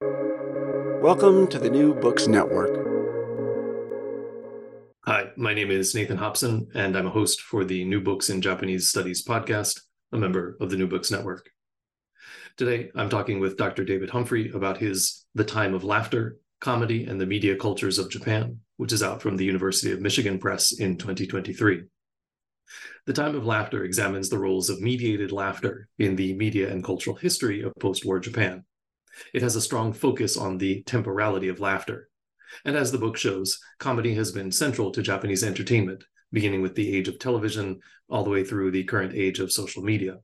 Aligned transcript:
Welcome 0.00 1.46
to 1.48 1.58
the 1.58 1.70
New 1.70 1.94
Books 1.94 2.26
Network. 2.26 2.68
Hi, 5.06 5.30
my 5.36 5.54
name 5.54 5.70
is 5.70 5.94
Nathan 5.94 6.18
Hopson, 6.18 6.68
and 6.74 6.98
I'm 6.98 7.06
a 7.06 7.10
host 7.10 7.40
for 7.40 7.64
the 7.64 7.82
New 7.84 8.02
Books 8.02 8.28
in 8.28 8.42
Japanese 8.42 8.90
Studies 8.90 9.24
podcast, 9.24 9.80
a 10.12 10.18
member 10.18 10.58
of 10.60 10.68
the 10.68 10.76
New 10.76 10.86
Books 10.86 11.10
Network. 11.10 11.48
Today, 12.58 12.90
I'm 12.94 13.08
talking 13.08 13.40
with 13.40 13.56
Dr. 13.56 13.84
David 13.84 14.10
Humphrey 14.10 14.50
about 14.50 14.76
his 14.76 15.24
The 15.34 15.44
Time 15.44 15.72
of 15.72 15.82
Laughter 15.82 16.36
Comedy 16.60 17.04
and 17.04 17.18
the 17.18 17.24
Media 17.24 17.56
Cultures 17.56 17.98
of 17.98 18.10
Japan, 18.10 18.58
which 18.76 18.92
is 18.92 19.02
out 19.02 19.22
from 19.22 19.38
the 19.38 19.46
University 19.46 19.92
of 19.92 20.02
Michigan 20.02 20.38
Press 20.38 20.72
in 20.72 20.98
2023. 20.98 21.84
The 23.06 23.12
Time 23.14 23.34
of 23.34 23.46
Laughter 23.46 23.84
examines 23.84 24.28
the 24.28 24.38
roles 24.38 24.68
of 24.68 24.82
mediated 24.82 25.32
laughter 25.32 25.88
in 25.98 26.16
the 26.16 26.34
media 26.34 26.70
and 26.70 26.84
cultural 26.84 27.16
history 27.16 27.62
of 27.62 27.72
post 27.80 28.04
war 28.04 28.18
Japan. 28.18 28.64
It 29.32 29.42
has 29.42 29.56
a 29.56 29.60
strong 29.60 29.92
focus 29.92 30.36
on 30.36 30.58
the 30.58 30.82
temporality 30.82 31.48
of 31.48 31.60
laughter. 31.60 32.08
And 32.64 32.76
as 32.76 32.92
the 32.92 32.98
book 32.98 33.16
shows, 33.16 33.58
comedy 33.78 34.14
has 34.14 34.32
been 34.32 34.52
central 34.52 34.90
to 34.92 35.02
Japanese 35.02 35.44
entertainment, 35.44 36.04
beginning 36.32 36.62
with 36.62 36.74
the 36.74 36.96
age 36.96 37.08
of 37.08 37.18
television 37.18 37.80
all 38.08 38.24
the 38.24 38.30
way 38.30 38.44
through 38.44 38.70
the 38.70 38.84
current 38.84 39.14
age 39.14 39.40
of 39.40 39.52
social 39.52 39.82
media. 39.82 40.18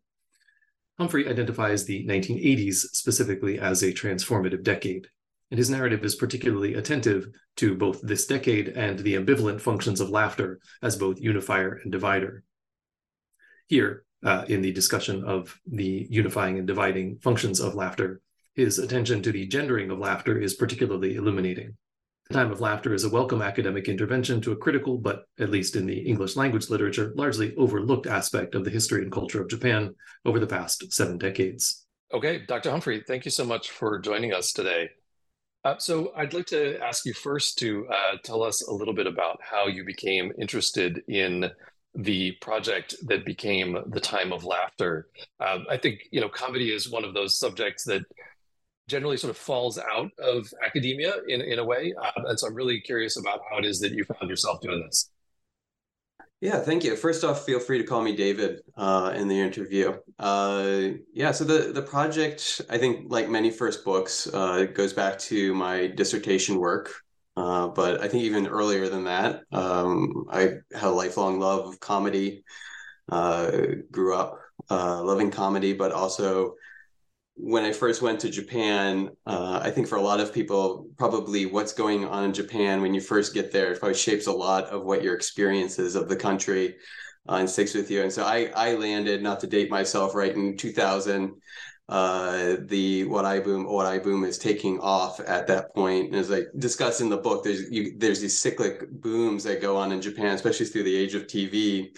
Humphrey 0.98 1.28
identifies 1.28 1.84
the 1.84 2.06
1980s 2.06 2.74
specifically 2.92 3.58
as 3.58 3.82
a 3.82 3.92
transformative 3.92 4.62
decade, 4.62 5.08
and 5.50 5.58
his 5.58 5.70
narrative 5.70 6.04
is 6.04 6.14
particularly 6.14 6.74
attentive 6.74 7.26
to 7.56 7.74
both 7.74 8.00
this 8.02 8.26
decade 8.26 8.68
and 8.68 8.98
the 9.00 9.14
ambivalent 9.14 9.60
functions 9.60 10.00
of 10.00 10.10
laughter 10.10 10.60
as 10.82 10.96
both 10.96 11.20
unifier 11.20 11.80
and 11.82 11.92
divider. 11.92 12.44
Here, 13.66 14.04
uh, 14.24 14.44
in 14.48 14.62
the 14.62 14.72
discussion 14.72 15.24
of 15.24 15.58
the 15.66 16.06
unifying 16.08 16.58
and 16.58 16.66
dividing 16.66 17.18
functions 17.18 17.58
of 17.60 17.74
laughter, 17.74 18.20
his 18.54 18.78
attention 18.78 19.22
to 19.22 19.32
the 19.32 19.46
gendering 19.46 19.90
of 19.90 19.98
laughter 19.98 20.38
is 20.38 20.54
particularly 20.54 21.16
illuminating. 21.16 21.76
The 22.28 22.34
Time 22.34 22.52
of 22.52 22.60
Laughter 22.60 22.94
is 22.94 23.04
a 23.04 23.10
welcome 23.10 23.42
academic 23.42 23.88
intervention 23.88 24.40
to 24.42 24.52
a 24.52 24.56
critical, 24.56 24.98
but 24.98 25.24
at 25.38 25.50
least 25.50 25.74
in 25.74 25.86
the 25.86 25.98
English 25.98 26.36
language 26.36 26.70
literature, 26.70 27.12
largely 27.16 27.54
overlooked 27.56 28.06
aspect 28.06 28.54
of 28.54 28.64
the 28.64 28.70
history 28.70 29.02
and 29.02 29.10
culture 29.10 29.42
of 29.42 29.48
Japan 29.48 29.94
over 30.24 30.38
the 30.38 30.46
past 30.46 30.92
seven 30.92 31.18
decades. 31.18 31.86
Okay, 32.12 32.42
Dr. 32.46 32.70
Humphrey, 32.70 33.02
thank 33.06 33.24
you 33.24 33.30
so 33.30 33.44
much 33.44 33.70
for 33.70 33.98
joining 33.98 34.32
us 34.32 34.52
today. 34.52 34.90
Uh, 35.64 35.78
so, 35.78 36.12
I'd 36.16 36.34
like 36.34 36.46
to 36.46 36.78
ask 36.82 37.06
you 37.06 37.14
first 37.14 37.58
to 37.58 37.86
uh, 37.88 38.16
tell 38.22 38.42
us 38.42 38.66
a 38.66 38.72
little 38.72 38.94
bit 38.94 39.06
about 39.06 39.38
how 39.42 39.68
you 39.68 39.84
became 39.84 40.32
interested 40.38 41.02
in 41.08 41.50
the 41.94 42.32
project 42.40 42.94
that 43.06 43.24
became 43.24 43.78
the 43.88 44.00
Time 44.00 44.32
of 44.32 44.44
Laughter. 44.44 45.08
Um, 45.40 45.66
I 45.70 45.76
think 45.76 46.00
you 46.10 46.20
know 46.20 46.28
comedy 46.28 46.72
is 46.72 46.90
one 46.90 47.04
of 47.04 47.14
those 47.14 47.38
subjects 47.38 47.84
that 47.84 48.02
generally 48.92 49.16
sort 49.16 49.30
of 49.30 49.38
falls 49.38 49.78
out 49.78 50.10
of 50.18 50.46
academia 50.64 51.14
in, 51.26 51.40
in 51.40 51.58
a 51.58 51.64
way. 51.64 51.94
Um, 51.94 52.26
and 52.26 52.38
so 52.38 52.46
I'm 52.46 52.54
really 52.54 52.78
curious 52.80 53.16
about 53.18 53.40
how 53.50 53.56
it 53.58 53.64
is 53.64 53.80
that 53.80 53.92
you 53.92 54.04
found 54.04 54.28
yourself 54.28 54.60
doing 54.60 54.82
this. 54.84 55.10
Yeah, 56.42 56.58
thank 56.58 56.84
you. 56.84 56.96
First 56.96 57.24
off, 57.24 57.46
feel 57.46 57.60
free 57.60 57.78
to 57.78 57.84
call 57.84 58.02
me 58.02 58.14
David 58.14 58.60
uh, 58.76 59.14
in 59.16 59.28
the 59.28 59.40
interview. 59.40 59.94
Uh, 60.18 60.98
yeah, 61.14 61.30
so 61.30 61.44
the 61.44 61.72
the 61.72 61.82
project, 61.82 62.60
I 62.68 62.78
think, 62.78 63.06
like 63.16 63.30
many 63.30 63.50
first 63.50 63.84
books, 63.84 64.26
uh, 64.26 64.66
goes 64.74 64.92
back 64.92 65.18
to 65.30 65.54
my 65.54 65.86
dissertation 65.86 66.58
work. 66.58 66.92
Uh, 67.36 67.68
but 67.68 68.02
I 68.02 68.08
think 68.08 68.24
even 68.24 68.46
earlier 68.46 68.88
than 68.88 69.04
that, 69.04 69.42
um, 69.52 70.26
I 70.30 70.40
had 70.80 70.90
a 70.94 70.98
lifelong 71.02 71.40
love 71.40 71.66
of 71.68 71.80
comedy. 71.80 72.44
Uh, 73.08 73.50
grew 73.90 74.14
up 74.14 74.38
uh, 74.70 75.02
loving 75.02 75.30
comedy, 75.30 75.72
but 75.72 75.92
also 75.92 76.54
when 77.34 77.64
I 77.64 77.72
first 77.72 78.02
went 78.02 78.20
to 78.20 78.30
Japan, 78.30 79.10
uh, 79.26 79.60
I 79.62 79.70
think 79.70 79.88
for 79.88 79.96
a 79.96 80.02
lot 80.02 80.20
of 80.20 80.32
people, 80.32 80.88
probably 80.98 81.46
what's 81.46 81.72
going 81.72 82.04
on 82.04 82.24
in 82.24 82.32
Japan 82.32 82.82
when 82.82 82.94
you 82.94 83.00
first 83.00 83.34
get 83.34 83.52
there 83.52 83.74
probably 83.76 83.94
shapes 83.94 84.26
a 84.26 84.32
lot 84.32 84.64
of 84.66 84.84
what 84.84 85.02
your 85.02 85.14
experiences 85.14 85.96
of 85.96 86.08
the 86.08 86.16
country 86.16 86.76
uh, 87.28 87.34
and 87.34 87.48
sticks 87.48 87.74
with 87.74 87.90
you. 87.90 88.02
And 88.02 88.12
so 88.12 88.24
I, 88.24 88.50
I 88.54 88.74
landed, 88.74 89.22
not 89.22 89.40
to 89.40 89.46
date 89.46 89.70
myself, 89.70 90.14
right 90.14 90.34
in 90.34 90.56
2000. 90.56 91.32
Uh, 91.88 92.56
the 92.66 93.04
Wadai 93.04 93.44
boom, 93.44 93.66
what 93.66 93.86
I 93.86 93.98
boom 93.98 94.24
is 94.24 94.38
taking 94.38 94.78
off 94.80 95.20
at 95.20 95.46
that 95.48 95.74
point. 95.74 96.06
And 96.06 96.16
as 96.16 96.30
I 96.30 96.42
discuss 96.56 97.00
in 97.00 97.08
the 97.08 97.16
book, 97.16 97.44
there's 97.44 97.70
you, 97.70 97.94
there's 97.98 98.20
these 98.20 98.38
cyclic 98.38 98.90
booms 98.90 99.44
that 99.44 99.60
go 99.60 99.76
on 99.76 99.92
in 99.92 100.00
Japan, 100.00 100.34
especially 100.34 100.66
through 100.66 100.84
the 100.84 100.96
age 100.96 101.14
of 101.14 101.26
TV. 101.26 101.96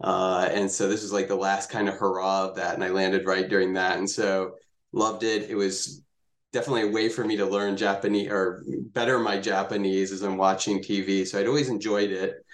Uh, 0.00 0.48
and 0.50 0.70
so 0.70 0.88
this 0.88 1.02
was 1.02 1.12
like 1.12 1.28
the 1.28 1.36
last 1.36 1.70
kind 1.70 1.88
of 1.88 1.94
hurrah 1.94 2.48
of 2.48 2.56
that. 2.56 2.74
And 2.74 2.82
I 2.82 2.88
landed 2.88 3.26
right 3.26 3.48
during 3.48 3.74
that. 3.74 3.98
And 3.98 4.08
so 4.08 4.54
loved 4.92 5.22
it. 5.22 5.48
It 5.50 5.54
was 5.54 6.02
definitely 6.52 6.82
a 6.82 6.90
way 6.90 7.08
for 7.08 7.24
me 7.24 7.36
to 7.36 7.46
learn 7.46 7.76
Japanese 7.76 8.30
or 8.30 8.62
better 8.66 9.18
my 9.18 9.38
Japanese 9.38 10.12
as 10.12 10.22
I'm 10.22 10.36
watching 10.36 10.82
TV. 10.82 11.26
So 11.26 11.38
I'd 11.38 11.46
always 11.46 11.68
enjoyed 11.68 12.10
it. 12.10 12.44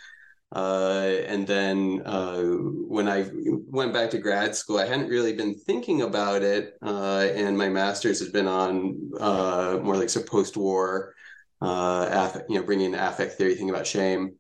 Uh, 0.51 1.19
and 1.27 1.47
then 1.47 2.03
uh, 2.07 2.43
when 2.43 3.07
I 3.07 3.29
went 3.33 3.93
back 3.93 4.11
to 4.11 4.19
grad 4.19 4.55
school, 4.55 4.79
I 4.79 4.87
hadn't 4.87 5.09
really 5.09 5.35
been 5.35 5.55
thinking 5.55 6.03
about 6.03 6.43
it. 6.43 6.75
Uh, 6.83 7.29
and 7.35 7.59
my 7.59 7.69
master's 7.69 8.21
has 8.21 8.31
been 8.31 8.47
on 8.47 9.11
uh, 9.21 9.79
more 9.83 9.97
like 9.97 10.09
some 10.09 10.23
post-war, 10.23 11.15
uh, 11.61 12.39
you 12.49 12.59
know, 12.59 12.65
bringing 12.65 12.95
affect 12.95 13.35
theory, 13.35 13.55
thinking 13.55 13.71
about 13.71 13.87
shame. 13.87 14.37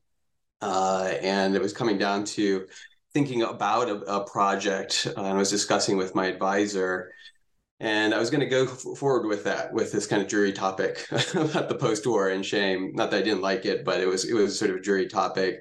Uh, 0.60 1.12
and 1.20 1.54
it 1.54 1.62
was 1.62 1.72
coming 1.72 1.98
down 1.98 2.24
to 2.24 2.66
thinking 3.18 3.42
about 3.42 3.88
a, 3.88 3.96
a 4.02 4.24
project. 4.24 5.06
and 5.16 5.26
I 5.26 5.32
was 5.32 5.50
discussing 5.50 5.96
with 5.96 6.14
my 6.14 6.26
advisor 6.26 7.10
and 7.80 8.14
I 8.14 8.18
was 8.20 8.30
going 8.30 8.40
to 8.40 8.46
go 8.46 8.62
f- 8.62 8.96
forward 8.96 9.26
with 9.26 9.42
that, 9.42 9.72
with 9.72 9.90
this 9.90 10.06
kind 10.06 10.22
of 10.22 10.28
jury 10.28 10.52
topic 10.52 11.04
about 11.34 11.68
the 11.68 11.74
post-war 11.74 12.28
and 12.28 12.46
shame. 12.46 12.92
Not 12.94 13.10
that 13.10 13.18
I 13.18 13.22
didn't 13.22 13.42
like 13.42 13.64
it, 13.64 13.84
but 13.84 14.00
it 14.00 14.06
was 14.06 14.24
it 14.24 14.34
was 14.34 14.56
sort 14.56 14.70
of 14.70 14.76
a 14.76 14.80
jury 14.80 15.08
topic. 15.08 15.56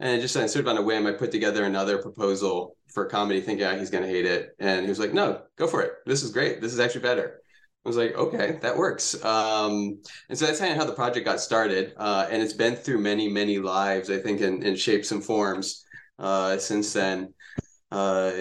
And 0.00 0.20
just 0.20 0.34
sort 0.34 0.56
of 0.56 0.68
on 0.68 0.76
a 0.76 0.82
whim, 0.82 1.06
I 1.06 1.12
put 1.12 1.30
together 1.30 1.64
another 1.64 1.96
proposal 1.96 2.76
for 2.92 3.06
comedy, 3.06 3.40
thinking 3.40 3.64
ah, 3.64 3.76
he's 3.76 3.90
going 3.90 4.04
to 4.04 4.10
hate 4.10 4.26
it. 4.26 4.50
And 4.58 4.82
he 4.82 4.88
was 4.88 4.98
like, 4.98 5.14
"No, 5.14 5.42
go 5.56 5.66
for 5.66 5.80
it. 5.80 5.92
This 6.04 6.22
is 6.22 6.30
great. 6.30 6.60
This 6.60 6.74
is 6.74 6.80
actually 6.80 7.02
better." 7.02 7.40
I 7.84 7.88
was 7.88 7.96
like, 7.96 8.14
"Okay, 8.16 8.58
that 8.60 8.76
works." 8.76 9.14
Um, 9.24 9.98
and 10.28 10.38
so 10.38 10.44
that's 10.46 10.58
kind 10.58 10.72
of 10.72 10.78
how 10.78 10.84
the 10.84 11.00
project 11.02 11.24
got 11.24 11.40
started. 11.40 11.94
Uh, 11.96 12.26
and 12.30 12.42
it's 12.42 12.52
been 12.64 12.76
through 12.76 12.98
many, 12.98 13.28
many 13.28 13.58
lives, 13.58 14.10
I 14.10 14.18
think, 14.18 14.40
in, 14.42 14.62
in 14.62 14.76
shapes 14.76 15.12
and 15.12 15.24
forms 15.24 15.81
uh, 16.18 16.58
since 16.58 16.92
then. 16.92 17.34
Uh, 17.90 18.32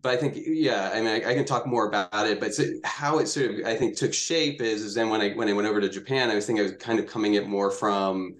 but 0.00 0.12
I 0.12 0.16
think 0.16 0.36
yeah, 0.36 0.90
I 0.92 1.00
mean 1.00 1.08
I, 1.08 1.30
I, 1.30 1.34
can 1.34 1.44
talk 1.44 1.66
more 1.66 1.88
about 1.88 2.26
it. 2.26 2.40
But 2.40 2.52
how 2.84 3.18
it 3.18 3.26
sort 3.26 3.50
of 3.50 3.66
I 3.66 3.74
think 3.76 3.96
took 3.96 4.14
shape 4.14 4.60
is 4.60 4.82
is 4.82 4.94
then 4.94 5.10
when 5.10 5.20
I 5.20 5.32
when 5.32 5.48
I 5.48 5.52
went 5.52 5.68
over 5.68 5.80
to 5.80 5.88
Japan, 5.88 6.30
I 6.30 6.34
was 6.34 6.46
thinking 6.46 6.60
I 6.60 6.70
was 6.70 6.76
kind 6.78 6.98
of 6.98 7.06
coming 7.06 7.34
it 7.34 7.46
more 7.46 7.70
from, 7.70 8.36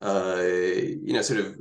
uh, 0.00 0.40
you 0.40 1.12
know, 1.12 1.22
sort 1.22 1.40
of 1.40 1.56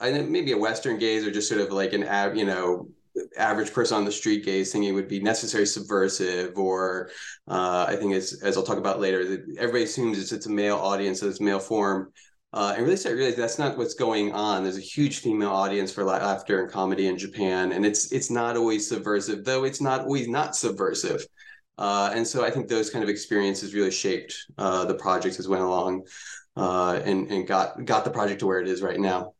I 0.00 0.10
think 0.10 0.28
maybe 0.28 0.52
a 0.52 0.58
Western 0.58 0.98
gaze 0.98 1.26
or 1.26 1.30
just 1.30 1.48
sort 1.48 1.60
of 1.60 1.72
like 1.72 1.92
an 1.92 2.04
av- 2.04 2.36
you 2.36 2.44
know 2.44 2.88
average 3.36 3.72
person 3.72 3.96
on 3.96 4.04
the 4.04 4.12
street 4.12 4.44
gaze 4.44 4.72
thinking 4.72 4.90
it 4.90 4.94
would 4.94 5.08
be 5.08 5.20
necessary 5.20 5.66
subversive 5.66 6.56
or 6.56 7.10
uh, 7.46 7.84
I 7.88 7.96
think 7.96 8.14
as 8.14 8.40
as 8.42 8.56
I'll 8.56 8.62
talk 8.62 8.78
about 8.78 9.00
later, 9.00 9.44
everybody 9.58 9.84
assumes 9.84 10.18
it's 10.18 10.32
it's 10.32 10.46
a 10.46 10.50
male 10.50 10.76
audience, 10.76 11.20
so 11.20 11.28
it's 11.28 11.40
male 11.40 11.60
form. 11.60 12.12
Uh, 12.54 12.74
and 12.76 12.84
really 12.84 12.96
start 12.96 13.16
realizing 13.16 13.40
that's 13.40 13.58
not 13.58 13.78
what's 13.78 13.94
going 13.94 14.30
on. 14.32 14.62
There's 14.62 14.76
a 14.76 14.80
huge 14.80 15.20
female 15.20 15.50
audience 15.50 15.90
for 15.90 16.04
laughter 16.04 16.62
and 16.62 16.70
comedy 16.70 17.06
in 17.06 17.16
Japan, 17.16 17.72
and 17.72 17.86
it's 17.86 18.12
it's 18.12 18.30
not 18.30 18.58
always 18.58 18.86
subversive, 18.86 19.42
though 19.42 19.64
it's 19.64 19.80
not 19.80 20.02
always 20.02 20.28
not 20.28 20.54
subversive. 20.54 21.26
Uh, 21.78 22.12
and 22.14 22.26
so 22.26 22.44
I 22.44 22.50
think 22.50 22.68
those 22.68 22.90
kind 22.90 23.02
of 23.02 23.08
experiences 23.08 23.72
really 23.72 23.90
shaped 23.90 24.36
uh, 24.58 24.84
the 24.84 24.94
project 24.94 25.38
as 25.38 25.48
went 25.48 25.62
along, 25.62 26.06
uh, 26.54 27.00
and 27.04 27.30
and 27.30 27.46
got 27.46 27.82
got 27.86 28.04
the 28.04 28.10
project 28.10 28.40
to 28.40 28.46
where 28.46 28.60
it 28.60 28.68
is 28.68 28.82
right 28.82 29.00
now. 29.00 29.32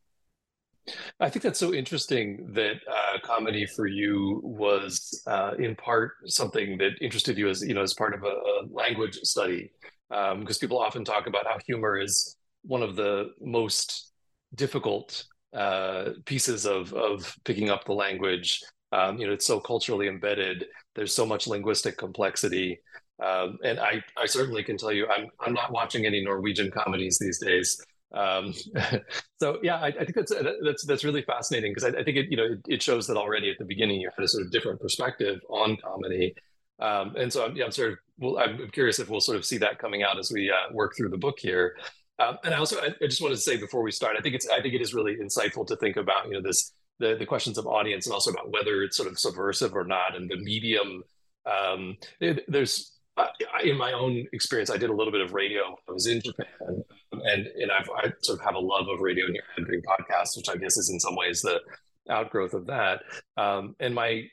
I 1.21 1.29
think 1.29 1.43
that's 1.43 1.61
so 1.61 1.75
interesting 1.75 2.51
that 2.55 2.77
uh, 2.91 3.19
comedy 3.23 3.67
for 3.67 3.87
you 3.87 4.41
was 4.43 5.23
uh, 5.27 5.53
in 5.59 5.77
part 5.77 6.13
something 6.25 6.79
that 6.79 6.93
interested 7.03 7.37
you 7.37 7.51
as 7.51 7.61
you 7.61 7.75
know 7.75 7.83
as 7.83 7.93
part 7.93 8.15
of 8.15 8.25
a, 8.25 8.27
a 8.27 8.67
language 8.71 9.17
study, 9.23 9.71
because 10.09 10.57
um, 10.57 10.61
people 10.61 10.81
often 10.81 11.05
talk 11.05 11.27
about 11.27 11.47
how 11.47 11.59
humor 11.67 12.01
is 12.01 12.37
one 12.63 12.83
of 12.83 12.97
the 12.97 13.33
most 13.41 14.13
difficult 14.55 15.25
uh, 15.53 16.11
pieces 16.25 16.67
of 16.67 16.93
of 16.95 17.35
picking 17.45 17.71
up 17.71 17.85
the 17.85 17.93
language. 17.93 18.61
Um, 18.93 19.19
you 19.19 19.27
know, 19.27 19.33
it's 19.33 19.47
so 19.47 19.59
culturally 19.61 20.09
embedded. 20.09 20.67
There's 20.95 21.15
so 21.15 21.25
much 21.25 21.47
linguistic 21.47 21.97
complexity, 21.97 22.81
um, 23.23 23.59
and 23.65 23.79
I 23.81 24.03
I 24.17 24.27
certainly 24.27 24.63
can 24.63 24.77
tell 24.77 24.93
you, 24.93 25.07
I'm 25.09 25.29
I'm 25.41 25.55
not 25.55 25.73
watching 25.73 26.07
any 26.07 26.23
Norwegian 26.23 26.71
comedies 26.71 27.19
these 27.19 27.39
days. 27.39 27.83
Um, 28.13 28.53
so 29.41 29.59
yeah, 29.63 29.77
I, 29.77 29.87
I, 29.87 30.05
think 30.05 30.15
that's 30.15 30.33
that's 30.63 30.87
that's 30.87 31.05
really 31.05 31.23
fascinating 31.23 31.73
because 31.73 31.85
I, 31.85 31.99
I, 31.99 32.05
think 32.05 32.19
it 32.19 32.31
you 32.31 32.37
know 32.37 32.45
it, 32.45 32.61
it, 32.69 32.83
shows 32.83 33.07
that 33.07 33.17
already 33.17 33.51
at 33.51 33.59
the 33.59 33.65
beginning 33.65 34.01
you 34.01 34.11
had 34.15 34.23
a 34.23 34.29
sort 34.29 34.45
of 34.45 34.53
different 34.53 34.81
perspective 34.81 35.41
on 35.49 35.79
comedy, 35.83 36.35
um, 36.79 37.15
and 37.17 37.33
so 37.33 37.47
I'm, 37.47 37.57
yeah, 37.57 37.65
I'm 37.65 37.73
sort 37.73 37.93
of 37.93 37.99
well, 38.19 38.39
I'm 38.39 38.69
curious 38.71 38.99
if 38.99 39.09
we'll 39.09 39.21
sort 39.21 39.39
of 39.39 39.45
see 39.45 39.59
that 39.59 39.79
coming 39.79 40.03
out 40.03 40.19
as 40.19 40.31
we 40.31 40.51
uh, 40.51 40.73
work 40.73 40.95
through 40.97 41.09
the 41.09 41.19
book 41.19 41.39
here. 41.39 41.77
Um, 42.23 42.39
and 42.45 42.55
I 42.55 42.59
also 42.59 42.79
I, 42.81 42.89
I, 43.03 43.07
just 43.07 43.23
wanted 43.23 43.37
to 43.37 43.41
say 43.41 43.57
before 43.57 43.83
we 43.83 43.91
start, 43.91 44.17
I 44.19 44.23
think 44.23 44.35
it's 44.35 44.49
I 44.49 44.61
think 44.61 44.75
it 44.75 44.81
is 44.81 44.95
really 44.95 45.17
insightful 45.17 45.67
to 45.67 45.77
think 45.77 45.97
about 45.97 46.27
you 46.27 46.35
know 46.35 46.43
this 46.43 46.73
the 46.99 47.17
the 47.17 47.27
questions 47.27 47.59
of 47.59 47.67
audience 47.67 48.07
and 48.07 48.13
also 48.13 48.31
about 48.31 48.51
whether 48.51 48.83
it's 48.83 48.97
sort 48.97 49.09
of 49.09 49.19
subversive 49.19 49.75
or 49.75 49.85
not, 49.85 50.17
and 50.17 50.31
the 50.31 50.37
medium. 50.37 51.03
Um, 51.45 51.97
there's 52.21 52.93
in 53.63 53.77
my 53.77 53.93
own 53.93 54.27
experience, 54.33 54.71
I 54.71 54.77
did 54.77 54.91
a 54.91 54.95
little 54.95 55.13
bit 55.13 55.21
of 55.21 55.33
radio. 55.33 55.77
I 55.89 55.93
was 55.93 56.07
in 56.07 56.21
Japan, 56.21 56.85
and 57.13 57.47
and 57.47 57.71
I've, 57.71 57.89
I 57.91 58.13
sort 58.23 58.39
of 58.39 58.45
have 58.45 58.55
a 58.55 58.61
love 58.61 58.87
of 58.89 59.01
radio 59.01 59.27
and 59.57 59.67
doing 59.67 59.83
podcasts, 59.83 60.37
which 60.37 60.49
I 60.49 60.57
guess 60.57 60.77
is 60.77 60.91
in 60.91 61.01
some 61.01 61.17
ways 61.17 61.43
the 61.43 61.61
outgrowth 62.09 62.55
of 62.55 62.67
that. 62.67 63.03
Um, 63.37 63.77
and 63.81 63.95
my, 63.95 64.25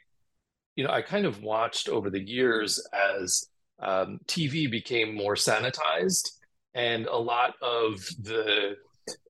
you 0.75 0.83
know, 0.83 0.91
I 0.91 1.01
kind 1.01 1.25
of 1.25 1.41
watched 1.43 1.89
over 1.89 2.09
the 2.09 2.21
years 2.21 2.85
as 3.17 3.45
um, 3.79 4.19
TV 4.27 4.69
became 4.69 5.15
more 5.15 5.35
sanitized, 5.35 6.31
and 6.79 7.07
a 7.07 7.17
lot 7.17 7.55
of 7.61 7.99
the 8.21 8.77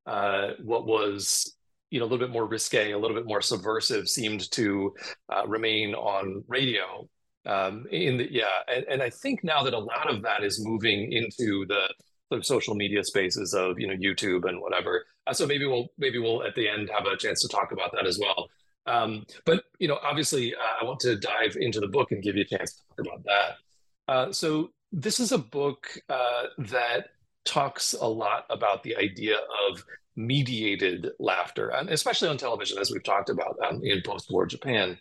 uh, 0.06 0.52
what 0.64 0.86
was 0.86 1.56
you 1.90 2.00
know 2.00 2.06
a 2.06 2.08
little 2.08 2.26
bit 2.26 2.32
more 2.32 2.46
risque, 2.46 2.92
a 2.92 2.98
little 2.98 3.18
bit 3.18 3.26
more 3.26 3.42
subversive, 3.42 4.08
seemed 4.08 4.50
to 4.52 4.94
uh, 5.34 5.48
remain 5.48 5.96
on 5.96 6.44
radio. 6.48 7.08
Um, 7.46 7.88
in 7.92 8.18
the 8.18 8.28
yeah, 8.32 8.58
and, 8.68 8.86
and 8.86 9.02
I 9.02 9.10
think 9.10 9.44
now 9.44 9.64
that 9.64 9.74
a 9.74 9.80
lot 9.80 10.14
of 10.14 10.22
that 10.22 10.44
is 10.44 10.64
moving 10.64 11.12
into 11.12 11.66
the 11.66 11.82
sort 12.30 12.40
of 12.40 12.46
social 12.46 12.76
media 12.76 13.04
spaces 13.04 13.54
of 13.54 13.80
you 13.80 13.88
know 13.88 13.96
YouTube 13.96 14.48
and 14.48 14.62
whatever. 14.62 15.06
Uh, 15.26 15.34
so 15.34 15.48
maybe 15.48 15.66
we'll 15.66 15.88
maybe 15.98 16.20
we'll 16.20 16.44
at 16.44 16.54
the 16.56 16.68
end 16.68 16.92
have 16.96 17.08
a 17.08 17.18
chance 17.18 17.42
to 17.42 17.48
talk 17.48 17.72
about 17.72 17.92
that 17.94 18.06
as 18.06 18.20
well. 18.20 18.48
Um, 18.86 19.26
but 19.46 19.64
you 19.80 19.88
know, 19.88 19.98
obviously, 20.04 20.54
uh, 20.54 20.82
I 20.82 20.86
want 20.86 21.00
to 21.02 21.16
dive 21.16 21.56
into 21.60 21.80
the 21.80 21.88
book 21.88 22.12
and 22.12 22.22
give 22.22 22.36
you 22.36 22.44
a 22.44 22.58
chance 22.58 22.74
to 22.74 22.82
talk 22.88 23.08
about 23.08 23.24
that. 23.24 24.14
Uh, 24.14 24.32
so 24.32 24.70
this 24.92 25.20
is 25.20 25.32
a 25.32 25.38
book 25.38 25.88
uh, 26.10 26.44
that 26.58 27.10
talks 27.46 27.94
a 27.94 28.08
lot 28.08 28.46
about 28.50 28.84
the 28.84 28.96
idea 28.98 29.38
of 29.70 29.84
mediated 30.16 31.12
laughter, 31.20 31.70
and 31.70 31.90
especially 31.90 32.28
on 32.28 32.38
television, 32.38 32.78
as 32.78 32.92
we've 32.92 33.04
talked 33.04 33.30
about 33.30 33.58
um, 33.66 33.82
in 33.84 34.02
post-war 34.02 34.46
Japan. 34.46 34.98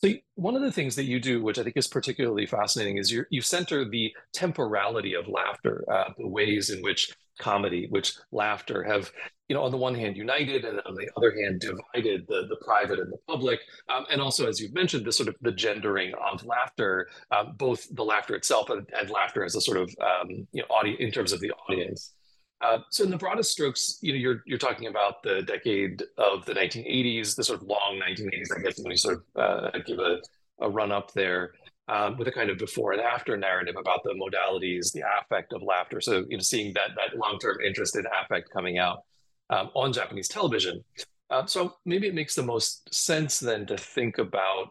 So 0.00 0.10
one 0.34 0.54
of 0.54 0.62
the 0.62 0.72
things 0.72 0.94
that 0.96 1.04
you 1.04 1.18
do, 1.18 1.42
which 1.42 1.58
I 1.58 1.64
think 1.64 1.76
is 1.76 1.88
particularly 1.88 2.46
fascinating, 2.46 2.98
is 2.98 3.12
you 3.30 3.40
center 3.40 3.88
the 3.88 4.12
temporality 4.32 5.14
of 5.14 5.26
laughter, 5.28 5.84
uh, 5.90 6.10
the 6.16 6.26
ways 6.26 6.70
in 6.70 6.82
which 6.82 7.12
comedy, 7.38 7.86
which 7.90 8.14
laughter 8.30 8.84
have, 8.84 9.10
you 9.48 9.54
know, 9.54 9.62
on 9.62 9.70
the 9.70 9.76
one 9.76 9.94
hand 9.94 10.16
united 10.16 10.64
and 10.64 10.80
on 10.84 10.94
the 10.94 11.08
other 11.16 11.34
hand 11.42 11.60
divided 11.60 12.26
the 12.28 12.46
the 12.48 12.56
private 12.64 12.98
and 12.98 13.12
the 13.12 13.18
public, 13.26 13.60
um, 13.88 14.04
and 14.10 14.20
also 14.20 14.46
as 14.46 14.60
you've 14.60 14.74
mentioned, 14.74 15.04
the 15.04 15.12
sort 15.12 15.28
of 15.28 15.36
the 15.40 15.52
gendering 15.52 16.12
of 16.30 16.44
laughter, 16.44 17.08
um, 17.30 17.54
both 17.56 17.86
the 17.94 18.04
laughter 18.04 18.34
itself 18.34 18.68
and, 18.70 18.86
and, 18.98 19.10
laughter 19.10 19.44
as 19.44 19.56
a 19.56 19.60
sort 19.60 19.78
of 19.78 19.94
um, 20.00 20.46
you 20.52 20.62
know 20.62 20.66
audience 20.68 21.00
in 21.00 21.10
terms 21.10 21.32
of 21.32 21.40
the 21.40 21.50
audience. 21.68 22.12
Uh, 22.60 22.78
so 22.90 23.04
in 23.04 23.10
the 23.10 23.16
broadest 23.16 23.52
strokes, 23.52 23.98
you 24.02 24.12
know, 24.12 24.18
you're 24.18 24.42
you're 24.46 24.58
talking 24.58 24.88
about 24.88 25.22
the 25.22 25.42
decade 25.42 26.02
of 26.18 26.44
the 26.44 26.52
1980s, 26.52 27.34
the 27.34 27.44
sort 27.44 27.62
of 27.62 27.66
long 27.66 28.00
1980s. 28.06 28.48
I 28.54 28.60
guess 28.60 28.78
when 28.78 28.90
you 28.90 28.96
sort 28.96 29.24
of 29.34 29.42
uh, 29.42 29.78
give 29.86 29.98
a, 29.98 30.18
a 30.60 30.68
run 30.68 30.92
up 30.92 31.12
there 31.14 31.52
um, 31.86 32.18
with 32.18 32.28
a 32.28 32.32
kind 32.32 32.50
of 32.50 32.58
before 32.58 32.92
and 32.92 33.00
after 33.00 33.36
narrative 33.36 33.76
about 33.78 34.02
the 34.02 34.10
modalities, 34.10 34.92
the 34.92 35.04
affect 35.22 35.54
of 35.54 35.62
laughter. 35.62 36.02
So 36.02 36.24
you 36.28 36.36
know, 36.36 36.42
seeing 36.42 36.74
that 36.74 36.90
that 36.96 37.16
long 37.16 37.38
term 37.38 37.58
interest 37.64 37.96
in 37.96 38.04
affect 38.22 38.50
coming 38.50 38.76
out 38.76 39.04
um, 39.50 39.70
on 39.74 39.92
Japanese 39.92 40.28
television. 40.28 40.84
Uh, 41.30 41.44
so 41.46 41.74
maybe 41.84 42.06
it 42.06 42.14
makes 42.14 42.34
the 42.34 42.42
most 42.42 42.92
sense 42.94 43.38
then 43.38 43.66
to 43.66 43.76
think 43.76 44.18
about 44.18 44.70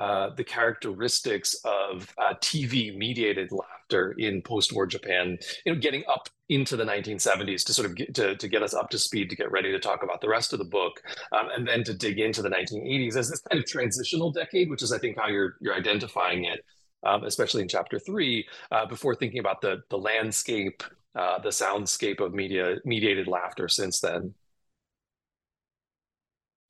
uh, 0.00 0.30
the 0.34 0.44
characteristics 0.44 1.60
of 1.64 2.14
uh, 2.16 2.32
TV 2.40 2.96
mediated 2.96 3.52
laughter 3.52 4.12
in 4.12 4.40
post 4.40 4.72
war 4.72 4.86
Japan, 4.86 5.36
you 5.66 5.74
know, 5.74 5.78
getting 5.78 6.02
up 6.08 6.26
into 6.48 6.74
the 6.74 6.84
1970s 6.84 7.62
to 7.64 7.74
sort 7.74 7.84
of 7.84 7.94
get 7.94 8.14
to, 8.14 8.34
to 8.34 8.48
get 8.48 8.62
us 8.62 8.72
up 8.72 8.88
to 8.88 8.98
speed 8.98 9.28
to 9.28 9.36
get 9.36 9.52
ready 9.52 9.70
to 9.70 9.78
talk 9.78 10.02
about 10.02 10.22
the 10.22 10.28
rest 10.28 10.54
of 10.54 10.58
the 10.58 10.64
book, 10.64 11.02
um, 11.32 11.48
and 11.54 11.68
then 11.68 11.84
to 11.84 11.92
dig 11.92 12.18
into 12.18 12.40
the 12.40 12.48
1980s 12.48 13.14
as 13.16 13.28
this 13.28 13.40
kind 13.40 13.62
of 13.62 13.68
transitional 13.68 14.32
decade, 14.32 14.70
which 14.70 14.82
is, 14.82 14.90
I 14.90 14.98
think, 14.98 15.18
how 15.18 15.28
you're, 15.28 15.56
you're 15.60 15.74
identifying 15.74 16.44
it. 16.44 16.64
Um, 17.02 17.24
especially 17.24 17.62
in 17.62 17.68
chapter 17.68 17.98
three, 17.98 18.46
uh, 18.70 18.84
before 18.84 19.14
thinking 19.14 19.40
about 19.40 19.62
the 19.62 19.82
the 19.88 19.96
landscape, 19.96 20.82
uh, 21.14 21.38
the 21.40 21.48
soundscape 21.48 22.20
of 22.20 22.32
media 22.32 22.76
mediated 22.84 23.26
laughter 23.26 23.68
since 23.68 24.00
then. 24.00 24.34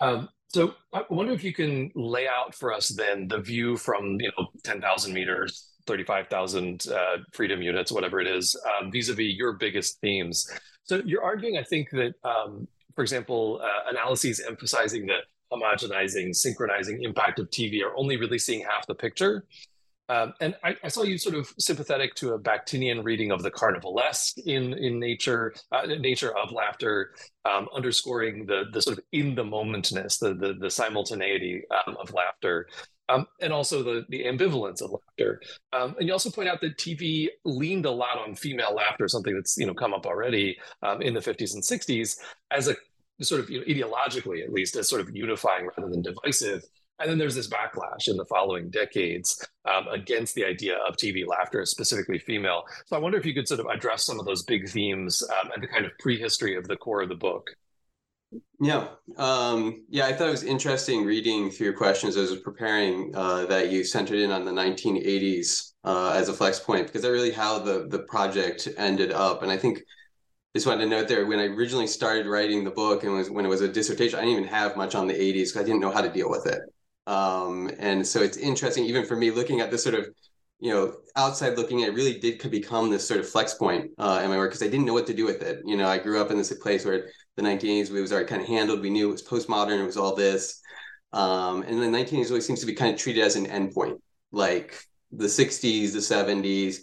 Um, 0.00 0.28
so 0.48 0.75
I 0.92 1.04
wonder 1.10 1.32
if 1.32 1.44
you 1.44 1.52
can 1.52 1.90
lay 1.94 2.26
out 2.26 2.54
for 2.54 2.72
us 2.72 2.88
then 2.88 3.28
the 3.28 3.38
view 3.38 3.76
from 3.76 4.20
you 4.20 4.32
know 4.37 4.48
10,000 4.64 5.12
meters, 5.12 5.69
35,000 5.87 6.87
uh, 6.88 7.16
freedom 7.32 7.62
units, 7.62 7.92
whatever 7.92 8.20
it 8.20 8.26
is, 8.26 8.56
um, 8.66 8.90
vis-a-vis 8.90 9.34
your 9.34 9.52
biggest 9.52 10.00
themes. 10.00 10.50
So 10.84 11.02
you're 11.04 11.22
arguing, 11.22 11.56
I 11.56 11.62
think 11.62 11.90
that, 11.90 12.14
um, 12.25 12.66
for 12.94 13.02
example, 13.02 13.60
uh, 13.62 13.90
analyses 13.90 14.40
emphasizing 14.40 15.06
the 15.06 15.19
homogenizing, 15.52 16.34
synchronizing 16.34 17.02
impact 17.02 17.38
of 17.38 17.48
TV 17.50 17.82
are 17.82 17.96
only 17.96 18.16
really 18.16 18.38
seeing 18.38 18.62
half 18.62 18.86
the 18.86 18.94
picture. 18.94 19.44
Um, 20.10 20.34
and 20.40 20.56
I, 20.64 20.74
I, 20.82 20.88
saw 20.88 21.04
you 21.04 21.16
sort 21.18 21.36
of 21.36 21.54
sympathetic 21.56 22.16
to 22.16 22.32
a 22.32 22.38
Bakhtinian 22.38 23.04
reading 23.04 23.30
of 23.30 23.44
the 23.44 23.50
Carnivalesque 23.50 24.38
in 24.44 24.74
in 24.74 24.98
nature, 24.98 25.54
uh, 25.70 25.86
nature 25.86 26.36
of 26.36 26.50
laughter, 26.50 27.14
um, 27.44 27.68
underscoring 27.72 28.44
the 28.44 28.64
the 28.72 28.82
sort 28.82 28.98
of 28.98 29.04
in 29.12 29.36
the 29.36 29.44
momentness, 29.44 30.18
the 30.18 30.34
the, 30.34 30.54
the 30.54 30.68
simultaneity 30.68 31.62
um, 31.86 31.96
of 31.96 32.12
laughter. 32.12 32.66
Um, 33.08 33.26
and 33.40 33.52
also 33.52 33.82
the, 33.82 34.04
the 34.08 34.24
ambivalence 34.24 34.80
of 34.80 34.92
laughter. 34.92 35.40
Um, 35.72 35.96
and 35.98 36.06
you 36.06 36.12
also 36.12 36.30
point 36.30 36.48
out 36.48 36.60
that 36.60 36.78
TV 36.78 37.26
leaned 37.44 37.84
a 37.84 37.90
lot 37.90 38.18
on 38.18 38.36
female 38.36 38.72
laughter, 38.72 39.08
something 39.08 39.34
that's 39.34 39.56
you 39.58 39.66
know 39.66 39.74
come 39.74 39.94
up 39.94 40.06
already 40.06 40.56
um, 40.82 41.02
in 41.02 41.14
the 41.14 41.20
50s 41.20 41.54
and 41.54 41.62
60s 41.62 42.18
as 42.50 42.66
a 42.66 42.76
sort 43.20 43.40
of 43.40 43.50
you 43.50 43.60
know, 43.60 43.66
ideologically 43.66 44.42
at 44.42 44.52
least 44.52 44.74
as 44.76 44.88
sort 44.88 45.00
of 45.00 45.14
unifying 45.14 45.68
rather 45.76 45.90
than 45.90 46.02
divisive. 46.02 46.64
And 47.00 47.11
then 47.11 47.19
there's 47.19 47.35
this 47.35 47.49
backlash 47.49 48.08
in 48.08 48.17
the 48.17 48.26
following 48.26 48.70
decades 48.70 49.44
um, 49.64 49.88
against 49.88 50.35
the 50.35 50.44
idea 50.44 50.76
of 50.87 50.97
TV 50.97 51.26
laughter, 51.26 51.64
specifically 51.64 52.19
female. 52.19 52.64
So 52.87 52.97
I 52.97 52.99
wonder 52.99 53.19
if 53.19 53.26
you 53.26 53.35
could 53.35 53.49
sort 53.49 53.61
of 53.61 53.67
address 53.67 54.05
some 54.05 54.20
of 54.20 54.26
those 54.26 54.43
big 54.43 54.69
themes 54.69 55.23
um, 55.23 55.50
and 55.55 55.62
the 55.62 55.69
kind 55.69 55.87
of 55.87 55.93
prehistory 55.99 56.56
of 56.56 56.69
the 56.69 56.76
core 56.76 57.02
of 57.02 57.08
the 57.08 57.14
book. 57.14 57.50
Yeah, 58.61 58.88
um, 59.17 59.85
yeah, 59.88 60.06
I 60.06 60.12
thought 60.12 60.29
it 60.29 60.32
was 60.32 60.44
interesting 60.44 61.05
reading 61.05 61.50
through 61.50 61.64
your 61.64 61.76
questions 61.76 62.17
as 62.17 62.29
I 62.29 62.35
was 62.35 62.43
preparing 62.43 63.12
uh, 63.17 63.46
that 63.46 63.70
you 63.73 63.82
centered 63.82 64.20
in 64.20 64.31
on 64.31 64.44
the 64.44 64.53
1980s 64.53 65.73
uh, 65.82 66.12
as 66.14 66.29
a 66.29 66.32
flex 66.32 66.61
point 66.61 66.87
because 66.87 67.03
that 67.03 67.11
really 67.11 67.32
how 67.32 67.58
the 67.58 67.88
the 67.88 68.00
project 68.00 68.69
ended 68.76 69.11
up. 69.11 69.43
And 69.43 69.50
I 69.50 69.56
think 69.56 69.82
just 70.55 70.67
wanted 70.67 70.85
to 70.85 70.91
note 70.91 71.08
there 71.08 71.26
when 71.26 71.38
I 71.38 71.46
originally 71.46 71.87
started 71.87 72.26
writing 72.26 72.62
the 72.62 72.70
book 72.70 73.03
and 73.03 73.14
was 73.14 73.31
when 73.31 73.44
it 73.44 73.49
was 73.49 73.62
a 73.62 73.69
dissertation, 73.69 74.19
I 74.19 74.23
didn't 74.23 74.38
even 74.38 74.49
have 74.49 74.76
much 74.76 74.94
on 74.94 75.06
the 75.06 75.14
80s 75.14 75.32
because 75.32 75.56
I 75.56 75.64
didn't 75.64 75.81
know 75.81 75.91
how 75.91 76.03
to 76.03 76.12
deal 76.12 76.31
with 76.31 76.46
it. 76.46 76.61
Um, 77.10 77.72
and 77.80 78.06
so 78.06 78.22
it's 78.22 78.36
interesting, 78.36 78.84
even 78.84 79.04
for 79.04 79.16
me, 79.16 79.32
looking 79.32 79.60
at 79.60 79.72
this 79.72 79.82
sort 79.82 79.96
of, 79.96 80.08
you 80.60 80.72
know, 80.72 80.94
outside 81.16 81.58
looking, 81.58 81.80
it 81.80 81.92
really 81.92 82.20
did 82.20 82.48
become 82.50 82.88
this 82.88 83.06
sort 83.06 83.18
of 83.18 83.28
flex 83.28 83.54
point 83.54 83.90
uh, 83.98 84.20
in 84.22 84.30
my 84.30 84.36
work 84.36 84.50
because 84.50 84.62
I 84.62 84.70
didn't 84.70 84.86
know 84.86 84.93
what 84.93 85.08
to 85.08 85.14
do 85.14 85.24
with 85.24 85.43
it. 85.43 85.60
You 85.64 85.76
know, 85.76 85.88
I 85.88 85.98
grew 85.98 86.20
up 86.20 86.31
in 86.31 86.38
this 86.38 86.52
place 86.58 86.84
where 86.84 87.08
the 87.34 87.43
1980s 87.43 87.90
it 87.90 88.00
was 88.00 88.12
already 88.12 88.29
kind 88.29 88.43
of 88.43 88.46
handled. 88.46 88.81
We 88.81 88.90
knew 88.90 89.08
it 89.08 89.12
was 89.12 89.26
postmodern. 89.26 89.81
It 89.81 89.86
was 89.86 89.96
all 89.96 90.14
this. 90.14 90.60
Um, 91.12 91.62
and 91.62 91.82
the 91.82 91.86
1980s 91.86 92.29
always 92.29 92.46
seems 92.46 92.60
to 92.60 92.67
be 92.67 92.74
kind 92.74 92.94
of 92.94 93.00
treated 93.00 93.24
as 93.24 93.34
an 93.34 93.46
endpoint, 93.46 93.98
like 94.31 94.81
the 95.10 95.26
60s, 95.26 95.93
the 95.93 95.98
70s, 95.98 96.79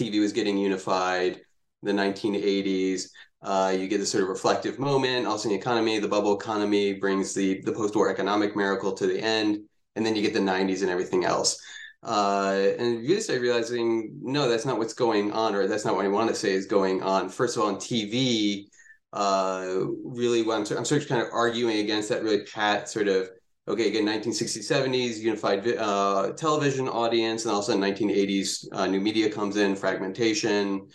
TV 0.00 0.20
was 0.20 0.32
getting 0.32 0.56
unified. 0.56 1.42
The 1.86 1.92
1980s, 1.92 3.08
uh, 3.42 3.74
you 3.78 3.88
get 3.88 3.98
this 3.98 4.10
sort 4.10 4.24
of 4.24 4.28
reflective 4.28 4.78
moment. 4.78 5.26
Also, 5.26 5.48
in 5.48 5.54
the 5.54 5.60
economy, 5.60 5.98
the 5.98 6.08
bubble 6.08 6.36
economy 6.36 6.94
brings 6.94 7.32
the 7.34 7.62
the 7.62 7.72
post-war 7.72 8.10
economic 8.10 8.56
miracle 8.56 8.92
to 8.92 9.06
the 9.06 9.20
end, 9.20 9.60
and 9.94 10.04
then 10.04 10.16
you 10.16 10.22
get 10.22 10.34
the 10.34 10.40
'90s 10.40 10.82
and 10.82 10.90
everything 10.90 11.24
else. 11.24 11.60
Uh, 12.02 12.72
and 12.78 13.04
you 13.04 13.20
start 13.20 13.40
realizing, 13.40 14.18
no, 14.22 14.48
that's 14.48 14.64
not 14.66 14.78
what's 14.78 14.94
going 14.94 15.32
on, 15.32 15.54
or 15.54 15.66
that's 15.66 15.84
not 15.84 15.94
what 15.96 16.04
I 16.04 16.08
want 16.08 16.28
to 16.28 16.34
say 16.34 16.52
is 16.52 16.66
going 16.66 17.02
on. 17.02 17.28
First 17.28 17.56
of 17.56 17.62
all, 17.62 17.68
on 17.68 17.76
TV, 17.76 18.66
uh, 19.12 19.84
really, 20.04 20.42
what 20.42 20.54
I'm, 20.54 20.76
I'm 20.76 20.84
sort 20.84 21.02
of 21.02 21.08
kind 21.08 21.22
of 21.22 21.28
arguing 21.32 21.78
against 21.78 22.08
that 22.10 22.22
really 22.22 22.44
pat 22.44 22.88
sort 22.88 23.08
of 23.08 23.30
okay, 23.68 23.88
again, 23.88 24.06
1960s, 24.06 24.70
70s, 24.70 25.18
unified 25.18 25.66
uh, 25.76 26.32
television 26.36 26.88
audience, 26.88 27.44
and 27.44 27.54
also 27.54 27.72
in 27.72 27.80
1980s, 27.80 28.66
uh, 28.72 28.86
new 28.86 29.00
media 29.00 29.30
comes 29.30 29.56
in, 29.56 29.74
fragmentation, 29.74 30.86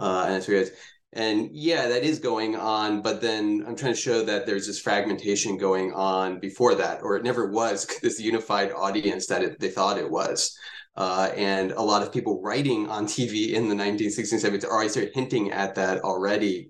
uh, 0.00 0.24
and 0.26 0.48
it's 0.48 0.70
and 1.12 1.48
yeah 1.52 1.88
that 1.88 2.04
is 2.04 2.20
going 2.20 2.54
on 2.54 3.02
but 3.02 3.20
then 3.20 3.64
i'm 3.66 3.74
trying 3.74 3.92
to 3.92 4.00
show 4.00 4.22
that 4.22 4.46
there's 4.46 4.66
this 4.66 4.80
fragmentation 4.80 5.56
going 5.56 5.92
on 5.92 6.38
before 6.38 6.76
that 6.76 7.00
or 7.02 7.16
it 7.16 7.24
never 7.24 7.50
was 7.50 7.84
this 8.02 8.20
unified 8.20 8.70
audience 8.72 9.26
that 9.26 9.42
it, 9.42 9.60
they 9.60 9.70
thought 9.70 9.98
it 9.98 10.10
was. 10.10 10.56
Uh, 10.96 11.30
and 11.36 11.70
a 11.72 11.80
lot 11.80 12.02
of 12.02 12.12
people 12.12 12.42
writing 12.42 12.88
on 12.88 13.06
tv 13.06 13.52
in 13.52 13.68
the 13.68 13.74
1960s 13.74 14.32
and 14.32 14.42
70s 14.42 14.64
already 14.64 14.88
started 14.88 15.14
hinting 15.14 15.50
at 15.52 15.74
that 15.74 16.00
already. 16.00 16.68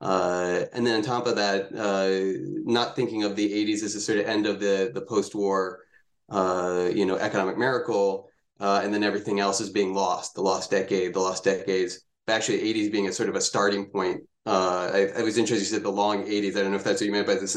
Uh, 0.00 0.64
and 0.72 0.86
then 0.86 0.96
on 0.96 1.02
top 1.02 1.26
of 1.26 1.36
that 1.36 1.68
uh, 1.76 2.40
not 2.64 2.96
thinking 2.96 3.22
of 3.22 3.36
the 3.36 3.48
80s 3.48 3.82
as 3.82 3.94
a 3.94 4.00
sort 4.00 4.18
of 4.18 4.26
end 4.26 4.46
of 4.46 4.58
the 4.58 4.90
the 4.92 5.02
post-war 5.02 5.80
uh, 6.30 6.88
you 6.92 7.06
know 7.06 7.16
economic 7.16 7.58
miracle 7.58 8.28
uh, 8.60 8.80
and 8.82 8.92
then 8.92 9.04
everything 9.04 9.40
else 9.40 9.60
is 9.60 9.70
being 9.70 9.94
lost 9.94 10.34
the 10.34 10.42
lost 10.42 10.70
decade 10.70 11.14
the 11.14 11.20
lost 11.20 11.44
decades 11.44 12.00
actually 12.30 12.58
80s 12.58 12.92
being 12.92 13.08
a 13.08 13.12
sort 13.12 13.28
of 13.28 13.36
a 13.36 13.40
starting 13.40 13.86
point. 13.86 14.22
Uh, 14.46 14.90
I, 14.92 15.20
I, 15.20 15.22
was 15.22 15.36
interested. 15.36 15.64
You 15.64 15.70
said 15.70 15.82
the 15.82 15.90
long 15.90 16.24
80s. 16.24 16.56
I 16.56 16.62
don't 16.62 16.70
know 16.70 16.76
if 16.76 16.84
that's 16.84 17.00
what 17.00 17.06
you 17.06 17.12
meant 17.12 17.26
by 17.26 17.34
this. 17.34 17.56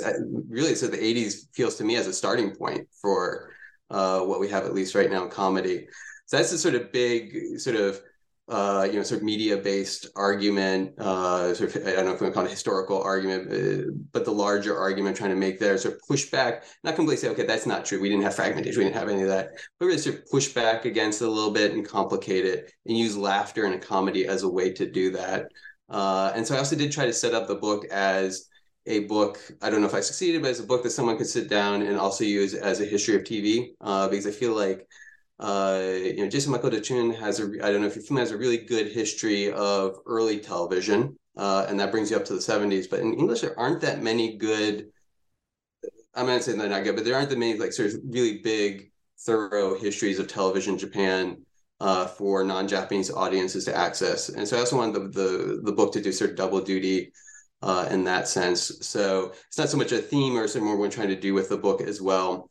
Really, 0.50 0.76
so 0.76 0.88
the 0.88 0.98
80s 0.98 1.48
feels 1.54 1.76
to 1.78 1.84
me 1.84 1.96
as 1.96 2.08
a 2.08 2.14
starting 2.14 2.54
point 2.56 2.88
for 3.02 3.52
uh, 3.90 4.20
what 4.22 4.40
we 4.40 4.50
have 4.50 4.66
at 4.66 4.74
least 4.74 4.94
right 4.94 5.10
now 5.10 5.24
in 5.24 5.30
comedy. 5.30 5.88
So 6.26 6.38
that's 6.38 6.52
the 6.52 6.58
sort 6.58 6.76
of 6.76 6.92
big 6.92 7.60
sort 7.60 7.78
of 7.78 8.02
uh, 8.50 8.86
you 8.90 8.98
know, 8.98 9.04
sort 9.04 9.22
of 9.22 9.26
media-based 9.26 10.08
argument, 10.16 11.00
uh, 11.00 11.54
sort 11.54 11.76
of, 11.76 11.88
I 11.88 11.92
don't 11.92 12.06
know 12.06 12.14
if 12.14 12.22
we 12.22 12.30
call 12.32 12.46
it 12.46 12.52
historical 12.52 13.02
argument, 13.02 13.52
uh, 13.52 13.92
but 14.12 14.26
the 14.26 14.32
larger 14.32 14.78
argument 14.78 15.16
trying 15.16 15.30
to 15.30 15.36
make 15.38 15.60
there 15.60 15.78
sort 15.78 15.96
of 15.96 16.02
push 16.08 16.30
back, 16.30 16.66
not 16.84 16.96
completely 16.96 17.22
say, 17.22 17.30
okay, 17.30 17.46
that's 17.46 17.66
not 17.66 17.86
true. 17.86 18.02
We 18.02 18.10
didn't 18.10 18.24
have 18.24 18.36
fragmentation, 18.36 18.80
we 18.80 18.84
didn't 18.86 18.98
have 18.98 19.10
any 19.10 19.22
of 19.22 19.30
that, 19.30 19.50
but 19.80 19.86
really 19.86 19.98
sort 19.98 20.18
of 20.18 20.26
push 20.30 20.50
back 20.50 20.84
against 20.84 21.22
it 21.22 21.28
a 21.28 21.32
little 21.32 21.52
bit 21.52 21.72
and 21.72 21.88
complicate 21.88 22.46
it 22.46 22.72
and 22.86 22.98
use 22.98 23.16
laughter 23.16 23.66
and 23.66 23.76
a 23.76 23.80
comedy 23.80 24.28
as 24.28 24.44
a 24.44 24.50
way 24.50 24.74
to 24.74 24.92
do 24.92 25.12
that. 25.12 25.48
Uh, 25.90 26.34
and 26.36 26.46
so 26.46 26.56
I 26.56 26.58
also 26.58 26.76
did 26.76 26.92
try 26.92 27.06
to 27.06 27.14
set 27.14 27.34
up 27.34 27.48
the 27.48 27.56
book 27.56 27.86
as 27.92 28.50
a 28.86 29.06
book. 29.06 29.40
I 29.62 29.70
don't 29.70 29.80
know 29.80 29.88
if 29.88 29.94
I 29.94 30.02
succeeded, 30.02 30.42
but 30.42 30.52
as 30.52 30.60
a 30.60 30.66
book 30.66 30.84
that 30.84 30.90
someone 30.90 31.18
could 31.18 31.28
sit 31.28 31.50
down 31.50 31.82
and 31.82 31.98
also 31.98 32.26
use 32.26 32.54
as 32.54 32.82
a 32.82 32.86
history 32.86 33.16
of 33.16 33.24
TV, 33.24 33.70
uh, 33.80 34.10
because 34.10 34.28
I 34.28 34.32
feel 34.32 34.54
like 34.54 34.86
uh, 35.40 35.82
you 36.02 36.18
know, 36.18 36.28
Jayson 36.28 36.54
Makoto 36.54 36.82
Chun 36.84 37.12
has 37.14 37.40
a, 37.40 37.44
I 37.64 37.72
don't 37.72 37.82
know 37.82 37.88
if 37.88 37.96
you're 37.96 38.06
familiar, 38.06 38.26
has 38.26 38.32
a 38.32 38.38
really 38.38 38.58
good 38.58 38.92
history 38.92 39.52
of 39.52 39.98
early 40.06 40.40
television, 40.40 41.18
uh, 41.38 41.66
and 41.68 41.80
that 41.80 41.92
brings 41.92 42.12
you 42.12 42.18
up 42.18 42.26
to 42.26 42.34
the 42.34 42.40
70s. 42.40 42.90
But 42.90 43.00
in 43.00 43.14
English, 43.14 43.42
there 43.42 43.60
aren't 43.60 43.82
that 43.82 44.02
many 44.02 44.38
good, 44.38 44.88
I'm 46.14 46.28
not 46.28 46.44
saying 46.44 46.58
they're 46.58 46.70
not 46.70 46.84
good, 46.84 46.96
but 46.96 47.04
there 47.04 47.16
aren't 47.16 47.30
that 47.30 47.40
many 47.40 47.58
like 47.58 47.74
sort 47.74 47.90
of 47.90 48.00
really 48.06 48.40
big, 48.40 48.92
thorough 49.26 49.80
histories 49.80 50.20
of 50.20 50.28
television 50.28 50.78
Japan 50.78 51.38
uh, 51.80 52.08
for 52.08 52.44
non-Japanese 52.44 53.12
audiences 53.12 53.66
to 53.66 53.76
access. 53.76 54.30
And 54.30 54.48
so 54.48 54.58
I 54.58 54.60
also 54.62 54.78
wanted 54.78 55.14
the, 55.14 55.22
the, 55.22 55.62
the 55.64 55.72
book 55.72 55.94
to 55.94 56.02
do 56.02 56.12
sort 56.12 56.32
of 56.32 56.36
double 56.36 56.62
duty 56.62 57.12
uh, 57.62 57.88
in 57.90 58.04
that 58.04 58.28
sense. 58.28 58.72
So 58.82 59.34
it's 59.48 59.58
not 59.58 59.70
so 59.70 59.78
much 59.78 59.92
a 59.92 59.98
theme 59.98 60.38
or 60.38 60.48
something 60.48 60.68
more 60.68 60.78
we're 60.78 60.90
trying 60.90 61.08
to 61.10 61.20
do 61.20 61.34
with 61.34 61.50
the 61.50 61.58
book 61.58 61.82
as 61.82 62.02
well. 62.02 62.50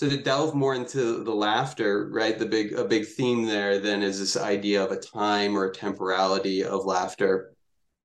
So 0.00 0.08
to 0.08 0.16
delve 0.16 0.54
more 0.54 0.74
into 0.74 1.22
the 1.24 1.34
laughter, 1.34 2.08
right? 2.10 2.38
The 2.38 2.46
big 2.46 2.72
a 2.72 2.86
big 2.86 3.06
theme 3.06 3.44
there 3.44 3.78
then 3.78 4.02
is 4.02 4.18
this 4.18 4.34
idea 4.34 4.82
of 4.82 4.92
a 4.92 4.96
time 4.96 5.54
or 5.54 5.66
a 5.66 5.74
temporality 5.74 6.64
of 6.64 6.86
laughter. 6.86 7.52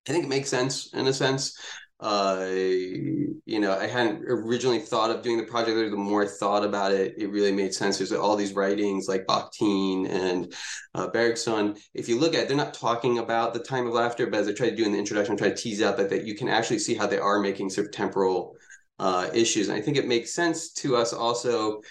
I 0.06 0.12
think 0.12 0.26
it 0.26 0.28
makes 0.28 0.50
sense 0.50 0.94
in 0.94 1.08
a 1.08 1.14
sense. 1.14 1.58
Uh, 2.02 2.48
you 2.50 3.62
know, 3.62 3.80
I 3.80 3.88
hadn't 3.88 4.26
originally 4.28 4.80
thought 4.80 5.10
of 5.10 5.22
doing 5.22 5.38
the 5.38 5.46
project. 5.46 5.90
The 5.90 5.96
more 5.96 6.24
I 6.24 6.28
thought 6.28 6.66
about 6.66 6.92
it, 6.92 7.14
it 7.18 7.30
really 7.30 7.54
made 7.54 7.74
sense. 7.74 7.98
There's 7.98 8.12
all 8.12 8.36
these 8.36 8.52
writings 8.52 9.08
like 9.08 9.26
Bakhtin 9.26 10.10
and 10.10 10.54
uh, 10.96 11.08
Bergson. 11.08 11.78
If 11.94 12.10
you 12.10 12.20
look 12.20 12.34
at, 12.34 12.42
it, 12.42 12.48
they're 12.50 12.58
not 12.58 12.74
talking 12.74 13.20
about 13.20 13.54
the 13.54 13.62
time 13.62 13.88
of 13.88 13.94
laughter, 13.94 14.28
but 14.28 14.42
as 14.42 14.50
I 14.50 14.52
try 14.52 14.70
to 14.70 14.76
do 14.76 14.84
in 14.84 14.92
the 14.92 15.00
introduction, 15.00 15.36
I 15.36 15.38
try 15.38 15.50
to 15.50 15.56
tease 15.56 15.82
out 15.82 15.96
that, 15.96 16.10
that 16.10 16.26
you 16.26 16.36
can 16.36 16.50
actually 16.50 16.80
see 16.80 16.94
how 16.94 17.08
they 17.08 17.20
are 17.20 17.40
making 17.40 17.70
sort 17.70 17.88
of 17.88 17.94
temporal 17.94 18.58
uh, 19.00 19.30
issues. 19.34 19.70
And 19.70 19.78
I 19.78 19.82
think 19.82 19.98
it 19.98 20.08
makes 20.08 20.34
sense 20.34 20.72
to 20.74 20.96
us 20.96 21.14
also, 21.14 21.82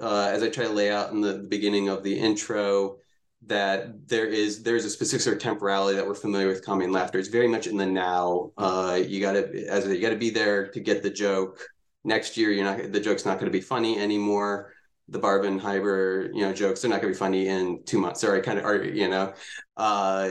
uh, 0.00 0.30
as 0.32 0.42
I 0.42 0.48
try 0.48 0.64
to 0.64 0.72
lay 0.72 0.90
out 0.90 1.12
in 1.12 1.20
the 1.20 1.46
beginning 1.48 1.88
of 1.88 2.02
the 2.02 2.18
intro, 2.18 2.96
that 3.46 4.08
there 4.08 4.26
is 4.26 4.62
there's 4.62 4.86
a 4.86 4.90
specific 4.90 5.20
sort 5.20 5.36
of 5.36 5.42
temporality 5.42 5.96
that 5.96 6.06
we're 6.06 6.14
familiar 6.14 6.48
with 6.48 6.64
comedy 6.64 6.86
and 6.86 6.94
laughter. 6.94 7.18
It's 7.18 7.28
very 7.28 7.48
much 7.48 7.66
in 7.66 7.76
the 7.76 7.86
now. 7.86 8.52
Uh, 8.56 9.00
you 9.06 9.20
got 9.20 9.32
to 9.32 9.66
as 9.66 9.86
you 9.86 10.00
got 10.00 10.10
to 10.10 10.16
be 10.16 10.30
there 10.30 10.68
to 10.68 10.80
get 10.80 11.02
the 11.02 11.10
joke. 11.10 11.60
Next 12.04 12.36
year, 12.36 12.50
you're 12.50 12.64
not 12.64 12.92
the 12.92 13.00
joke's 13.00 13.24
not 13.24 13.34
going 13.34 13.50
to 13.50 13.58
be 13.58 13.60
funny 13.60 13.98
anymore 13.98 14.73
the 15.08 15.18
Barvin 15.18 15.60
Barbenheimer, 15.60 16.30
you 16.34 16.42
know, 16.42 16.52
jokes, 16.52 16.80
they're 16.80 16.90
not 16.90 17.02
going 17.02 17.12
to 17.12 17.16
be 17.16 17.18
funny 17.18 17.48
in 17.48 17.82
two 17.84 17.98
months. 17.98 18.20
Sorry, 18.20 18.40
kind 18.40 18.58
of, 18.58 18.64
are 18.64 18.82
you 18.82 19.08
know, 19.08 19.34
uh, 19.76 20.30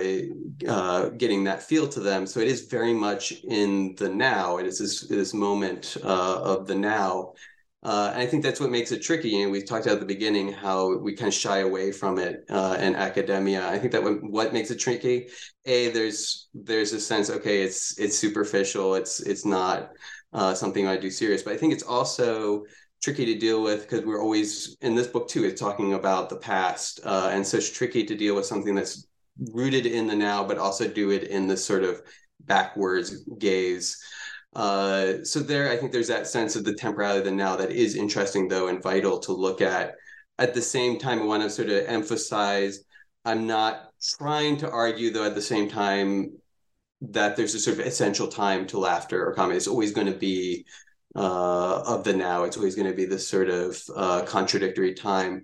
uh, 0.68 1.10
getting 1.10 1.44
that 1.44 1.62
feel 1.62 1.88
to 1.90 2.00
them. 2.00 2.26
So 2.26 2.40
it 2.40 2.48
is 2.48 2.66
very 2.66 2.94
much 2.94 3.34
in 3.44 3.96
the 3.96 4.10
now. 4.10 4.58
It 4.58 4.66
is 4.66 4.80
this, 4.80 5.08
this 5.08 5.34
moment 5.34 5.98
uh, 6.04 6.42
of 6.42 6.66
the 6.66 6.76
now. 6.76 7.34
Uh, 7.84 8.12
and 8.14 8.22
I 8.22 8.26
think 8.26 8.44
that's 8.44 8.62
what 8.62 8.72
makes 8.72 8.94
it 8.94 9.02
tricky. 9.02 9.42
And 9.42 9.52
we 9.52 9.62
talked 9.62 9.88
at 9.88 10.00
the 10.00 10.06
beginning 10.06 10.54
how 10.54 10.98
we 10.98 11.14
kind 11.14 11.28
of 11.28 11.34
shy 11.34 11.60
away 11.60 11.92
from 11.92 12.18
it 12.18 12.46
uh, 12.50 12.78
in 12.80 12.96
academia. 12.96 13.68
I 13.68 13.78
think 13.78 13.92
that 13.92 14.02
what, 14.02 14.24
what 14.24 14.54
makes 14.54 14.72
it 14.72 14.80
tricky, 14.80 15.28
a 15.66 15.90
there's 15.92 16.48
there's 16.54 16.94
a 16.94 17.00
sense 17.02 17.30
okay, 17.30 17.62
it's 17.62 18.00
it's 18.00 18.18
superficial. 18.18 18.96
It's 18.96 19.20
it's 19.20 19.46
not 19.46 19.92
uh, 20.32 20.54
something 20.54 20.88
I 20.88 20.96
do 20.96 21.12
serious. 21.12 21.44
But 21.44 21.54
I 21.54 21.58
think 21.58 21.74
it's 21.74 21.84
also 21.84 22.64
tricky 23.04 23.26
to 23.26 23.38
deal 23.38 23.62
with 23.62 23.82
because 23.82 24.06
we're 24.06 24.22
always 24.22 24.78
in 24.82 24.96
this 24.96 25.08
book 25.08 25.28
too. 25.28 25.44
It's 25.44 25.60
talking 25.60 25.94
about 25.94 26.30
the 26.30 26.38
past, 26.38 27.02
uh, 27.04 27.30
and 27.34 27.46
so 27.46 27.58
it's 27.58 27.70
tricky 27.70 28.06
to 28.06 28.16
deal 28.16 28.34
with 28.36 28.46
something 28.46 28.74
that's 28.74 29.08
rooted 29.52 29.86
in 29.86 30.08
the 30.08 30.16
now, 30.16 30.44
but 30.44 30.58
also 30.58 30.88
do 30.88 31.12
it 31.12 31.24
in 31.24 31.48
this 31.48 31.64
sort 31.64 31.84
of 31.84 32.02
backwards 32.42 33.26
gaze. 33.38 34.02
Uh, 34.56 35.24
so 35.24 35.40
there, 35.40 35.70
I 35.70 35.78
think 35.78 35.92
there's 35.92 36.08
that 36.08 36.28
sense 36.28 36.56
of 36.56 36.64
the 36.64 36.76
temporality 36.76 37.20
of 37.20 37.26
the 37.26 37.32
now 37.32 37.56
that 37.58 37.72
is 37.72 37.96
interesting 37.96 38.48
though 38.48 38.68
and 38.68 38.82
vital 38.82 39.20
to 39.20 39.34
look 39.34 39.62
at. 39.62 39.96
At 40.40 40.54
the 40.54 40.62
same 40.62 40.98
time, 40.98 41.22
I 41.22 41.26
want 41.26 41.44
to 41.44 41.50
sort 41.50 41.70
of 41.70 41.86
emphasize 41.86 42.84
I'm 43.26 43.48
not 43.48 43.92
trying 44.18 44.58
to 44.58 44.70
argue 44.70 45.12
though 45.12 45.26
at 45.26 45.36
the 45.36 45.42
same 45.42 45.70
time 45.70 46.38
that 47.02 47.36
there's 47.36 47.56
a 47.56 47.60
sort 47.60 47.80
of 47.80 47.86
essential 47.86 48.28
time 48.28 48.66
to 48.68 48.80
laughter 48.80 49.26
or 49.26 49.34
comedy. 49.34 49.58
It's 49.58 49.68
always 49.68 49.92
going 49.92 50.08
to 50.08 50.18
be 50.18 50.66
uh, 51.16 51.82
of 51.82 52.04
the 52.04 52.14
now. 52.14 52.44
It's 52.44 52.58
always 52.58 52.76
going 52.76 52.90
to 52.90 52.96
be 52.96 53.06
this 53.06 53.28
sort 53.28 53.50
of 53.50 53.82
uh, 53.96 54.24
contradictory 54.24 54.94
time. 54.94 55.44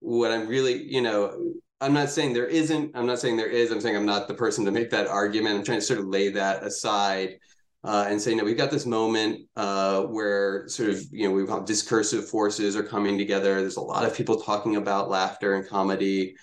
What 0.00 0.30
I'm 0.30 0.46
really, 0.46 0.82
you 0.82 1.02
know, 1.02 1.54
I'm 1.80 1.92
not 1.92 2.10
saying 2.10 2.32
there 2.32 2.46
isn't. 2.46 2.92
I'm 2.94 3.06
not 3.06 3.18
saying 3.18 3.36
there 3.36 3.46
is. 3.46 3.70
I'm 3.70 3.80
saying 3.80 3.96
I'm 3.96 4.06
not 4.06 4.28
the 4.28 4.34
person 4.34 4.64
to 4.64 4.70
make 4.70 4.90
that 4.90 5.06
argument. 5.06 5.56
I'm 5.56 5.64
trying 5.64 5.78
to 5.78 5.84
sort 5.84 6.00
of 6.00 6.06
lay 6.06 6.30
that 6.30 6.62
aside 6.64 7.38
uh, 7.84 8.06
and 8.08 8.20
say, 8.20 8.34
no, 8.34 8.44
we've 8.44 8.56
got 8.56 8.70
this 8.70 8.86
moment 8.86 9.46
uh, 9.56 10.02
where 10.02 10.66
sort 10.68 10.90
of, 10.90 11.00
you 11.12 11.28
know, 11.28 11.34
we've 11.34 11.46
got 11.46 11.66
discursive 11.66 12.28
forces 12.28 12.74
are 12.76 12.82
coming 12.82 13.16
together. 13.16 13.60
There's 13.60 13.76
a 13.76 13.80
lot 13.80 14.04
of 14.04 14.14
people 14.14 14.40
talking 14.40 14.76
about 14.76 15.08
laughter 15.08 15.54
and 15.54 15.66
comedy 15.66 16.34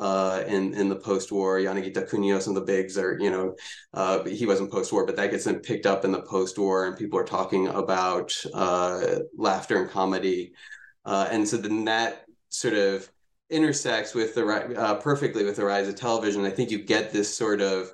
uh, 0.00 0.42
in 0.46 0.72
in 0.74 0.88
the 0.88 0.96
post-war. 0.96 1.58
Yanagita 1.58 2.08
some 2.40 2.56
of 2.56 2.66
the 2.66 2.72
Bigs 2.72 2.96
are, 2.96 3.18
you 3.20 3.30
know, 3.30 3.54
uh, 3.92 4.24
he 4.24 4.46
wasn't 4.46 4.72
post-war, 4.72 5.04
but 5.04 5.14
that 5.16 5.30
gets 5.30 5.46
picked 5.62 5.86
up 5.86 6.04
in 6.04 6.10
the 6.10 6.22
post-war, 6.22 6.86
and 6.86 6.96
people 6.96 7.18
are 7.18 7.24
talking 7.24 7.68
about 7.68 8.34
uh, 8.54 9.20
laughter 9.36 9.80
and 9.82 9.90
comedy, 9.90 10.52
uh, 11.04 11.28
and 11.30 11.46
so 11.46 11.58
then 11.58 11.84
that 11.84 12.24
sort 12.48 12.74
of 12.74 13.10
intersects 13.50 14.14
with 14.14 14.34
the 14.34 14.46
uh, 14.78 14.94
perfectly 14.94 15.44
with 15.44 15.56
the 15.56 15.64
rise 15.64 15.86
of 15.86 15.96
television. 15.96 16.46
I 16.46 16.50
think 16.50 16.70
you 16.70 16.82
get 16.82 17.12
this 17.12 17.32
sort 17.32 17.60
of 17.60 17.90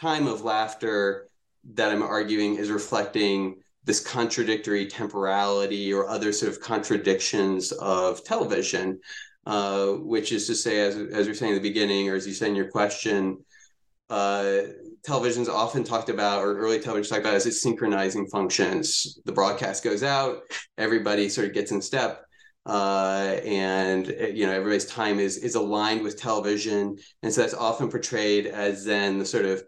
time 0.00 0.26
of 0.26 0.42
laughter 0.42 1.28
that 1.74 1.92
I'm 1.92 2.02
arguing 2.02 2.56
is 2.56 2.70
reflecting 2.70 3.56
this 3.84 4.00
contradictory 4.00 4.86
temporality 4.86 5.92
or 5.92 6.08
other 6.08 6.32
sort 6.32 6.52
of 6.52 6.60
contradictions 6.60 7.72
of 7.72 8.24
television 8.24 9.00
uh, 9.46 9.86
which 9.88 10.32
is 10.32 10.46
to 10.46 10.54
say, 10.54 10.80
as, 10.80 10.96
as 10.96 11.26
you're 11.26 11.34
saying 11.34 11.54
in 11.54 11.62
the 11.62 11.68
beginning, 11.68 12.08
or 12.08 12.14
as 12.14 12.26
you 12.26 12.34
said 12.34 12.48
in 12.48 12.56
your 12.56 12.70
question, 12.70 13.38
uh, 14.10 14.62
television's 15.04 15.48
often 15.48 15.84
talked 15.84 16.08
about, 16.08 16.42
or 16.42 16.58
early 16.58 16.80
television 16.80 17.10
talked 17.10 17.24
about 17.24 17.34
as 17.34 17.46
its 17.46 17.62
synchronizing 17.62 18.26
functions. 18.26 19.18
The 19.24 19.32
broadcast 19.32 19.84
goes 19.84 20.02
out, 20.02 20.42
everybody 20.76 21.28
sort 21.28 21.46
of 21.46 21.54
gets 21.54 21.70
in 21.70 21.80
step, 21.80 22.24
uh, 22.66 23.36
and 23.44 24.06
you 24.06 24.46
know 24.46 24.52
everybody's 24.52 24.86
time 24.86 25.18
is 25.20 25.38
is 25.38 25.54
aligned 25.54 26.02
with 26.02 26.20
television, 26.20 26.98
and 27.22 27.32
so 27.32 27.40
that's 27.40 27.54
often 27.54 27.88
portrayed 27.88 28.46
as 28.46 28.84
then 28.84 29.18
the 29.18 29.24
sort 29.24 29.44
of 29.46 29.62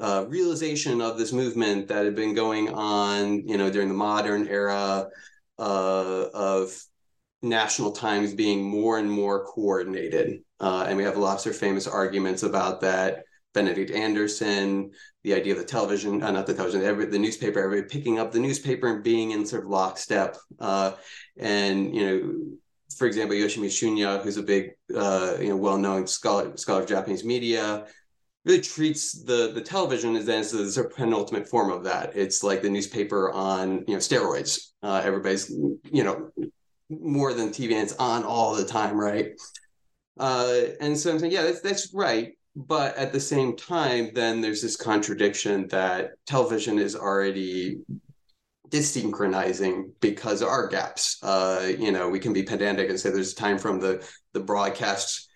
uh, 0.00 0.24
realization 0.28 1.00
of 1.00 1.18
this 1.18 1.32
movement 1.32 1.88
that 1.88 2.04
had 2.04 2.16
been 2.16 2.34
going 2.34 2.68
on, 2.70 3.46
you 3.46 3.56
know, 3.56 3.70
during 3.70 3.88
the 3.88 3.94
modern 3.94 4.48
era 4.48 5.08
uh, 5.58 6.24
of 6.34 6.76
national 7.44 7.92
times 7.92 8.34
being 8.34 8.62
more 8.62 8.98
and 8.98 9.10
more 9.10 9.44
coordinated. 9.44 10.40
Uh, 10.60 10.86
and 10.88 10.96
we 10.96 11.04
have 11.04 11.16
lots 11.16 11.46
of 11.46 11.56
famous 11.56 11.86
arguments 11.86 12.42
about 12.42 12.80
that. 12.80 13.24
Benedict 13.52 13.92
Anderson, 13.92 14.90
the 15.22 15.34
idea 15.34 15.52
of 15.52 15.60
the 15.60 15.64
television, 15.64 16.22
uh, 16.22 16.30
not 16.30 16.46
the 16.46 16.54
television, 16.54 16.82
every, 16.82 17.06
the 17.06 17.18
newspaper, 17.18 17.60
everybody 17.60 17.88
picking 17.88 18.18
up 18.18 18.32
the 18.32 18.40
newspaper 18.40 18.88
and 18.88 19.04
being 19.04 19.30
in 19.30 19.46
sort 19.46 19.62
of 19.62 19.70
lockstep. 19.70 20.36
Uh, 20.58 20.92
and, 21.36 21.94
you 21.94 22.04
know, 22.04 22.56
for 22.96 23.06
example, 23.06 23.36
Yoshimi 23.36 23.68
Shunya, 23.68 24.22
who's 24.22 24.38
a 24.38 24.42
big, 24.42 24.70
uh, 24.96 25.36
you 25.40 25.50
know, 25.50 25.56
well-known 25.56 26.06
scholar, 26.06 26.56
scholar 26.56 26.82
of 26.82 26.88
Japanese 26.88 27.24
media, 27.24 27.86
really 28.44 28.60
treats 28.60 29.22
the 29.22 29.52
the 29.54 29.60
television 29.60 30.16
as 30.16 30.28
as 30.28 30.52
a 30.52 30.70
sort 30.70 30.90
of 30.90 30.96
penultimate 30.96 31.48
form 31.48 31.70
of 31.70 31.84
that. 31.84 32.14
It's 32.14 32.42
like 32.42 32.62
the 32.62 32.70
newspaper 32.70 33.30
on 33.30 33.84
you 33.86 33.94
know 33.94 34.00
steroids. 34.00 34.72
Uh, 34.82 35.00
everybody's 35.02 35.50
you 35.50 36.04
know 36.04 36.30
more 36.90 37.32
than 37.32 37.50
TV 37.50 37.72
and 37.72 37.82
it's 37.82 37.96
on 37.96 38.24
all 38.24 38.54
the 38.54 38.64
time, 38.64 38.98
right? 38.98 39.32
Uh, 40.18 40.60
and 40.80 40.98
so 40.98 41.10
I'm 41.10 41.18
saying, 41.18 41.32
yeah, 41.32 41.42
that's 41.42 41.60
that's 41.60 41.92
right. 41.94 42.32
But 42.56 42.96
at 42.96 43.12
the 43.12 43.20
same 43.20 43.56
time, 43.56 44.10
then 44.14 44.40
there's 44.40 44.62
this 44.62 44.76
contradiction 44.76 45.66
that 45.68 46.12
television 46.26 46.78
is 46.78 46.94
already 46.94 47.80
desynchronizing 48.68 49.90
because 50.00 50.40
there 50.40 50.48
are 50.48 50.68
gaps. 50.68 51.18
Uh, 51.22 51.72
you 51.78 51.90
know, 51.90 52.08
we 52.08 52.20
can 52.20 52.32
be 52.32 52.44
pedantic 52.44 52.88
and 52.88 52.98
say 52.98 53.10
there's 53.10 53.34
time 53.34 53.58
from 53.58 53.80
the 53.80 54.06
the 54.32 54.40
broadcast 54.40 55.28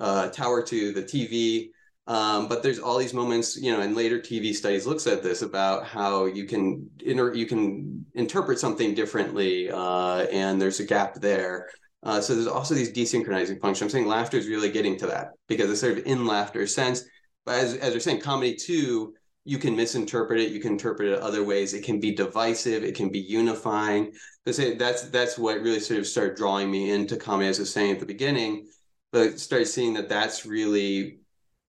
uh, 0.00 0.28
tower 0.30 0.62
to 0.62 0.92
the 0.92 1.02
TV 1.02 1.70
um, 2.06 2.48
but 2.48 2.62
there's 2.62 2.78
all 2.78 2.98
these 2.98 3.14
moments, 3.14 3.56
you 3.56 3.72
know, 3.72 3.80
and 3.80 3.96
later 3.96 4.18
TV 4.18 4.54
studies 4.54 4.86
looks 4.86 5.06
at 5.06 5.22
this 5.22 5.40
about 5.40 5.86
how 5.86 6.26
you 6.26 6.44
can 6.44 6.90
inter- 7.02 7.32
you 7.32 7.46
can 7.46 8.04
interpret 8.14 8.58
something 8.58 8.94
differently, 8.94 9.70
uh, 9.70 10.26
and 10.30 10.60
there's 10.60 10.80
a 10.80 10.84
gap 10.84 11.14
there. 11.14 11.70
Uh, 12.02 12.20
so 12.20 12.34
there's 12.34 12.46
also 12.46 12.74
these 12.74 12.92
desynchronizing 12.92 13.58
functions. 13.58 13.82
I'm 13.82 13.88
saying 13.88 14.06
laughter 14.06 14.36
is 14.36 14.48
really 14.48 14.70
getting 14.70 14.98
to 14.98 15.06
that 15.06 15.30
because 15.48 15.70
it's 15.70 15.80
sort 15.80 15.96
of 15.96 16.04
in 16.04 16.26
laughter 16.26 16.66
sense. 16.66 17.04
but 17.46 17.54
as 17.54 17.74
as 17.76 17.94
we're 17.94 18.00
saying, 18.00 18.20
comedy 18.20 18.54
too, 18.54 19.14
you 19.46 19.56
can 19.58 19.74
misinterpret 19.74 20.40
it, 20.40 20.52
you 20.52 20.60
can 20.60 20.72
interpret 20.72 21.08
it 21.08 21.20
other 21.20 21.42
ways. 21.42 21.72
It 21.72 21.84
can 21.84 22.00
be 22.00 22.14
divisive, 22.14 22.84
it 22.84 22.94
can 22.94 23.08
be 23.10 23.20
unifying. 23.20 24.12
Because 24.44 24.76
that's 24.76 25.08
that's 25.08 25.38
what 25.38 25.62
really 25.62 25.80
sort 25.80 26.00
of 26.00 26.06
started 26.06 26.36
drawing 26.36 26.70
me 26.70 26.90
into 26.90 27.16
comedy, 27.16 27.48
as 27.48 27.58
I 27.58 27.62
was 27.62 27.72
saying 27.72 27.92
at 27.92 28.00
the 28.00 28.06
beginning. 28.06 28.66
But 29.10 29.40
started 29.40 29.66
seeing 29.66 29.94
that 29.94 30.10
that's 30.10 30.44
really 30.44 31.20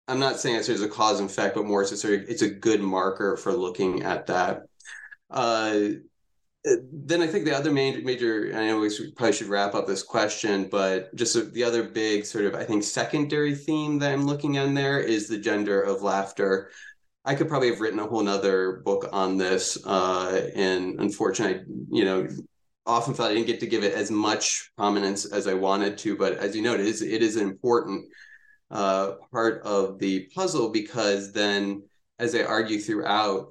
I'm 0.07 0.19
not 0.19 0.39
saying 0.39 0.57
it's 0.57 0.69
a 0.69 0.89
cause 0.89 1.21
and 1.21 1.31
effect, 1.31 1.55
but 1.55 1.65
more 1.65 1.83
it's 1.83 2.05
a 2.05 2.31
it's 2.31 2.43
a 2.43 2.51
good 2.51 2.81
marker 2.81 3.37
for 3.37 3.53
looking 3.53 4.03
at 4.03 4.27
that. 4.27 4.65
Uh, 5.31 5.81
then 6.65 7.21
I 7.21 7.27
think 7.27 7.45
the 7.45 7.57
other 7.57 7.71
major, 7.71 8.01
major 8.03 8.53
I 8.55 8.67
know 8.67 8.81
we 8.81 8.91
probably 9.17 9.33
should 9.33 9.49
wrap 9.49 9.75
up 9.75 9.87
this 9.87 10.03
question, 10.03 10.69
but 10.71 11.15
just 11.15 11.53
the 11.53 11.65
other 11.65 11.83
big 11.83 12.25
sort 12.25 12.45
of 12.47 12.55
I 12.55 12.65
think 12.65 12.83
secondary 12.83 13.55
theme 13.55 13.99
that 13.99 14.13
I'm 14.13 14.27
looking 14.27 14.55
in 14.55 14.75
there 14.75 14.99
is 14.99 15.29
the 15.29 15.39
gender 15.39 15.81
of 15.81 16.03
laughter. 16.03 16.71
I 17.25 17.35
could 17.35 17.49
probably 17.49 17.71
have 17.71 17.81
written 17.81 17.99
a 17.99 18.07
whole 18.07 18.23
nother 18.23 18.83
book 18.85 19.09
on 19.13 19.39
this, 19.39 19.79
uh, 19.87 20.51
and 20.55 21.01
unfortunately, 21.01 21.65
you 21.91 22.05
know, 22.05 22.29
often 22.87 23.15
felt 23.15 23.31
I 23.31 23.35
didn't 23.35 23.47
get 23.47 23.61
to 23.61 23.67
give 23.67 23.83
it 23.83 23.95
as 23.95 24.11
much 24.11 24.71
prominence 24.77 25.25
as 25.25 25.47
I 25.47 25.55
wanted 25.55 25.97
to. 25.99 26.17
But 26.17 26.35
as 26.35 26.55
you 26.55 26.61
know, 26.61 26.75
it 26.75 26.81
is 26.81 27.01
it 27.01 27.23
is 27.23 27.37
an 27.37 27.49
important 27.49 28.07
uh, 28.71 29.13
part 29.33 29.63
of 29.63 29.99
the 29.99 30.29
puzzle 30.35 30.71
because 30.71 31.33
then, 31.33 31.83
as 32.19 32.35
I 32.35 32.43
argue 32.43 32.79
throughout, 32.79 33.49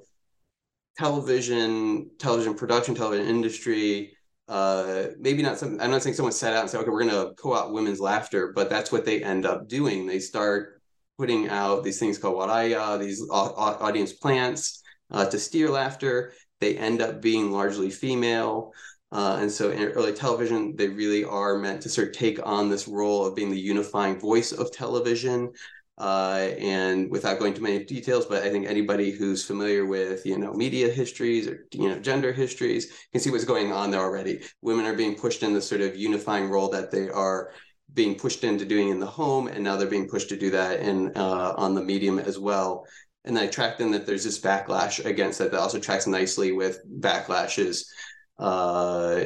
television, 0.96 2.10
television 2.18 2.54
production, 2.54 2.94
television 2.94 3.26
industry, 3.26 4.16
uh, 4.48 5.06
maybe 5.18 5.42
not 5.42 5.58
something. 5.58 5.80
I'm 5.80 5.90
not 5.90 6.02
saying 6.02 6.16
someone 6.16 6.32
set 6.32 6.52
out 6.52 6.62
and 6.62 6.70
said, 6.70 6.80
okay, 6.80 6.90
we're 6.90 7.04
going 7.04 7.28
to 7.28 7.34
co-opt 7.34 7.72
women's 7.72 8.00
laughter, 8.00 8.52
but 8.54 8.68
that's 8.68 8.92
what 8.92 9.04
they 9.04 9.22
end 9.22 9.46
up 9.46 9.68
doing. 9.68 10.06
They 10.06 10.18
start 10.18 10.80
putting 11.18 11.48
out 11.48 11.84
these 11.84 11.98
things 11.98 12.18
called 12.18 12.36
waraiya, 12.36 12.98
these 13.00 13.22
audience 13.30 14.12
plants 14.12 14.82
uh, 15.10 15.26
to 15.26 15.38
steer 15.38 15.70
laughter. 15.70 16.32
They 16.60 16.76
end 16.76 17.00
up 17.00 17.22
being 17.22 17.50
largely 17.50 17.90
female. 17.90 18.72
Uh, 19.14 19.38
and 19.40 19.50
so 19.50 19.70
in 19.70 19.84
early 19.90 20.12
television, 20.12 20.74
they 20.74 20.88
really 20.88 21.24
are 21.24 21.56
meant 21.56 21.80
to 21.80 21.88
sort 21.88 22.08
of 22.08 22.12
take 22.12 22.44
on 22.44 22.68
this 22.68 22.88
role 22.88 23.24
of 23.24 23.36
being 23.36 23.48
the 23.48 23.58
unifying 23.58 24.18
voice 24.18 24.50
of 24.50 24.72
television. 24.72 25.52
Uh, 25.96 26.50
and 26.58 27.08
without 27.08 27.38
going 27.38 27.54
too 27.54 27.62
many 27.62 27.84
details, 27.84 28.26
but 28.26 28.42
I 28.42 28.50
think 28.50 28.66
anybody 28.66 29.12
who's 29.12 29.44
familiar 29.44 29.86
with 29.86 30.26
you 30.26 30.36
know 30.36 30.52
media 30.52 30.88
histories 30.90 31.46
or 31.46 31.68
you 31.72 31.88
know 31.88 32.00
gender 32.00 32.32
histories 32.32 32.90
can 33.12 33.20
see 33.20 33.30
what's 33.30 33.44
going 33.44 33.70
on 33.70 33.92
there 33.92 34.00
already. 34.00 34.40
Women 34.60 34.86
are 34.86 34.96
being 34.96 35.14
pushed 35.14 35.44
in 35.44 35.54
this 35.54 35.68
sort 35.68 35.82
of 35.82 35.94
unifying 35.94 36.50
role 36.50 36.68
that 36.70 36.90
they 36.90 37.08
are 37.10 37.52
being 37.92 38.16
pushed 38.16 38.42
into 38.42 38.64
doing 38.64 38.88
in 38.88 38.98
the 38.98 39.06
home, 39.06 39.46
and 39.46 39.62
now 39.62 39.76
they're 39.76 39.86
being 39.86 40.08
pushed 40.08 40.30
to 40.30 40.36
do 40.36 40.50
that 40.50 40.80
in 40.80 41.12
uh, 41.14 41.54
on 41.56 41.76
the 41.76 41.82
medium 41.82 42.18
as 42.18 42.40
well. 42.40 42.88
And 43.24 43.38
I 43.38 43.46
tracked 43.46 43.80
in 43.80 43.92
that 43.92 44.04
there's 44.04 44.24
this 44.24 44.40
backlash 44.40 45.04
against 45.04 45.38
that 45.38 45.52
that 45.52 45.60
also 45.60 45.78
tracks 45.78 46.08
nicely 46.08 46.50
with 46.50 46.80
backlashes 46.98 47.84
uh, 48.38 49.24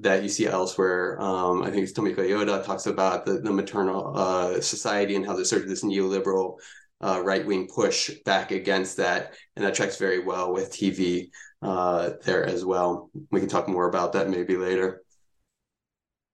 that 0.00 0.20
you 0.22 0.28
see 0.28 0.46
elsewhere. 0.46 1.20
Um, 1.20 1.62
I 1.62 1.70
think 1.70 1.82
it's 1.82 1.92
Tomiko 1.92 2.18
Yoda 2.18 2.64
talks 2.64 2.86
about 2.86 3.26
the, 3.26 3.34
the 3.40 3.52
maternal 3.52 4.16
uh, 4.16 4.60
society 4.60 5.16
and 5.16 5.26
how 5.26 5.34
there's 5.34 5.50
sort 5.50 5.62
of 5.62 5.68
this 5.68 5.84
neoliberal 5.84 6.56
uh, 7.00 7.20
right 7.24 7.44
wing 7.44 7.68
push 7.72 8.10
back 8.24 8.50
against 8.50 8.96
that. 8.98 9.34
And 9.56 9.64
that 9.64 9.74
tracks 9.74 9.96
very 9.96 10.20
well 10.20 10.52
with 10.52 10.72
TV 10.72 11.30
uh, 11.62 12.10
there 12.24 12.44
as 12.44 12.64
well. 12.64 13.10
We 13.30 13.40
can 13.40 13.48
talk 13.48 13.68
more 13.68 13.88
about 13.88 14.12
that 14.12 14.28
maybe 14.28 14.56
later. 14.56 15.02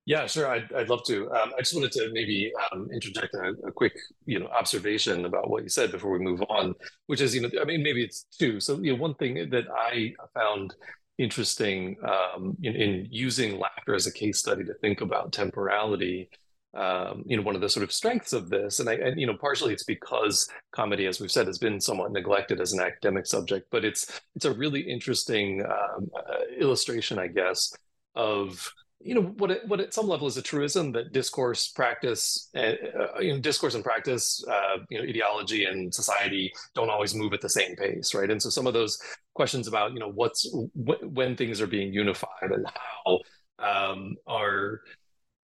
Yeah, 0.06 0.26
sure. 0.26 0.46
I'd, 0.46 0.70
I'd 0.74 0.90
love 0.90 1.02
to. 1.06 1.30
Um, 1.30 1.52
I 1.56 1.60
just 1.60 1.74
wanted 1.74 1.92
to 1.92 2.10
maybe 2.12 2.52
um, 2.70 2.90
interject 2.92 3.32
a, 3.34 3.54
a, 3.66 3.72
quick, 3.72 3.94
you 4.26 4.38
know, 4.38 4.46
observation 4.48 5.24
about 5.24 5.48
what 5.48 5.62
you 5.62 5.70
said 5.70 5.90
before 5.90 6.12
we 6.12 6.18
move 6.18 6.42
on, 6.50 6.74
which 7.06 7.22
is, 7.22 7.34
you 7.34 7.40
know, 7.40 7.48
I 7.58 7.64
mean, 7.64 7.82
maybe 7.82 8.04
it's 8.04 8.24
two. 8.38 8.60
So, 8.60 8.78
you 8.80 8.92
know, 8.92 8.98
one 8.98 9.14
thing 9.14 9.48
that 9.48 9.64
I 9.74 10.12
found 10.34 10.74
interesting 11.18 11.96
um, 12.02 12.56
in, 12.62 12.74
in, 12.74 13.08
using 13.10 13.58
laughter 13.58 13.94
as 13.94 14.06
a 14.06 14.12
case 14.12 14.38
study 14.38 14.64
to 14.64 14.74
think 14.74 15.00
about 15.00 15.32
temporality. 15.32 16.28
Um, 16.74 17.22
you 17.26 17.36
know, 17.36 17.42
one 17.44 17.54
of 17.54 17.60
the 17.60 17.68
sort 17.68 17.84
of 17.84 17.92
strengths 17.92 18.32
of 18.32 18.50
this, 18.50 18.80
and 18.80 18.88
I, 18.88 18.94
and 18.94 19.20
you 19.20 19.28
know, 19.28 19.36
partially 19.36 19.72
it's 19.72 19.84
because 19.84 20.48
comedy, 20.72 21.06
as 21.06 21.20
we've 21.20 21.30
said, 21.30 21.46
has 21.46 21.58
been 21.58 21.80
somewhat 21.80 22.10
neglected 22.10 22.60
as 22.60 22.72
an 22.72 22.80
academic 22.80 23.26
subject, 23.26 23.68
but 23.70 23.84
it's 23.84 24.20
it's 24.34 24.44
a 24.44 24.52
really 24.52 24.80
interesting 24.80 25.64
um, 25.64 26.10
uh, 26.16 26.38
illustration, 26.58 27.16
I 27.18 27.28
guess, 27.28 27.72
of 28.16 28.72
you 29.04 29.14
know 29.14 29.22
what 29.36 29.50
it, 29.50 29.68
what 29.68 29.80
at 29.80 29.92
some 29.92 30.08
level 30.08 30.26
is 30.26 30.36
a 30.36 30.42
truism 30.42 30.90
that 30.92 31.12
discourse 31.12 31.68
practice 31.68 32.48
uh, 32.56 32.72
uh, 32.98 33.20
you 33.20 33.32
know 33.32 33.38
discourse 33.38 33.74
and 33.74 33.84
practice 33.84 34.42
uh, 34.48 34.78
you 34.88 34.98
know 34.98 35.04
ideology 35.04 35.66
and 35.66 35.94
society 35.94 36.52
don't 36.74 36.90
always 36.90 37.14
move 37.14 37.32
at 37.32 37.40
the 37.40 37.48
same 37.48 37.76
pace 37.76 38.14
right? 38.14 38.30
And 38.30 38.42
so 38.42 38.48
some 38.48 38.66
of 38.66 38.72
those 38.72 38.98
questions 39.34 39.68
about 39.68 39.92
you 39.92 40.00
know 40.00 40.10
what's 40.10 40.50
wh- 40.52 41.02
when 41.12 41.36
things 41.36 41.60
are 41.60 41.66
being 41.66 41.92
unified 41.92 42.50
and 42.50 42.66
how 42.66 43.20
um, 43.58 44.16
are 44.26 44.80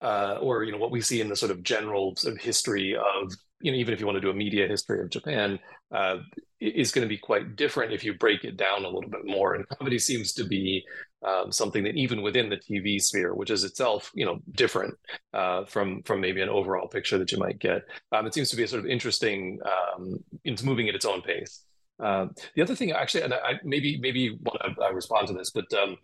uh, 0.01 0.38
or 0.40 0.64
you 0.64 0.73
know 0.73 0.79
what 0.79 0.90
we 0.90 1.01
see 1.01 1.20
in 1.20 1.29
the 1.29 1.37
sort 1.37 1.53
of 1.53 1.62
general 1.62 2.16
sort 2.16 2.35
of 2.35 2.40
history 2.40 2.96
of 2.96 3.33
you 3.61 3.70
know 3.70 3.79
even 3.79 3.92
if 3.92 4.01
you 4.01 4.07
want 4.07 4.16
to 4.16 4.23
do 4.23 4.31
a 4.31 4.35
media 4.35 4.66
history 4.66 5.01
of 5.01 5.11
Japan 5.11 5.59
uh, 5.92 6.16
is 6.61 6.92
going 6.92 7.05
to 7.05 7.09
be 7.09 7.18
quite 7.18 7.57
different 7.57 7.92
if 7.92 8.05
you 8.05 8.14
break 8.14 8.44
it 8.44 8.57
down 8.57 8.85
a 8.85 8.88
little 8.88 9.11
bit 9.11 9.27
more. 9.27 9.55
And 9.55 9.68
comedy 9.68 9.99
seems 9.99 10.33
to 10.35 10.44
be 10.44 10.85
um, 11.26 11.52
something 11.52 11.85
that 11.85 11.96
even 11.96 12.22
within 12.22 12.48
the 12.48 12.56
TV 12.56 13.00
sphere, 13.00 13.35
which 13.35 13.50
is 13.50 13.64
itself, 13.64 14.11
you 14.14 14.24
know, 14.24 14.40
different 14.52 14.94
uh, 15.35 15.64
from 15.64 16.02
from 16.02 16.20
maybe 16.20 16.40
an 16.40 16.48
overall 16.48 16.88
picture 16.88 17.18
that 17.18 17.33
you 17.33 17.38
might 17.38 17.59
get, 17.59 17.83
um, 18.12 18.26
it 18.26 18.35
seems 18.35 18.50
to 18.50 18.56
be 18.56 18.62
a 18.62 18.68
sort 18.68 18.85
of 18.85 18.90
interesting. 18.90 19.59
Um, 19.64 20.22
it's 20.44 20.62
moving 20.62 20.88
at 20.88 20.94
its 20.94 21.04
own 21.04 21.22
pace. 21.22 21.64
Uh, 21.98 22.26
the 22.56 22.62
other 22.62 22.74
thing, 22.74 22.92
actually, 22.92 23.22
and 23.22 23.35
I 23.35 23.61
maybe 23.64 23.98
maybe 23.98 24.38
want 24.40 24.61
to 24.64 24.83
uh, 24.83 24.92
respond 24.92 25.28
to 25.28 25.35
this, 25.35 25.50
but 25.50 25.70
um, 25.74 25.96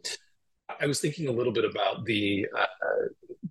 I 0.80 0.86
was 0.86 1.00
thinking 1.00 1.28
a 1.28 1.32
little 1.32 1.52
bit 1.52 1.64
about 1.64 2.04
the. 2.04 2.46
Uh, 2.56 2.66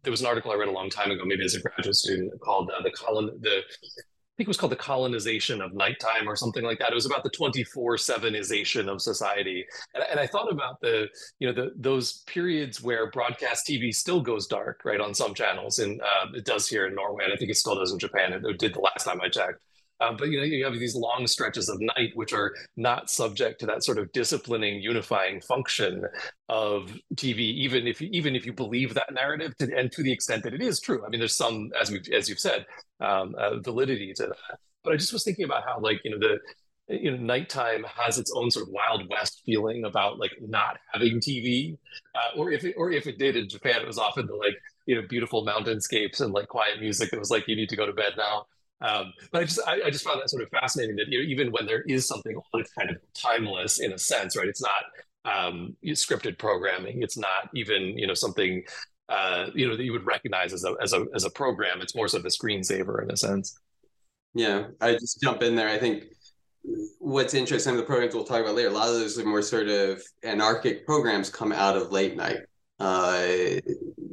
there 0.04 0.12
was 0.12 0.22
an 0.22 0.28
article 0.28 0.52
I 0.52 0.56
read 0.56 0.68
a 0.68 0.72
long 0.72 0.92
time 0.92 1.10
ago, 1.10 1.24
maybe 1.26 1.44
as 1.44 1.56
a 1.56 1.62
graduate 1.62 1.96
student, 1.96 2.40
called 2.42 2.70
uh, 2.70 2.84
the 2.84 2.92
colon 2.92 3.32
the 3.42 3.62
I 3.62 4.15
think 4.38 4.48
it 4.48 4.50
was 4.50 4.58
called 4.58 4.72
the 4.72 4.78
colonization 4.78 5.62
of 5.62 5.74
nighttime 5.74 6.28
or 6.28 6.36
something 6.36 6.64
like 6.64 6.80
that. 6.80 6.92
It 6.92 6.96
was 6.96 7.06
about 7.06 7.24
the 7.24 7.30
24 7.30 7.96
7ization 7.96 8.90
of 8.90 9.02
society. 9.02 9.66
And, 9.94 10.04
and, 10.12 10.20
I 10.20 10.28
thought 10.28 10.52
about 10.52 10.82
the, 10.82 11.08
you 11.40 11.48
know, 11.48 11.54
the, 11.54 11.72
those 11.78 12.24
periods 12.26 12.82
where 12.82 13.10
broadcast 13.12 13.66
TV 13.66 13.96
still 13.96 14.20
goes 14.20 14.48
dark, 14.48 14.82
right, 14.84 15.00
on 15.00 15.14
some 15.14 15.34
channels. 15.34 15.80
And 15.80 16.02
uh, 16.02 16.28
it 16.34 16.46
does 16.46 16.68
here 16.68 16.86
in 16.88 16.96
Norway. 16.96 17.24
And 17.24 17.34
I 17.34 17.38
think 17.38 17.50
it 17.50 17.56
still 17.56 17.76
does 17.76 17.94
in 17.94 18.00
Japan. 18.00 18.34
It 18.34 18.60
did 18.60 18.74
the 18.74 18.82
last 18.82 19.06
time 19.06 19.22
I 19.22 19.30
checked. 19.30 19.62
Um, 20.02 20.18
but 20.18 20.30
you 20.30 20.38
know, 20.38 20.44
you 20.44 20.66
have 20.66 20.74
these 20.74 20.96
long 20.96 21.26
stretches 21.28 21.70
of 21.70 21.80
night 21.80 22.12
which 22.16 22.34
are 22.34 22.54
not 22.76 23.10
subject 23.10 23.60
to 23.62 23.66
that 23.68 23.84
sort 23.84 23.98
of 23.98 24.12
disciplining, 24.12 24.82
unifying 24.82 25.40
function 25.42 26.04
of 26.50 26.92
TV, 27.16 27.40
even 27.40 27.88
if 27.88 28.02
even 28.02 28.36
if 28.36 28.46
you 28.46 28.54
believe 28.54 28.94
that 28.94 29.14
narrative, 29.14 29.56
to, 29.58 29.74
and 29.78 29.92
to 29.94 30.04
the 30.04 30.12
extent 30.12 30.44
that 30.44 30.54
it 30.54 30.62
is 30.62 30.80
true. 30.80 31.06
I 31.06 31.10
mean, 31.10 31.20
there's 31.20 31.36
some, 31.36 31.72
as 31.80 31.92
we 31.92 32.02
as 32.14 32.28
you've 32.30 32.40
said, 32.40 32.66
um, 33.00 33.36
uh, 33.38 33.60
validity 33.60 34.14
to 34.16 34.28
that. 34.28 34.60
But 34.84 34.94
I 34.94 34.98
just 34.98 35.14
was 35.14 35.24
thinking 35.24 35.46
about 35.46 35.64
how, 35.66 35.80
like, 35.80 36.00
you 36.04 36.12
know, 36.12 36.20
the 36.20 36.40
you 36.88 37.12
know, 37.12 37.18
nighttime 37.18 37.84
has 37.84 38.20
its 38.20 38.32
own 38.36 38.52
sort 38.52 38.68
of 38.68 38.74
wild 38.74 39.10
west 39.10 39.42
feeling 39.46 39.86
about 39.86 40.20
like 40.20 40.32
not 40.40 40.78
having 40.94 41.20
TV, 41.20 41.78
uh, 42.14 42.38
or 42.40 42.52
if 42.52 42.64
it, 42.64 42.76
or 42.78 42.92
if 42.92 43.08
it 43.08 43.18
did 43.18 43.36
in 43.36 43.50
Japan, 43.50 43.82
it 43.82 43.88
was 43.88 43.98
often 43.98 44.28
the 44.28 44.36
like 44.36 44.56
you 44.86 44.96
know 44.96 45.02
beautiful 45.10 45.46
mountainscapes 45.46 46.22
and 46.22 46.34
like 46.34 46.48
quiet 46.48 46.80
music. 46.80 47.12
It 47.12 47.20
was 47.20 47.32
like 47.32 47.48
you 47.48 47.56
need 47.56 47.70
to 47.70 47.76
go 47.76 47.88
to 47.88 47.94
bed 47.94 48.14
now. 48.18 48.46
Um, 48.82 49.14
but 49.32 49.42
I 49.42 49.46
just 49.46 49.60
I, 49.66 49.82
I, 49.86 49.90
just 49.90 50.04
found 50.04 50.22
that 50.22 50.30
sort 50.30 50.44
of 50.44 50.50
fascinating 50.50 50.98
that 50.98 51.08
you 51.08 51.20
know, 51.20 51.30
even 51.30 51.52
when 51.52 51.66
there 51.66 51.82
is 51.84 52.06
something 52.08 52.38
kind 52.78 52.90
of 52.90 52.98
timeless 53.14 53.80
in 53.80 53.94
a 53.94 53.98
sense, 53.98 54.36
right? 54.36 54.48
It's 54.48 54.62
not 54.62 55.40
um, 55.48 55.76
scripted 55.86 56.38
programming. 56.38 57.02
It's 57.02 57.18
not 57.18 57.50
even 57.54 57.98
you 57.98 58.06
know 58.06 58.14
something 58.14 58.64
uh, 59.08 59.48
you 59.54 59.68
know 59.68 59.78
that 59.78 59.84
you 59.84 59.94
would 59.94 60.06
recognize 60.06 60.52
as 60.52 60.66
a 60.66 60.76
as 60.82 60.94
a 60.94 61.06
as 61.16 61.24
a 61.24 61.30
program. 61.30 61.82
It's 61.82 61.96
more 61.96 62.08
sort 62.08 62.22
of 62.22 62.26
a 62.26 62.30
screensaver 62.30 63.02
in 63.02 63.12
a 63.12 63.18
sense. 63.18 63.58
Yeah, 64.34 64.68
I 64.82 64.94
just 64.94 65.22
jump 65.22 65.42
in 65.42 65.56
there. 65.56 65.70
I 65.70 65.78
think 65.78 66.06
what's 67.00 67.34
interesting, 67.34 67.78
the 67.78 67.84
programs 67.84 68.16
we'll 68.16 68.26
talk 68.26 68.42
about 68.42 68.56
later, 68.56 68.70
a 68.70 68.74
lot 68.74 68.90
of 68.90 68.96
those 68.96 69.24
more 69.24 69.42
sort 69.42 69.68
of 69.68 70.02
anarchic 70.24 70.86
programs 70.86 71.30
come 71.30 71.52
out 71.52 71.78
of 71.78 71.92
late 71.92 72.16
night. 72.16 72.40
Uh, 72.80 73.22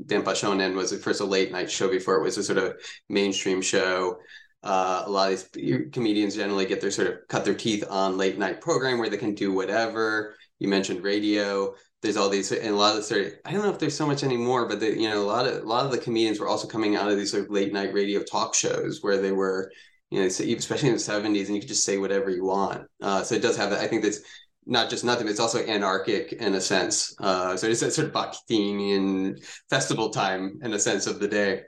Shonen 0.06 0.74
was 0.74 0.92
at 0.92 1.00
first 1.00 1.20
a 1.20 1.24
late 1.24 1.50
night 1.50 1.70
show 1.70 1.88
before 1.88 2.16
it 2.16 2.22
was 2.22 2.38
a 2.38 2.44
sort 2.44 2.58
of 2.58 2.74
mainstream 3.08 3.62
show. 3.62 4.18
Uh, 4.62 5.02
a 5.06 5.10
lot 5.10 5.32
of 5.32 5.52
these 5.52 5.88
comedians 5.92 6.36
generally 6.36 6.66
get 6.66 6.80
their 6.80 6.90
sort 6.90 7.08
of 7.08 7.14
cut 7.28 7.44
their 7.44 7.54
teeth 7.54 7.84
on 7.90 8.16
late 8.16 8.38
night 8.38 8.60
program 8.60 8.98
where 8.98 9.10
they 9.10 9.16
can 9.16 9.34
do 9.34 9.52
whatever. 9.52 10.36
You 10.58 10.68
mentioned 10.68 11.02
radio. 11.02 11.74
There's 12.02 12.16
all 12.16 12.28
these, 12.28 12.50
and 12.52 12.74
a 12.74 12.76
lot 12.76 12.90
of 12.90 12.96
the 12.96 13.02
sort 13.02 13.26
of, 13.26 13.32
I 13.44 13.52
don't 13.52 13.62
know 13.62 13.70
if 13.70 13.78
there's 13.78 13.96
so 13.96 14.06
much 14.06 14.22
anymore, 14.24 14.68
but 14.68 14.80
the, 14.80 14.88
you 14.88 15.08
know, 15.08 15.22
a 15.22 15.26
lot 15.26 15.46
of 15.46 15.62
a 15.62 15.66
lot 15.66 15.84
of 15.84 15.92
the 15.92 15.98
comedians 15.98 16.40
were 16.40 16.48
also 16.48 16.66
coming 16.66 16.96
out 16.96 17.10
of 17.10 17.16
these 17.16 17.30
sort 17.30 17.44
of 17.44 17.50
late 17.50 17.72
night 17.72 17.92
radio 17.92 18.22
talk 18.22 18.54
shows 18.54 19.00
where 19.02 19.18
they 19.18 19.32
were, 19.32 19.70
you 20.10 20.20
know, 20.20 20.26
especially 20.26 20.88
in 20.88 20.94
the 20.94 21.00
'70s, 21.00 21.46
and 21.46 21.54
you 21.54 21.60
could 21.60 21.68
just 21.68 21.84
say 21.84 21.98
whatever 21.98 22.30
you 22.30 22.44
want. 22.44 22.86
Uh, 23.00 23.22
so 23.22 23.34
it 23.34 23.42
does 23.42 23.56
have 23.56 23.70
that. 23.70 23.80
I 23.80 23.86
think 23.86 24.02
that's 24.02 24.20
not 24.66 24.90
just 24.90 25.04
nothing, 25.04 25.26
but 25.26 25.30
it's 25.30 25.40
also 25.40 25.64
anarchic 25.64 26.32
in 26.34 26.54
a 26.54 26.60
sense. 26.60 27.14
Uh, 27.18 27.56
so 27.56 27.66
it's 27.66 27.80
that 27.80 27.92
sort 27.92 28.08
of 28.08 28.14
Bakhtinian 28.14 29.44
festival 29.68 30.10
time 30.10 30.58
in 30.62 30.72
a 30.72 30.78
sense 30.78 31.06
of 31.06 31.18
the 31.18 31.28
day. 31.28 31.62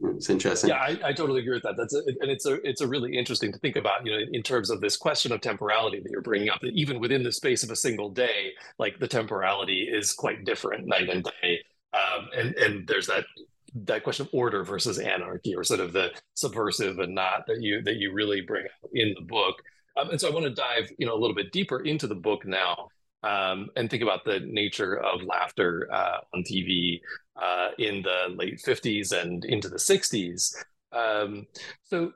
It's 0.00 0.28
interesting. 0.28 0.70
Yeah, 0.70 0.76
I, 0.76 0.98
I 1.04 1.12
totally 1.12 1.40
agree 1.40 1.54
with 1.54 1.62
that. 1.62 1.76
That's 1.76 1.94
a, 1.94 1.98
and 2.20 2.30
it's 2.30 2.46
a 2.46 2.54
it's 2.68 2.80
a 2.80 2.86
really 2.86 3.16
interesting 3.16 3.52
to 3.52 3.58
think 3.58 3.76
about. 3.76 4.04
You 4.04 4.12
know, 4.12 4.24
in 4.32 4.42
terms 4.42 4.70
of 4.70 4.80
this 4.80 4.96
question 4.96 5.32
of 5.32 5.40
temporality 5.40 6.00
that 6.00 6.10
you're 6.10 6.20
bringing 6.20 6.48
up, 6.48 6.60
that 6.60 6.72
even 6.74 7.00
within 7.00 7.22
the 7.22 7.32
space 7.32 7.62
of 7.62 7.70
a 7.70 7.76
single 7.76 8.10
day, 8.10 8.52
like 8.78 8.98
the 8.98 9.08
temporality 9.08 9.82
is 9.82 10.12
quite 10.12 10.44
different 10.44 10.86
night 10.86 11.08
and 11.08 11.24
day. 11.24 11.60
Um, 11.92 12.28
and 12.36 12.54
and 12.56 12.86
there's 12.88 13.06
that 13.06 13.24
that 13.86 14.02
question 14.04 14.26
of 14.26 14.34
order 14.34 14.64
versus 14.64 14.98
anarchy, 14.98 15.54
or 15.54 15.64
sort 15.64 15.80
of 15.80 15.92
the 15.92 16.10
subversive 16.34 16.98
and 16.98 17.14
not 17.14 17.46
that 17.46 17.60
you 17.60 17.82
that 17.82 17.96
you 17.96 18.12
really 18.12 18.40
bring 18.40 18.64
out 18.64 18.90
in 18.92 19.14
the 19.14 19.24
book. 19.24 19.56
Um, 19.96 20.10
and 20.10 20.20
so 20.20 20.28
I 20.28 20.32
want 20.32 20.44
to 20.44 20.50
dive, 20.50 20.90
you 20.98 21.06
know, 21.06 21.14
a 21.14 21.20
little 21.20 21.36
bit 21.36 21.52
deeper 21.52 21.80
into 21.80 22.08
the 22.08 22.16
book 22.16 22.44
now 22.44 22.88
um, 23.24 23.70
and 23.76 23.88
think 23.88 24.02
about 24.02 24.24
the 24.24 24.40
nature 24.40 24.96
of 24.96 25.22
laughter 25.22 25.88
uh, 25.92 26.18
on 26.34 26.42
TV 26.42 27.00
uh, 27.40 27.68
in 27.78 28.02
the 28.02 28.34
late 28.34 28.60
50s 28.64 29.12
and 29.12 29.44
into 29.44 29.68
the 29.68 29.76
60s. 29.76 30.54
Um, 30.92 31.46
so, 31.84 32.12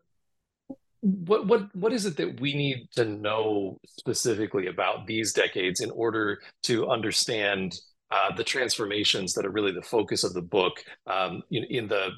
what 1.00 1.46
what 1.46 1.74
what 1.76 1.92
is 1.92 2.06
it 2.06 2.16
that 2.16 2.40
we 2.40 2.54
need 2.54 2.88
to 2.96 3.04
know 3.04 3.78
specifically 3.86 4.66
about 4.66 5.06
these 5.06 5.32
decades 5.32 5.80
in 5.80 5.90
order 5.90 6.40
to 6.64 6.88
understand 6.88 7.78
uh, 8.10 8.34
the 8.34 8.44
transformations 8.44 9.32
that 9.34 9.46
are 9.46 9.50
really 9.50 9.72
the 9.72 9.82
focus 9.82 10.24
of 10.24 10.32
the 10.34 10.42
book 10.42 10.82
um, 11.06 11.42
in, 11.50 11.64
in 11.64 11.88
the 11.88 12.10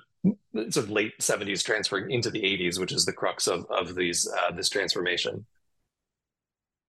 sort 0.71 0.77
of 0.85 0.91
late 0.91 1.13
70s 1.19 1.65
transferring 1.65 2.11
into 2.11 2.31
the 2.31 2.41
80s 2.41 2.79
which 2.79 2.93
is 2.93 3.05
the 3.05 3.13
crux 3.13 3.47
of, 3.47 3.67
of 3.71 3.95
these 3.95 4.29
uh, 4.39 4.53
this 4.53 4.69
transformation 4.69 5.45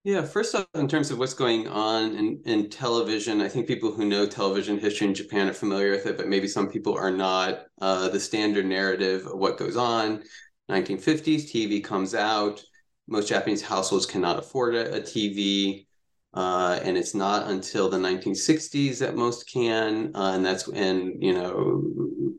yeah, 0.03 0.23
first 0.23 0.55
off, 0.55 0.65
in 0.73 0.87
terms 0.87 1.11
of 1.11 1.19
what's 1.19 1.35
going 1.35 1.67
on 1.67 2.15
in, 2.15 2.41
in 2.45 2.69
television, 2.69 3.39
I 3.39 3.47
think 3.47 3.67
people 3.67 3.91
who 3.91 4.05
know 4.05 4.25
television 4.25 4.79
history 4.79 5.07
in 5.07 5.13
Japan 5.13 5.47
are 5.47 5.53
familiar 5.53 5.91
with 5.91 6.07
it, 6.07 6.17
but 6.17 6.27
maybe 6.27 6.47
some 6.47 6.69
people 6.69 6.95
are 6.97 7.11
not. 7.11 7.65
Uh, 7.79 8.09
the 8.09 8.19
standard 8.19 8.65
narrative 8.65 9.27
of 9.27 9.37
what 9.37 9.57
goes 9.57 9.77
on 9.77 10.23
1950s, 10.71 11.51
TV 11.51 11.83
comes 11.83 12.15
out. 12.15 12.63
Most 13.07 13.27
Japanese 13.27 13.61
households 13.61 14.05
cannot 14.07 14.39
afford 14.39 14.73
a, 14.73 14.95
a 14.95 15.01
TV. 15.01 15.85
Uh, 16.33 16.79
and 16.83 16.97
it's 16.97 17.13
not 17.13 17.51
until 17.51 17.89
the 17.89 17.97
1960s 17.97 18.99
that 18.99 19.15
most 19.15 19.51
can, 19.51 20.15
uh, 20.15 20.31
and 20.33 20.45
that's 20.45 20.65
when 20.65 21.21
you 21.21 21.33
know, 21.33 21.83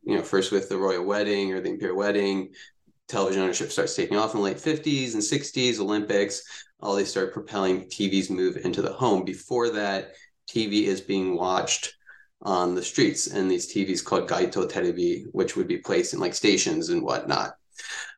you 0.03 0.17
know, 0.17 0.23
first 0.23 0.51
with 0.51 0.71
the 0.71 0.77
royal 0.79 1.05
wedding 1.05 1.53
or 1.53 1.61
the 1.61 1.69
imperial 1.69 1.99
wedding, 1.99 2.49
television 3.07 3.43
ownership 3.43 3.71
starts 3.71 3.95
taking 3.95 4.17
off 4.17 4.33
in 4.33 4.41
the 4.41 4.45
late 4.45 4.57
50s 4.57 5.13
and 5.13 5.23
60s, 5.23 5.79
Olympics 5.79 6.43
all 6.83 6.97
they 6.97 7.05
start 7.05 7.33
propelling 7.33 7.83
TV's 7.83 8.29
move 8.29 8.57
into 8.57 8.83
the 8.83 8.93
home. 8.93 9.25
Before 9.25 9.71
that, 9.71 10.13
TV 10.49 10.85
is 10.85 11.01
being 11.01 11.37
watched 11.37 11.95
on 12.43 12.75
the 12.75 12.83
streets, 12.83 13.29
and 13.29 13.49
these 13.49 13.73
TVs 13.73 14.05
called 14.05 14.29
gaito 14.29 14.69
terebi, 14.69 15.27
which 15.31 15.57
would 15.57 15.69
be 15.69 15.79
placed 15.79 16.13
in 16.13 16.19
like 16.19 16.35
stations 16.35 16.89
and 16.89 17.03
whatnot. 17.03 17.53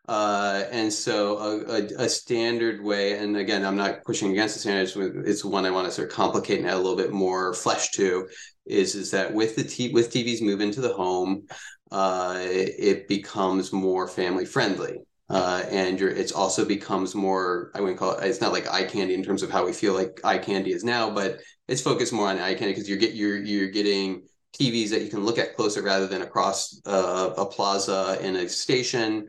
Uh, 0.09 0.65
and 0.71 0.93
so 0.93 1.39
a, 1.39 1.73
a, 1.73 2.05
a, 2.05 2.09
standard 2.09 2.83
way, 2.83 3.19
and 3.19 3.37
again, 3.37 3.65
I'm 3.65 3.77
not 3.77 4.05
pushing 4.05 4.33
against 4.33 4.55
the 4.55 4.61
standard. 4.61 5.27
It's 5.27 5.45
one 5.45 5.65
I 5.65 5.71
want 5.71 5.87
to 5.87 5.93
sort 5.93 6.09
of 6.09 6.15
complicate 6.15 6.59
and 6.59 6.69
add 6.69 6.75
a 6.75 6.79
little 6.79 6.97
bit 6.97 7.13
more 7.13 7.55
flesh 7.55 7.91
to. 7.93 8.29
Is 8.67 8.95
is 8.95 9.11
that 9.13 9.33
with 9.33 9.57
the 9.57 9.65
t- 9.65 9.93
with 9.93 10.13
TVs 10.13 10.43
move 10.43 10.61
into 10.61 10.83
the 10.83 10.93
home, 10.93 11.47
uh, 11.91 12.37
it 12.39 13.09
becomes 13.09 13.73
more 13.73 14.07
family 14.07 14.45
friendly 14.45 14.99
uh, 15.31 15.63
and 15.71 16.01
it's 16.01 16.33
also 16.33 16.65
becomes 16.65 17.15
more 17.15 17.71
i 17.75 17.81
wouldn't 17.81 17.99
call 17.99 18.13
it 18.13 18.25
it's 18.25 18.41
not 18.41 18.53
like 18.53 18.69
eye 18.69 18.85
candy 18.85 19.15
in 19.15 19.23
terms 19.23 19.43
of 19.43 19.51
how 19.51 19.65
we 19.65 19.73
feel 19.73 19.95
like 19.95 20.21
eye 20.25 20.39
candy 20.39 20.73
is 20.73 20.85
now 20.85 21.11
but 21.11 21.41
it's 21.69 21.81
focused 21.81 22.13
more 22.13 22.29
on 22.29 22.39
eye 22.39 22.55
candy 22.55 22.73
because 22.73 22.89
you're 22.89 22.99
get 22.99 23.15
you're 23.15 23.39
you're 23.39 23.71
getting 23.71 24.23
tvs 24.59 24.91
that 24.91 25.03
you 25.03 25.09
can 25.09 25.25
look 25.25 25.39
at 25.39 25.57
closer 25.57 25.83
rather 25.83 26.07
than 26.07 26.23
across 26.23 26.81
uh, 26.87 27.31
a 27.37 27.47
plaza 27.47 28.19
in 28.23 28.37
a 28.37 28.49
station 28.49 29.27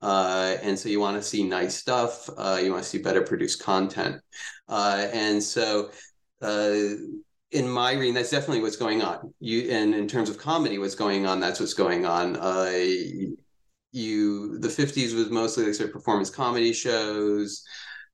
uh, 0.00 0.56
and 0.62 0.78
so 0.78 0.88
you 0.88 1.00
want 1.00 1.16
to 1.16 1.22
see 1.22 1.42
nice 1.42 1.74
stuff 1.74 2.28
uh, 2.36 2.60
you 2.62 2.70
want 2.70 2.82
to 2.82 2.88
see 2.88 2.98
better 2.98 3.22
produced 3.22 3.62
content 3.62 4.20
uh, 4.68 5.08
and 5.12 5.42
so 5.42 5.90
uh, 6.42 6.78
in 7.50 7.68
my 7.68 7.92
reading, 7.92 8.14
that's 8.14 8.30
definitely 8.30 8.60
what's 8.60 8.76
going 8.76 9.02
on. 9.02 9.32
You 9.40 9.70
and 9.70 9.94
in 9.94 10.06
terms 10.06 10.28
of 10.28 10.38
comedy, 10.38 10.78
what's 10.78 10.94
going 10.94 11.26
on, 11.26 11.40
that's 11.40 11.60
what's 11.60 11.74
going 11.74 12.04
on. 12.04 12.36
You 13.98 14.58
the 14.58 14.68
50s 14.68 15.14
was 15.14 15.30
mostly 15.30 15.64
like 15.66 15.74
sort 15.74 15.88
of 15.88 15.92
performance 15.92 16.30
comedy 16.30 16.72
shows 16.72 17.64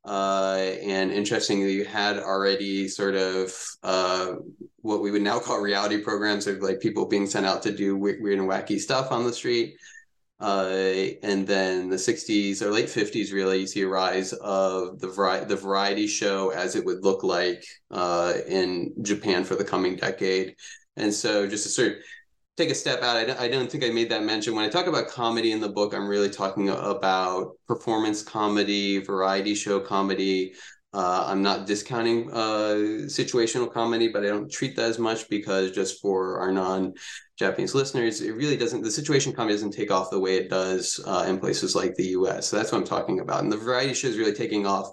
uh, 0.05 0.75
and 0.83 1.11
interestingly 1.11 1.73
you 1.73 1.85
had 1.85 2.19
already 2.19 2.89
sort 2.89 3.15
of 3.15 3.53
uh, 3.83 4.35
what 4.83 5.01
we 5.01 5.11
would 5.11 5.23
now 5.23 5.39
call 5.39 5.61
reality 5.61 5.99
programs 5.99 6.47
of 6.47 6.59
like 6.59 6.81
people 6.81 7.07
being 7.07 7.27
sent 7.27 7.47
out 7.47 7.63
to 7.63 7.73
do 7.73 7.97
weird 7.97 8.39
and 8.39 8.49
wacky 8.49 8.79
stuff 8.79 9.11
on 9.11 9.25
the 9.25 9.33
street. 9.33 9.77
Uh, 10.41 11.15
and 11.23 11.47
then 11.47 11.89
the 11.89 11.97
60s 11.97 12.61
or 12.61 12.71
late 12.71 12.87
50s 12.87 13.33
really 13.33 13.61
you 13.61 13.67
see 13.67 13.83
a 13.83 13.89
rise 13.89 14.33
of 14.35 14.99
the 14.99 15.07
variety 15.07 15.47
the 15.47 15.57
variety 15.57 16.07
show 16.07 16.51
as 16.51 16.75
it 16.75 16.85
would 16.85 17.03
look 17.03 17.23
like 17.23 17.65
uh, 17.93 18.35
in 18.49 18.93
japan 19.01 19.43
for 19.43 19.55
the 19.55 19.65
coming 19.65 19.97
decade. 19.97 20.55
And 20.97 21.15
so 21.15 21.47
just 21.47 21.63
to 21.63 21.71
sort 21.71 21.93
of 21.93 21.95
take 22.57 22.71
a 22.71 22.75
step 22.75 23.03
out. 23.03 23.17
I 23.17 23.25
don't, 23.25 23.41
I 23.41 23.49
don't 23.49 23.71
think 23.71 23.85
I 23.85 23.91
made 23.91 24.09
that 24.11 24.23
mention. 24.23 24.55
When 24.55 24.65
I 24.65 24.69
talk 24.69 24.87
about 24.87 25.09
comedy 25.09 25.53
in 25.53 25.61
the 25.61 25.69
book, 25.69 25.95
I'm 25.95 26.07
really 26.07 26.31
talking 26.31 26.69
about 26.69 27.53
performance 27.67 28.23
comedy, 28.23 28.99
variety 28.99 29.55
show 29.55 29.81
comedy. 29.81 30.55
Uh, 30.93 31.25
I'm 31.27 31.43
not 31.43 31.67
discounting 31.67 32.31
uh, 32.31 33.07
situational 33.07 33.73
comedy, 33.73 34.07
but 34.07 34.25
I 34.25 34.29
don't 34.29 34.51
treat 34.51 34.77
that 34.77 34.89
as 34.89 35.01
much 35.01 35.29
because 35.29 35.73
just 35.73 36.01
for 36.01 36.39
our 36.39 36.53
non-Japanese 36.53 37.75
listeners, 37.75 38.21
it 38.21 38.31
really 38.31 38.57
doesn't. 38.57 38.83
The 38.83 38.91
situation 38.93 39.33
comedy 39.33 39.55
doesn't 39.55 39.73
take 39.73 39.91
off 39.91 40.11
the 40.11 40.21
way 40.21 40.37
it 40.37 40.49
does 40.49 41.01
uh, 41.05 41.25
in 41.27 41.41
places 41.41 41.75
like 41.75 41.97
the 41.97 42.07
U.S. 42.11 42.47
So 42.47 42.57
that's 42.57 42.71
what 42.71 42.79
I'm 42.79 42.85
talking 42.85 43.19
about. 43.19 43.43
And 43.43 43.51
the 43.51 43.57
variety 43.57 43.95
show 43.95 44.07
is 44.07 44.19
really 44.19 44.35
taking 44.35 44.67
off 44.67 44.93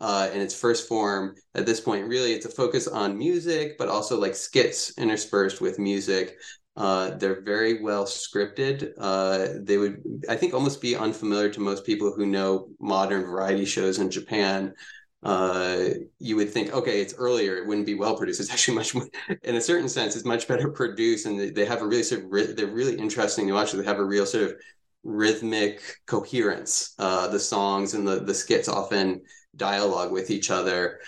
uh, 0.00 0.30
in 0.32 0.40
its 0.40 0.58
first 0.58 0.88
form 0.88 1.34
at 1.54 1.66
this 1.66 1.80
point. 1.80 2.08
Really, 2.08 2.32
it's 2.32 2.46
a 2.46 2.50
focus 2.50 2.88
on 2.88 3.18
music, 3.18 3.76
but 3.76 3.88
also 3.88 4.18
like 4.18 4.34
skits 4.34 4.96
interspersed 4.96 5.60
with 5.60 5.78
music 5.78 6.38
uh, 6.76 7.10
they're 7.10 7.42
very 7.42 7.82
well 7.82 8.04
scripted. 8.04 8.92
Uh, 8.98 9.60
they 9.62 9.78
would, 9.78 10.02
I 10.28 10.36
think, 10.36 10.54
almost 10.54 10.80
be 10.80 10.96
unfamiliar 10.96 11.48
to 11.50 11.60
most 11.60 11.86
people 11.86 12.12
who 12.12 12.26
know 12.26 12.68
modern 12.80 13.22
variety 13.22 13.64
shows 13.64 13.98
in 13.98 14.10
Japan. 14.10 14.74
Uh, 15.22 15.90
you 16.18 16.36
would 16.36 16.50
think, 16.50 16.72
okay, 16.72 17.00
it's 17.00 17.14
earlier, 17.14 17.56
it 17.56 17.66
wouldn't 17.66 17.86
be 17.86 17.94
well 17.94 18.16
produced. 18.16 18.40
It's 18.40 18.50
actually 18.50 18.74
much 18.74 18.94
more, 18.94 19.08
in 19.42 19.54
a 19.54 19.60
certain 19.60 19.88
sense, 19.88 20.16
it's 20.16 20.24
much 20.24 20.48
better 20.48 20.68
produced, 20.70 21.26
and 21.26 21.54
they 21.54 21.64
have 21.64 21.80
a 21.80 21.86
really 21.86 22.02
sort 22.02 22.24
of, 22.24 22.56
they're 22.56 22.66
really 22.66 22.98
interesting 22.98 23.46
to 23.46 23.54
watch. 23.54 23.72
They 23.72 23.84
have 23.84 24.00
a 24.00 24.04
real 24.04 24.26
sort 24.26 24.44
of 24.44 24.54
rhythmic 25.04 25.80
coherence. 26.06 26.94
Uh, 26.98 27.28
the 27.28 27.40
songs 27.40 27.94
and 27.94 28.06
the 28.06 28.20
the 28.20 28.34
skits 28.34 28.68
often 28.68 29.22
dialogue 29.56 30.12
with 30.12 30.30
each 30.30 30.50
other, 30.50 31.00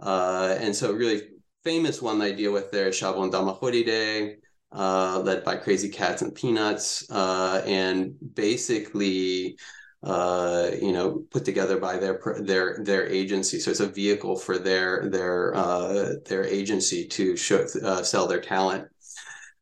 uh, 0.00 0.56
and 0.60 0.74
so 0.76 0.92
really 0.92 1.22
famous 1.64 2.02
one 2.02 2.18
that 2.18 2.26
I 2.26 2.32
deal 2.32 2.52
with 2.52 2.70
there 2.70 2.88
is 2.88 2.96
Shabon 2.96 3.32
Dama 3.32 3.54
Holiday 3.54 4.36
uh, 4.74 5.20
led 5.24 5.44
by 5.44 5.56
Crazy 5.56 5.88
Cats 5.88 6.22
and 6.22 6.34
Peanuts, 6.34 7.08
uh, 7.10 7.62
and 7.64 8.14
basically, 8.34 9.56
uh, 10.02 10.70
you 10.82 10.92
know, 10.92 11.24
put 11.30 11.44
together 11.44 11.78
by 11.78 11.96
their 11.96 12.20
their 12.40 12.82
their 12.82 13.06
agency. 13.06 13.60
So 13.60 13.70
it's 13.70 13.80
a 13.80 13.88
vehicle 13.88 14.36
for 14.36 14.58
their 14.58 15.08
their 15.08 15.54
uh, 15.54 16.14
their 16.26 16.44
agency 16.44 17.06
to 17.06 17.36
show, 17.36 17.66
uh, 17.84 18.02
sell 18.02 18.26
their 18.26 18.40
talent. 18.40 18.88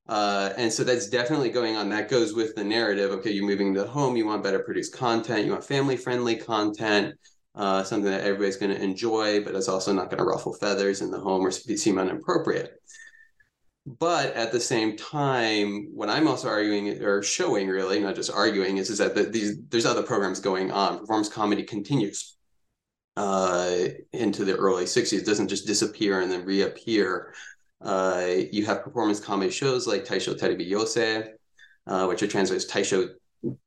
Uh, 0.08 0.52
and 0.56 0.72
so 0.72 0.82
that's 0.82 1.08
definitely 1.08 1.50
going 1.50 1.76
on. 1.76 1.90
That 1.90 2.08
goes 2.08 2.34
with 2.34 2.54
the 2.54 2.64
narrative. 2.64 3.10
Okay, 3.12 3.30
you're 3.30 3.46
moving 3.46 3.74
to 3.74 3.86
home. 3.86 4.16
You 4.16 4.26
want 4.26 4.42
better 4.42 4.60
produced 4.60 4.94
content. 4.94 5.44
You 5.44 5.52
want 5.52 5.64
family 5.64 5.96
friendly 5.96 6.36
content. 6.36 7.14
Something 7.54 8.04
that 8.04 8.22
everybody's 8.22 8.56
going 8.56 8.74
to 8.74 8.82
enjoy, 8.82 9.44
but 9.44 9.54
it's 9.54 9.68
also 9.68 9.92
not 9.92 10.06
going 10.06 10.18
to 10.18 10.24
ruffle 10.24 10.54
feathers 10.54 11.02
in 11.02 11.10
the 11.10 11.20
home 11.20 11.46
or 11.46 11.50
seem 11.50 11.98
inappropriate 11.98 12.82
but 13.84 14.32
at 14.34 14.52
the 14.52 14.60
same 14.60 14.96
time 14.96 15.88
what 15.92 16.08
i'm 16.08 16.28
also 16.28 16.48
arguing 16.48 17.02
or 17.02 17.22
showing 17.22 17.68
really 17.68 17.98
not 17.98 18.14
just 18.14 18.30
arguing 18.30 18.76
is, 18.76 18.90
is 18.90 18.98
that 18.98 19.14
the, 19.14 19.24
these 19.24 19.58
there's 19.70 19.86
other 19.86 20.02
programs 20.02 20.38
going 20.40 20.70
on 20.70 20.98
performance 20.98 21.28
comedy 21.28 21.62
continues 21.62 22.36
uh, 23.16 23.76
into 24.12 24.44
the 24.44 24.54
early 24.56 24.84
60s 24.84 25.18
it 25.18 25.26
doesn't 25.26 25.48
just 25.48 25.66
disappear 25.66 26.20
and 26.20 26.30
then 26.30 26.44
reappear 26.44 27.34
uh, 27.82 28.26
you 28.52 28.64
have 28.64 28.82
performance 28.84 29.18
comedy 29.18 29.50
shows 29.50 29.86
like 29.86 30.04
taisho 30.04 30.38
terebi 30.38 30.70
yose 30.70 31.28
uh, 31.88 32.06
which 32.06 32.22
are 32.22 32.28
translated 32.28 32.64
as 32.64 32.70
taisho 32.70 33.10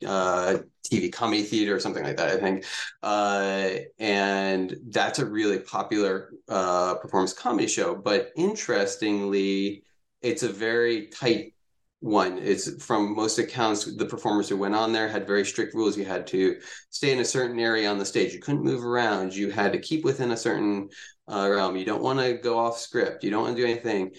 uh, 0.06 0.58
TV 0.90 1.12
comedy 1.12 1.44
theater 1.44 1.76
or 1.76 1.80
something 1.80 2.04
like 2.04 2.18
that, 2.18 2.30
I 2.30 2.38
think. 2.38 2.66
Uh, 3.04 3.72
and 4.00 4.76
that's 4.88 5.20
a 5.20 5.26
really 5.26 5.60
popular 5.60 6.32
uh, 6.48 6.96
performance 6.96 7.34
comedy 7.34 7.68
show. 7.68 7.96
But 7.96 8.32
interestingly, 8.36 9.84
it's 10.26 10.44
a 10.44 10.50
very 10.50 11.08
tight 11.08 11.54
one. 12.00 12.40
It's 12.40 12.84
from 12.84 13.16
most 13.16 13.38
accounts, 13.38 13.96
the 13.96 14.06
performers 14.06 14.50
who 14.50 14.58
went 14.58 14.76
on 14.76 14.92
there 14.92 15.08
had 15.08 15.28
very 15.28 15.46
strict 15.46 15.76
rules. 15.76 15.98
You 15.98 16.06
had 16.06 16.26
to 16.28 16.60
stay 16.90 17.12
in 17.12 17.20
a 17.20 17.26
certain 17.26 17.60
area 17.60 17.90
on 17.90 18.00
the 18.00 18.06
stage. 18.06 18.34
You 18.34 18.40
couldn't 18.40 18.64
move 18.64 18.84
around. 18.84 19.36
You 19.36 19.52
had 19.52 19.72
to 19.74 19.80
keep 19.80 20.04
within 20.04 20.32
a 20.32 20.38
certain 20.38 20.90
uh, 21.28 21.48
realm. 21.50 21.76
You 21.76 21.86
don't 21.86 22.02
want 22.02 22.20
to 22.20 22.34
go 22.34 22.58
off 22.58 22.80
script. 22.80 23.24
You 23.24 23.30
don't 23.30 23.44
want 23.44 23.56
to 23.56 23.62
do 23.62 23.68
anything. 23.68 24.12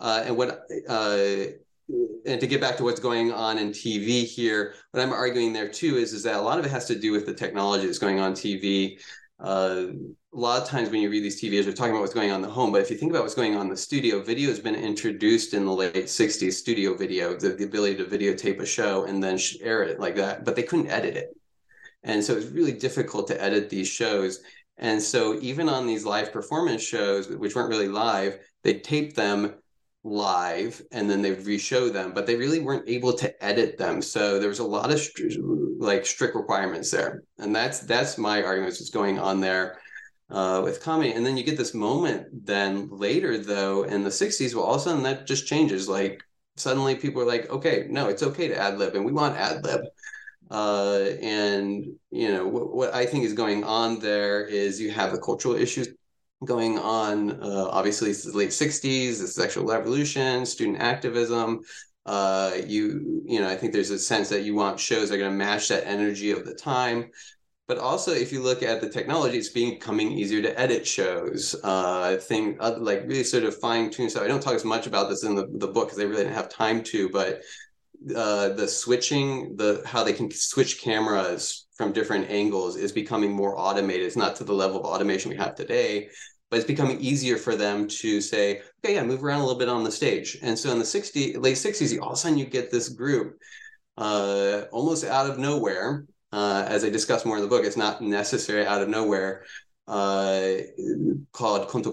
Uh, 0.00 0.22
and 0.26 0.36
what 0.36 0.60
uh, 0.88 1.18
and 2.26 2.40
to 2.40 2.46
get 2.46 2.60
back 2.60 2.76
to 2.76 2.84
what's 2.84 3.00
going 3.00 3.32
on 3.32 3.58
in 3.58 3.70
TV 3.70 4.24
here, 4.24 4.74
what 4.92 5.02
I'm 5.02 5.12
arguing 5.12 5.52
there 5.52 5.68
too 5.68 5.96
is 5.96 6.12
is 6.12 6.22
that 6.22 6.36
a 6.36 6.40
lot 6.40 6.58
of 6.58 6.66
it 6.66 6.70
has 6.70 6.86
to 6.86 6.98
do 6.98 7.10
with 7.10 7.26
the 7.26 7.34
technology 7.34 7.86
that's 7.86 7.98
going 7.98 8.20
on 8.20 8.32
TV. 8.32 9.00
Uh, 9.40 9.86
a 10.34 10.36
lot 10.36 10.60
of 10.60 10.68
times 10.68 10.90
when 10.90 11.00
you 11.00 11.10
read 11.10 11.22
these 11.22 11.40
TVs, 11.40 11.64
we're 11.64 11.72
talking 11.72 11.92
about 11.92 12.00
what's 12.00 12.14
going 12.14 12.30
on 12.30 12.36
in 12.36 12.42
the 12.42 12.52
home, 12.52 12.72
but 12.72 12.80
if 12.80 12.90
you 12.90 12.96
think 12.96 13.12
about 13.12 13.22
what's 13.22 13.34
going 13.34 13.54
on 13.54 13.62
in 13.62 13.68
the 13.68 13.76
studio, 13.76 14.20
video 14.20 14.48
has 14.48 14.58
been 14.58 14.74
introduced 14.74 15.54
in 15.54 15.64
the 15.64 15.72
late 15.72 15.94
60s, 15.94 16.52
studio 16.52 16.94
video, 16.94 17.36
the, 17.36 17.50
the 17.50 17.64
ability 17.64 17.96
to 17.96 18.04
videotape 18.04 18.60
a 18.60 18.66
show 18.66 19.04
and 19.04 19.22
then 19.22 19.38
air 19.60 19.82
it 19.82 20.00
like 20.00 20.16
that, 20.16 20.44
but 20.44 20.56
they 20.56 20.62
couldn't 20.62 20.88
edit 20.88 21.16
it. 21.16 21.36
And 22.02 22.22
so 22.22 22.36
it's 22.36 22.46
really 22.46 22.72
difficult 22.72 23.26
to 23.28 23.42
edit 23.42 23.70
these 23.70 23.88
shows. 23.88 24.40
And 24.76 25.00
so 25.00 25.38
even 25.40 25.68
on 25.68 25.86
these 25.86 26.04
live 26.04 26.32
performance 26.32 26.82
shows, 26.82 27.28
which 27.28 27.54
weren't 27.54 27.70
really 27.70 27.88
live, 27.88 28.38
they 28.62 28.74
taped 28.74 29.16
them 29.16 29.54
live 30.04 30.80
and 30.92 31.08
then 31.10 31.22
they 31.22 31.32
re-show 31.32 31.88
them, 31.88 32.12
but 32.14 32.26
they 32.26 32.36
really 32.36 32.60
weren't 32.60 32.88
able 32.88 33.12
to 33.12 33.44
edit 33.44 33.78
them. 33.78 34.00
So 34.00 34.38
there 34.38 34.48
was 34.48 34.60
a 34.60 34.64
lot 34.64 34.90
of 34.90 35.00
like 35.78 36.06
strict 36.06 36.34
requirements 36.34 36.90
there. 36.90 37.22
And 37.38 37.54
that's 37.54 37.80
that's 37.80 38.18
my 38.18 38.42
argument 38.42 38.72
is 38.72 38.80
what's 38.80 38.90
going 38.90 39.18
on 39.18 39.40
there 39.40 39.80
uh, 40.30 40.60
with 40.64 40.82
comedy. 40.82 41.12
And 41.12 41.24
then 41.24 41.36
you 41.36 41.44
get 41.44 41.58
this 41.58 41.74
moment 41.74 42.26
then 42.46 42.88
later 42.90 43.38
though 43.38 43.84
in 43.84 44.04
the 44.04 44.10
60s, 44.10 44.54
well 44.54 44.64
all 44.64 44.74
of 44.74 44.80
a 44.80 44.84
sudden 44.84 45.02
that 45.02 45.26
just 45.26 45.46
changes. 45.46 45.88
Like 45.88 46.22
suddenly 46.56 46.94
people 46.94 47.22
are 47.22 47.26
like, 47.26 47.50
okay, 47.50 47.86
no, 47.88 48.08
it's 48.08 48.22
okay 48.22 48.48
to 48.48 48.56
ad 48.56 48.78
lib 48.78 48.94
and 48.94 49.04
we 49.04 49.12
want 49.12 49.36
ad 49.36 49.64
lib. 49.64 49.82
Uh, 50.50 51.10
and 51.20 51.84
you 52.10 52.32
know 52.32 52.46
what 52.46 52.94
I 52.94 53.04
think 53.04 53.24
is 53.24 53.34
going 53.34 53.64
on 53.64 54.00
there 54.00 54.46
is 54.46 54.80
you 54.80 54.90
have 54.90 55.12
the 55.12 55.20
cultural 55.20 55.54
issues 55.54 55.88
going 56.44 56.78
on. 56.78 57.42
Uh, 57.42 57.68
obviously, 57.70 58.10
it's 58.10 58.24
the 58.24 58.36
late 58.36 58.52
'60s, 58.52 59.20
the 59.20 59.26
sexual 59.28 59.66
revolution, 59.66 60.46
student 60.46 60.78
activism. 60.80 61.60
Uh, 62.06 62.52
you 62.66 63.22
you 63.26 63.40
know, 63.40 63.48
I 63.48 63.56
think 63.56 63.72
there's 63.72 63.90
a 63.90 63.98
sense 63.98 64.28
that 64.30 64.42
you 64.42 64.54
want 64.54 64.80
shows 64.80 65.08
that 65.08 65.16
are 65.16 65.18
going 65.18 65.30
to 65.30 65.36
match 65.36 65.68
that 65.68 65.86
energy 65.86 66.30
of 66.30 66.44
the 66.44 66.54
time. 66.54 67.10
But 67.66 67.78
also, 67.78 68.12
if 68.14 68.32
you 68.32 68.42
look 68.42 68.62
at 68.62 68.80
the 68.80 68.88
technology, 68.88 69.36
it's 69.36 69.50
becoming 69.50 70.10
easier 70.12 70.40
to 70.40 70.58
edit 70.58 70.86
shows. 70.86 71.54
Uh, 71.62 72.16
thing 72.16 72.56
uh, 72.60 72.76
like 72.78 73.02
really 73.02 73.24
sort 73.24 73.44
of 73.44 73.58
fine 73.58 73.90
tune 73.90 74.08
stuff. 74.08 74.22
I 74.22 74.26
don't 74.28 74.42
talk 74.42 74.54
as 74.54 74.64
much 74.64 74.86
about 74.86 75.10
this 75.10 75.22
in 75.22 75.34
the, 75.34 75.46
the 75.58 75.68
book 75.68 75.88
because 75.88 76.00
I 76.00 76.04
really 76.04 76.22
didn't 76.24 76.34
have 76.34 76.48
time 76.48 76.82
to. 76.84 77.10
But 77.10 77.42
uh, 78.14 78.50
the 78.50 78.68
switching, 78.68 79.56
the 79.56 79.82
how 79.84 80.04
they 80.04 80.12
can 80.12 80.30
switch 80.30 80.80
cameras 80.80 81.66
from 81.76 81.92
different 81.92 82.30
angles 82.30 82.76
is 82.76 82.92
becoming 82.92 83.32
more 83.32 83.58
automated. 83.58 84.06
It's 84.06 84.16
not 84.16 84.36
to 84.36 84.44
the 84.44 84.52
level 84.52 84.80
of 84.80 84.86
automation 84.86 85.30
we 85.30 85.36
have 85.36 85.54
today, 85.54 86.08
but 86.50 86.56
it's 86.56 86.66
becoming 86.66 87.00
easier 87.00 87.36
for 87.36 87.56
them 87.56 87.88
to 87.88 88.20
say, 88.20 88.62
okay, 88.84 88.94
yeah, 88.94 89.04
move 89.04 89.22
around 89.22 89.40
a 89.40 89.44
little 89.44 89.58
bit 89.58 89.68
on 89.68 89.84
the 89.84 89.92
stage. 89.92 90.38
And 90.42 90.58
so 90.58 90.70
in 90.72 90.78
the 90.78 90.84
60, 90.84 91.36
late 91.36 91.56
60s, 91.56 91.92
you, 91.92 92.00
all 92.00 92.10
of 92.10 92.14
a 92.14 92.16
sudden 92.16 92.38
you 92.38 92.46
get 92.46 92.70
this 92.70 92.88
group 92.88 93.38
uh, 93.96 94.62
almost 94.72 95.04
out 95.04 95.28
of 95.28 95.38
nowhere. 95.38 96.04
Uh, 96.32 96.64
as 96.68 96.84
I 96.84 96.90
discuss 96.90 97.24
more 97.24 97.36
in 97.36 97.42
the 97.42 97.48
book, 97.48 97.64
it's 97.64 97.76
not 97.76 98.02
necessary 98.02 98.66
out 98.66 98.82
of 98.82 98.88
nowhere, 98.88 99.44
uh, 99.86 100.56
called 101.32 101.68
Konto 101.68 101.92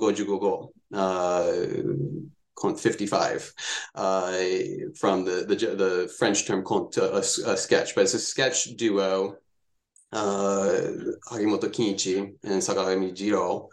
Uh, 2.64 2.74
55 2.74 3.54
uh, 3.96 4.32
from 4.96 5.26
the, 5.26 5.46
the 5.48 5.56
the 5.76 6.14
French 6.18 6.48
term 6.48 6.64
conte, 6.64 6.98
a, 6.98 7.18
a, 7.18 7.58
sketch, 7.58 7.96
but 7.96 8.06
it's 8.06 8.14
a 8.14 8.20
sketch 8.20 8.76
duo. 8.76 9.38
Uh, 10.12 10.82
Hagimoto 11.30 11.66
Kinichi 11.66 12.18
and 12.44 12.62
Sakagami 12.62 13.14
Jiro, 13.14 13.70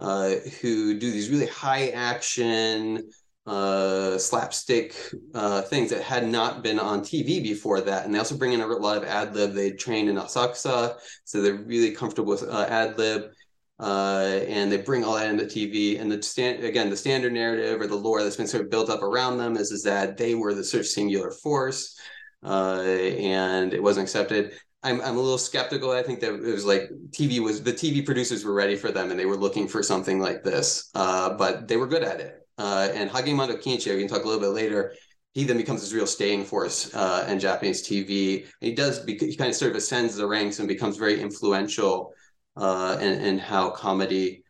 uh, 0.00 0.30
who 0.60 0.98
do 0.98 1.10
these 1.10 1.30
really 1.30 1.46
high 1.46 1.90
action, 1.90 3.08
uh, 3.46 4.18
slapstick 4.18 4.96
uh, 5.34 5.62
things 5.62 5.90
that 5.90 6.02
had 6.02 6.26
not 6.26 6.62
been 6.62 6.80
on 6.80 7.00
TV 7.00 7.42
before 7.42 7.80
that. 7.82 8.04
And 8.04 8.12
they 8.12 8.18
also 8.18 8.36
bring 8.36 8.54
in 8.54 8.60
a 8.60 8.66
lot 8.66 8.96
of 8.96 9.04
ad 9.04 9.36
lib. 9.36 9.52
They 9.52 9.70
trained 9.72 10.08
in 10.08 10.16
Asakusa, 10.16 10.96
so 11.24 11.40
they're 11.40 11.54
really 11.54 11.92
comfortable 11.92 12.30
with 12.30 12.42
uh, 12.42 12.66
ad 12.68 12.98
lib 12.98 13.30
uh, 13.80 14.40
and 14.48 14.70
they 14.70 14.78
bring 14.78 15.04
all 15.04 15.14
that 15.14 15.28
into 15.28 15.44
TV. 15.44 16.00
And 16.00 16.10
the 16.10 16.22
stand 16.22 16.64
again, 16.64 16.90
the 16.90 16.96
standard 16.96 17.32
narrative 17.32 17.80
or 17.80 17.86
the 17.86 17.96
lore 17.96 18.22
that's 18.22 18.36
been 18.36 18.46
sort 18.46 18.64
of 18.64 18.70
built 18.70 18.90
up 18.90 19.02
around 19.02 19.38
them 19.38 19.56
is 19.56 19.70
is 19.70 19.82
that 19.82 20.16
they 20.16 20.34
were 20.34 20.54
the 20.54 20.64
sort 20.64 20.82
of 20.82 20.86
singular 20.86 21.30
force, 21.30 21.98
uh, 22.44 22.82
and 22.82 23.74
it 23.74 23.82
wasn't 23.82 24.04
accepted. 24.04 24.52
I'm 24.82 25.00
I'm 25.00 25.16
a 25.16 25.20
little 25.20 25.38
skeptical. 25.38 25.90
I 25.90 26.02
think 26.02 26.20
that 26.20 26.34
it 26.34 26.52
was 26.52 26.64
like 26.64 26.90
TV 27.10 27.40
was 27.40 27.62
the 27.62 27.72
TV 27.72 28.04
producers 28.04 28.44
were 28.44 28.54
ready 28.54 28.76
for 28.76 28.90
them, 28.90 29.10
and 29.10 29.18
they 29.18 29.26
were 29.26 29.36
looking 29.36 29.66
for 29.66 29.82
something 29.82 30.20
like 30.20 30.42
this, 30.44 30.90
uh, 30.94 31.34
but 31.34 31.66
they 31.68 31.76
were 31.76 31.86
good 31.86 32.04
at 32.04 32.20
it. 32.20 32.44
Uh, 32.58 32.88
and 32.94 33.10
Hagimoto 33.10 33.60
Kinichi, 33.60 33.94
we 33.94 34.00
can 34.00 34.08
talk 34.08 34.24
a 34.24 34.28
little 34.28 34.40
bit 34.40 34.50
later. 34.50 34.94
He 35.32 35.42
then 35.44 35.56
becomes 35.56 35.80
this 35.80 35.92
real 35.92 36.06
staying 36.06 36.44
force 36.44 36.94
uh, 36.94 37.26
in 37.28 37.40
Japanese 37.40 37.86
TV. 37.86 38.42
And 38.42 38.50
he 38.60 38.72
does, 38.72 39.04
he 39.04 39.34
kind 39.34 39.50
of 39.50 39.56
sort 39.56 39.72
of 39.72 39.76
ascends 39.76 40.14
the 40.14 40.26
ranks 40.26 40.60
and 40.60 40.68
becomes 40.68 40.96
very 40.96 41.20
influential 41.20 42.12
uh, 42.56 42.96
and, 43.00 43.24
and 43.24 43.40
how 43.40 43.70
comedy 43.70 44.44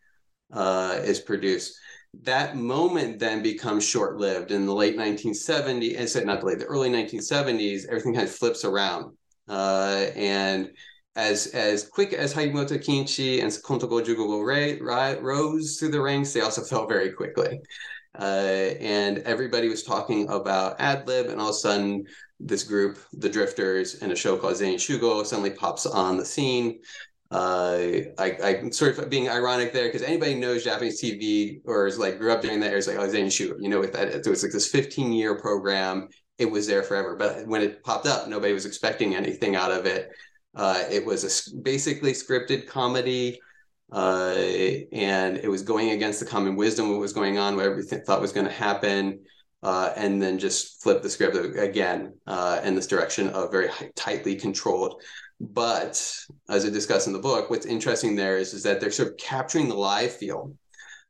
uh, 0.52 0.98
is 1.02 1.20
produced. 1.20 1.78
That 2.22 2.56
moment 2.56 3.18
then 3.18 3.42
becomes 3.42 3.84
short 3.84 4.18
lived. 4.18 4.50
In 4.50 4.66
the 4.66 4.74
late 4.74 4.96
1970s, 4.96 6.16
and 6.16 6.26
not 6.26 6.40
the 6.40 6.46
late, 6.46 6.58
the 6.60 6.66
early 6.66 6.90
1970s, 6.90 7.86
everything 7.86 8.14
kind 8.14 8.28
of 8.28 8.34
flips 8.34 8.64
around. 8.64 9.16
Uh, 9.48 10.06
and 10.14 10.70
as 11.16 11.48
as 11.48 11.86
quick 11.86 12.12
as 12.12 12.34
Hagimoto 12.34 12.78
Kinichi 12.82 13.42
and 13.42 13.50
Konto 13.50 13.88
Gojugogo 13.88 15.20
rose 15.22 15.76
through 15.76 15.90
the 15.90 16.00
ranks, 16.00 16.32
they 16.32 16.40
also 16.40 16.62
fell 16.62 16.86
very 16.86 17.12
quickly. 17.12 17.60
Uh, 18.18 18.74
and 18.80 19.18
everybody 19.18 19.68
was 19.68 19.82
talking 19.82 20.28
about 20.28 20.80
ad 20.80 21.06
lib, 21.06 21.26
and 21.26 21.40
all 21.40 21.48
of 21.48 21.54
a 21.54 21.58
sudden, 21.58 22.04
this 22.38 22.62
group, 22.62 22.98
the 23.12 23.28
Drifters, 23.28 24.02
and 24.02 24.12
a 24.12 24.16
show 24.16 24.36
called 24.36 24.54
Zenin 24.54 24.74
Shugo 24.74 25.24
suddenly 25.26 25.50
pops 25.50 25.84
on 25.86 26.16
the 26.16 26.24
scene 26.24 26.78
I, 27.38 28.36
I'm 28.42 28.72
sort 28.72 28.98
of 28.98 29.10
being 29.10 29.28
ironic 29.28 29.72
there 29.72 29.86
because 29.86 30.02
anybody 30.02 30.34
knows 30.34 30.64
Japanese 30.64 31.02
TV 31.02 31.60
or 31.64 31.86
is 31.86 31.98
like 31.98 32.18
grew 32.18 32.32
up 32.32 32.42
during 32.42 32.60
that 32.60 32.68
era 32.68 32.78
is 32.78 32.86
like, 32.86 32.98
oh, 32.98 33.08
Zenshu, 33.08 33.54
you 33.60 33.68
know, 33.68 33.80
with 33.80 33.92
that, 33.94 34.08
it 34.08 34.26
was 34.26 34.42
like 34.42 34.52
this 34.52 34.68
15 34.68 35.12
year 35.12 35.38
program. 35.38 36.08
It 36.38 36.46
was 36.46 36.66
there 36.66 36.82
forever. 36.82 37.16
But 37.16 37.46
when 37.46 37.62
it 37.62 37.82
popped 37.82 38.06
up, 38.06 38.28
nobody 38.28 38.52
was 38.52 38.66
expecting 38.66 39.14
anything 39.14 39.56
out 39.56 39.72
of 39.72 39.86
it. 39.86 40.10
Uh, 40.54 40.84
it 40.90 41.04
was 41.04 41.24
a 41.24 41.56
basically 41.62 42.12
scripted 42.12 42.66
comedy. 42.66 43.40
Uh, 43.92 44.34
and 44.92 45.36
it 45.36 45.48
was 45.48 45.62
going 45.62 45.90
against 45.90 46.18
the 46.20 46.26
common 46.26 46.56
wisdom, 46.56 46.90
what 46.90 47.00
was 47.00 47.12
going 47.12 47.38
on, 47.38 47.54
what 47.54 47.64
everything 47.64 48.00
thought 48.02 48.20
was 48.20 48.32
going 48.32 48.46
to 48.46 48.52
happen. 48.52 49.20
Uh, 49.62 49.92
and 49.96 50.20
then 50.20 50.38
just 50.38 50.82
flip 50.82 51.02
the 51.02 51.08
script 51.08 51.36
again 51.56 52.12
uh, 52.26 52.60
in 52.64 52.74
this 52.74 52.86
direction 52.86 53.28
of 53.30 53.50
very 53.50 53.70
tightly 53.94 54.36
controlled 54.36 55.02
but 55.52 56.16
as 56.48 56.64
I 56.64 56.70
discuss 56.70 57.06
in 57.06 57.12
the 57.12 57.18
book, 57.18 57.50
what's 57.50 57.66
interesting 57.66 58.14
there 58.14 58.38
is, 58.38 58.54
is 58.54 58.62
that 58.62 58.80
they're 58.80 58.90
sort 58.90 59.08
of 59.08 59.16
capturing 59.16 59.68
the 59.68 59.74
live 59.74 60.12
feel. 60.12 60.52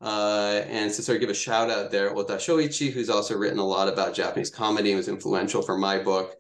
Uh, 0.01 0.63
and 0.69 0.93
to 0.93 1.03
sort 1.03 1.17
of 1.17 1.21
give 1.21 1.31
a 1.31 1.35
shout 1.35 1.71
out 1.71 1.91
there, 1.91 2.15
Ota 2.15 2.35
Shoichi, 2.35 2.93
who's 2.93 3.09
also 3.09 3.37
written 3.37 3.59
a 3.59 3.67
lot 3.67 3.89
about 3.89 4.15
Japanese 4.15 4.51
comedy 4.51 4.91
and 4.91 4.99
was 4.99 5.09
influential 5.09 5.63
for 5.63 5.79
my 5.79 5.99
book, 5.99 6.37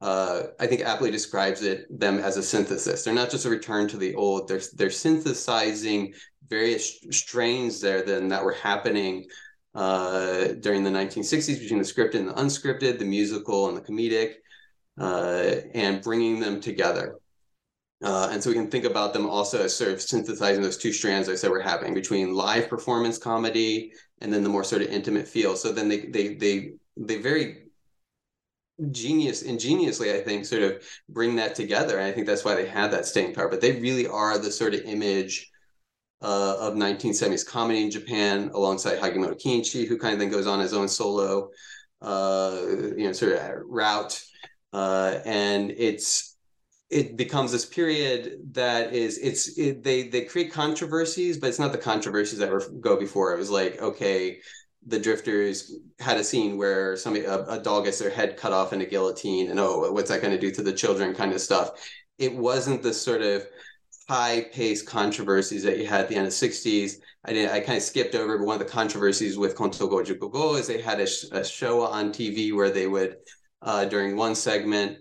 uh, 0.00 0.44
I 0.58 0.66
think 0.66 0.80
aptly 0.80 1.10
describes 1.10 1.62
it 1.62 1.86
them 1.98 2.18
as 2.18 2.36
a 2.36 2.42
synthesis. 2.42 3.04
They're 3.04 3.14
not 3.14 3.30
just 3.30 3.44
a 3.44 3.50
return 3.50 3.86
to 3.88 3.96
the 3.96 4.14
old; 4.14 4.48
they're 4.48 4.62
they're 4.74 4.90
synthesizing 4.90 6.14
various 6.48 6.98
strains 7.10 7.80
there 7.80 8.02
then 8.02 8.28
that 8.28 8.44
were 8.44 8.52
happening 8.52 9.26
uh, 9.74 10.48
during 10.60 10.82
the 10.82 10.90
1960s 10.90 11.60
between 11.60 11.78
the 11.78 11.84
scripted 11.84 12.16
and 12.16 12.28
the 12.28 12.34
unscripted, 12.34 12.98
the 12.98 13.04
musical 13.04 13.68
and 13.68 13.76
the 13.76 13.80
comedic, 13.80 14.34
uh, 14.98 15.60
and 15.72 16.02
bringing 16.02 16.40
them 16.40 16.60
together. 16.60 17.16
Uh, 18.02 18.28
and 18.32 18.42
so 18.42 18.50
we 18.50 18.56
can 18.56 18.68
think 18.68 18.84
about 18.84 19.12
them 19.12 19.28
also 19.28 19.62
as 19.62 19.76
sort 19.76 19.92
of 19.92 20.02
synthesizing 20.02 20.62
those 20.62 20.76
two 20.76 20.92
strands 20.92 21.28
I 21.28 21.36
said 21.36 21.50
we're 21.50 21.60
having 21.60 21.94
between 21.94 22.34
live 22.34 22.68
performance 22.68 23.16
comedy 23.16 23.92
and 24.20 24.32
then 24.32 24.42
the 24.42 24.48
more 24.48 24.64
sort 24.64 24.82
of 24.82 24.88
intimate 24.88 25.28
feel. 25.28 25.56
So 25.56 25.72
then 25.72 25.88
they 25.88 26.06
they 26.06 26.34
they 26.34 26.72
they 26.96 27.18
very 27.18 27.58
genius 28.90 29.42
ingeniously 29.42 30.12
I 30.12 30.20
think 30.20 30.44
sort 30.44 30.62
of 30.62 30.82
bring 31.08 31.36
that 31.36 31.54
together. 31.54 31.98
And 31.98 32.06
I 32.06 32.12
think 32.12 32.26
that's 32.26 32.44
why 32.44 32.54
they 32.54 32.66
had 32.66 32.90
that 32.90 33.06
staying 33.06 33.34
power. 33.34 33.48
But 33.48 33.60
they 33.60 33.80
really 33.80 34.06
are 34.06 34.38
the 34.38 34.50
sort 34.50 34.74
of 34.74 34.80
image 34.82 35.50
uh, 36.22 36.56
of 36.58 36.74
1970s 36.74 37.46
comedy 37.46 37.82
in 37.82 37.90
Japan 37.90 38.50
alongside 38.54 38.98
Hagimoto 38.98 39.40
Kinichi, 39.40 39.86
who 39.86 39.98
kind 39.98 40.14
of 40.14 40.20
then 40.20 40.30
goes 40.30 40.46
on 40.46 40.60
his 40.60 40.72
own 40.72 40.88
solo 40.88 41.50
uh, 42.00 42.58
you 42.96 43.04
know 43.04 43.12
sort 43.12 43.32
of 43.32 43.62
route. 43.66 44.22
Uh, 44.72 45.18
and 45.24 45.70
it's 45.70 46.31
it 46.92 47.16
becomes 47.16 47.50
this 47.50 47.64
period 47.64 48.38
that 48.52 48.92
is 48.92 49.18
it's 49.18 49.58
it, 49.58 49.82
they 49.82 50.08
they 50.08 50.24
create 50.24 50.52
controversies 50.52 51.38
but 51.38 51.48
it's 51.48 51.58
not 51.58 51.72
the 51.72 51.78
controversies 51.78 52.38
that 52.38 52.50
were 52.50 52.62
go 52.80 52.96
before 52.96 53.32
it 53.32 53.38
was 53.38 53.50
like 53.50 53.80
okay 53.80 54.38
the 54.86 54.98
drifters 54.98 55.76
had 56.00 56.18
a 56.18 56.24
scene 56.24 56.58
where 56.58 56.96
somebody 56.96 57.24
a, 57.24 57.44
a 57.46 57.58
dog 57.58 57.84
gets 57.84 57.98
their 57.98 58.10
head 58.10 58.36
cut 58.36 58.52
off 58.52 58.72
in 58.72 58.82
a 58.82 58.86
guillotine 58.86 59.50
and 59.50 59.58
oh 59.58 59.90
what's 59.90 60.10
that 60.10 60.20
going 60.20 60.32
to 60.32 60.38
do 60.38 60.50
to 60.50 60.62
the 60.62 60.72
children 60.72 61.14
kind 61.14 61.32
of 61.32 61.40
stuff 61.40 61.70
it 62.18 62.34
wasn't 62.34 62.82
the 62.82 62.92
sort 62.92 63.22
of 63.22 63.46
high 64.08 64.42
paced 64.52 64.86
controversies 64.86 65.62
that 65.62 65.78
you 65.78 65.86
had 65.86 66.02
at 66.02 66.08
the 66.08 66.16
end 66.16 66.26
of 66.26 66.38
the 66.38 66.48
60s. 66.48 66.96
I 67.24 67.32
did 67.32 67.50
I 67.50 67.60
kind 67.60 67.78
of 67.78 67.82
skipped 67.82 68.14
over, 68.14 68.36
but 68.36 68.46
one 68.46 68.60
of 68.60 68.66
the 68.66 68.72
controversies 68.72 69.38
with 69.38 69.56
Konto 69.56 69.88
Goju 69.88 70.18
Go 70.30 70.56
is 70.56 70.66
they 70.66 70.82
had 70.82 71.00
a, 71.00 71.06
a, 71.32 71.44
show 71.44 71.82
on 71.82 72.10
TV 72.10 72.54
where 72.54 72.70
they 72.70 72.86
would, 72.86 73.16
uh, 73.62 73.84
during 73.86 74.16
one 74.16 74.34
segment, 74.34 74.98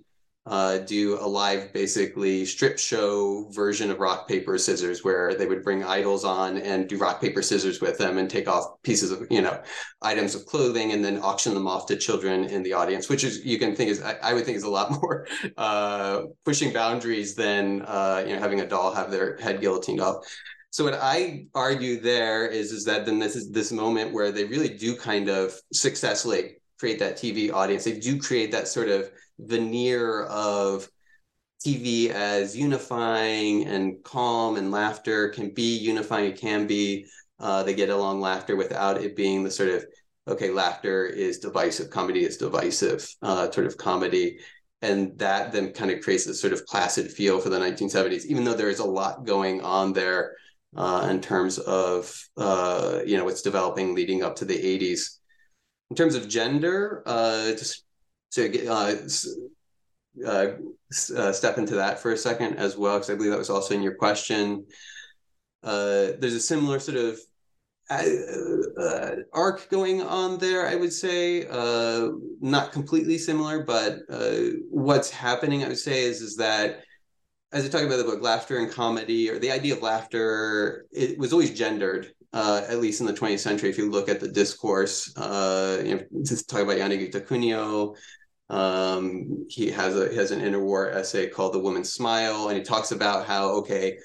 uh, 0.48 0.80
do 0.80 1.20
a 1.20 1.28
live, 1.28 1.72
basically 1.72 2.46
strip 2.46 2.80
show 2.80 3.48
version 3.52 3.92
of 3.92 4.00
rock 4.00 4.28
paper 4.28 4.58
scissors, 4.58 5.04
where 5.04 5.36
they 5.36 5.46
would 5.46 5.64
bring 5.64 5.84
idols 5.84 6.26
on 6.26 6.58
and 6.58 6.90
do 6.90 6.98
rock 6.98 7.22
paper 7.22 7.44
scissors 7.44 7.80
with 7.80 7.98
them 8.00 8.18
and 8.18 8.28
take 8.28 8.48
off 8.48 8.82
pieces 8.82 9.12
of 9.12 9.28
you 9.30 9.42
know 9.42 9.62
items 10.02 10.34
of 10.34 10.46
clothing 10.48 10.94
and 10.94 11.06
then 11.06 11.20
auction 11.22 11.54
them 11.54 11.68
off 11.68 11.86
to 11.86 11.96
children 11.96 12.46
in 12.46 12.64
the 12.64 12.74
audience, 12.74 13.08
which 13.08 13.24
is 13.24 13.46
you 13.46 13.60
can 13.60 13.76
think 13.76 13.92
is 13.92 14.02
I, 14.02 14.14
I 14.24 14.34
would 14.34 14.46
think 14.46 14.58
is 14.58 14.64
a 14.64 14.70
lot 14.70 14.92
more 15.02 15.28
uh, 15.58 16.24
pushing 16.44 16.74
boundaries 16.74 17.36
than 17.36 17.84
uh, 17.84 18.24
you 18.26 18.34
know 18.34 18.40
having 18.40 18.62
a 18.62 18.68
doll 18.68 18.94
have 18.96 19.12
their 19.12 19.38
head 19.38 19.62
guillotined 19.62 20.02
off. 20.02 20.26
So 20.72 20.86
what 20.86 20.96
I 20.96 21.46
argue 21.54 22.00
there 22.00 22.48
is 22.48 22.72
is 22.72 22.86
that 22.86 23.06
then 23.06 23.20
this 23.20 23.36
is 23.36 23.52
this 23.52 23.72
moment 23.72 24.14
where 24.14 24.32
they 24.32 24.46
really 24.46 24.70
do 24.70 24.96
kind 24.96 25.30
of 25.30 25.54
successfully 25.72 26.56
create 26.80 26.98
that 26.98 27.16
TV 27.16 27.54
audience. 27.54 27.84
They 27.84 28.00
do 28.00 28.18
create 28.20 28.52
that 28.54 28.68
sort 28.68 28.88
of 28.88 29.12
veneer 29.42 30.24
of 30.26 30.90
TV 31.66 32.10
as 32.10 32.58
unifying 32.58 33.66
and 33.66 34.04
calm 34.04 34.56
and 34.56 34.72
laughter 34.72 35.30
can 35.30 35.54
be 35.54 35.78
unifying. 35.78 36.32
It 36.32 36.40
can 36.40 36.68
be 36.68 37.06
uh, 37.40 37.64
they 37.64 37.74
get 37.74 37.90
along 37.90 38.22
laughter 38.22 38.56
without 38.56 39.02
it 39.02 39.16
being 39.16 39.44
the 39.44 39.52
sort 39.52 39.70
of 39.70 39.86
okay, 40.28 40.50
laughter 40.50 41.06
is 41.06 41.40
divisive, 41.40 41.90
comedy 41.90 42.24
is 42.24 42.38
divisive 42.38 43.08
uh, 43.22 43.50
sort 43.52 43.66
of 43.66 43.78
comedy. 43.78 44.40
And 44.84 45.18
that 45.20 45.52
then 45.52 45.74
kind 45.74 45.92
of 45.92 46.02
creates 46.02 46.26
this 46.26 46.42
sort 46.42 46.54
of 46.54 46.66
placid 46.66 47.12
feel 47.12 47.40
for 47.40 47.50
the 47.50 47.60
1970s, 47.60 48.26
even 48.26 48.44
though 48.44 48.54
there 48.54 48.70
is 48.70 48.80
a 48.80 48.86
lot 48.86 49.26
going 49.26 49.62
on 49.62 49.94
there 49.94 50.36
uh, 50.76 51.08
in 51.12 51.22
terms 51.22 51.60
of 51.60 52.12
uh, 52.38 53.00
you 53.06 53.18
know 53.18 53.26
what's 53.26 53.42
developing 53.42 53.94
leading 53.94 54.24
up 54.24 54.36
to 54.38 54.46
the 54.46 54.56
80s. 54.56 55.18
In 55.90 55.96
terms 55.96 56.16
of 56.16 56.28
gender, 56.28 57.04
uh, 57.06 57.52
just 57.52 57.84
to 58.32 58.68
uh, 58.68 58.96
uh, 60.26 60.48
uh, 61.16 61.32
step 61.32 61.58
into 61.58 61.76
that 61.76 62.00
for 62.00 62.12
a 62.12 62.18
second 62.18 62.58
as 62.58 62.78
well, 62.78 62.96
because 62.96 63.10
I 63.10 63.16
believe 63.16 63.32
that 63.32 63.38
was 63.38 63.50
also 63.50 63.74
in 63.74 63.82
your 63.82 63.96
question. 63.96 64.66
Uh, 65.64 66.12
there's 66.20 66.34
a 66.34 66.40
similar 66.40 66.80
sort 66.80 66.98
of 66.98 67.20
uh, 67.90 68.04
uh, 68.78 69.16
arc 69.34 69.70
going 69.70 70.02
on 70.02 70.38
there, 70.38 70.68
I 70.68 70.76
would 70.76 70.94
say. 70.94 71.46
Not 72.42 72.72
completely 72.72 73.18
similar, 73.18 73.64
but 73.64 74.00
what's 74.70 75.10
happening, 75.10 75.64
I 75.64 75.70
would 75.70 75.80
say, 75.80 76.04
is 76.04 76.22
is 76.22 76.36
that 76.38 76.82
as 77.54 77.66
I 77.66 77.70
talk 77.70 77.84
about 77.84 77.98
the 77.98 78.06
book, 78.06 78.22
laughter 78.22 78.60
and 78.60 78.72
comedy, 78.72 79.30
or 79.30 79.38
the 79.40 79.52
idea 79.52 79.76
of 79.76 79.82
laughter, 79.82 80.86
it 80.92 81.18
was 81.18 81.34
always 81.34 81.52
gendered. 81.52 82.14
At 82.34 82.80
least 82.80 83.02
in 83.02 83.08
the 83.08 83.14
20th 83.14 83.40
century, 83.40 83.70
if 83.70 83.78
you 83.78 83.92
look 83.92 84.08
at 84.08 84.20
the 84.22 84.30
discourse, 84.30 85.14
you 85.18 85.24
know, 85.96 86.02
to 86.26 86.48
talk 86.48 86.62
about 86.62 86.78
Yanagita 86.78 87.26
Kunio, 87.26 87.96
um, 88.52 89.46
he 89.50 89.72
has 89.72 89.98
a 89.98 90.10
he 90.10 90.18
has 90.18 90.32
an 90.32 90.42
interwar 90.42 90.94
essay 90.94 91.28
called 91.28 91.54
"The 91.54 91.60
Woman's 91.60 91.92
Smile," 91.92 92.50
and 92.50 92.58
he 92.58 92.64
talks 92.64 92.92
about 92.92 93.26
how 93.26 93.50
okay, 93.52 93.98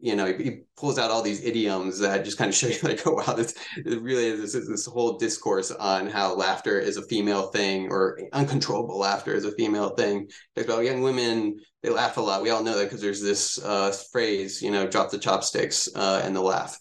you 0.00 0.16
know, 0.16 0.26
he, 0.26 0.42
he 0.42 0.50
pulls 0.76 0.98
out 0.98 1.12
all 1.12 1.22
these 1.22 1.44
idioms 1.44 2.00
that 2.00 2.24
just 2.24 2.38
kind 2.38 2.48
of 2.48 2.54
show 2.56 2.66
you 2.66 2.78
like, 2.82 3.06
oh 3.06 3.12
wow, 3.12 3.34
this 3.34 3.54
really 3.84 4.26
is 4.26 4.52
this, 4.52 4.68
this 4.68 4.86
whole 4.86 5.16
discourse 5.16 5.70
on 5.70 6.08
how 6.08 6.34
laughter 6.34 6.80
is 6.80 6.96
a 6.96 7.06
female 7.06 7.48
thing 7.50 7.88
or 7.90 8.20
uncontrollable 8.32 8.98
laughter 8.98 9.32
is 9.32 9.44
a 9.44 9.52
female 9.52 9.90
thing. 9.90 10.28
Like, 10.56 10.66
about 10.66 10.84
young 10.84 11.02
women, 11.02 11.60
they 11.84 11.90
laugh 11.90 12.16
a 12.16 12.20
lot. 12.20 12.42
We 12.42 12.50
all 12.50 12.64
know 12.64 12.76
that 12.78 12.84
because 12.84 13.00
there's 13.00 13.22
this 13.22 13.62
uh, 13.64 13.92
phrase, 14.10 14.60
you 14.60 14.72
know, 14.72 14.88
drop 14.88 15.12
the 15.12 15.18
chopsticks 15.18 15.88
uh, 15.94 16.20
and 16.24 16.34
the 16.34 16.42
laugh, 16.42 16.76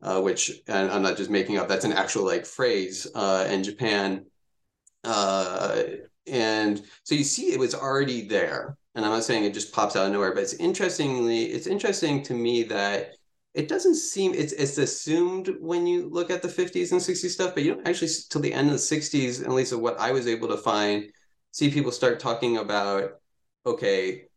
uh, 0.00 0.20
which 0.20 0.52
and 0.68 0.92
I'm 0.92 1.02
not 1.02 1.16
just 1.16 1.28
making 1.28 1.58
up. 1.58 1.66
That's 1.66 1.84
an 1.84 1.92
actual 1.92 2.24
like 2.24 2.46
phrase 2.46 3.08
uh, 3.16 3.48
in 3.50 3.64
Japan. 3.64 4.26
And 6.26 6.82
so 7.04 7.14
you 7.14 7.24
see 7.24 7.52
it 7.52 7.58
was 7.58 7.74
already 7.74 8.26
there. 8.26 8.76
And 8.94 9.04
i'm 9.04 9.12
not 9.12 9.24
saying 9.24 9.44
it 9.44 9.52
just 9.52 9.74
pops 9.74 9.94
out 9.94 10.06
of 10.06 10.12
nowhere 10.12 10.32
but 10.32 10.42
it's 10.42 10.54
interestingly 10.54 11.44
it's 11.44 11.66
interesting 11.66 12.22
to 12.22 12.32
me 12.32 12.62
that 12.62 13.12
it 13.52 13.68
doesn't 13.68 13.94
seem 13.94 14.32
it's 14.34 14.54
it's 14.54 14.78
assumed 14.78 15.54
when 15.60 15.86
you 15.86 16.08
look 16.08 16.30
at 16.30 16.40
the 16.40 16.48
50s 16.48 16.92
and 16.92 17.00
60s 17.00 17.28
stuff 17.28 17.54
but 17.54 17.62
you 17.62 17.74
don't 17.74 17.86
actually 17.86 18.10
till 18.30 18.40
the 18.40 18.52
end 18.52 18.68
of 18.68 18.72
the 18.72 18.78
60s 18.78 19.42
at 19.42 19.50
least 19.50 19.72
of 19.72 19.80
what 19.80 20.00
i 20.00 20.12
was 20.12 20.26
able 20.26 20.48
to 20.48 20.56
find 20.56 21.04
see 21.52 21.70
people 21.70 21.92
start 21.92 22.18
talking 22.20 22.56
about 22.56 23.20
okay 23.66 24.28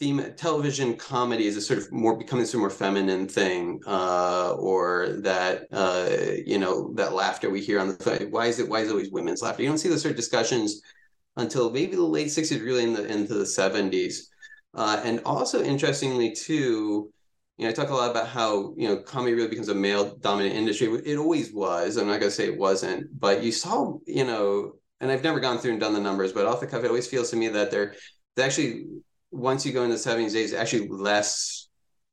theme 0.00 0.32
television 0.36 0.96
comedy 0.96 1.46
is 1.46 1.56
a 1.56 1.60
sort 1.60 1.78
of 1.78 1.92
more 1.92 2.16
becoming 2.16 2.44
sort 2.44 2.54
of 2.54 2.60
more 2.60 2.70
feminine 2.70 3.28
thing 3.28 3.80
uh, 3.86 4.52
or 4.58 5.10
that 5.20 5.68
uh, 5.70 6.10
you 6.44 6.58
know 6.58 6.92
that 6.94 7.12
laughter 7.12 7.48
we 7.48 7.60
hear 7.60 7.78
on 7.78 7.86
the 7.86 8.26
why 8.30 8.46
is 8.46 8.58
it 8.58 8.68
why 8.68 8.80
is 8.80 8.88
it 8.88 8.90
always 8.90 9.12
women's 9.12 9.42
laughter? 9.42 9.62
You 9.62 9.68
don't 9.68 9.78
see 9.78 9.88
those 9.88 10.02
sort 10.02 10.10
of 10.10 10.16
discussions 10.16 10.82
until 11.36 11.70
maybe 11.70 11.96
the 11.96 12.02
late 12.02 12.28
60s, 12.28 12.62
really 12.62 12.84
in 12.84 12.92
the, 12.92 13.06
into 13.06 13.34
the 13.34 13.44
70s. 13.44 14.26
Uh, 14.74 15.00
and 15.04 15.20
also 15.24 15.62
interestingly 15.62 16.32
too, 16.32 17.10
you 17.58 17.64
know, 17.64 17.70
I 17.70 17.72
talk 17.72 17.90
a 17.90 17.94
lot 17.94 18.10
about 18.10 18.28
how, 18.28 18.74
you 18.76 18.88
know, 18.88 18.96
comedy 18.96 19.34
really 19.34 19.48
becomes 19.48 19.68
a 19.68 19.74
male 19.74 20.16
dominant 20.16 20.54
industry. 20.54 20.88
It 21.04 21.18
always 21.18 21.52
was. 21.52 21.96
I'm 21.96 22.06
not 22.06 22.20
going 22.20 22.30
to 22.30 22.36
say 22.36 22.46
it 22.46 22.58
wasn't, 22.58 23.18
but 23.18 23.42
you 23.42 23.52
saw, 23.52 23.98
you 24.06 24.24
know, 24.24 24.72
and 25.00 25.10
I've 25.10 25.24
never 25.24 25.40
gone 25.40 25.58
through 25.58 25.72
and 25.72 25.80
done 25.80 25.94
the 25.94 26.00
numbers, 26.00 26.32
but 26.32 26.46
off 26.46 26.60
the 26.60 26.66
cuff, 26.66 26.84
it 26.84 26.88
always 26.88 27.08
feels 27.08 27.30
to 27.30 27.36
me 27.36 27.48
that 27.48 27.70
there, 27.70 27.94
actually, 28.38 28.86
once 29.30 29.66
you 29.66 29.72
go 29.72 29.82
into 29.82 29.96
the 29.96 30.00
70s, 30.00 30.32
days, 30.32 30.54
actually 30.54 30.88
less 30.88 31.68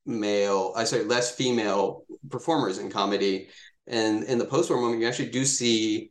male, 0.06 0.72
I 0.76 0.84
sorry, 0.84 1.04
less 1.04 1.34
female 1.34 2.04
performers 2.30 2.78
in 2.78 2.90
comedy. 2.90 3.48
And 3.86 4.24
in 4.24 4.38
the 4.38 4.44
post-war 4.44 4.80
moment, 4.80 5.00
you 5.00 5.08
actually 5.08 5.30
do 5.30 5.44
see 5.44 6.10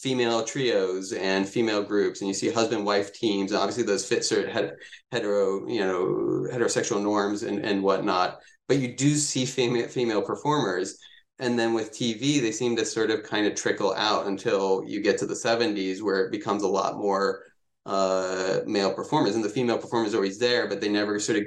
female 0.00 0.42
trios 0.42 1.12
and 1.12 1.46
female 1.46 1.82
groups 1.82 2.20
and 2.20 2.28
you 2.28 2.34
see 2.34 2.50
husband 2.50 2.84
wife 2.86 3.12
teams 3.12 3.52
and 3.52 3.60
obviously 3.60 3.82
those 3.82 4.06
fit 4.06 4.30
of 4.32 4.72
hetero 5.12 5.68
you 5.68 5.80
know 5.80 6.46
heterosexual 6.50 7.02
norms 7.02 7.42
and, 7.42 7.64
and 7.64 7.82
whatnot 7.82 8.40
but 8.70 8.78
you 8.78 8.94
do 8.94 9.16
see 9.16 9.44
female 9.44 9.88
female 9.88 10.22
performers. 10.22 10.96
And 11.40 11.58
then 11.58 11.74
with 11.74 11.90
tv 11.90 12.40
they 12.40 12.52
seem 12.52 12.76
to 12.76 12.84
sort 12.84 13.10
of 13.10 13.24
kind 13.24 13.46
of 13.46 13.54
trickle 13.54 13.92
out 13.94 14.26
until 14.26 14.84
you 14.86 15.00
get 15.00 15.18
to 15.18 15.26
the 15.26 15.34
70s 15.34 16.00
where 16.02 16.24
it 16.24 16.30
becomes 16.30 16.62
a 16.62 16.68
lot 16.68 16.96
more 16.96 17.42
uh, 17.84 18.60
male 18.66 18.94
performers 18.94 19.34
and 19.34 19.42
the 19.42 19.48
female 19.48 19.78
performers 19.78 20.14
are 20.14 20.18
always 20.18 20.38
there 20.38 20.68
but 20.68 20.80
they 20.80 20.88
never 20.88 21.18
sort 21.18 21.38
of 21.38 21.44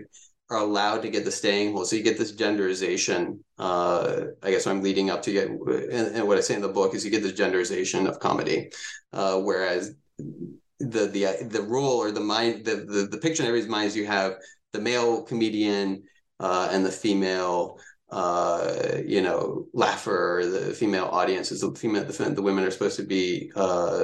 are 0.54 0.62
allowed 0.62 1.02
to 1.02 1.10
get 1.10 1.26
the 1.26 1.32
staying 1.32 1.74
hold. 1.74 1.88
So 1.88 1.96
you 1.96 2.04
get 2.04 2.18
this 2.18 2.34
genderization. 2.34 3.40
Uh, 3.58 4.26
I 4.42 4.52
guess 4.52 4.68
I'm 4.68 4.82
leading 4.82 5.10
up 5.10 5.22
to 5.24 5.32
get, 5.32 5.50
and, 5.50 6.16
and, 6.16 6.28
what 6.28 6.38
I 6.38 6.42
say 6.42 6.56
in 6.56 6.62
the 6.62 6.70
book 6.70 6.94
is 6.96 7.04
you 7.04 7.12
get 7.12 7.24
this 7.24 7.34
genderization 7.34 8.08
of 8.08 8.20
comedy, 8.20 8.72
uh, 9.12 9.40
whereas 9.40 9.96
the 10.18 11.06
the 11.08 11.48
the 11.50 11.62
role 11.62 11.98
or 11.98 12.12
the 12.12 12.20
mind 12.20 12.66
the, 12.66 12.76
the 12.76 13.08
the 13.10 13.18
picture 13.18 13.44
in 13.44 13.48
everybody's 13.48 13.72
mind 13.72 13.88
is 13.88 13.96
you 13.96 14.06
have 14.06 14.34
the 14.74 14.82
male 14.82 15.24
comedian 15.24 16.04
uh, 16.40 16.70
and 16.72 16.86
the 16.86 16.92
female 16.92 17.80
uh, 18.14 18.98
you 19.04 19.22
know, 19.22 19.66
laugher, 19.74 20.44
the 20.46 20.74
female 20.74 21.06
audience 21.06 21.52
is 21.52 21.62
the 21.62 21.74
female, 21.74 22.04
the, 22.04 22.30
the 22.30 22.42
women 22.44 22.64
are 22.64 22.70
supposed 22.70 22.96
to 22.96 23.04
be 23.04 23.52
uh, 23.56 24.04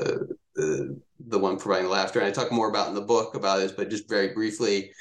the, 0.56 1.00
the 1.28 1.38
one 1.38 1.60
providing 1.60 1.86
the 1.86 1.92
laughter. 1.92 2.20
And 2.20 2.28
I 2.28 2.32
talk 2.32 2.52
more 2.52 2.70
about 2.70 2.88
in 2.88 2.96
the 2.96 3.02
book 3.02 3.36
about 3.36 3.60
this, 3.60 3.72
but 3.72 3.92
just 3.92 4.10
very 4.10 4.34
briefly, 4.34 4.92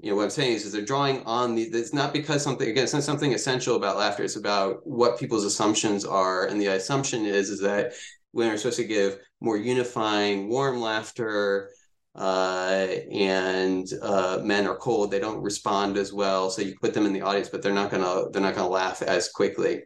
you 0.00 0.10
know 0.10 0.16
what 0.16 0.24
i'm 0.24 0.30
saying 0.30 0.52
is, 0.52 0.64
is 0.64 0.72
they're 0.72 0.82
drawing 0.82 1.22
on 1.24 1.54
the 1.54 1.62
it's 1.62 1.92
not 1.92 2.12
because 2.12 2.42
something 2.42 2.68
again 2.68 2.84
it's 2.84 2.92
not 2.92 3.02
something 3.02 3.34
essential 3.34 3.76
about 3.76 3.96
laughter 3.96 4.22
it's 4.22 4.36
about 4.36 4.86
what 4.86 5.18
people's 5.18 5.44
assumptions 5.44 6.04
are 6.04 6.46
and 6.46 6.60
the 6.60 6.66
assumption 6.66 7.24
is 7.24 7.50
is 7.50 7.60
that 7.60 7.92
women 8.32 8.54
are 8.54 8.56
supposed 8.56 8.78
to 8.78 8.84
give 8.84 9.18
more 9.40 9.56
unifying 9.56 10.48
warm 10.48 10.80
laughter 10.80 11.70
uh, 12.14 12.86
and 13.12 13.86
uh, 14.02 14.40
men 14.42 14.66
are 14.66 14.76
cold 14.76 15.10
they 15.10 15.20
don't 15.20 15.40
respond 15.40 15.96
as 15.96 16.12
well 16.12 16.50
so 16.50 16.62
you 16.62 16.74
put 16.80 16.92
them 16.92 17.06
in 17.06 17.12
the 17.12 17.22
audience 17.22 17.48
but 17.48 17.62
they're 17.62 17.72
not 17.72 17.90
gonna 17.90 18.28
they're 18.30 18.42
not 18.42 18.56
gonna 18.56 18.68
laugh 18.68 19.02
as 19.02 19.28
quickly. 19.28 19.84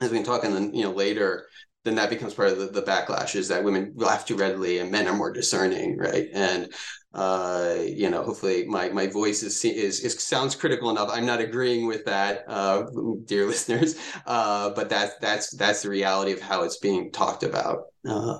As 0.00 0.10
we 0.10 0.16
can 0.16 0.24
talk 0.24 0.44
in 0.44 0.54
the 0.54 0.76
you 0.76 0.84
know 0.84 0.92
later 0.92 1.46
then 1.84 1.94
that 1.96 2.10
becomes 2.10 2.34
part 2.34 2.50
of 2.50 2.58
the, 2.58 2.66
the 2.66 2.82
backlash 2.82 3.34
is 3.34 3.48
that 3.48 3.64
women 3.64 3.92
laugh 3.96 4.24
too 4.24 4.36
readily 4.36 4.78
and 4.78 4.90
men 4.90 5.06
are 5.06 5.16
more 5.16 5.32
discerning 5.32 5.98
right? 5.98 6.28
And 6.32 6.72
uh, 7.12 7.76
you 7.84 8.08
know, 8.08 8.22
hopefully 8.22 8.66
my 8.66 8.88
my 8.90 9.06
voice 9.06 9.42
is, 9.42 9.64
is 9.64 10.00
is 10.00 10.22
sounds 10.22 10.54
critical 10.54 10.90
enough. 10.90 11.08
I'm 11.12 11.26
not 11.26 11.40
agreeing 11.40 11.86
with 11.86 12.04
that, 12.04 12.44
uh, 12.46 12.84
dear 13.24 13.46
listeners, 13.48 13.96
uh, 14.26 14.70
but 14.70 14.88
that's 14.88 15.16
that's 15.18 15.50
that's 15.56 15.82
the 15.82 15.90
reality 15.90 16.32
of 16.32 16.40
how 16.40 16.62
it's 16.62 16.78
being 16.78 17.10
talked 17.10 17.42
about. 17.42 17.86
Uh, 18.08 18.38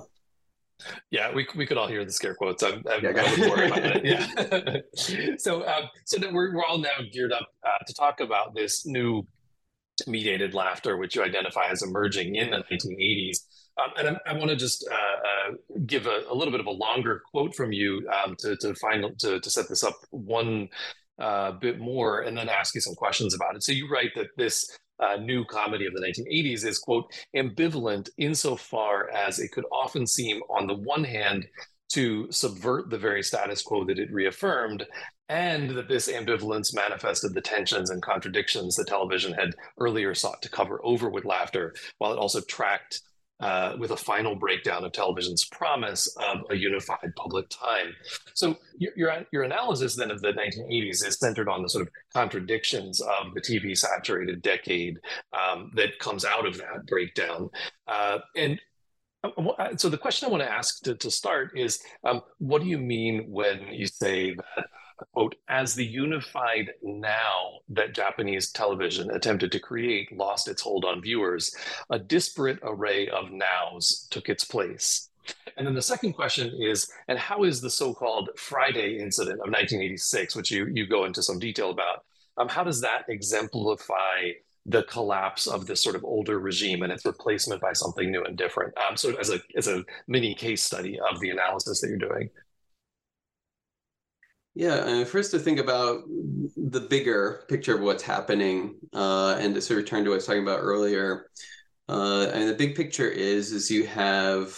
yeah, 1.09 1.33
we, 1.33 1.47
we 1.55 1.65
could 1.65 1.77
all 1.77 1.87
hear 1.87 2.03
the 2.05 2.11
scare 2.11 2.35
quotes. 2.35 2.63
I'm, 2.63 2.83
I'm 2.89 3.03
yeah, 3.03 3.09
I 3.15 3.65
about 3.65 3.77
it. 3.77 4.05
Yeah. 4.95 5.35
so 5.37 5.67
um, 5.67 5.89
so 6.05 6.17
that 6.19 6.31
we're 6.31 6.55
we're 6.55 6.65
all 6.65 6.77
now 6.77 6.89
geared 7.11 7.33
up 7.33 7.47
uh, 7.65 7.83
to 7.85 7.93
talk 7.93 8.19
about 8.19 8.55
this 8.55 8.85
new 8.85 9.25
mediated 10.07 10.53
laughter, 10.53 10.97
which 10.97 11.15
you 11.15 11.23
identify 11.23 11.67
as 11.67 11.83
emerging 11.83 12.35
in 12.35 12.51
the 12.51 12.63
1980s. 12.71 13.39
Um, 13.77 13.91
and 13.97 14.17
I, 14.25 14.31
I 14.31 14.33
want 14.33 14.49
to 14.49 14.55
just 14.55 14.87
uh, 14.89 14.93
uh, 14.93 15.55
give 15.85 16.05
a, 16.07 16.23
a, 16.29 16.35
little 16.35 16.51
bit 16.51 16.59
of 16.59 16.65
a 16.65 16.71
longer 16.71 17.21
quote 17.31 17.55
from 17.55 17.71
you 17.71 18.07
um, 18.11 18.35
to, 18.39 18.55
to 18.57 18.73
to, 19.19 19.39
to 19.39 19.49
set 19.49 19.69
this 19.69 19.83
up. 19.83 19.95
One 20.11 20.69
a 21.21 21.53
bit 21.53 21.79
more 21.79 22.21
and 22.21 22.35
then 22.35 22.49
ask 22.49 22.73
you 22.73 22.81
some 22.81 22.95
questions 22.95 23.35
about 23.35 23.55
it. 23.55 23.63
So 23.63 23.71
you 23.71 23.87
write 23.89 24.11
that 24.15 24.27
this 24.37 24.77
uh, 24.99 25.17
new 25.17 25.45
comedy 25.45 25.85
of 25.85 25.93
the 25.93 26.01
1980s 26.01 26.65
is, 26.65 26.79
quote, 26.79 27.11
ambivalent 27.35 28.09
insofar 28.17 29.09
as 29.09 29.39
it 29.39 29.51
could 29.51 29.65
often 29.71 30.05
seem, 30.05 30.41
on 30.49 30.67
the 30.67 30.75
one 30.75 31.03
hand, 31.03 31.47
to 31.89 32.31
subvert 32.31 32.89
the 32.89 32.97
very 32.97 33.21
status 33.21 33.61
quo 33.61 33.83
that 33.85 33.99
it 33.99 34.11
reaffirmed, 34.11 34.85
and 35.27 35.71
that 35.71 35.89
this 35.89 36.09
ambivalence 36.09 36.73
manifested 36.73 37.33
the 37.33 37.41
tensions 37.41 37.89
and 37.89 38.01
contradictions 38.01 38.75
that 38.75 38.87
television 38.87 39.33
had 39.33 39.55
earlier 39.79 40.15
sought 40.15 40.41
to 40.41 40.49
cover 40.49 40.79
over 40.83 41.09
with 41.09 41.25
laughter, 41.25 41.73
while 41.97 42.13
it 42.13 42.19
also 42.19 42.39
tracked 42.41 43.01
uh, 43.41 43.75
with 43.77 43.91
a 43.91 43.97
final 43.97 44.35
breakdown 44.35 44.83
of 44.83 44.91
television's 44.91 45.45
promise 45.45 46.07
of 46.17 46.45
a 46.49 46.55
unified 46.55 47.13
public 47.15 47.49
time. 47.49 47.93
So 48.33 48.57
your, 48.77 48.91
your, 48.95 49.25
your 49.31 49.43
analysis 49.43 49.95
then 49.95 50.11
of 50.11 50.21
the 50.21 50.33
1980s 50.33 51.05
is 51.05 51.17
centered 51.19 51.49
on 51.49 51.63
the 51.63 51.69
sort 51.69 51.87
of 51.87 51.93
contradictions 52.13 53.01
of 53.01 53.33
the 53.33 53.41
TV 53.41 53.77
saturated 53.77 54.41
decade 54.41 54.99
um, 55.33 55.71
that 55.75 55.99
comes 55.99 56.25
out 56.25 56.45
of 56.45 56.57
that 56.57 56.85
breakdown. 56.87 57.49
Uh, 57.87 58.19
and 58.35 58.59
uh, 59.23 59.75
so 59.77 59.89
the 59.89 59.97
question 59.97 60.27
I 60.27 60.31
want 60.31 60.43
to 60.43 60.51
ask 60.51 60.81
to, 60.83 60.95
to 60.95 61.11
start 61.11 61.51
is, 61.55 61.79
um, 62.03 62.21
what 62.39 62.61
do 62.61 62.67
you 62.67 62.77
mean 62.77 63.25
when 63.29 63.67
you 63.71 63.87
say 63.87 64.33
that 64.33 64.65
quote, 65.13 65.35
as 65.49 65.75
the 65.75 65.85
unified 65.85 66.71
now 66.81 67.59
that 67.69 67.93
Japanese 67.93 68.51
television 68.51 69.11
attempted 69.11 69.51
to 69.51 69.59
create 69.59 70.15
lost 70.15 70.47
its 70.47 70.61
hold 70.61 70.85
on 70.85 71.01
viewers, 71.01 71.55
a 71.89 71.99
disparate 71.99 72.59
array 72.63 73.07
of 73.09 73.31
nows 73.31 74.07
took 74.09 74.29
its 74.29 74.43
place. 74.43 75.09
And 75.57 75.67
then 75.67 75.75
the 75.75 75.81
second 75.81 76.13
question 76.13 76.51
is, 76.59 76.91
and 77.07 77.19
how 77.19 77.43
is 77.43 77.61
the 77.61 77.69
so-called 77.69 78.29
Friday 78.37 78.99
incident 78.99 79.35
of 79.35 79.47
1986, 79.51 80.35
which 80.35 80.51
you, 80.51 80.67
you 80.73 80.87
go 80.87 81.05
into 81.05 81.21
some 81.21 81.39
detail 81.39 81.69
about, 81.69 82.03
um, 82.37 82.47
how 82.47 82.63
does 82.63 82.81
that 82.81 83.03
exemplify 83.09 84.31
the 84.65 84.83
collapse 84.83 85.47
of 85.47 85.65
this 85.65 85.83
sort 85.83 85.95
of 85.95 86.03
older 86.03 86.39
regime 86.39 86.83
and 86.83 86.91
its 86.91 87.05
replacement 87.05 87.61
by 87.61 87.73
something 87.73 88.11
new 88.11 88.23
and 88.23 88.37
different? 88.37 88.73
Um, 88.77 88.97
so 88.97 89.15
as 89.17 89.29
a, 89.29 89.39
as 89.55 89.67
a 89.67 89.83
mini 90.07 90.33
case 90.33 90.63
study 90.63 90.99
of 91.11 91.19
the 91.19 91.29
analysis 91.29 91.81
that 91.81 91.89
you're 91.89 91.97
doing. 91.97 92.29
Yeah, 94.53 94.85
and 94.85 95.07
first 95.07 95.31
to 95.31 95.39
think 95.39 95.59
about 95.59 96.03
the 96.57 96.81
bigger 96.81 97.45
picture 97.47 97.75
of 97.75 97.81
what's 97.81 98.03
happening, 98.03 98.75
uh, 98.93 99.37
and 99.39 99.55
to 99.55 99.61
sort 99.61 99.79
of 99.79 99.83
return 99.85 100.03
to 100.03 100.09
what 100.09 100.15
I 100.15 100.17
was 100.17 100.25
talking 100.25 100.43
about 100.43 100.59
earlier. 100.59 101.29
Uh, 101.87 102.27
and 102.33 102.49
the 102.49 102.53
big 102.53 102.75
picture 102.75 103.07
is 103.09 103.51
is 103.53 103.71
you 103.71 103.85
have, 103.87 104.57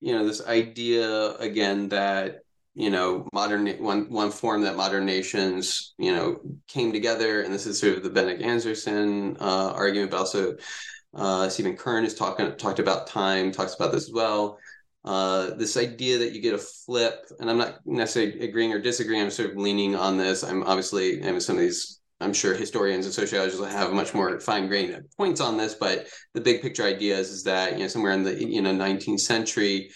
you 0.00 0.12
know, 0.14 0.26
this 0.26 0.46
idea 0.46 1.32
again 1.36 1.88
that 1.90 2.40
you 2.74 2.90
know 2.90 3.28
modern 3.32 3.66
one 3.82 4.10
one 4.10 4.30
form 4.30 4.62
that 4.62 4.76
modern 4.76 5.06
nations 5.06 5.94
you 5.98 6.14
know 6.14 6.40
came 6.68 6.92
together, 6.92 7.42
and 7.42 7.52
this 7.52 7.66
is 7.66 7.80
sort 7.80 7.96
of 7.96 8.04
the 8.04 8.10
Benedict 8.10 8.42
Anderson 8.42 9.36
uh, 9.40 9.72
argument, 9.74 10.12
but 10.12 10.18
also 10.18 10.56
uh, 11.14 11.48
Stephen 11.48 11.76
Kern 11.76 12.04
has 12.04 12.14
talking 12.14 12.54
talked 12.56 12.78
about 12.78 13.06
time, 13.08 13.52
talks 13.52 13.74
about 13.74 13.92
this 13.92 14.06
as 14.08 14.12
well 14.12 14.58
uh, 15.04 15.54
this 15.54 15.76
idea 15.76 16.18
that 16.18 16.32
you 16.32 16.40
get 16.40 16.54
a 16.54 16.58
flip, 16.58 17.26
and 17.38 17.48
I'm 17.48 17.58
not 17.58 17.78
necessarily 17.86 18.40
agreeing 18.40 18.72
or 18.72 18.80
disagreeing. 18.80 19.22
I'm 19.22 19.30
sort 19.30 19.50
of 19.50 19.56
leaning 19.56 19.94
on 19.94 20.16
this. 20.16 20.42
I'm 20.42 20.62
obviously, 20.64 21.20
and 21.20 21.42
some 21.42 21.56
of 21.56 21.62
these, 21.62 22.00
I'm 22.20 22.32
sure 22.32 22.54
historians 22.54 23.06
and 23.06 23.14
sociologists 23.14 23.60
will 23.60 23.68
have 23.68 23.92
much 23.92 24.12
more 24.12 24.38
fine-grained 24.40 25.00
points 25.16 25.40
on 25.40 25.56
this. 25.56 25.74
But 25.74 26.08
the 26.34 26.40
big 26.40 26.62
picture 26.62 26.84
idea 26.84 27.16
is, 27.16 27.30
is 27.30 27.44
that 27.44 27.74
you 27.74 27.80
know 27.80 27.88
somewhere 27.88 28.12
in 28.12 28.24
the 28.24 28.34
you 28.34 28.60
know 28.60 28.72
19th 28.72 29.20
century, 29.20 29.90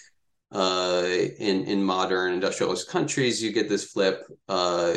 uh, 0.53 1.05
in 1.39 1.65
in 1.65 1.83
modern 1.83 2.35
industrialist 2.35 2.89
countries, 2.89 3.43
you 3.43 3.53
get 3.53 3.69
this 3.69 3.85
flip 3.85 4.23
uh, 4.49 4.95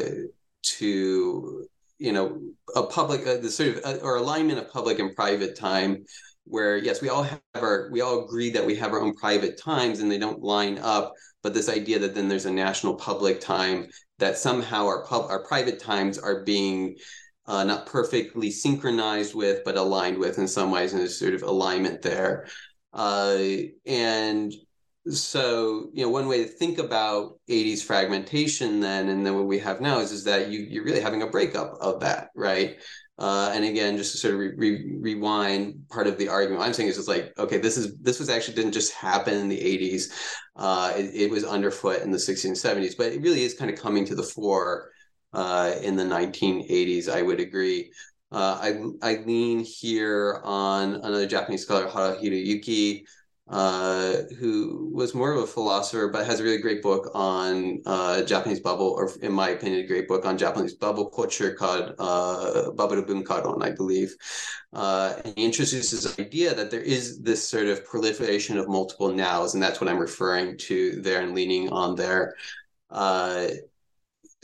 to 0.63 1.67
you 1.97 2.11
know 2.11 2.41
a 2.75 2.83
public 2.83 3.25
uh, 3.25 3.37
the 3.37 3.49
sort 3.49 3.69
of 3.69 3.85
uh, 3.85 3.97
or 4.01 4.17
alignment 4.17 4.59
of 4.59 4.71
public 4.71 4.99
and 4.99 5.15
private 5.15 5.57
time 5.57 6.05
where 6.45 6.77
yes 6.77 7.01
we 7.01 7.09
all 7.09 7.23
have 7.23 7.41
our 7.55 7.89
we 7.91 8.01
all 8.01 8.23
agree 8.25 8.49
that 8.49 8.65
we 8.65 8.75
have 8.75 8.93
our 8.93 9.01
own 9.01 9.13
private 9.15 9.59
times 9.59 9.99
and 9.99 10.11
they 10.11 10.17
don't 10.17 10.41
line 10.41 10.77
up 10.79 11.13
but 11.43 11.53
this 11.53 11.69
idea 11.69 11.99
that 11.99 12.15
then 12.15 12.27
there's 12.27 12.45
a 12.45 12.51
national 12.51 12.95
public 12.95 13.39
time 13.41 13.87
that 14.19 14.37
somehow 14.37 14.85
our 14.85 15.03
pub 15.05 15.25
our 15.29 15.43
private 15.43 15.79
times 15.79 16.17
are 16.17 16.43
being 16.43 16.95
uh, 17.47 17.63
not 17.63 17.85
perfectly 17.85 18.49
synchronized 18.49 19.35
with 19.35 19.63
but 19.63 19.77
aligned 19.77 20.17
with 20.17 20.37
in 20.37 20.47
some 20.47 20.71
ways 20.71 20.93
and 20.93 21.01
there's 21.01 21.19
sort 21.19 21.33
of 21.33 21.43
alignment 21.43 22.01
there. 22.01 22.47
Uh, 22.93 23.37
and 23.85 24.53
so 25.07 25.89
you 25.93 26.03
know 26.03 26.09
one 26.09 26.27
way 26.27 26.43
to 26.43 26.49
think 26.49 26.79
about 26.79 27.37
80s 27.47 27.83
fragmentation 27.83 28.79
then 28.79 29.09
and 29.09 29.23
then 29.23 29.35
what 29.35 29.45
we 29.45 29.59
have 29.59 29.79
now 29.79 29.99
is 29.99 30.11
is 30.11 30.23
that 30.23 30.49
you 30.49 30.61
you're 30.61 30.83
really 30.83 31.01
having 31.01 31.21
a 31.21 31.27
breakup 31.27 31.75
of 31.79 31.99
that 31.99 32.29
right 32.35 32.77
uh, 33.17 33.51
and 33.53 33.63
again, 33.63 33.95
just 33.95 34.11
to 34.11 34.17
sort 34.17 34.33
of 34.33 34.39
re- 34.39 34.53
re- 34.57 34.97
rewind, 34.99 35.87
part 35.89 36.07
of 36.07 36.17
the 36.17 36.27
argument 36.27 36.61
I'm 36.61 36.73
saying 36.73 36.89
is 36.89 36.97
just 36.97 37.07
like, 37.07 37.33
okay, 37.37 37.57
this 37.57 37.77
is 37.77 37.97
this 37.97 38.19
was 38.19 38.29
actually 38.29 38.55
didn't 38.55 38.73
just 38.73 38.93
happen 38.93 39.35
in 39.35 39.47
the 39.47 39.59
80s. 39.59 40.11
Uh, 40.55 40.93
it, 40.97 41.11
it, 41.13 41.31
was 41.31 41.45
underfoot 41.45 42.01
in 42.01 42.11
the 42.11 42.17
60s 42.17 42.45
and 42.45 42.55
70s, 42.55 42.97
but 42.97 43.13
it 43.13 43.21
really 43.21 43.43
is 43.43 43.53
kind 43.53 43.71
of 43.71 43.79
coming 43.79 44.05
to 44.05 44.15
the 44.15 44.23
fore 44.23 44.89
uh, 45.33 45.75
in 45.81 45.95
the 45.95 46.03
1980s. 46.03 47.09
I 47.09 47.21
would 47.21 47.39
agree. 47.39 47.91
Uh, 48.31 48.59
I 49.01 49.11
I 49.11 49.23
lean 49.23 49.59
here 49.59 50.41
on 50.43 50.95
another 50.95 51.27
Japanese 51.27 51.61
scholar, 51.61 51.89
Hara 51.89 52.17
Hiroyuki, 52.17 53.03
uh, 53.47 54.23
who 54.39 54.89
was 54.91 55.13
more 55.13 55.31
of 55.31 55.43
a 55.43 55.47
philosopher, 55.47 56.07
but 56.07 56.25
has 56.25 56.39
a 56.39 56.43
really 56.43 56.57
great 56.57 56.81
book 56.81 57.11
on 57.13 57.81
uh, 57.85 58.23
Japanese 58.23 58.59
bubble, 58.59 58.89
or 58.97 59.11
in 59.21 59.31
my 59.31 59.49
opinion, 59.49 59.83
a 59.83 59.87
great 59.87 60.07
book 60.07 60.25
on 60.25 60.37
Japanese 60.37 60.73
bubble 60.73 61.09
culture 61.09 61.53
called 61.53 61.93
uh, 61.99 62.71
Baburu 62.75 63.05
Bunkaron, 63.05 63.63
I 63.63 63.71
believe. 63.71 64.15
Uh, 64.73 65.13
and 65.23 65.33
he 65.37 65.45
introduces 65.45 65.91
this 65.91 66.19
idea 66.19 66.55
that 66.55 66.71
there 66.71 66.81
is 66.81 67.21
this 67.21 67.47
sort 67.47 67.67
of 67.67 67.85
proliferation 67.85 68.57
of 68.57 68.67
multiple 68.67 69.13
nows, 69.13 69.53
and 69.53 69.61
that's 69.61 69.79
what 69.79 69.89
I'm 69.89 69.99
referring 69.99 70.57
to 70.57 71.01
there 71.01 71.21
and 71.21 71.35
leaning 71.35 71.69
on 71.69 71.95
there. 71.95 72.35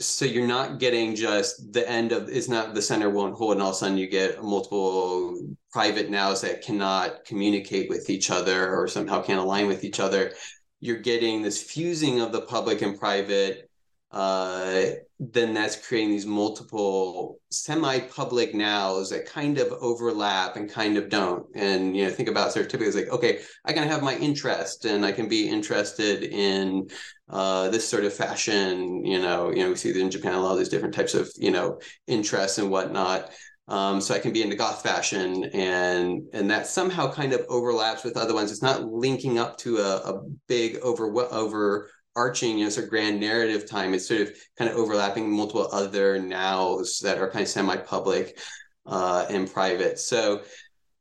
So 0.00 0.24
you're 0.24 0.46
not 0.46 0.80
getting 0.80 1.14
just 1.14 1.72
the 1.72 1.88
end 1.88 2.12
of 2.12 2.28
it's 2.28 2.48
not 2.48 2.74
the 2.74 2.82
center 2.82 3.08
won't 3.08 3.36
hold 3.36 3.52
and 3.52 3.62
all 3.62 3.70
of 3.70 3.76
a 3.76 3.78
sudden 3.78 3.96
you 3.96 4.08
get 4.08 4.42
multiple 4.42 5.38
private 5.70 6.10
nows 6.10 6.40
that 6.40 6.62
cannot 6.62 7.24
communicate 7.24 7.88
with 7.88 8.10
each 8.10 8.30
other 8.30 8.74
or 8.74 8.88
somehow 8.88 9.22
can't 9.22 9.38
align 9.38 9.68
with 9.68 9.84
each 9.84 10.00
other. 10.00 10.32
You're 10.80 10.98
getting 10.98 11.42
this 11.42 11.62
fusing 11.62 12.20
of 12.20 12.32
the 12.32 12.40
public 12.40 12.82
and 12.82 12.98
private 12.98 13.70
uh, 14.12 14.84
then 15.18 15.54
that's 15.54 15.86
creating 15.86 16.10
these 16.10 16.26
multiple 16.26 17.40
semi-public 17.50 18.54
nows 18.54 19.08
that 19.10 19.24
kind 19.24 19.58
of 19.58 19.72
overlap 19.80 20.56
and 20.56 20.70
kind 20.70 20.98
of 20.98 21.08
don't. 21.08 21.46
And 21.54 21.96
you 21.96 22.04
know, 22.04 22.10
think 22.10 22.28
about 22.28 22.52
sort 22.52 22.66
of 22.66 22.70
typically 22.70 22.88
it's 22.88 22.96
like, 22.96 23.08
okay, 23.08 23.40
I 23.64 23.72
can 23.72 23.88
have 23.88 24.02
my 24.02 24.16
interest 24.16 24.84
and 24.84 25.06
I 25.06 25.12
can 25.12 25.28
be 25.28 25.48
interested 25.48 26.24
in 26.24 26.88
uh, 27.30 27.70
this 27.70 27.88
sort 27.88 28.04
of 28.04 28.12
fashion. 28.12 29.04
You 29.04 29.20
know, 29.20 29.50
you 29.50 29.62
know, 29.62 29.70
we 29.70 29.76
see 29.76 29.98
in 29.98 30.10
Japan 30.10 30.34
a 30.34 30.40
lot 30.40 30.52
of 30.52 30.58
these 30.58 30.68
different 30.68 30.94
types 30.94 31.14
of 31.14 31.30
you 31.36 31.50
know 31.50 31.80
interests 32.06 32.58
and 32.58 32.70
whatnot. 32.70 33.30
Um, 33.68 34.00
so 34.00 34.14
I 34.14 34.18
can 34.18 34.32
be 34.32 34.42
into 34.42 34.56
goth 34.56 34.82
fashion, 34.82 35.44
and 35.44 36.24
and 36.34 36.50
that 36.50 36.66
somehow 36.66 37.10
kind 37.10 37.32
of 37.32 37.46
overlaps 37.48 38.04
with 38.04 38.18
other 38.18 38.34
ones. 38.34 38.50
It's 38.50 38.60
not 38.60 38.84
linking 38.84 39.38
up 39.38 39.56
to 39.58 39.78
a, 39.78 39.96
a 39.98 40.22
big 40.48 40.76
over 40.78 41.06
over 41.32 41.88
arching, 42.14 42.58
you 42.58 42.64
know, 42.64 42.70
sort 42.70 42.84
of 42.84 42.90
grand 42.90 43.20
narrative 43.20 43.68
time. 43.68 43.94
It's 43.94 44.06
sort 44.06 44.20
of 44.22 44.32
kind 44.58 44.70
of 44.70 44.76
overlapping 44.76 45.30
multiple 45.30 45.68
other 45.72 46.18
nows 46.18 47.00
that 47.00 47.18
are 47.18 47.30
kind 47.30 47.42
of 47.42 47.48
semi-public 47.48 48.38
uh, 48.86 49.26
and 49.30 49.50
private. 49.50 49.98
So, 49.98 50.42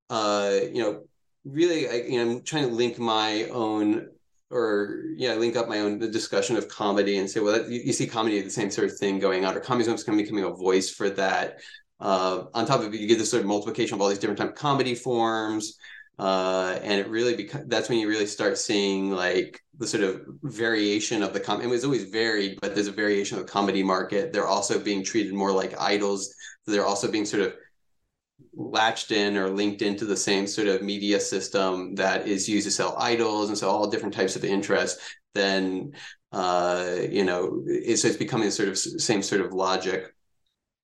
uh, 0.10 0.60
you 0.72 0.82
know, 0.82 1.04
really, 1.46 1.90
I, 1.90 1.94
you 2.08 2.24
know, 2.24 2.32
I'm 2.32 2.44
trying 2.44 2.70
to 2.70 2.74
link 2.74 3.00
my 3.00 3.46
own 3.46 4.08
or 4.52 5.04
yeah, 5.16 5.34
link 5.36 5.56
up 5.56 5.70
my 5.70 5.80
own 5.80 5.98
the 5.98 6.10
discussion 6.10 6.58
of 6.58 6.68
comedy 6.68 7.18
and 7.18 7.30
say, 7.30 7.40
well, 7.40 7.54
that, 7.54 7.70
you, 7.70 7.82
you, 7.86 7.94
see 7.94 8.06
comedy 8.06 8.42
the 8.42 8.50
same 8.50 8.70
sort 8.70 8.90
of 8.90 8.98
thing 8.98 9.18
going 9.18 9.46
on, 9.46 9.56
or 9.56 9.62
comedy 9.62 9.90
is 9.90 10.04
kind 10.04 10.20
of 10.20 10.26
becoming 10.26 10.44
a 10.44 10.50
voice 10.50 10.90
for 10.90 11.10
that. 11.10 11.60
Uh, 12.02 12.46
on 12.54 12.66
top 12.66 12.82
of 12.82 12.94
it, 12.94 13.00
you 13.00 13.08
get 13.08 13.18
this 13.18 13.32
sort 13.32 13.42
of 13.42 13.48
multiplication 13.48 13.96
of 13.96 14.02
all 14.02 14.10
these 14.10 14.20
different 14.20 14.40
type 14.40 14.50
of 14.50 14.56
comedy 14.56 14.94
forms. 14.94 15.78
Uh, 16.20 16.78
and 16.84 17.00
it 17.00 17.08
really 17.08 17.36
becomes 17.36 17.68
that's 17.68 17.90
when 17.90 17.98
you 17.98 18.08
really 18.08 18.28
start 18.28 18.58
seeing 18.58 19.10
like 19.10 19.60
the 19.82 19.88
sort 19.88 20.04
of 20.04 20.22
variation 20.44 21.24
of 21.24 21.34
the 21.34 21.40
com. 21.40 21.60
It 21.60 21.68
was 21.68 21.84
always 21.84 22.04
varied, 22.04 22.60
but 22.62 22.76
there's 22.76 22.88
a 22.88 22.92
variation 22.92 23.38
of 23.38 23.46
the 23.46 23.52
comedy 23.52 23.84
market. 23.84 24.32
They're 24.32 24.48
also 24.48 24.80
being 24.80 25.04
treated 25.04 25.34
more 25.34 25.52
like 25.52 25.80
idols. 25.80 26.34
They're 26.68 26.86
also 26.86 27.12
being 27.12 27.26
sort 27.26 27.42
of 27.44 27.56
latched 28.54 29.12
in 29.12 29.38
or 29.38 29.50
linked 29.50 29.82
into 29.82 30.06
the 30.06 30.16
same 30.16 30.46
sort 30.46 30.68
of 30.68 30.84
media 30.84 31.20
system 31.20 31.96
that 31.96 32.28
is 32.28 32.48
used 32.48 32.68
to 32.68 32.72
sell 32.72 32.96
idols 32.98 33.50
and 33.50 33.58
so 33.58 33.70
all 33.70 33.90
different 33.90 34.14
types 34.14 34.36
of 34.36 34.46
interests. 34.46 35.02
Then 35.34 35.94
uh, 36.32 36.98
you 37.10 37.26
know, 37.26 37.64
it's, 37.66 38.06
it's 38.06 38.18
becoming 38.18 38.52
sort 38.52 38.70
of 38.70 38.78
same 38.78 39.24
sort 39.24 39.42
of 39.42 39.52
logic. 39.52 40.14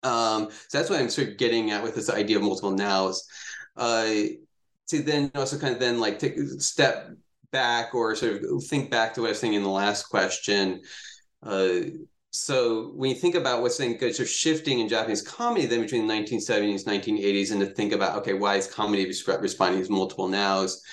Um, 0.01 0.49
so 0.67 0.77
that's 0.77 0.89
what 0.89 0.99
I'm 0.99 1.09
sort 1.09 1.29
of 1.29 1.37
getting 1.37 1.71
at 1.71 1.83
with 1.83 1.95
this 1.95 2.09
idea 2.09 2.37
of 2.37 2.43
multiple 2.43 2.71
nows. 2.71 3.27
Uh, 3.77 4.13
to 4.87 5.03
then 5.03 5.31
also 5.35 5.59
kind 5.59 5.73
of 5.73 5.79
then 5.79 5.99
like 5.99 6.17
take 6.17 6.37
step 6.57 7.11
back 7.51 7.93
or 7.93 8.15
sort 8.15 8.43
of 8.43 8.63
think 8.63 8.89
back 8.91 9.13
to 9.13 9.21
what 9.21 9.27
I 9.27 9.29
was 9.31 9.39
saying 9.39 9.53
in 9.53 9.63
the 9.63 9.69
last 9.69 10.03
question. 10.03 10.81
Uh, 11.43 11.79
so 12.31 12.91
when 12.95 13.09
you 13.09 13.15
think 13.15 13.35
about 13.35 13.61
what's 13.61 13.77
then 13.77 13.97
sort 13.99 14.19
of 14.19 14.29
shifting 14.29 14.79
in 14.79 14.87
Japanese 14.87 15.21
comedy 15.21 15.65
then 15.65 15.81
between 15.81 16.05
the 16.05 16.13
1970s, 16.13 16.85
1980s, 16.85 17.51
and 17.51 17.59
to 17.59 17.65
think 17.67 17.91
about 17.91 18.17
okay, 18.19 18.33
why 18.33 18.55
is 18.55 18.67
comedy 18.67 19.05
responding 19.05 19.83
to 19.83 19.91
multiple 19.91 20.27
nows? 20.27 20.83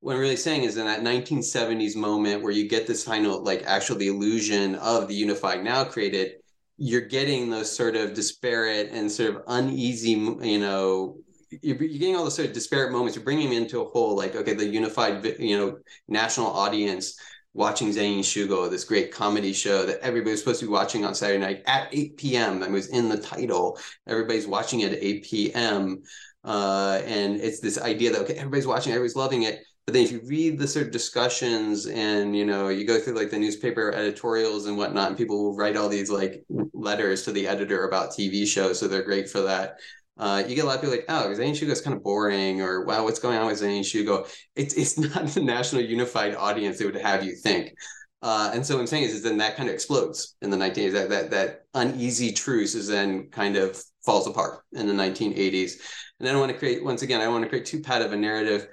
What 0.00 0.14
I'm 0.14 0.20
really 0.20 0.36
saying 0.36 0.64
is 0.64 0.76
in 0.76 0.86
that 0.86 1.02
1970s 1.02 1.94
moment 1.94 2.42
where 2.42 2.50
you 2.50 2.68
get 2.68 2.88
this 2.88 3.04
final, 3.04 3.42
like 3.44 3.62
actual 3.64 3.96
the 3.96 4.08
illusion 4.08 4.74
of 4.76 5.06
the 5.06 5.14
unified 5.14 5.62
now 5.62 5.84
created, 5.84 6.32
you're 6.76 7.02
getting 7.02 7.48
those 7.48 7.74
sort 7.74 7.94
of 7.94 8.12
disparate 8.12 8.90
and 8.90 9.10
sort 9.10 9.36
of 9.36 9.42
uneasy, 9.46 10.10
you 10.10 10.58
know, 10.58 11.18
you're, 11.60 11.76
getting 11.76 12.16
all 12.16 12.24
those 12.24 12.36
sort 12.36 12.48
of 12.48 12.54
disparate 12.54 12.92
moments. 12.92 13.16
You're 13.16 13.24
bringing 13.24 13.50
them 13.50 13.58
into 13.58 13.80
a 13.80 13.84
whole, 13.84 14.16
like, 14.16 14.34
okay, 14.34 14.54
the 14.54 14.64
unified, 14.64 15.24
you 15.38 15.58
know, 15.58 15.78
national 16.08 16.46
audience 16.48 17.16
watching 17.54 17.88
Zenin 17.88 18.20
Shugo, 18.20 18.70
this 18.70 18.84
great 18.84 19.12
comedy 19.12 19.52
show 19.52 19.84
that 19.84 20.00
everybody 20.00 20.32
was 20.32 20.40
supposed 20.40 20.60
to 20.60 20.66
be 20.66 20.72
watching 20.72 21.04
on 21.04 21.14
Saturday 21.14 21.38
night 21.38 21.62
at 21.66 21.88
8 21.92 22.16
p.m. 22.16 22.60
That 22.60 22.70
was 22.70 22.88
in 22.88 23.08
the 23.08 23.18
title. 23.18 23.78
Everybody's 24.06 24.46
watching 24.46 24.80
it 24.80 24.92
at 24.92 25.02
8 25.02 25.24
p.m. 25.24 26.02
Uh, 26.44 27.00
and 27.04 27.36
it's 27.40 27.60
this 27.60 27.78
idea 27.78 28.12
that 28.12 28.22
okay, 28.22 28.34
everybody's 28.34 28.66
watching, 28.66 28.92
everybody's 28.92 29.16
loving 29.16 29.42
it. 29.42 29.62
But 29.84 29.94
then 29.94 30.04
if 30.04 30.12
you 30.12 30.20
read 30.24 30.58
the 30.58 30.68
sort 30.68 30.86
of 30.86 30.92
discussions 30.92 31.86
and 31.86 32.36
you 32.36 32.44
know 32.46 32.68
you 32.68 32.86
go 32.86 33.00
through 33.00 33.14
like 33.14 33.30
the 33.30 33.38
newspaper 33.38 33.92
editorials 33.92 34.66
and 34.66 34.78
whatnot, 34.78 35.08
and 35.08 35.16
people 35.16 35.42
will 35.42 35.56
write 35.56 35.76
all 35.76 35.88
these 35.88 36.10
like 36.10 36.44
letters 36.72 37.24
to 37.24 37.32
the 37.32 37.48
editor 37.48 37.84
about 37.86 38.10
TV 38.10 38.46
shows, 38.46 38.78
so 38.78 38.86
they're 38.86 39.02
great 39.02 39.28
for 39.28 39.42
that. 39.42 39.78
Uh, 40.18 40.42
you 40.46 40.54
get 40.54 40.64
a 40.64 40.66
lot 40.66 40.76
of 40.76 40.80
people 40.82 40.94
like, 40.94 41.06
oh, 41.08 41.32
Zenin 41.34 41.52
Shugo 41.52 41.70
is 41.70 41.80
kind 41.80 41.96
of 41.96 42.02
boring, 42.02 42.60
or 42.60 42.84
wow, 42.84 43.04
what's 43.04 43.18
going 43.18 43.38
on 43.38 43.46
with 43.46 43.60
Zenin 43.60 43.80
Shugo? 43.80 44.28
It's 44.54 44.74
it's 44.74 44.98
not 45.14 45.26
the 45.28 45.42
national 45.42 45.82
unified 45.82 46.34
audience 46.34 46.78
that 46.78 46.86
would 46.86 46.96
have 46.96 47.24
you 47.24 47.34
think. 47.34 47.74
Uh, 48.20 48.52
and 48.54 48.64
so 48.64 48.74
what 48.74 48.80
I'm 48.80 48.86
saying 48.86 49.04
is, 49.04 49.14
is 49.14 49.22
then 49.22 49.38
that 49.38 49.56
kind 49.56 49.68
of 49.68 49.74
explodes 49.74 50.36
in 50.42 50.50
the 50.50 50.56
1980s. 50.56 50.92
That 50.92 51.08
that 51.10 51.30
that 51.30 51.60
uneasy 51.74 52.32
truce 52.32 52.74
is 52.74 52.86
then 52.88 53.28
kind 53.30 53.56
of 53.56 53.82
falls 54.04 54.26
apart 54.26 54.60
in 54.72 54.86
the 54.86 54.94
1980s. 54.94 55.72
And 56.20 56.28
I 56.28 56.36
want 56.36 56.52
to 56.52 56.58
create 56.58 56.84
once 56.84 57.02
again, 57.02 57.20
I 57.20 57.28
want 57.28 57.42
to 57.42 57.48
create 57.48 57.66
too 57.66 57.80
pat 57.80 58.02
of 58.02 58.12
a 58.12 58.16
narrative, 58.16 58.68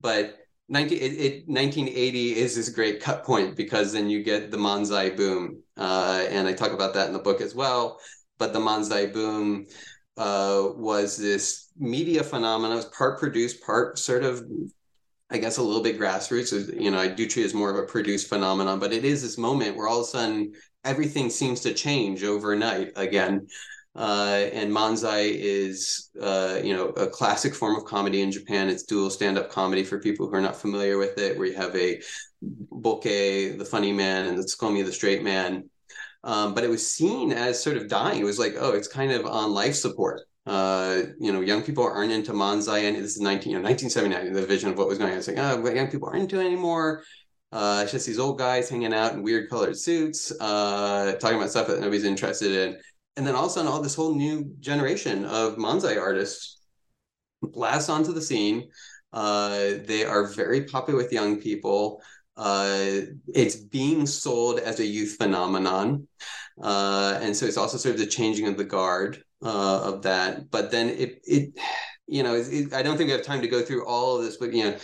but 0.00 0.38
19, 0.68 0.96
it, 0.96 1.02
it, 1.02 1.48
1980 1.48 2.36
is 2.36 2.56
this 2.56 2.70
great 2.70 3.00
cut 3.00 3.22
point 3.24 3.54
because 3.54 3.92
then 3.92 4.08
you 4.08 4.22
get 4.22 4.50
the 4.50 4.56
Manzai 4.56 5.14
boom. 5.14 5.62
Uh, 5.76 6.24
and 6.30 6.48
I 6.48 6.54
talk 6.54 6.72
about 6.72 6.94
that 6.94 7.06
in 7.06 7.12
the 7.12 7.18
book 7.18 7.42
as 7.42 7.54
well. 7.54 8.00
But 8.38 8.54
the 8.54 8.60
Manzai 8.60 9.12
boom 9.12 9.66
uh, 10.16 10.68
was 10.76 11.16
this 11.16 11.70
media 11.78 12.22
phenomenon. 12.22 12.72
It 12.72 12.76
was 12.76 12.84
part 12.86 13.18
produced, 13.18 13.62
part 13.64 13.98
sort 13.98 14.22
of, 14.22 14.44
I 15.30 15.38
guess, 15.38 15.56
a 15.56 15.62
little 15.62 15.82
bit 15.82 15.98
grassroots. 15.98 16.80
You 16.80 16.90
know, 16.90 16.98
I 16.98 17.08
do 17.08 17.26
treat 17.26 17.42
it 17.42 17.46
as 17.46 17.54
more 17.54 17.70
of 17.70 17.76
a 17.76 17.86
produced 17.86 18.28
phenomenon, 18.28 18.78
but 18.78 18.92
it 18.92 19.04
is 19.04 19.22
this 19.22 19.38
moment 19.38 19.76
where 19.76 19.88
all 19.88 20.00
of 20.00 20.06
a 20.06 20.10
sudden 20.10 20.52
everything 20.84 21.30
seems 21.30 21.60
to 21.60 21.74
change 21.74 22.22
overnight 22.22 22.92
again. 22.96 23.46
Uh, 23.96 24.48
and 24.52 24.72
Manzai 24.72 25.32
is, 25.32 26.10
uh, 26.20 26.58
you 26.62 26.74
know, 26.74 26.88
a 26.88 27.06
classic 27.06 27.54
form 27.54 27.76
of 27.76 27.84
comedy 27.84 28.22
in 28.22 28.32
Japan. 28.32 28.68
It's 28.68 28.82
dual 28.82 29.08
stand-up 29.08 29.50
comedy 29.50 29.84
for 29.84 30.00
people 30.00 30.26
who 30.26 30.34
are 30.34 30.40
not 30.40 30.56
familiar 30.56 30.98
with 30.98 31.16
it, 31.18 31.38
where 31.38 31.46
you 31.46 31.54
have 31.54 31.76
a 31.76 32.00
boke, 32.42 33.04
the 33.04 33.68
funny 33.70 33.92
man, 33.92 34.26
and 34.26 34.38
the 34.38 34.42
tsukkomi, 34.42 34.84
the 34.84 34.92
straight 34.92 35.22
man. 35.22 35.70
Um, 36.24 36.54
but 36.54 36.64
it 36.64 36.70
was 36.70 36.90
seen 36.90 37.32
as 37.32 37.62
sort 37.62 37.76
of 37.76 37.88
dying. 37.88 38.18
It 38.18 38.24
was 38.24 38.38
like, 38.38 38.54
oh, 38.58 38.72
it's 38.72 38.88
kind 38.88 39.12
of 39.12 39.26
on 39.26 39.52
life 39.52 39.74
support. 39.74 40.22
Uh, 40.46 41.02
you 41.20 41.32
know, 41.32 41.40
young 41.40 41.62
people 41.62 41.84
aren't 41.84 42.12
into 42.12 42.32
Manzai, 42.32 42.88
and 42.88 42.96
this 42.96 43.16
is 43.16 43.20
19, 43.20 43.52
you 43.52 43.58
know, 43.58 43.64
1979, 43.64 44.32
the 44.32 44.46
vision 44.46 44.70
of 44.70 44.78
what 44.78 44.88
was 44.88 44.98
going 44.98 45.12
on. 45.12 45.18
It's 45.18 45.28
like, 45.28 45.38
oh, 45.38 45.68
young 45.70 45.88
people 45.88 46.08
aren't 46.08 46.22
into 46.22 46.40
it 46.40 46.46
anymore. 46.46 47.02
Uh, 47.52 47.80
it's 47.82 47.92
just 47.92 48.06
these 48.06 48.18
old 48.18 48.38
guys 48.38 48.68
hanging 48.68 48.92
out 48.92 49.12
in 49.12 49.22
weird 49.22 49.48
colored 49.48 49.76
suits, 49.76 50.32
uh, 50.40 51.12
talking 51.20 51.36
about 51.36 51.50
stuff 51.50 51.68
that 51.68 51.80
nobody's 51.80 52.04
interested 52.04 52.50
in. 52.50 52.80
And 53.16 53.26
then 53.26 53.34
all 53.34 53.44
of 53.44 53.50
a 53.50 53.54
sudden, 53.54 53.70
all 53.70 53.80
this 53.80 53.94
whole 53.94 54.14
new 54.14 54.52
generation 54.60 55.24
of 55.26 55.56
Manzai 55.56 56.00
artists 56.00 56.62
blast 57.42 57.90
onto 57.90 58.12
the 58.12 58.22
scene. 58.22 58.68
Uh, 59.12 59.74
they 59.84 60.04
are 60.04 60.26
very 60.26 60.64
popular 60.64 61.00
with 61.00 61.12
young 61.12 61.40
people. 61.40 62.02
Uh, 62.36 63.02
it's 63.32 63.56
being 63.56 64.06
sold 64.06 64.58
as 64.58 64.80
a 64.80 64.86
youth 64.86 65.16
phenomenon. 65.16 66.08
Uh, 66.62 67.18
and 67.22 67.36
so 67.36 67.46
it's 67.46 67.56
also 67.56 67.76
sort 67.76 67.94
of 67.94 68.00
the 68.00 68.06
changing 68.06 68.46
of 68.48 68.56
the 68.56 68.64
guard 68.64 69.22
uh, 69.42 69.82
of 69.82 70.02
that. 70.02 70.50
But 70.50 70.70
then 70.70 70.88
it, 70.88 71.20
it 71.24 71.58
you 72.06 72.22
know, 72.22 72.34
it, 72.34 72.46
it, 72.52 72.72
I 72.74 72.82
don't 72.82 72.96
think 72.96 73.08
we 73.08 73.12
have 73.12 73.22
time 73.22 73.40
to 73.40 73.48
go 73.48 73.62
through 73.62 73.86
all 73.86 74.18
of 74.18 74.24
this, 74.24 74.36
but, 74.36 74.52
you 74.52 74.64
know, 74.64 74.76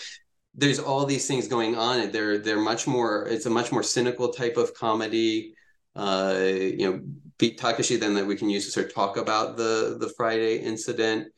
there's 0.55 0.79
all 0.79 1.07
these 1.07 1.27
things 1.27 1.49
going 1.49 1.77
on. 1.77 2.11
They're, 2.11 2.39
they're 2.39 2.61
much 2.61 2.87
more, 2.87 3.27
it's 3.29 3.47
a 3.47 3.51
much 3.51 3.73
more 3.73 3.83
cynical 3.83 4.33
type 4.33 4.57
of 4.57 4.75
comedy. 4.75 5.55
Uh, 5.95 6.39
you 6.45 6.91
know, 6.91 7.01
Beat 7.39 7.59
Takeshi 7.59 7.97
then 7.97 8.15
that 8.15 8.27
we 8.27 8.37
can 8.37 8.51
use 8.51 8.67
to 8.67 8.71
sort 8.71 8.87
of 8.87 8.95
talk 8.95 9.17
about 9.17 9.57
the, 9.57 9.97
the 9.99 10.13
Friday 10.17 10.59
incident 10.59 11.29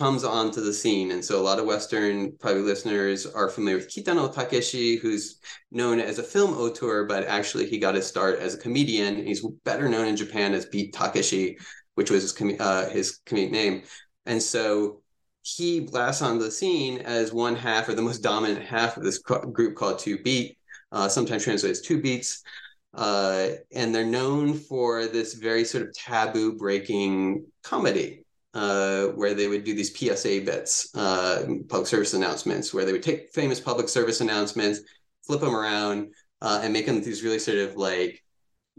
comes 0.00 0.24
onto 0.24 0.62
the 0.62 0.72
scene. 0.72 1.10
And 1.10 1.22
so 1.22 1.38
a 1.38 1.44
lot 1.44 1.58
of 1.58 1.66
Western 1.66 2.32
probably 2.38 2.62
listeners 2.62 3.26
are 3.26 3.50
familiar 3.50 3.76
with 3.76 3.90
Kitano 3.90 4.34
Takeshi, 4.34 4.96
who's 4.96 5.38
known 5.70 6.00
as 6.00 6.18
a 6.18 6.22
film 6.22 6.54
auteur, 6.54 7.04
but 7.04 7.26
actually 7.26 7.66
he 7.66 7.78
got 7.78 7.94
his 7.94 8.06
start 8.06 8.38
as 8.38 8.54
a 8.54 8.58
comedian. 8.58 9.26
He's 9.26 9.46
better 9.62 9.90
known 9.90 10.06
in 10.06 10.16
Japan 10.16 10.54
as 10.54 10.64
Beat 10.64 10.94
Takeshi, 10.94 11.58
which 11.96 12.10
was 12.10 12.22
his, 12.22 12.32
com- 12.32 12.56
uh, 12.58 12.88
his 12.88 13.20
comedic 13.26 13.50
name. 13.50 13.82
And 14.24 14.42
so 14.42 15.02
he 15.42 15.80
blasts 15.80 16.22
on 16.22 16.38
the 16.38 16.50
scene 16.50 17.00
as 17.00 17.30
one 17.30 17.54
half 17.54 17.86
or 17.86 17.94
the 17.94 18.00
most 18.00 18.22
dominant 18.22 18.64
half 18.64 18.96
of 18.96 19.02
this 19.02 19.18
group 19.18 19.76
called 19.76 19.98
Two 19.98 20.22
Beat, 20.22 20.56
uh, 20.92 21.10
sometimes 21.10 21.44
translated 21.44 21.76
as 21.76 21.82
Two 21.82 22.00
Beats. 22.00 22.42
Uh, 22.94 23.50
and 23.74 23.94
they're 23.94 24.06
known 24.06 24.54
for 24.54 25.06
this 25.06 25.34
very 25.34 25.62
sort 25.62 25.86
of 25.86 25.92
taboo 25.92 26.56
breaking 26.56 27.44
comedy 27.62 28.19
uh, 28.54 29.06
where 29.08 29.34
they 29.34 29.48
would 29.48 29.64
do 29.64 29.74
these 29.74 29.96
PSA 29.96 30.42
bits, 30.42 30.94
uh, 30.94 31.44
public 31.68 31.86
service 31.86 32.14
announcements, 32.14 32.74
where 32.74 32.84
they 32.84 32.92
would 32.92 33.02
take 33.02 33.32
famous 33.32 33.60
public 33.60 33.88
service 33.88 34.20
announcements, 34.20 34.80
flip 35.24 35.40
them 35.40 35.54
around, 35.54 36.12
uh, 36.42 36.60
and 36.62 36.72
make 36.72 36.86
them 36.86 37.02
these 37.02 37.22
really 37.22 37.38
sort 37.38 37.58
of 37.58 37.76
like, 37.76 38.22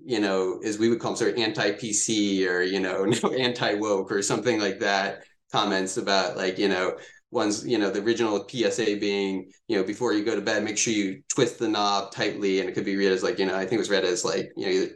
you 0.03 0.19
know, 0.19 0.59
as 0.63 0.77
we 0.77 0.89
would 0.89 0.99
call 0.99 1.11
them 1.11 1.17
sort 1.17 1.33
of 1.33 1.37
anti-PC 1.37 2.47
or, 2.47 2.61
you 2.63 2.79
know, 2.79 3.05
anti-woke 3.39 4.11
or 4.11 4.21
something 4.21 4.59
like 4.59 4.79
that 4.79 5.23
comments 5.51 5.97
about 5.97 6.37
like, 6.37 6.57
you 6.57 6.67
know, 6.67 6.97
ones, 7.29 7.65
you 7.65 7.77
know, 7.77 7.89
the 7.89 8.01
original 8.01 8.45
PSA 8.47 8.97
being, 8.97 9.51
you 9.67 9.77
know, 9.77 9.83
before 9.83 10.13
you 10.13 10.23
go 10.23 10.35
to 10.35 10.41
bed, 10.41 10.63
make 10.63 10.77
sure 10.77 10.93
you 10.93 11.21
twist 11.29 11.59
the 11.59 11.67
knob 11.67 12.11
tightly. 12.11 12.59
And 12.59 12.69
it 12.69 12.73
could 12.73 12.85
be 12.85 12.97
read 12.97 13.11
as 13.11 13.23
like, 13.23 13.39
you 13.39 13.45
know, 13.45 13.55
I 13.55 13.61
think 13.61 13.73
it 13.73 13.77
was 13.77 13.89
read 13.89 14.03
as 14.03 14.25
like, 14.25 14.51
you 14.57 14.65
know, 14.65 14.87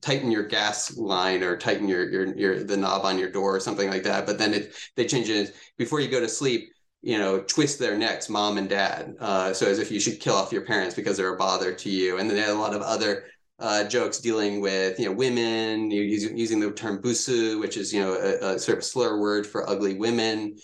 tighten 0.00 0.30
your 0.30 0.42
gas 0.42 0.96
line 0.96 1.42
or 1.42 1.56
tighten 1.56 1.88
your 1.88 2.08
your 2.10 2.36
your 2.36 2.64
the 2.64 2.76
knob 2.76 3.04
on 3.04 3.18
your 3.18 3.30
door 3.30 3.56
or 3.56 3.60
something 3.60 3.88
like 3.88 4.02
that. 4.04 4.26
But 4.26 4.38
then 4.38 4.54
it 4.54 4.74
they 4.96 5.06
change 5.06 5.28
it 5.28 5.54
before 5.78 6.00
you 6.00 6.08
go 6.08 6.20
to 6.20 6.28
sleep. 6.28 6.70
You 7.02 7.18
know, 7.18 7.40
twist 7.40 7.78
their 7.78 7.96
necks, 7.96 8.28
mom 8.28 8.58
and 8.58 8.68
dad. 8.68 9.14
Uh, 9.20 9.52
so 9.52 9.68
as 9.68 9.78
if 9.78 9.92
you 9.92 10.00
should 10.00 10.18
kill 10.18 10.34
off 10.34 10.52
your 10.52 10.64
parents 10.64 10.94
because 10.94 11.16
they're 11.16 11.34
a 11.34 11.36
bother 11.36 11.72
to 11.72 11.90
you. 11.90 12.18
And 12.18 12.28
then 12.28 12.36
they 12.36 12.42
had 12.42 12.50
a 12.50 12.58
lot 12.58 12.74
of 12.74 12.82
other 12.82 13.24
uh, 13.58 13.84
jokes 13.84 14.18
dealing 14.18 14.60
with 14.60 14.98
you 14.98 15.06
know 15.06 15.12
women 15.12 15.90
you, 15.90 16.02
using, 16.02 16.36
using 16.36 16.60
the 16.60 16.70
term 16.72 17.00
busu, 17.00 17.60
which 17.60 17.76
is 17.76 17.92
you 17.92 18.00
know 18.00 18.14
a, 18.14 18.54
a 18.54 18.58
sort 18.58 18.78
of 18.78 18.84
slur 18.84 19.20
word 19.20 19.46
for 19.46 19.68
ugly 19.68 19.94
women 19.94 20.56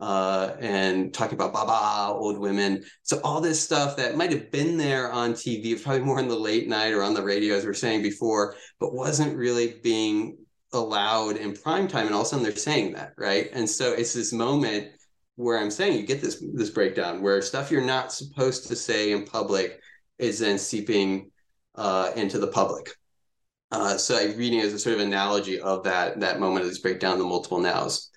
uh, 0.00 0.56
and 0.60 1.12
talking 1.12 1.34
about 1.34 1.52
baba, 1.52 2.12
old 2.14 2.38
women. 2.38 2.82
So 3.02 3.20
all 3.22 3.40
this 3.40 3.60
stuff 3.60 3.96
that 3.96 4.16
might 4.16 4.32
have 4.32 4.50
been 4.50 4.76
there 4.76 5.12
on 5.12 5.34
TV, 5.34 5.80
probably 5.80 6.00
more 6.00 6.18
in 6.18 6.28
the 6.28 6.38
late 6.38 6.68
night 6.68 6.92
or 6.92 7.02
on 7.02 7.14
the 7.14 7.22
radio, 7.22 7.54
as 7.54 7.64
we 7.64 7.70
are 7.70 7.74
saying 7.74 8.02
before, 8.02 8.56
but 8.78 8.94
wasn't 8.94 9.36
really 9.36 9.78
being 9.82 10.38
allowed 10.72 11.36
in 11.36 11.54
prime 11.54 11.86
time. 11.86 12.06
And 12.06 12.14
all 12.14 12.22
of 12.22 12.26
a 12.26 12.30
sudden 12.30 12.42
they're 12.42 12.56
saying 12.56 12.94
that, 12.94 13.12
right? 13.18 13.50
And 13.52 13.68
so 13.68 13.92
it's 13.92 14.14
this 14.14 14.32
moment 14.32 14.88
where 15.36 15.58
I'm 15.58 15.70
saying 15.70 15.96
you 15.96 16.06
get 16.06 16.20
this 16.20 16.42
this 16.54 16.70
breakdown 16.70 17.22
where 17.22 17.40
stuff 17.40 17.70
you're 17.70 17.80
not 17.82 18.12
supposed 18.12 18.68
to 18.68 18.76
say 18.76 19.12
in 19.12 19.24
public 19.24 19.80
is 20.18 20.38
then 20.38 20.58
seeping 20.58 21.30
uh, 21.74 22.12
into 22.16 22.38
the 22.38 22.48
public. 22.48 22.90
Uh, 23.72 23.96
so 23.96 24.18
I'm 24.18 24.36
reading 24.36 24.60
as 24.60 24.72
a 24.72 24.78
sort 24.78 24.96
of 24.96 25.00
analogy 25.00 25.60
of 25.60 25.84
that 25.84 26.20
that 26.20 26.40
moment 26.40 26.64
of 26.64 26.70
this 26.70 26.80
breakdown, 26.80 27.18
the 27.18 27.24
multiple 27.24 27.60
nows. 27.60 28.10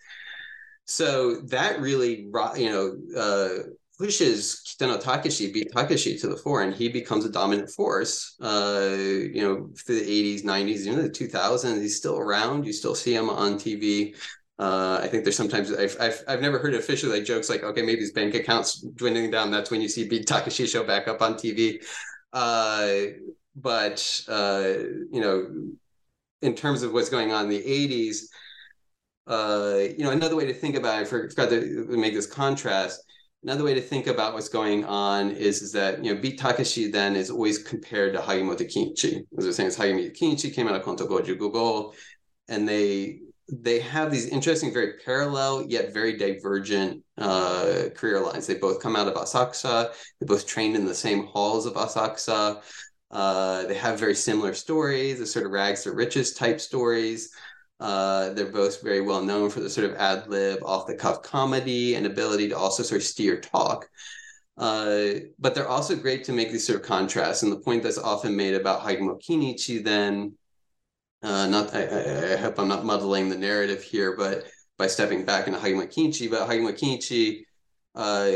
So 0.85 1.37
that 1.47 1.79
really, 1.79 2.27
you 2.55 2.69
know, 2.69 2.97
uh, 3.17 3.63
pushes 3.97 4.61
Kitano 4.65 4.99
Takeshi, 4.99 5.51
beat 5.51 5.71
Takeshi 5.75 6.17
to 6.17 6.27
the 6.27 6.35
fore, 6.37 6.63
and 6.63 6.73
he 6.73 6.89
becomes 6.89 7.25
a 7.25 7.31
dominant 7.31 7.69
force. 7.69 8.35
Uh, 8.41 8.95
you 8.97 9.41
know, 9.41 9.69
through 9.85 9.99
the 9.99 10.05
80s, 10.05 10.43
90s, 10.43 10.85
even 10.85 11.01
the 11.01 11.09
2000s, 11.09 11.81
he's 11.81 11.97
still 11.97 12.17
around. 12.17 12.65
You 12.65 12.73
still 12.73 12.95
see 12.95 13.15
him 13.15 13.29
on 13.29 13.57
TV. 13.57 14.15
Uh, 14.59 14.99
I 15.01 15.07
think 15.07 15.23
there's 15.23 15.35
sometimes 15.35 15.73
I've, 15.73 15.97
I've 15.99 16.23
I've 16.27 16.41
never 16.41 16.59
heard 16.59 16.75
officially 16.75 17.17
like 17.17 17.25
jokes 17.25 17.49
like 17.49 17.63
okay 17.63 17.81
maybe 17.81 18.01
his 18.01 18.11
bank 18.11 18.35
accounts 18.35 18.81
dwindling 18.81 19.31
down. 19.31 19.51
That's 19.51 19.71
when 19.71 19.81
you 19.81 19.89
see 19.89 20.07
Beat 20.07 20.27
Takeshi 20.27 20.67
show 20.67 20.83
back 20.83 21.07
up 21.07 21.21
on 21.21 21.35
TV. 21.35 21.83
Uh, 22.31 23.13
but 23.55 24.21
uh, 24.27 24.73
you 25.11 25.21
know, 25.21 25.47
in 26.41 26.55
terms 26.55 26.83
of 26.83 26.93
what's 26.93 27.09
going 27.09 27.31
on 27.31 27.45
in 27.45 27.49
the 27.49 27.63
80s, 27.63 28.27
uh, 29.27 29.79
you 29.97 30.03
know, 30.03 30.11
another 30.11 30.35
way 30.35 30.45
to 30.45 30.53
think 30.53 30.75
about 30.75 31.01
it, 31.01 31.07
for, 31.07 31.29
forgot 31.29 31.49
to 31.49 31.85
make 31.89 32.13
this 32.13 32.27
contrast, 32.27 33.03
Another 33.43 33.65
way 33.65 33.73
to 33.73 33.81
think 33.81 34.07
about 34.07 34.33
what's 34.33 34.47
going 34.47 34.85
on 34.85 35.31
is, 35.31 35.61
is 35.61 35.73
that 35.73 36.03
you 36.03 36.13
know 36.13 36.21
Beat 36.21 36.39
Takeshi 36.39 36.89
then 36.89 37.17
is 37.17 37.29
always 37.29 37.57
compared 37.57 38.13
to 38.13 38.19
Hagimoto 38.19 38.61
Kinichi. 38.61 39.25
As 39.37 39.45
was 39.45 39.57
saying, 39.57 39.67
it's 39.67 39.77
Hagimoto 39.77 40.17
Kinichi 40.17 40.53
came 40.53 40.69
out 40.69 40.75
of 40.75 40.83
Konto 40.83 41.05
Goju 41.05 41.37
Go, 41.37 41.93
and 42.47 42.67
they 42.67 43.19
they 43.51 43.81
have 43.81 44.11
these 44.11 44.27
interesting, 44.27 44.71
very 44.71 44.93
parallel 45.03 45.65
yet 45.67 45.93
very 45.93 46.15
divergent 46.17 47.03
uh, 47.17 47.89
career 47.93 48.21
lines. 48.21 48.47
They 48.47 48.55
both 48.55 48.81
come 48.81 48.95
out 48.95 49.09
of 49.09 49.15
Asakusa. 49.15 49.93
They 50.21 50.25
both 50.25 50.47
trained 50.47 50.77
in 50.77 50.85
the 50.85 50.95
same 50.95 51.25
halls 51.25 51.65
of 51.65 51.73
Asakusa. 51.73 52.63
Uh, 53.11 53.63
they 53.63 53.75
have 53.75 53.99
very 53.99 54.15
similar 54.15 54.53
stories, 54.53 55.19
the 55.19 55.25
sort 55.25 55.45
of 55.45 55.51
rags 55.51 55.83
to 55.83 55.91
riches 55.91 56.33
type 56.33 56.61
stories. 56.61 57.29
Uh, 57.79 58.29
they're 58.29 58.45
both 58.45 58.81
very 58.81 59.01
well 59.01 59.21
known 59.21 59.49
for 59.49 59.59
the 59.59 59.69
sort 59.69 59.89
of 59.89 59.95
ad 59.97 60.27
lib, 60.27 60.59
off 60.63 60.87
the 60.87 60.95
cuff 60.95 61.21
comedy 61.21 61.95
and 61.95 62.05
ability 62.05 62.47
to 62.49 62.57
also 62.57 62.83
sort 62.83 63.01
of 63.01 63.07
steer 63.07 63.39
talk. 63.39 63.89
Uh, 64.57 65.05
but 65.39 65.55
they're 65.55 65.67
also 65.67 65.95
great 65.95 66.23
to 66.23 66.31
make 66.31 66.51
these 66.51 66.65
sort 66.65 66.79
of 66.79 66.85
contrasts. 66.85 67.43
And 67.43 67.51
the 67.51 67.59
point 67.59 67.83
that's 67.83 67.97
often 67.97 68.35
made 68.35 68.53
about 68.53 68.81
Hagimoto 68.81 69.21
Kinichi 69.21 69.83
then 69.83 70.33
uh, 71.23 71.47
not 71.47 71.73
I, 71.73 72.33
I, 72.33 72.35
hope 72.35 72.59
I'm 72.59 72.67
not 72.67 72.83
muddling 72.83 73.29
the 73.29 73.37
narrative 73.37 73.81
here, 73.81 74.15
but 74.17 74.43
by 74.77 74.87
stepping 74.87 75.23
back 75.23 75.47
into 75.47 75.57
Hagimoto 75.57 75.87
Kinichi, 75.87 76.29
but 76.29 76.47
Kinichi, 76.49 77.45
uh, 77.95 78.29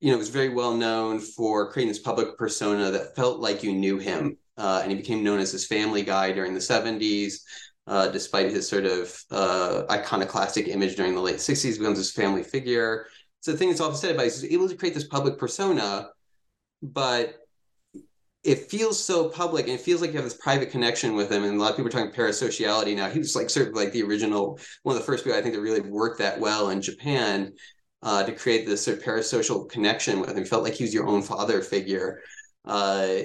you 0.00 0.10
know, 0.10 0.16
was 0.16 0.30
very 0.30 0.48
well 0.48 0.74
known 0.74 1.18
for 1.20 1.70
creating 1.70 1.92
this 1.92 2.02
public 2.02 2.38
persona 2.38 2.90
that 2.90 3.14
felt 3.14 3.40
like 3.40 3.62
you 3.62 3.74
knew 3.74 3.98
him, 3.98 4.38
uh, 4.56 4.80
and 4.82 4.90
he 4.90 4.96
became 4.96 5.22
known 5.22 5.38
as 5.38 5.52
this 5.52 5.66
family 5.66 6.02
guy 6.02 6.32
during 6.32 6.54
the 6.54 6.60
70s. 6.60 7.40
Uh, 7.86 8.08
despite 8.08 8.50
his 8.50 8.66
sort 8.66 8.86
of 8.86 9.14
uh, 9.30 9.82
iconoclastic 9.90 10.68
image 10.68 10.96
during 10.96 11.14
the 11.14 11.20
late 11.20 11.36
60s, 11.36 11.78
becomes 11.78 11.98
this 11.98 12.12
family 12.12 12.42
figure. 12.42 13.06
So 13.40 13.52
the 13.52 13.58
thing 13.58 13.68
that's 13.68 13.80
often 13.80 13.96
said 13.96 14.14
about 14.14 14.24
he's 14.24 14.44
able 14.44 14.68
to 14.70 14.74
create 14.74 14.94
this 14.94 15.06
public 15.06 15.38
persona, 15.38 16.08
but 16.82 17.34
it 18.44 18.70
feels 18.70 19.02
so 19.02 19.28
public 19.28 19.66
and 19.66 19.74
it 19.74 19.80
feels 19.80 20.00
like 20.00 20.10
you 20.10 20.16
have 20.16 20.24
this 20.24 20.36
private 20.36 20.70
connection 20.70 21.14
with 21.14 21.32
him. 21.32 21.44
And 21.44 21.56
a 21.56 21.60
lot 21.60 21.70
of 21.70 21.76
people 21.76 21.88
are 21.88 21.90
talking 21.90 22.10
parasociality 22.10 22.94
now. 22.94 23.08
He 23.08 23.18
was 23.18 23.34
like 23.34 23.48
sort 23.48 23.68
of 23.68 23.74
like 23.74 23.92
the 23.92 24.02
original, 24.02 24.58
one 24.82 24.94
of 24.94 25.00
the 25.00 25.06
first 25.06 25.24
people 25.24 25.38
I 25.38 25.42
think 25.42 25.54
that 25.54 25.62
really 25.62 25.80
worked 25.80 26.18
that 26.18 26.38
well 26.38 26.68
in 26.68 26.82
Japan 26.82 27.52
uh, 28.02 28.22
to 28.22 28.32
create 28.32 28.66
this 28.66 28.84
sort 28.84 28.98
of 28.98 29.04
parasocial 29.04 29.68
connection 29.68 30.20
with 30.20 30.36
him. 30.36 30.44
Felt 30.44 30.62
like 30.62 30.74
he 30.74 30.84
was 30.84 30.92
your 30.92 31.06
own 31.06 31.22
father 31.22 31.62
figure. 31.62 32.20
Uh, 32.66 33.16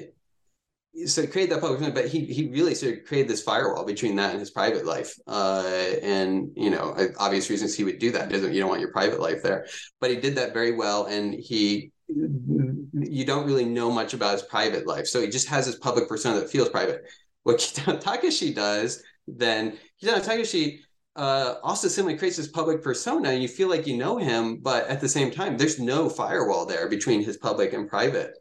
so 1.06 1.26
create 1.28 1.50
that 1.50 1.62
public, 1.62 1.94
but 1.94 2.08
he 2.08 2.26
he 2.26 2.50
really 2.50 2.76
sort 2.76 2.98
of 2.98 3.06
created 3.06 3.30
this 3.30 3.44
firewall 3.44 3.86
between 3.86 4.16
that 4.16 4.32
and 4.32 4.40
his 4.40 4.52
private 4.52 4.86
life. 4.86 5.16
Uh, 5.28 5.92
and 6.02 6.52
you 6.56 6.70
know, 6.70 6.96
obvious 7.18 7.50
reasons 7.50 7.76
he 7.76 7.84
would 7.84 8.00
do 8.00 8.12
that. 8.12 8.30
Doesn't 8.30 8.54
you 8.54 8.60
don't 8.60 8.70
want 8.70 8.82
your 8.82 8.92
private 8.92 9.20
life 9.20 9.42
there, 9.44 9.68
but 10.02 10.10
he 10.10 10.18
did 10.18 10.36
that 10.36 10.54
very 10.54 10.76
well, 10.76 11.06
and 11.06 11.34
he 11.34 11.92
you 12.08 13.26
don't 13.26 13.46
really 13.46 13.66
know 13.66 13.92
much 13.92 14.14
about 14.14 14.34
his 14.34 14.42
private 14.44 14.88
life. 14.88 15.08
So 15.08 15.22
he 15.22 15.28
just 15.28 15.48
has 15.48 15.68
this 15.68 15.78
public 15.78 16.08
persona 16.08 16.40
that 16.40 16.50
feels 16.50 16.70
private. 16.70 17.04
What 17.44 17.58
Kitano 17.60 18.00
Takeshi 18.00 18.54
does, 18.54 19.02
then 19.28 19.78
Kitano 20.02 20.24
Takeshi 20.24 20.82
uh, 21.16 21.56
also 21.64 21.88
simply 21.88 22.18
creates 22.18 22.38
this 22.38 22.48
public 22.48 22.82
persona, 22.82 23.30
and 23.30 23.42
you 23.42 23.48
feel 23.48 23.70
like 23.70 23.86
you 23.86 23.98
know 23.98 24.18
him, 24.18 24.58
but 24.58 24.88
at 24.88 25.02
the 25.02 25.10
same 25.10 25.32
time, 25.32 25.58
there's 25.58 25.80
no 25.80 26.10
firewall 26.10 26.66
there 26.66 26.90
between 26.90 27.24
his 27.24 27.38
public 27.38 27.74
and 27.74 27.88
private. 27.88 28.34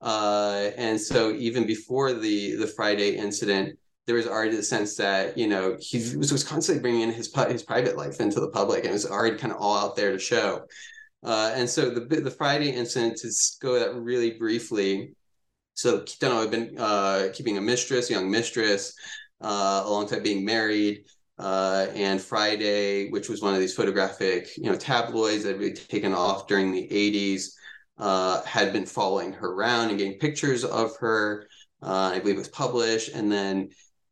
Uh, 0.00 0.70
and 0.76 1.00
so 1.00 1.32
even 1.32 1.66
before 1.66 2.12
the 2.12 2.56
the 2.56 2.66
Friday 2.66 3.16
incident, 3.16 3.78
there 4.06 4.16
was 4.16 4.26
already 4.26 4.56
the 4.56 4.62
sense 4.62 4.96
that 4.96 5.36
you 5.36 5.46
know 5.46 5.76
he 5.78 5.98
was, 6.16 6.32
was 6.32 6.44
constantly 6.44 6.80
bringing 6.80 7.02
in 7.02 7.12
his 7.12 7.32
his 7.48 7.62
private 7.62 7.96
life 7.96 8.20
into 8.20 8.40
the 8.40 8.50
public, 8.50 8.80
and 8.80 8.90
it 8.90 8.92
was 8.92 9.06
already 9.06 9.36
kind 9.36 9.52
of 9.52 9.60
all 9.60 9.76
out 9.76 9.96
there 9.96 10.12
to 10.12 10.18
show. 10.18 10.64
Uh, 11.22 11.52
and 11.54 11.68
so 11.68 11.90
the 11.90 12.00
the 12.00 12.30
Friday 12.30 12.70
incident, 12.70 13.18
to 13.18 13.30
go 13.60 13.78
that 13.78 13.94
really 13.94 14.32
briefly, 14.32 15.14
so 15.74 16.00
Kitano 16.00 16.40
had 16.40 16.50
been 16.50 16.76
uh, 16.78 17.28
keeping 17.34 17.58
a 17.58 17.60
mistress, 17.60 18.10
a 18.10 18.14
young 18.14 18.30
mistress, 18.30 18.94
uh, 19.40 20.06
time 20.06 20.22
being 20.22 20.44
married. 20.44 21.04
Uh, 21.38 21.86
and 21.94 22.20
Friday, 22.20 23.08
which 23.08 23.30
was 23.30 23.40
one 23.40 23.54
of 23.54 23.60
these 23.60 23.72
photographic, 23.74 24.54
you 24.58 24.64
know, 24.64 24.76
tabloids 24.76 25.42
that 25.42 25.52
had 25.52 25.58
really 25.58 25.72
taken 25.72 26.12
off 26.12 26.46
during 26.46 26.70
the 26.70 26.86
80s, 26.86 27.54
uh, 28.00 28.42
had 28.42 28.72
been 28.72 28.86
following 28.86 29.32
her 29.34 29.52
around 29.52 29.90
and 29.90 29.98
getting 29.98 30.18
pictures 30.18 30.64
of 30.64 30.96
her. 30.98 31.46
Uh, 31.82 32.12
I 32.14 32.18
believe 32.18 32.36
it 32.36 32.38
was 32.38 32.48
published, 32.48 33.10
and 33.14 33.30
then 33.30 33.70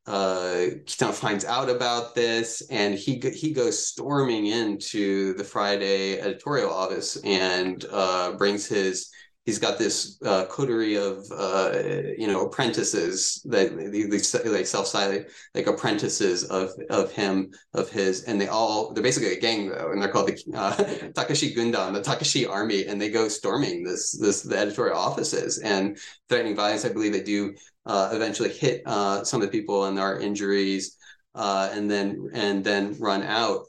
uh, 0.09 0.71
Kitano 0.87 1.13
finds 1.13 1.45
out 1.45 1.69
about 1.69 2.15
this 2.15 2.63
and 2.71 2.95
he 2.95 3.21
he 3.35 3.53
goes 3.53 3.87
storming 3.87 4.47
into 4.47 5.35
the 5.35 5.45
Friday 5.45 6.19
editorial 6.19 6.73
office 6.73 7.17
and 7.25 7.85
uh, 7.93 8.33
brings 8.33 8.67
his 8.67 9.11
he's 9.49 9.59
got 9.59 9.79
this 9.79 10.21
uh, 10.27 10.45
coterie 10.45 10.97
of 10.97 11.25
uh, 11.33 11.73
you 12.19 12.27
know 12.27 12.45
apprentices 12.45 13.41
that 13.47 13.75
they, 13.75 14.05
like 14.51 14.67
self-styled 14.67 15.25
like 15.55 15.67
apprentices 15.67 16.45
of 16.45 16.69
of 16.91 17.11
him 17.13 17.51
of 17.73 17.89
his 17.89 18.25
and 18.25 18.39
they 18.39 18.49
all 18.49 18.93
they're 18.93 19.03
basically 19.03 19.33
a 19.33 19.41
gang 19.41 19.71
though 19.71 19.91
and 19.91 20.03
they're 20.03 20.11
called 20.11 20.29
the 20.29 20.39
uh, 20.55 20.77
Takeshi 21.17 21.55
Gundan 21.55 21.95
the 21.95 22.03
Takeshi 22.03 22.45
army 22.45 22.85
and 22.89 23.01
they 23.01 23.09
go 23.09 23.27
storming 23.27 23.83
this 23.83 24.13
this 24.19 24.43
the 24.43 24.59
editorial 24.59 24.99
offices 24.99 25.57
and 25.61 25.97
threatening 26.29 26.55
violence. 26.55 26.85
I 26.85 26.91
believe 26.91 27.15
they 27.15 27.23
do 27.23 27.55
uh, 27.87 28.11
eventually 28.13 28.51
hit 28.51 28.83
uh, 28.85 29.25
some 29.25 29.41
of 29.41 29.51
the 29.51 29.59
people 29.59 29.87
and 29.87 29.97
there 29.97 30.05
are 30.05 30.21
injuries 30.21 30.99
uh, 31.35 31.71
and 31.73 31.91
then 31.91 32.29
and 32.35 32.63
then 32.63 32.99
run 32.99 33.23
out 33.23 33.63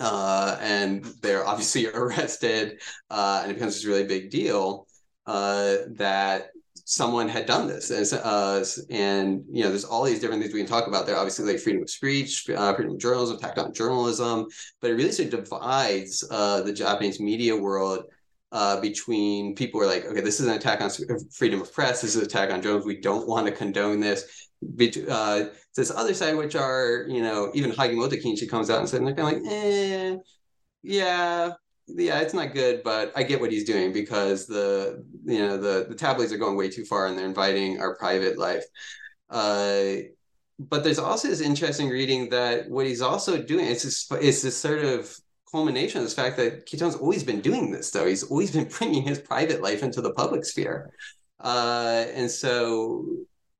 and 0.00 1.04
they're 1.20 1.46
obviously 1.46 1.88
arrested, 2.00 2.80
and 3.10 3.50
it 3.50 3.54
becomes 3.54 3.74
this 3.74 3.84
really 3.84 4.04
big 4.04 4.30
deal 4.30 4.83
uh, 5.26 5.76
that 5.90 6.50
someone 6.84 7.28
had 7.28 7.46
done 7.46 7.66
this. 7.66 7.90
And, 7.90 8.20
uh, 8.22 8.64
and 8.90 9.44
you 9.50 9.64
know 9.64 9.70
there's 9.70 9.84
all 9.84 10.04
these 10.04 10.20
different 10.20 10.42
things 10.42 10.54
we 10.54 10.60
can 10.60 10.68
talk 10.68 10.86
about 10.86 11.06
there. 11.06 11.16
Obviously 11.16 11.50
like 11.50 11.60
freedom 11.60 11.82
of 11.82 11.90
speech 11.90 12.48
uh, 12.50 12.74
freedom 12.74 12.94
of 12.94 13.00
journalism 13.00 13.36
attack 13.36 13.58
on 13.58 13.72
journalism 13.72 14.46
but 14.80 14.90
it 14.90 14.94
really 14.94 15.12
sort 15.12 15.32
of 15.32 15.44
divides 15.44 16.24
uh, 16.30 16.60
the 16.62 16.72
japanese 16.72 17.20
media 17.20 17.56
world 17.56 18.04
uh, 18.52 18.80
between 18.80 19.54
people 19.54 19.80
who 19.80 19.86
are 19.86 19.90
like 19.90 20.04
okay 20.04 20.20
this 20.20 20.40
is 20.40 20.46
an 20.46 20.54
attack 20.54 20.80
on 20.80 20.90
freedom 21.32 21.60
of 21.60 21.72
press. 21.72 22.02
This 22.02 22.14
is 22.14 22.22
an 22.22 22.26
attack 22.26 22.50
on 22.52 22.62
journalism. 22.62 22.86
We 22.86 23.00
don't 23.00 23.26
want 23.26 23.46
to 23.46 23.52
condone 23.52 24.00
this. 24.00 24.48
Uh, 25.10 25.44
this 25.76 25.90
other 25.90 26.14
side 26.14 26.36
which 26.36 26.54
are 26.54 27.04
you 27.08 27.22
know 27.22 27.50
even 27.52 27.70
hagimoto 27.70 28.12
kinichi 28.12 28.48
comes 28.48 28.70
out 28.70 28.78
and 28.78 28.88
says 28.88 29.00
they're 29.00 29.14
kind 29.14 29.36
of 29.36 29.42
like 29.42 29.52
eh 29.52 30.16
yeah 30.82 31.50
yeah, 31.86 32.20
it's 32.20 32.34
not 32.34 32.54
good, 32.54 32.82
but 32.82 33.12
I 33.14 33.22
get 33.22 33.40
what 33.40 33.52
he's 33.52 33.64
doing 33.64 33.92
because 33.92 34.46
the 34.46 35.04
you 35.24 35.38
know 35.38 35.58
the 35.58 35.86
the 35.88 35.94
tabloids 35.94 36.32
are 36.32 36.38
going 36.38 36.56
way 36.56 36.70
too 36.70 36.84
far 36.84 37.06
and 37.06 37.18
they're 37.18 37.26
inviting 37.26 37.80
our 37.80 37.96
private 37.96 38.38
life. 38.38 38.64
Uh, 39.28 39.96
but 40.58 40.84
there's 40.84 40.98
also 40.98 41.28
this 41.28 41.40
interesting 41.40 41.88
reading 41.88 42.30
that 42.30 42.70
what 42.70 42.86
he's 42.86 43.02
also 43.02 43.42
doing 43.42 43.66
is 43.66 43.82
this 43.82 44.06
it's 44.12 44.42
this 44.42 44.56
sort 44.56 44.84
of 44.84 45.14
culmination 45.50 45.98
of 45.98 46.04
this 46.04 46.14
fact 46.14 46.36
that 46.36 46.66
Kitano's 46.66 46.96
always 46.96 47.22
been 47.22 47.40
doing 47.40 47.70
this 47.70 47.90
though. 47.90 48.06
He's 48.06 48.24
always 48.24 48.50
been 48.50 48.68
bringing 48.78 49.02
his 49.02 49.18
private 49.18 49.60
life 49.62 49.82
into 49.82 50.00
the 50.00 50.12
public 50.14 50.44
sphere. 50.44 50.92
Uh, 51.40 52.06
and 52.14 52.30
so, 52.30 53.04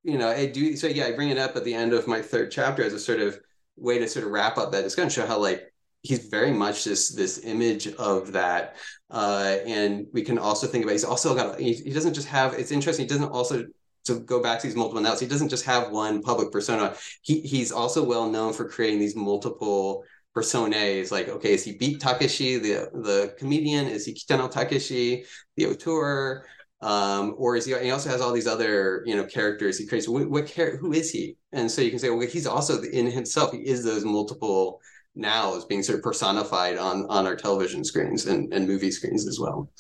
you 0.03 0.17
know, 0.17 0.29
I 0.29 0.47
do 0.47 0.77
so 0.77 0.87
yeah, 0.87 1.07
I 1.07 1.13
bring 1.13 1.29
it 1.29 1.39
up 1.39 1.57
at 1.57 1.65
the 1.65 1.75
end 1.75 1.93
of 1.93 2.07
my 2.07 2.23
third 2.23 2.51
chapter 2.51 2.83
as 2.83 2.95
a 2.95 2.99
sort 2.99 3.21
of 3.21 3.39
way 3.77 3.99
to 3.99 4.09
sort 4.09 4.25
of 4.25 4.33
wrap 4.33 4.57
up 4.57 4.73
that 4.73 4.83
discussion, 4.83 5.11
show 5.11 5.27
how 5.27 5.39
like 5.39 5.74
he's 6.05 6.27
very 6.27 6.53
much 6.53 6.85
this 6.85 7.11
this 7.11 7.45
image 7.45 7.89
of 7.95 8.33
that 8.33 8.77
uh, 9.11 9.57
and 9.67 10.07
we 10.13 10.23
can 10.23 10.39
also 10.39 10.67
think 10.67 10.85
about 10.85 10.93
he's 10.93 11.05
also 11.05 11.35
got 11.35 11.59
he, 11.59 11.73
he 11.73 11.91
doesn't 11.91 12.15
just 12.15 12.29
have 12.29 12.55
it's 12.55 12.71
interesting 12.71 13.05
he 13.05 13.09
doesn't 13.09 13.31
also 13.31 13.65
to 14.05 14.21
go 14.21 14.43
back 14.43 14.61
to 14.61 14.67
these 14.67 14.77
multiple 14.77 15.03
notes 15.03 15.21
he 15.21 15.27
doesn't 15.27 15.49
just 15.49 15.65
have 15.65 15.91
one 15.91 16.23
public 16.23 16.53
persona. 16.53 16.95
He 17.23 17.41
he's 17.41 17.73
also 17.73 18.05
well 18.05 18.29
known 18.31 18.53
for 18.53 18.69
creating 18.69 19.01
these 19.01 19.17
multiple 19.17 20.05
personas 20.37 21.13
like 21.13 21.29
okay 21.29 21.55
is 21.55 21.65
he 21.65 21.77
beat 21.77 22.01
takeshi 22.01 22.59
the 22.59 22.91
the 22.93 23.35
comedian? 23.39 23.87
Is 23.87 24.05
he 24.07 24.15
kitano 24.15 24.51
takeshi 24.51 25.25
the 25.57 25.67
auteur? 25.67 26.47
Um, 26.83 27.35
or 27.39 27.57
is 27.57 27.65
he 27.65 27.75
he 27.79 27.91
also 27.91 28.11
has 28.11 28.21
all 28.21 28.33
these 28.33 28.47
other 28.47 29.03
you 29.07 29.17
know 29.17 29.25
characters 29.25 29.79
he 29.79 29.87
creates. 29.87 30.07
What, 30.07 30.29
what 30.29 30.51
who 30.51 30.93
is 30.93 31.11
he? 31.11 31.37
And 31.53 31.71
so 31.71 31.81
you 31.81 31.89
can 31.91 31.99
say 31.99 32.11
well 32.11 32.29
he's 32.29 32.47
also 32.47 32.83
in 32.83 33.07
himself 33.07 33.53
he 33.53 33.67
is 33.67 33.85
those 33.85 34.05
multiple 34.05 34.81
now 35.15 35.55
is 35.55 35.65
being 35.65 35.83
sort 35.83 35.99
of 35.99 36.03
personified 36.03 36.77
on 36.77 37.07
on 37.09 37.27
our 37.27 37.37
television 37.37 37.85
screens 37.85 38.27
and, 38.27 38.53
and 38.53 38.67
movie 38.67 38.91
screens 38.91 39.27
as 39.27 39.39
well. 39.39 39.71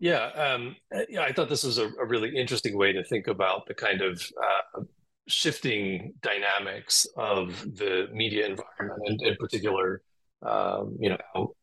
Yeah, 0.00 0.26
um, 0.26 0.76
yeah, 1.08 1.22
I 1.22 1.32
thought 1.32 1.48
this 1.48 1.64
was 1.64 1.78
a, 1.78 1.88
a, 2.00 2.06
really 2.06 2.36
interesting 2.36 2.78
way 2.78 2.92
to 2.92 3.02
think 3.02 3.26
about 3.26 3.66
the 3.66 3.74
kind 3.74 4.00
of 4.00 4.22
uh, 4.40 4.82
shifting 5.26 6.14
dynamics 6.22 7.04
of 7.16 7.60
the 7.76 8.08
media 8.12 8.46
environment, 8.46 9.02
and 9.06 9.22
in 9.22 9.36
particular, 9.36 10.02
um, 10.42 10.96
you 11.00 11.10
know, 11.10 11.54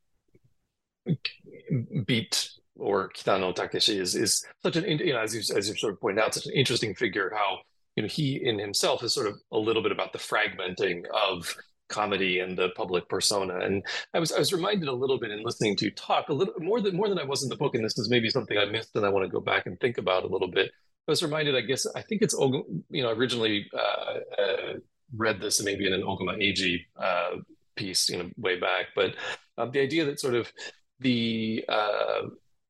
Beat 2.05 2.49
or 2.77 3.09
Kitano 3.09 3.55
Takeshi 3.55 3.99
is 3.99 4.15
is 4.15 4.45
such 4.63 4.75
an 4.75 4.83
you 4.83 5.13
know 5.13 5.21
as 5.21 5.33
you 5.33 5.55
as 5.55 5.69
you 5.69 5.75
sort 5.77 5.93
of 5.93 6.01
pointed 6.01 6.21
out, 6.21 6.33
such 6.33 6.47
an 6.47 6.53
interesting 6.55 6.93
figure. 6.93 7.31
How 7.33 7.59
you 7.95 8.03
know 8.03 8.09
he 8.09 8.41
in 8.43 8.59
himself 8.59 9.03
is 9.03 9.13
sort 9.13 9.27
of 9.27 9.35
a 9.51 9.57
little 9.57 9.81
bit 9.81 9.91
about 9.91 10.13
the 10.13 10.19
fragmenting 10.19 11.03
of 11.29 11.55
comedy 11.87 12.39
and 12.39 12.57
the 12.57 12.69
public 12.69 13.07
persona. 13.09 13.59
And 13.59 13.83
I 14.13 14.19
was 14.19 14.31
I 14.31 14.39
was 14.39 14.53
reminded 14.53 14.87
a 14.87 14.93
little 14.93 15.19
bit 15.19 15.31
in 15.31 15.43
listening 15.43 15.75
to 15.77 15.85
you 15.85 15.91
talk 15.91 16.29
a 16.29 16.33
little 16.33 16.53
more 16.59 16.81
than 16.81 16.95
more 16.95 17.09
than 17.09 17.19
I 17.19 17.23
was 17.23 17.43
in 17.43 17.49
the 17.49 17.55
book, 17.55 17.75
and 17.75 17.83
this 17.83 17.97
is 17.97 18.09
maybe 18.09 18.29
something 18.29 18.57
I 18.57 18.65
missed 18.65 18.95
and 18.95 19.05
I 19.05 19.09
want 19.09 19.25
to 19.25 19.31
go 19.31 19.39
back 19.39 19.65
and 19.65 19.79
think 19.79 19.97
about 19.97 20.23
a 20.23 20.27
little 20.27 20.49
bit. 20.49 20.71
I 21.07 21.11
was 21.11 21.21
reminded, 21.21 21.55
I 21.55 21.61
guess, 21.61 21.85
I 21.95 22.01
think 22.01 22.21
it's 22.21 22.33
you 22.33 23.03
know 23.03 23.11
originally 23.11 23.67
uh, 23.73 24.41
uh, 24.41 24.73
read 25.15 25.39
this 25.39 25.63
maybe 25.63 25.85
in 25.85 25.93
an 25.93 26.01
Oguma 26.01 26.37
Eiji 26.37 26.81
uh, 26.97 27.37
piece, 27.75 28.09
you 28.09 28.17
know, 28.17 28.29
way 28.37 28.59
back, 28.59 28.87
but 28.95 29.15
um, 29.57 29.71
the 29.71 29.79
idea 29.79 30.05
that 30.05 30.19
sort 30.19 30.35
of 30.35 30.51
the 30.99 31.63
uh, 31.69 32.21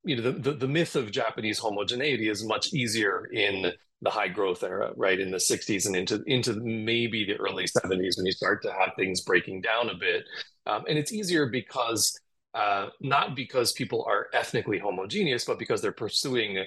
you 0.04 0.16
know 0.16 0.22
the, 0.22 0.32
the, 0.32 0.52
the 0.52 0.68
myth 0.68 0.96
of 0.96 1.12
Japanese 1.12 1.60
homogeneity 1.60 2.30
is 2.30 2.46
much 2.46 2.74
easier 2.74 3.28
in 3.32 3.72
the 4.06 4.12
high 4.12 4.28
growth 4.28 4.64
era, 4.64 4.94
right, 4.96 5.20
in 5.20 5.32
the 5.32 5.38
60s 5.38 5.88
and 5.88 5.96
into 5.96 6.24
into 6.28 6.54
maybe 6.54 7.26
the 7.26 7.36
early 7.36 7.66
70s 7.66 8.18
when 8.18 8.26
you 8.26 8.32
start 8.32 8.62
to 8.62 8.72
have 8.72 8.92
things 8.96 9.22
breaking 9.22 9.62
down 9.62 9.90
a 9.90 9.96
bit. 9.96 10.24
Um, 10.68 10.86
and 10.88 10.98
it's 10.98 11.12
easier 11.12 11.48
because 11.48 12.18
uh, 12.54 12.90
not 13.02 13.36
because 13.36 13.74
people 13.74 14.06
are 14.08 14.28
ethnically 14.34 14.78
homogeneous, 14.78 15.44
but 15.44 15.60
because 15.60 15.82
they're 15.82 15.92
pursuing 15.92 16.64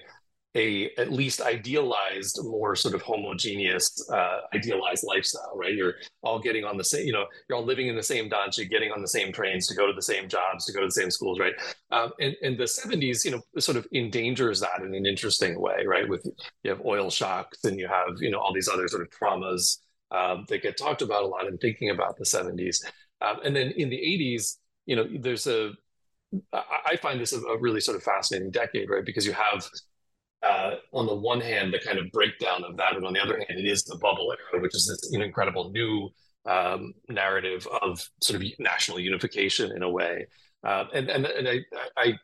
a 0.54 0.90
at 0.96 1.12
least 1.12 1.40
idealized, 1.40 2.38
more 2.42 2.74
sort 2.74 2.94
of 2.94 3.02
homogeneous, 3.02 4.08
uh, 4.10 4.40
idealized 4.54 5.04
lifestyle, 5.06 5.52
right? 5.54 5.74
You're 5.74 5.94
all 6.22 6.38
getting 6.38 6.64
on 6.64 6.76
the 6.76 6.84
same, 6.84 7.06
you 7.06 7.12
know, 7.12 7.26
you're 7.48 7.58
all 7.58 7.64
living 7.64 7.88
in 7.88 7.96
the 7.96 8.02
same 8.02 8.30
danchi, 8.30 8.68
getting 8.68 8.90
on 8.90 9.02
the 9.02 9.08
same 9.08 9.32
trains 9.32 9.66
to 9.68 9.74
go 9.74 9.86
to 9.86 9.92
the 9.92 10.02
same 10.02 10.28
jobs, 10.28 10.64
to 10.66 10.72
go 10.72 10.80
to 10.80 10.86
the 10.86 10.92
same 10.92 11.10
schools, 11.10 11.38
right? 11.38 11.52
Um, 11.90 12.12
and, 12.20 12.34
and 12.42 12.58
the 12.58 12.64
70s, 12.64 13.24
you 13.24 13.30
know, 13.30 13.42
sort 13.58 13.76
of 13.76 13.86
endangers 13.94 14.60
that 14.60 14.80
in 14.80 14.94
an 14.94 15.06
interesting 15.06 15.60
way, 15.60 15.84
right? 15.86 16.08
With 16.08 16.26
you 16.62 16.70
have 16.70 16.80
oil 16.84 17.10
shocks 17.10 17.64
and 17.64 17.78
you 17.78 17.86
have, 17.86 18.16
you 18.20 18.30
know, 18.30 18.38
all 18.38 18.54
these 18.54 18.68
other 18.68 18.88
sort 18.88 19.02
of 19.02 19.10
traumas 19.10 19.78
um, 20.10 20.46
that 20.48 20.62
get 20.62 20.78
talked 20.78 21.02
about 21.02 21.24
a 21.24 21.26
lot 21.26 21.46
in 21.46 21.58
thinking 21.58 21.90
about 21.90 22.16
the 22.16 22.24
70s. 22.24 22.78
Um, 23.20 23.36
and 23.44 23.54
then 23.54 23.72
in 23.72 23.90
the 23.90 23.96
80s, 23.96 24.56
you 24.86 24.96
know, 24.96 25.06
there's 25.20 25.46
a 25.46 25.72
I 26.52 26.96
find 26.96 27.18
this 27.18 27.32
a 27.32 27.40
really 27.58 27.80
sort 27.80 27.96
of 27.96 28.02
fascinating 28.02 28.50
decade, 28.50 28.90
right? 28.90 29.04
Because 29.04 29.24
you 29.24 29.32
have 29.32 29.66
uh, 30.42 30.76
on 30.92 31.06
the 31.06 31.14
one 31.14 31.40
hand, 31.40 31.72
the 31.72 31.80
kind 31.80 31.98
of 31.98 32.10
breakdown 32.12 32.64
of 32.64 32.76
that, 32.76 32.96
and 32.96 33.04
on 33.04 33.12
the 33.12 33.20
other 33.20 33.36
hand, 33.36 33.58
it 33.58 33.66
is 33.66 33.84
the 33.84 33.98
bubble 33.98 34.32
era, 34.32 34.62
which 34.62 34.74
is 34.74 34.86
this 34.86 35.12
know, 35.12 35.24
incredible 35.24 35.70
new 35.70 36.08
um, 36.46 36.94
narrative 37.08 37.66
of 37.82 38.00
sort 38.22 38.40
of 38.40 38.48
national 38.58 39.00
unification 39.00 39.72
in 39.74 39.82
a 39.82 39.90
way. 39.90 40.26
Uh, 40.64 40.84
and 40.92 41.08
and 41.08 41.26
and 41.26 41.48
I, 41.48 41.60
I 41.96 42.14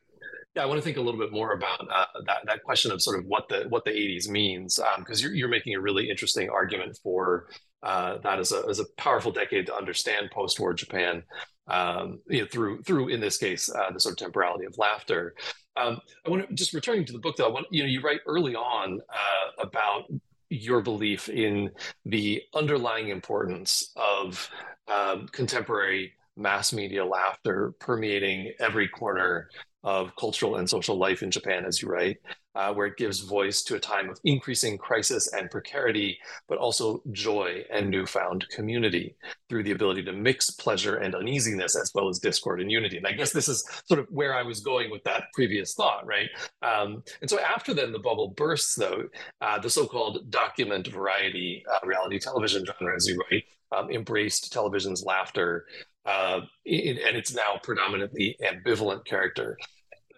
I 0.57 0.67
want 0.67 0.79
to 0.79 0.83
think 0.83 0.97
a 0.97 1.01
little 1.01 1.19
bit 1.19 1.33
more 1.33 1.53
about 1.53 1.81
uh, 1.93 2.07
that 2.27 2.39
that 2.47 2.63
question 2.63 2.93
of 2.93 3.03
sort 3.03 3.19
of 3.19 3.27
what 3.27 3.49
the 3.49 3.65
what 3.69 3.85
the 3.85 3.91
'80s 3.91 4.29
means, 4.29 4.79
because 4.99 5.21
um, 5.21 5.27
you're 5.27 5.35
you're 5.35 5.49
making 5.49 5.75
a 5.75 5.81
really 5.81 6.09
interesting 6.09 6.49
argument 6.49 6.99
for 7.03 7.49
uh, 7.83 8.19
that 8.19 8.39
as 8.39 8.53
a 8.53 8.65
as 8.69 8.79
a 8.79 8.85
powerful 8.97 9.33
decade 9.33 9.67
to 9.67 9.75
understand 9.75 10.31
post-war 10.33 10.73
Japan, 10.73 11.23
um, 11.67 12.21
you 12.29 12.43
know, 12.43 12.47
through 12.47 12.83
through 12.83 13.09
in 13.09 13.21
this 13.21 13.37
case 13.37 13.69
uh, 13.73 13.91
the 13.93 14.01
sort 14.01 14.13
of 14.13 14.19
temporality 14.19 14.65
of 14.65 14.79
laughter. 14.79 15.35
Um, 15.77 16.01
I 16.25 16.31
want 16.31 16.49
to 16.49 16.55
just 16.55 16.73
returning 16.73 17.05
to 17.07 17.13
the 17.13 17.19
book 17.19 17.37
though. 17.37 17.47
I 17.47 17.51
want 17.51 17.67
you 17.71 17.83
know 17.83 17.89
you 17.89 18.01
write 18.01 18.21
early 18.27 18.55
on 18.55 19.01
uh, 19.09 19.63
about 19.63 20.05
your 20.51 20.81
belief 20.81 21.29
in 21.29 21.71
the 22.05 22.43
underlying 22.55 23.09
importance 23.09 23.93
of 23.97 24.49
um, 24.89 25.27
contemporary 25.33 26.13
mass 26.37 26.73
media 26.73 27.05
laughter 27.05 27.73
permeating 27.79 28.53
every 28.61 28.89
corner 28.89 29.49
of 29.83 30.15
cultural 30.17 30.57
and 30.57 30.69
social 30.69 30.97
life 30.97 31.23
in 31.23 31.31
Japan, 31.31 31.65
as 31.65 31.81
you 31.83 31.89
write, 31.89 32.19
uh, 32.55 32.73
where 32.73 32.87
it 32.87 32.97
gives 32.97 33.21
voice 33.21 33.63
to 33.63 33.75
a 33.75 33.81
time 33.81 34.09
of 34.09 34.19
increasing 34.25 34.79
crisis 34.79 35.33
and 35.33 35.51
precarity, 35.51 36.19
but 36.49 36.59
also 36.59 37.03
joy 37.13 37.65
and 37.73 37.91
newfound 37.91 38.47
community 38.51 39.17
through 39.49 39.63
the 39.63 39.73
ability 39.73 40.03
to 40.03 40.13
mix 40.13 40.51
pleasure 40.51 40.97
and 40.97 41.15
uneasiness 41.15 41.77
as 41.77 41.91
well 41.95 42.09
as 42.09 42.19
discord 42.19 42.61
and 42.61 42.71
unity. 42.71 42.97
And 42.97 43.07
I 43.07 43.13
guess 43.13 43.33
this 43.33 43.49
is 43.49 43.65
sort 43.87 44.01
of 44.01 44.07
where 44.11 44.35
I 44.35 44.43
was 44.43 44.61
going 44.61 44.91
with 44.91 45.03
that 45.05 45.25
previous 45.35 45.75
thought, 45.75 46.07
right? 46.07 46.29
Um, 46.63 47.03
and 47.21 47.29
so 47.29 47.39
after 47.41 47.75
then, 47.75 47.93
the 47.93 47.99
bubble 47.99 48.29
bursts, 48.29 48.75
though, 48.75 49.05
uh, 49.41 49.59
the 49.59 49.71
so 49.71 49.87
called 49.87 50.31
document 50.31 50.87
variety 50.89 51.65
uh, 51.73 51.87
reality 51.87 52.19
television 52.19 52.65
genre, 52.65 52.95
as 52.95 53.07
you 53.07 53.21
write, 53.31 53.45
um, 53.73 53.91
embraced 53.91 54.53
television's 54.53 55.03
laughter. 55.05 55.67
Uh, 56.07 56.41
and 56.67 57.17
it's 57.17 57.35
now 57.35 57.59
predominantly 57.63 58.37
ambivalent 58.43 59.05
character 59.07 59.57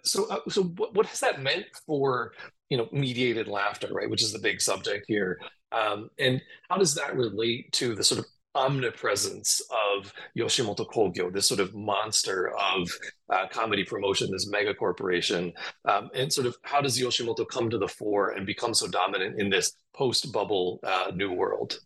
so 0.07 0.27
uh, 0.29 0.39
so 0.49 0.63
what, 0.63 0.95
what 0.95 1.07
has 1.07 1.21
that 1.21 1.43
meant 1.43 1.67
for 1.87 2.33
you 2.71 2.79
know 2.79 2.89
mediated 2.93 3.49
laughter 3.49 3.89
right 3.93 4.09
which 4.09 4.23
is 4.23 4.33
the 4.33 4.39
big 4.39 4.61
subject 4.61 5.05
here 5.09 5.39
um, 5.73 6.09
and 6.19 6.41
how 6.71 6.77
does 6.77 6.95
that 6.95 7.17
relate 7.17 7.71
to 7.73 7.95
the 7.95 8.05
sort 8.05 8.21
of 8.21 8.27
omnipresence 8.57 9.61
of 9.97 10.13
Yoshimoto 10.37 10.87
Kogyo, 10.91 11.33
this 11.33 11.47
sort 11.47 11.61
of 11.61 11.75
monster 11.75 12.53
of 12.57 12.91
uh, 13.31 13.47
comedy 13.51 13.85
promotion, 13.85 14.31
this 14.31 14.49
mega 14.49 14.75
corporation, 14.75 15.53
um, 15.85 16.09
and 16.15 16.33
sort 16.33 16.47
of 16.47 16.57
how 16.63 16.81
does 16.81 16.99
Yoshimoto 16.99 17.47
come 17.47 17.69
to 17.71 17.79
the 17.79 17.87
fore 17.87 18.31
and 18.31 18.47
become 18.47 18.75
so 18.75 18.89
dominant 18.89 19.41
in 19.41 19.51
this 19.51 19.77
post-bubble 19.95 20.81
uh, 20.83 21.13
new 21.15 21.33
world? 21.33 21.79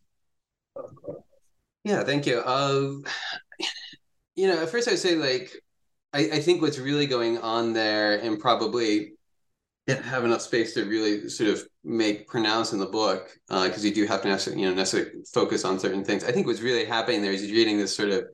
Yeah, 1.85 2.05
thank 2.05 2.27
you. 2.27 2.39
Uh, 2.39 2.93
you 4.37 4.47
know, 4.47 4.63
at 4.63 4.69
first 4.69 4.89
I'd 4.89 4.99
say 4.99 5.17
like 5.17 5.53
I, 6.13 6.19
I 6.19 6.41
think 6.41 6.61
what's 6.61 6.79
really 6.79 7.07
going 7.07 7.39
on 7.39 7.73
there, 7.73 8.19
and 8.21 8.39
probably 8.39 9.13
have 9.89 10.25
enough 10.25 10.41
space 10.41 10.75
to 10.75 10.85
really 10.85 11.29
sort 11.29 11.51
of 11.51 11.63
make 11.85 12.29
pronounce 12.29 12.73
in 12.73 12.79
the 12.79 12.87
book 12.87 13.31
because 13.49 13.85
uh, 13.85 13.89
you 13.89 13.95
do 13.95 14.07
have 14.07 14.23
to 14.23 14.29
necessarily, 14.29 14.63
you 14.63 14.69
know 14.69 14.75
necessarily 14.75 15.11
focus 15.33 15.65
on 15.65 15.79
certain 15.79 16.05
things. 16.05 16.25
I 16.25 16.33
think 16.33 16.47
what's 16.47 16.61
really 16.61 16.85
happening 16.85 17.23
there 17.23 17.33
is 17.33 17.45
you're 17.45 17.57
getting 17.57 17.79
this 17.79 17.95
sort 17.95 18.11
of 18.11 18.25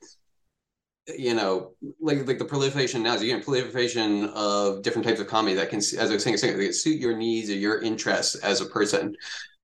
you 1.17 1.35
know 1.35 1.73
like 2.01 2.27
like 2.27 2.39
the 2.39 2.45
proliferation 2.45 3.03
now 3.03 3.15
is 3.15 3.23
you're 3.23 3.29
getting 3.29 3.45
proliferation 3.45 4.27
of 4.35 4.83
different 4.83 5.07
types 5.07 5.21
of 5.21 5.29
comedy 5.29 5.55
that 5.55 5.71
can 5.71 5.79
as 5.79 5.95
I 5.99 6.15
was 6.15 6.23
saying, 6.23 6.37
saying 6.37 6.73
suit 6.73 6.99
your 6.99 7.17
needs 7.17 7.51
or 7.51 7.55
your 7.55 7.81
interests 7.83 8.35
as 8.37 8.61
a 8.61 8.67
person. 8.67 9.15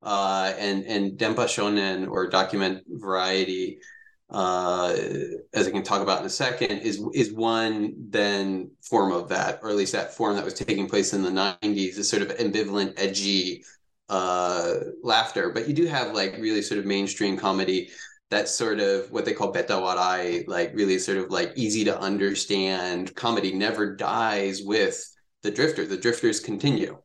Uh, 0.02 0.52
and 0.58 0.84
and 0.86 1.16
Denpa 1.16 1.44
Shonen 1.44 2.10
or 2.10 2.28
document 2.28 2.82
variety 2.88 3.78
uh, 4.32 4.96
as 5.52 5.68
I 5.68 5.70
can 5.70 5.82
talk 5.82 6.00
about 6.00 6.20
in 6.20 6.26
a 6.26 6.30
second, 6.30 6.78
is 6.78 7.04
is 7.14 7.32
one 7.32 7.94
then 8.08 8.70
form 8.80 9.12
of 9.12 9.28
that, 9.28 9.60
or 9.62 9.68
at 9.68 9.76
least 9.76 9.92
that 9.92 10.14
form 10.14 10.36
that 10.36 10.44
was 10.44 10.54
taking 10.54 10.88
place 10.88 11.12
in 11.12 11.22
the 11.22 11.30
'90s, 11.30 11.98
is 11.98 12.08
sort 12.08 12.22
of 12.22 12.28
ambivalent, 12.38 12.94
edgy 12.96 13.62
uh, 14.08 14.74
laughter. 15.02 15.50
But 15.50 15.68
you 15.68 15.74
do 15.74 15.86
have 15.86 16.14
like 16.14 16.36
really 16.38 16.62
sort 16.62 16.78
of 16.78 16.86
mainstream 16.86 17.36
comedy 17.36 17.90
that's 18.30 18.50
sort 18.50 18.80
of 18.80 19.12
what 19.12 19.26
they 19.26 19.34
call 19.34 19.52
beta 19.52 19.74
warai, 19.74 20.48
like 20.48 20.72
really 20.74 20.98
sort 20.98 21.18
of 21.18 21.30
like 21.30 21.52
easy 21.54 21.84
to 21.84 22.00
understand 22.00 23.14
comedy. 23.14 23.52
Never 23.52 23.94
dies 23.94 24.62
with 24.62 24.98
the 25.42 25.50
Drifters. 25.50 25.90
The 25.90 25.98
Drifters 25.98 26.40
continue. 26.40 26.96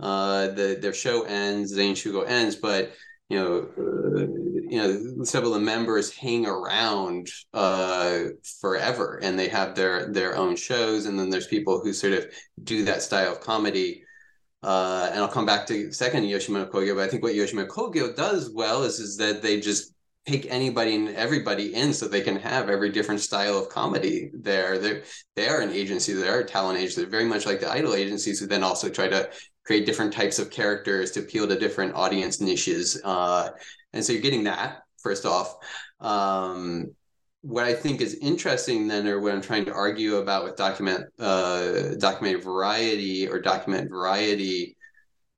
Uh, 0.00 0.48
the 0.48 0.78
their 0.80 0.94
show 0.94 1.24
ends, 1.24 1.76
Zenin 1.76 1.92
Shugo 1.92 2.26
ends, 2.26 2.56
but 2.56 2.92
you 3.32 3.38
know, 3.38 3.66
uh, 3.78 4.20
you 4.68 4.76
know, 4.76 5.24
several 5.24 5.54
of 5.54 5.60
the 5.60 5.64
members 5.64 6.14
hang 6.14 6.44
around 6.44 7.28
uh, 7.54 8.24
forever, 8.60 9.20
and 9.22 9.38
they 9.38 9.48
have 9.48 9.74
their 9.74 10.12
their 10.12 10.36
own 10.36 10.54
shows. 10.54 11.06
And 11.06 11.18
then 11.18 11.30
there's 11.30 11.46
people 11.46 11.80
who 11.80 11.94
sort 11.94 12.12
of 12.12 12.26
do 12.62 12.84
that 12.84 13.00
style 13.00 13.32
of 13.32 13.40
comedy. 13.40 14.04
Uh, 14.62 15.08
and 15.10 15.20
I'll 15.20 15.28
come 15.28 15.46
back 15.46 15.66
to 15.68 15.90
second 15.92 16.24
Yoshimoto 16.24 16.70
Kogyo, 16.70 16.94
but 16.94 17.04
I 17.04 17.08
think 17.08 17.22
what 17.22 17.34
Yoshimoto 17.34 17.68
Kogyo 17.68 18.14
does 18.14 18.50
well 18.54 18.82
is 18.82 19.00
is 19.00 19.16
that 19.16 19.40
they 19.40 19.60
just 19.60 19.94
take 20.26 20.46
anybody 20.50 20.94
and 20.94 21.08
everybody 21.16 21.74
in 21.74 21.92
so 21.92 22.06
they 22.06 22.20
can 22.20 22.36
have 22.36 22.68
every 22.68 22.90
different 22.90 23.20
style 23.20 23.58
of 23.58 23.68
comedy 23.70 24.30
there. 24.34 24.78
They're, 24.78 25.02
they 25.34 25.48
are 25.48 25.60
an 25.60 25.72
agency, 25.72 26.12
they 26.12 26.28
are 26.28 26.40
a 26.40 26.44
talent 26.44 26.78
agency. 26.78 27.00
They're 27.00 27.10
very 27.10 27.24
much 27.24 27.44
like 27.44 27.58
the 27.58 27.72
idol 27.72 27.94
agencies 27.94 28.38
who 28.38 28.46
then 28.46 28.62
also 28.62 28.88
try 28.88 29.08
to 29.08 29.30
create 29.64 29.86
different 29.86 30.12
types 30.12 30.38
of 30.38 30.50
characters 30.50 31.10
to 31.12 31.20
appeal 31.20 31.46
to 31.46 31.58
different 31.58 31.94
audience 31.94 32.40
niches. 32.40 33.00
Uh, 33.04 33.50
and 33.92 34.04
so 34.04 34.12
you're 34.12 34.22
getting 34.22 34.44
that 34.44 34.82
first 34.98 35.26
off. 35.26 35.56
Um, 36.00 36.94
what 37.42 37.64
I 37.64 37.74
think 37.74 38.00
is 38.00 38.14
interesting 38.14 38.86
then, 38.86 39.06
or 39.06 39.20
what 39.20 39.32
I'm 39.32 39.40
trying 39.40 39.64
to 39.66 39.72
argue 39.72 40.16
about 40.16 40.44
with 40.44 40.56
document 40.56 41.04
uh, 41.18 41.94
documented 41.98 42.44
variety 42.44 43.28
or 43.28 43.40
document 43.40 43.90
variety 43.90 44.76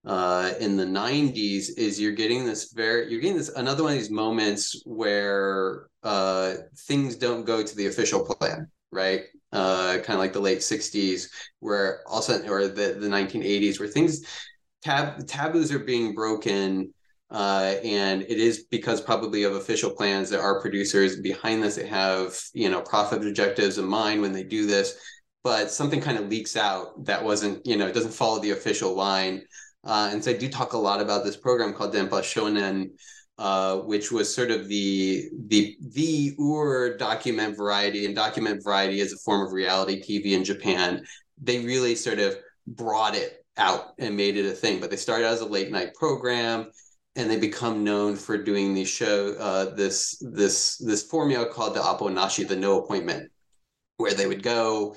uh, 0.04 0.52
in 0.60 0.76
the 0.76 0.84
90s, 0.84 1.68
is 1.78 1.98
you're 1.98 2.12
getting 2.12 2.44
this 2.44 2.72
very 2.72 3.10
you're 3.10 3.22
getting 3.22 3.38
this 3.38 3.48
another 3.48 3.82
one 3.82 3.92
of 3.92 3.98
these 3.98 4.10
moments 4.10 4.82
where 4.84 5.86
uh, 6.02 6.54
things 6.76 7.16
don't 7.16 7.46
go 7.46 7.62
to 7.62 7.76
the 7.76 7.86
official 7.86 8.22
plan, 8.22 8.70
right? 8.92 9.22
Uh, 9.54 9.98
kind 9.98 10.10
of 10.10 10.18
like 10.18 10.32
the 10.32 10.40
late 10.40 10.58
60s, 10.58 11.28
where 11.60 12.00
also, 12.06 12.44
or 12.48 12.66
the, 12.66 12.96
the 12.98 13.08
1980s, 13.08 13.78
where 13.78 13.88
things, 13.88 14.26
tab, 14.82 15.26
taboos 15.26 15.72
are 15.72 15.78
being 15.78 16.14
broken. 16.14 16.92
Uh, 17.30 17.76
and 17.82 18.22
it 18.22 18.38
is 18.38 18.64
because 18.70 19.00
probably 19.00 19.44
of 19.44 19.54
official 19.54 19.90
plans 19.90 20.28
there 20.28 20.42
are 20.42 20.60
producers 20.60 21.20
behind 21.20 21.62
this 21.62 21.76
that 21.76 21.86
have, 21.86 22.38
you 22.52 22.68
know, 22.68 22.80
profit 22.82 23.26
objectives 23.26 23.78
in 23.78 23.84
mind 23.84 24.20
when 24.20 24.32
they 24.32 24.44
do 24.44 24.66
this. 24.66 24.98
But 25.42 25.70
something 25.70 26.00
kind 26.00 26.18
of 26.18 26.28
leaks 26.28 26.56
out 26.56 27.04
that 27.04 27.22
wasn't, 27.22 27.66
you 27.66 27.76
know, 27.76 27.86
it 27.86 27.94
doesn't 27.94 28.12
follow 28.12 28.40
the 28.40 28.50
official 28.50 28.94
line. 28.94 29.42
Uh, 29.84 30.08
and 30.12 30.24
so 30.24 30.30
I 30.30 30.34
do 30.34 30.48
talk 30.48 30.72
a 30.72 30.78
lot 30.78 31.00
about 31.00 31.24
this 31.24 31.36
program 31.36 31.74
called 31.74 31.94
Denpa 31.94 32.20
Shonen, 32.22 32.90
uh, 33.38 33.78
which 33.78 34.12
was 34.12 34.32
sort 34.32 34.50
of 34.50 34.68
the 34.68 35.28
the 35.48 35.76
the 35.80 36.36
ur 36.38 36.96
document 36.96 37.56
variety, 37.56 38.06
and 38.06 38.14
document 38.14 38.62
variety 38.62 39.00
is 39.00 39.12
a 39.12 39.18
form 39.18 39.44
of 39.44 39.52
reality 39.52 40.00
TV 40.00 40.36
in 40.36 40.44
Japan. 40.44 41.04
They 41.42 41.64
really 41.64 41.96
sort 41.96 42.20
of 42.20 42.36
brought 42.66 43.16
it 43.16 43.44
out 43.56 43.94
and 43.98 44.16
made 44.16 44.36
it 44.36 44.46
a 44.46 44.52
thing. 44.52 44.80
But 44.80 44.90
they 44.90 44.96
started 44.96 45.26
as 45.26 45.40
a 45.40 45.46
late 45.46 45.72
night 45.72 45.94
program, 45.94 46.70
and 47.16 47.28
they 47.28 47.38
become 47.38 47.82
known 47.82 48.14
for 48.14 48.38
doing 48.38 48.72
these 48.72 48.88
show 48.88 49.34
uh, 49.38 49.74
this 49.74 50.16
this 50.20 50.78
this 50.78 51.02
formula 51.02 51.46
called 51.46 51.74
the 51.74 51.80
Aponashi, 51.80 52.46
the 52.46 52.54
no 52.54 52.82
appointment, 52.84 53.32
where 53.96 54.14
they 54.14 54.28
would 54.28 54.44
go 54.44 54.94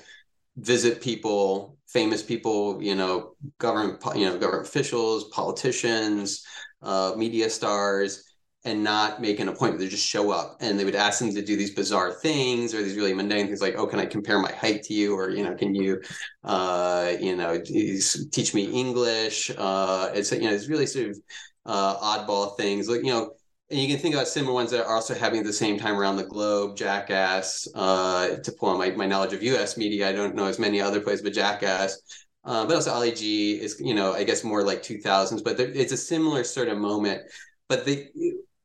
visit 0.56 1.00
people, 1.00 1.76
famous 1.88 2.22
people, 2.22 2.80
you 2.80 2.94
know, 2.94 3.34
government 3.58 4.00
you 4.14 4.26
know 4.26 4.38
government 4.38 4.68
officials, 4.68 5.24
politicians, 5.30 6.44
uh, 6.82 7.14
media 7.16 7.50
stars 7.50 8.27
and 8.68 8.84
not 8.84 9.20
make 9.20 9.40
an 9.40 9.48
appointment. 9.48 9.80
They 9.80 9.88
just 9.88 10.06
show 10.06 10.30
up 10.30 10.58
and 10.60 10.78
they 10.78 10.84
would 10.84 10.94
ask 10.94 11.18
them 11.18 11.34
to 11.34 11.42
do 11.42 11.56
these 11.56 11.74
bizarre 11.74 12.12
things 12.12 12.74
or 12.74 12.82
these 12.82 12.96
really 12.96 13.14
mundane 13.14 13.46
things 13.46 13.62
like, 13.62 13.76
oh, 13.76 13.86
can 13.86 13.98
I 13.98 14.06
compare 14.06 14.38
my 14.38 14.52
height 14.52 14.82
to 14.84 14.94
you? 14.94 15.16
Or, 15.16 15.30
you 15.30 15.42
know, 15.42 15.54
can 15.54 15.74
you, 15.74 16.00
uh, 16.44 17.14
you 17.18 17.34
know, 17.34 17.58
teach 17.60 18.54
me 18.54 18.64
English? 18.64 19.50
Uh, 19.56 20.10
it's, 20.12 20.30
you 20.30 20.42
know, 20.42 20.52
it's 20.52 20.68
really 20.68 20.86
sort 20.86 21.10
of 21.10 21.18
uh, 21.64 21.96
oddball 21.96 22.56
things 22.56 22.88
like, 22.88 23.00
you 23.00 23.10
know, 23.10 23.32
and 23.70 23.80
you 23.80 23.88
can 23.88 23.98
think 23.98 24.14
about 24.14 24.28
similar 24.28 24.54
ones 24.54 24.70
that 24.70 24.84
are 24.84 24.94
also 24.94 25.14
happening 25.14 25.40
at 25.40 25.46
the 25.46 25.52
same 25.52 25.78
time 25.78 25.98
around 25.98 26.16
the 26.16 26.24
globe. 26.24 26.76
Jackass, 26.76 27.68
uh, 27.74 28.36
to 28.36 28.52
pull 28.52 28.70
on 28.70 28.78
my, 28.78 28.90
my 28.92 29.06
knowledge 29.06 29.34
of 29.34 29.42
U.S. 29.42 29.76
media, 29.76 30.08
I 30.08 30.12
don't 30.12 30.34
know 30.34 30.46
as 30.46 30.58
many 30.58 30.80
other 30.80 31.00
places, 31.00 31.22
but 31.22 31.34
Jackass. 31.34 32.00
Uh, 32.44 32.64
but 32.66 32.76
also 32.76 32.92
Ali 32.92 33.12
G 33.12 33.60
is, 33.60 33.78
you 33.78 33.94
know, 33.94 34.14
I 34.14 34.24
guess 34.24 34.42
more 34.42 34.62
like 34.62 34.82
2000s, 34.82 35.44
but 35.44 35.58
there, 35.58 35.68
it's 35.68 35.92
a 35.92 35.98
similar 35.98 36.44
sort 36.44 36.68
of 36.68 36.78
moment. 36.78 37.22
But 37.68 37.84
the 37.84 38.08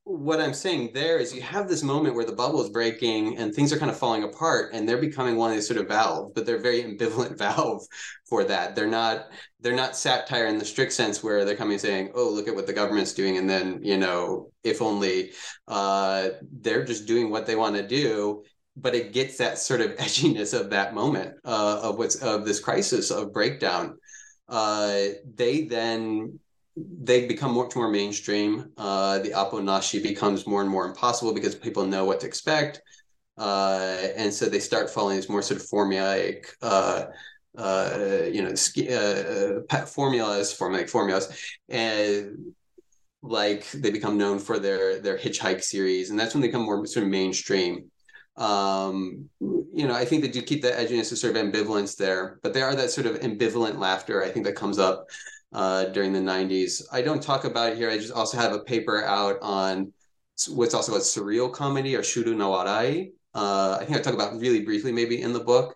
what 0.05 0.41
I'm 0.41 0.53
saying 0.53 0.91
there 0.93 1.17
is 1.17 1.33
you 1.33 1.41
have 1.41 1.69
this 1.69 1.81
moment 1.81 2.15
where 2.15 2.25
the 2.25 2.35
bubble 2.35 2.61
is 2.61 2.69
breaking 2.69 3.37
and 3.37 3.53
things 3.53 3.71
are 3.71 3.79
kind 3.79 3.89
of 3.89 3.97
falling 3.97 4.23
apart 4.23 4.73
and 4.73 4.87
they're 4.87 4.97
becoming 4.97 5.37
one 5.37 5.49
of 5.49 5.55
these 5.55 5.67
sort 5.67 5.79
of 5.79 5.87
valves, 5.87 6.33
but 6.35 6.45
they're 6.45 6.59
very 6.59 6.83
ambivalent 6.83 7.37
valve 7.37 7.85
for 8.25 8.43
that. 8.43 8.75
They're 8.75 8.87
not 8.87 9.27
they're 9.61 9.75
not 9.75 9.95
satire 9.95 10.47
in 10.47 10.57
the 10.57 10.65
strict 10.65 10.91
sense 10.91 11.23
where 11.23 11.45
they're 11.45 11.55
coming 11.55 11.79
saying, 11.79 12.11
oh, 12.15 12.29
look 12.29 12.49
at 12.49 12.55
what 12.55 12.67
the 12.67 12.73
government's 12.73 13.13
doing. 13.13 13.37
And 13.37 13.49
then, 13.49 13.79
you 13.81 13.97
know, 13.97 14.51
if 14.63 14.81
only 14.81 15.31
uh, 15.69 16.29
they're 16.59 16.83
just 16.83 17.05
doing 17.05 17.29
what 17.29 17.45
they 17.45 17.55
want 17.55 17.77
to 17.77 17.87
do. 17.87 18.43
But 18.75 18.95
it 18.95 19.13
gets 19.13 19.37
that 19.37 19.57
sort 19.57 19.81
of 19.81 19.91
edginess 19.97 20.59
of 20.59 20.71
that 20.71 20.93
moment 20.93 21.35
uh, 21.45 21.79
of 21.81 21.97
what's 21.97 22.15
of 22.15 22.43
this 22.45 22.59
crisis 22.59 23.09
of 23.09 23.31
breakdown. 23.31 23.97
Uh, 24.49 25.03
they 25.33 25.63
then 25.65 26.39
they 26.75 27.27
become 27.27 27.53
much 27.53 27.75
more 27.75 27.89
mainstream. 27.89 28.71
Uh, 28.77 29.19
the 29.19 29.29
aponashi 29.29 30.01
becomes 30.01 30.47
more 30.47 30.61
and 30.61 30.69
more 30.69 30.85
impossible 30.85 31.33
because 31.33 31.55
people 31.55 31.85
know 31.85 32.05
what 32.05 32.19
to 32.21 32.27
expect. 32.27 32.81
Uh, 33.37 33.97
and 34.15 34.33
so 34.33 34.47
they 34.47 34.59
start 34.59 34.89
following 34.89 35.15
these 35.15 35.29
more 35.29 35.41
sort 35.41 35.59
of 35.59 35.67
formulaic, 35.67 36.45
uh, 36.61 37.05
uh 37.57 38.23
you 38.31 38.41
know, 38.41 38.53
uh, 38.89 39.75
uh, 39.75 39.85
formulas, 39.85 40.55
formulaic 40.57 40.89
formulas, 40.89 41.29
and 41.69 42.53
like 43.21 43.69
they 43.71 43.89
become 43.89 44.17
known 44.17 44.37
for 44.37 44.59
their 44.59 44.99
their 44.99 45.17
hitchhike 45.17 45.63
series, 45.63 46.09
and 46.09 46.19
that's 46.19 46.33
when 46.33 46.41
they 46.41 46.47
become 46.47 46.63
more 46.63 46.85
sort 46.85 47.05
of 47.05 47.09
mainstream. 47.09 47.89
Um, 48.35 49.29
you 49.39 49.87
know, 49.87 49.93
I 49.93 50.05
think 50.05 50.23
they 50.23 50.27
do 50.27 50.41
keep 50.41 50.63
that 50.63 50.77
edginess 50.77 51.11
of 51.11 51.19
sort 51.19 51.35
of 51.35 51.43
ambivalence 51.43 51.95
there, 51.95 52.39
but 52.43 52.53
there 52.53 52.65
are 52.65 52.75
that 52.75 52.91
sort 52.91 53.07
of 53.07 53.19
ambivalent 53.19 53.77
laughter 53.77 54.23
I 54.23 54.29
think 54.29 54.45
that 54.45 54.55
comes 54.55 54.79
up 54.79 55.07
uh, 55.53 55.85
during 55.85 56.13
the 56.13 56.19
90s. 56.19 56.83
I 56.91 57.01
don't 57.01 57.21
talk 57.21 57.45
about 57.45 57.71
it 57.71 57.77
here. 57.77 57.89
I 57.89 57.97
just 57.97 58.13
also 58.13 58.37
have 58.37 58.53
a 58.53 58.59
paper 58.59 59.03
out 59.03 59.37
on 59.41 59.93
what's 60.49 60.73
also 60.73 60.91
called 60.91 61.03
surreal 61.03 61.51
comedy 61.51 61.95
or 61.95 62.01
shuru 62.01 62.35
no 62.35 62.51
warai. 62.51 63.11
Uh, 63.35 63.77
I 63.79 63.85
think 63.85 63.97
I 63.97 64.01
talk 64.01 64.13
about 64.13 64.39
really 64.39 64.61
briefly 64.61 64.91
maybe 64.91 65.21
in 65.21 65.33
the 65.33 65.39
book. 65.39 65.75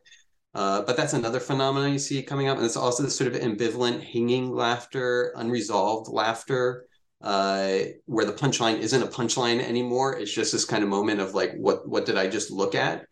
Uh, 0.54 0.82
but 0.82 0.98
that's 0.98 1.14
another 1.14 1.40
phenomenon 1.40 1.94
you 1.94 2.00
see 2.00 2.24
coming 2.24 2.48
up. 2.48 2.58
And 2.58 2.66
it's 2.66 2.76
also 2.76 3.04
this 3.04 3.16
sort 3.16 3.34
of 3.34 3.40
ambivalent 3.40 4.04
hanging 4.04 4.52
laughter, 4.52 5.32
unresolved 5.36 6.10
laughter, 6.10 6.86
uh, 7.22 7.80
where 8.06 8.26
the 8.26 8.34
punchline 8.34 8.80
isn't 8.80 9.04
a 9.04 9.08
punchline 9.08 9.60
anymore. 9.60 10.18
It's 10.18 10.34
just 10.34 10.52
this 10.52 10.66
kind 10.66 10.84
of 10.84 10.90
moment 10.90 11.20
of 11.20 11.36
like, 11.36 11.54
what 11.54 11.88
what 11.88 12.06
did 12.06 12.18
I 12.18 12.28
just 12.28 12.50
look 12.50 12.74
at? 12.74 13.06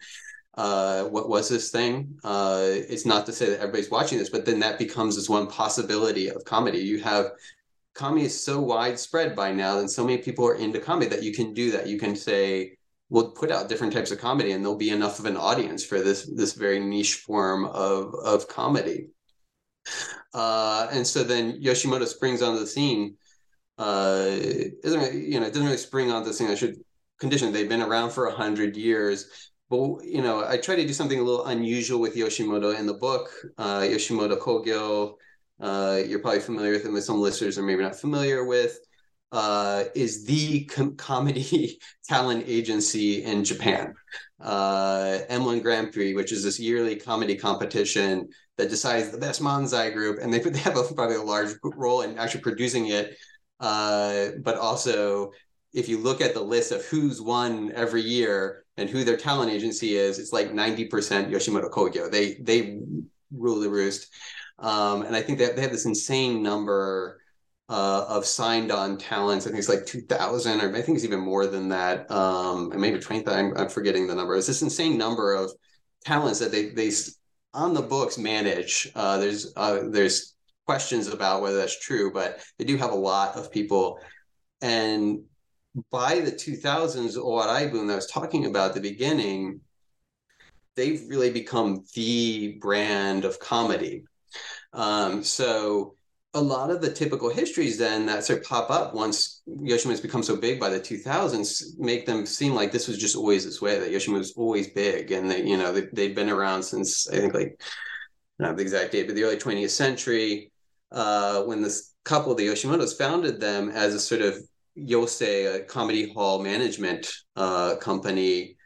Uh, 0.57 1.03
what 1.03 1.27
was 1.27 1.49
this 1.49 1.69
thing? 1.69 2.17
Uh, 2.23 2.63
it's 2.63 3.05
not 3.05 3.25
to 3.25 3.33
say 3.33 3.49
that 3.49 3.59
everybody's 3.59 3.91
watching 3.91 4.17
this, 4.17 4.29
but 4.29 4.45
then 4.45 4.59
that 4.59 4.79
becomes 4.79 5.15
this 5.15 5.29
one 5.29 5.47
possibility 5.47 6.29
of 6.29 6.45
comedy. 6.45 6.79
You 6.79 6.99
have 7.01 7.31
comedy 7.93 8.25
is 8.25 8.41
so 8.41 8.61
widespread 8.61 9.35
by 9.35 9.51
now, 9.51 9.79
and 9.79 9.91
so 9.91 10.05
many 10.05 10.19
people 10.19 10.47
are 10.47 10.55
into 10.55 10.79
comedy 10.79 11.09
that 11.09 11.23
you 11.23 11.33
can 11.33 11.53
do 11.53 11.71
that. 11.71 11.87
You 11.87 11.99
can 11.99 12.15
say, 12.15 12.77
we'll 13.09 13.31
put 13.31 13.51
out 13.51 13.67
different 13.67 13.91
types 13.91 14.11
of 14.11 14.19
comedy, 14.19 14.53
and 14.53 14.63
there'll 14.63 14.77
be 14.77 14.91
enough 14.91 15.19
of 15.19 15.25
an 15.25 15.35
audience 15.35 15.83
for 15.83 15.99
this 15.99 16.29
this 16.33 16.53
very 16.53 16.79
niche 16.79 17.15
form 17.15 17.65
of 17.65 18.15
of 18.15 18.47
comedy. 18.47 19.07
Uh, 20.33 20.87
and 20.91 21.05
so 21.05 21.23
then 21.23 21.61
Yoshimoto 21.61 22.07
springs 22.07 22.41
onto 22.41 22.59
the 22.59 22.67
scene. 22.67 23.15
Uh, 23.77 24.27
isn't 24.29 25.13
you 25.13 25.37
know 25.39 25.47
it 25.47 25.49
doesn't 25.49 25.65
really 25.65 25.77
spring 25.77 26.11
onto 26.11 26.29
the 26.29 26.33
scene. 26.33 26.49
I 26.49 26.55
should 26.55 26.77
condition. 27.19 27.51
They've 27.51 27.67
been 27.67 27.81
around 27.81 28.11
for 28.11 28.27
a 28.27 28.31
hundred 28.33 28.77
years 28.77 29.51
but 29.69 30.03
you 30.03 30.21
know, 30.21 30.45
I 30.47 30.57
try 30.57 30.75
to 30.75 30.85
do 30.85 30.93
something 30.93 31.19
a 31.19 31.23
little 31.23 31.45
unusual 31.45 31.99
with 31.99 32.15
Yoshimoto 32.15 32.77
in 32.77 32.85
the 32.85 32.93
book. 32.93 33.29
Uh, 33.57 33.81
Yoshimoto 33.81 34.37
Kogyo, 34.37 35.15
uh, 35.59 36.01
you're 36.05 36.19
probably 36.19 36.39
familiar 36.39 36.71
with 36.71 36.85
him, 36.85 36.93
but 36.93 37.03
some 37.03 37.19
listeners 37.19 37.57
are 37.57 37.63
maybe 37.63 37.83
not 37.83 37.95
familiar 37.95 38.45
with. 38.45 38.77
Uh, 39.31 39.85
is 39.95 40.23
the 40.25 40.63
com- 40.65 40.95
comedy 40.95 41.79
talent 42.07 42.45
agency 42.47 43.23
in 43.23 43.43
Japan. 43.43 43.93
Uh, 44.39 45.19
M1 45.29 45.61
Grand 45.61 45.91
Prix, 45.91 46.13
which 46.13 46.31
is 46.31 46.43
this 46.43 46.59
yearly 46.59 46.95
comedy 46.95 47.35
competition 47.35 48.29
that 48.57 48.69
decides 48.69 49.09
the 49.09 49.17
best 49.17 49.41
manzai 49.41 49.91
group, 49.93 50.19
and 50.21 50.31
they, 50.33 50.39
they 50.49 50.59
have 50.59 50.77
a, 50.77 50.83
probably 50.93 51.15
a 51.15 51.21
large 51.21 51.51
role 51.63 52.01
in 52.01 52.17
actually 52.17 52.41
producing 52.41 52.87
it, 52.87 53.17
uh, 53.59 54.27
but 54.41 54.57
also 54.57 55.31
if 55.73 55.89
you 55.89 55.97
look 55.97 56.21
at 56.21 56.33
the 56.33 56.41
list 56.41 56.71
of 56.71 56.85
who's 56.85 57.21
won 57.21 57.71
every 57.73 58.01
year 58.01 58.64
and 58.77 58.89
who 58.89 59.03
their 59.03 59.17
talent 59.17 59.51
agency 59.51 59.95
is, 59.95 60.19
it's 60.19 60.33
like 60.33 60.51
90% 60.51 60.89
Yoshimoto 60.89 61.69
Kogyo. 61.69 62.11
They 62.11 62.35
they 62.35 62.79
rule 63.31 63.59
the 63.59 63.69
roost. 63.69 64.13
Um, 64.59 65.03
and 65.03 65.15
I 65.15 65.21
think 65.21 65.39
that 65.39 65.55
they 65.55 65.61
have 65.61 65.71
this 65.71 65.85
insane 65.85 66.41
number 66.41 67.21
uh, 67.67 68.05
of 68.07 68.25
signed 68.25 68.71
on 68.71 68.97
talents. 68.97 69.45
I 69.45 69.49
think 69.49 69.59
it's 69.59 69.69
like 69.69 69.85
2,000, 69.85 70.61
or 70.61 70.75
I 70.75 70.81
think 70.81 70.95
it's 70.97 71.05
even 71.05 71.19
more 71.19 71.47
than 71.47 71.69
that. 71.69 72.09
Um, 72.11 72.71
and 72.71 72.79
maybe 72.79 72.99
20,000. 72.99 73.37
I'm, 73.37 73.57
I'm 73.57 73.69
forgetting 73.69 74.07
the 74.07 74.15
number. 74.15 74.35
It's 74.35 74.47
this 74.47 74.61
insane 74.61 74.97
number 74.97 75.33
of 75.33 75.51
talents 76.03 76.39
that 76.39 76.51
they 76.51 76.69
they 76.69 76.91
on 77.53 77.73
the 77.73 77.81
books 77.81 78.17
manage. 78.17 78.91
Uh, 78.95 79.17
there's 79.17 79.53
uh, 79.55 79.79
there's 79.89 80.35
questions 80.65 81.07
about 81.07 81.41
whether 81.41 81.57
that's 81.57 81.79
true, 81.79 82.11
but 82.11 82.43
they 82.57 82.65
do 82.65 82.77
have 82.77 82.91
a 82.91 82.95
lot 82.95 83.35
of 83.35 83.51
people. 83.51 83.99
And 84.61 85.23
by 85.91 86.19
the 86.19 86.31
2000s, 86.31 87.17
Owarai 87.17 87.71
boom 87.71 87.87
that 87.87 87.93
I 87.93 87.97
was 87.97 88.07
talking 88.07 88.45
about 88.45 88.69
at 88.69 88.75
the 88.75 88.81
beginning, 88.81 89.61
they've 90.75 91.03
really 91.07 91.31
become 91.31 91.83
the 91.93 92.57
brand 92.61 93.25
of 93.25 93.39
comedy. 93.39 94.03
Um, 94.73 95.23
so 95.23 95.95
a 96.33 96.41
lot 96.41 96.69
of 96.69 96.81
the 96.81 96.91
typical 96.91 97.29
histories 97.29 97.77
then 97.77 98.05
that 98.05 98.25
sort 98.25 98.39
of 98.39 98.45
pop 98.45 98.69
up 98.69 98.93
once 98.93 99.41
Yoshimoto 99.47 99.91
has 99.91 100.01
become 100.01 100.21
so 100.21 100.35
big 100.35 100.59
by 100.59 100.69
the 100.69 100.79
2000s 100.81 101.79
make 101.79 102.05
them 102.05 102.25
seem 102.25 102.53
like 102.53 102.73
this 102.73 102.89
was 102.89 102.97
just 102.97 103.15
always 103.15 103.45
this 103.45 103.61
way 103.61 103.79
that 103.79 103.89
Yoshimoto 103.89 104.17
was 104.17 104.33
always 104.33 104.67
big 104.67 105.13
and 105.13 105.31
they 105.31 105.43
you 105.43 105.55
know 105.55 105.71
they, 105.71 105.87
they'd 105.93 106.13
been 106.13 106.29
around 106.29 106.61
since 106.61 107.09
I 107.09 107.19
think 107.19 107.33
like 107.33 107.61
don't 108.37 108.57
the 108.57 108.61
exact 108.61 108.91
date 108.91 109.07
but 109.07 109.15
the 109.15 109.23
early 109.23 109.37
20th 109.37 109.69
century 109.69 110.51
uh, 110.91 111.43
when 111.43 111.61
this 111.61 111.93
couple 112.03 112.35
the 112.35 112.47
Yoshimotos 112.47 112.97
founded 112.97 113.39
them 113.39 113.69
as 113.69 113.93
a 113.93 113.99
sort 113.99 114.21
of 114.21 114.37
Yose, 114.77 115.21
a 115.21 115.63
comedy 115.63 116.11
hall 116.13 116.41
management 116.43 117.11
uh, 117.35 117.75
company, 117.77 118.57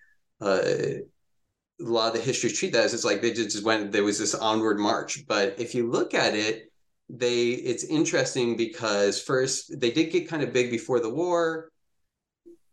uh, 0.41 0.62
a 0.66 1.03
lot 1.80 2.10
of 2.10 2.14
the 2.14 2.26
history 2.26 2.49
treat 2.49 2.74
that 2.74 2.86
as 2.86 2.93
it's 2.93 3.05
like 3.05 3.22
they 3.22 3.32
just 3.32 3.64
went 3.64 3.91
there 3.91 4.03
was 4.03 4.20
this 4.20 4.36
onward 4.36 4.80
march. 4.80 5.26
But 5.28 5.55
if 5.60 5.74
you 5.74 5.89
look 5.89 6.14
at 6.14 6.36
it, 6.36 6.72
they 7.10 7.49
it's 7.49 7.84
interesting 7.84 8.57
because 8.57 9.22
first 9.22 9.80
they 9.80 9.91
did 9.91 10.12
get 10.12 10.30
kind 10.30 10.43
of 10.43 10.53
big 10.53 10.72
before 10.72 10.99
the 10.99 11.10
war. 11.10 11.72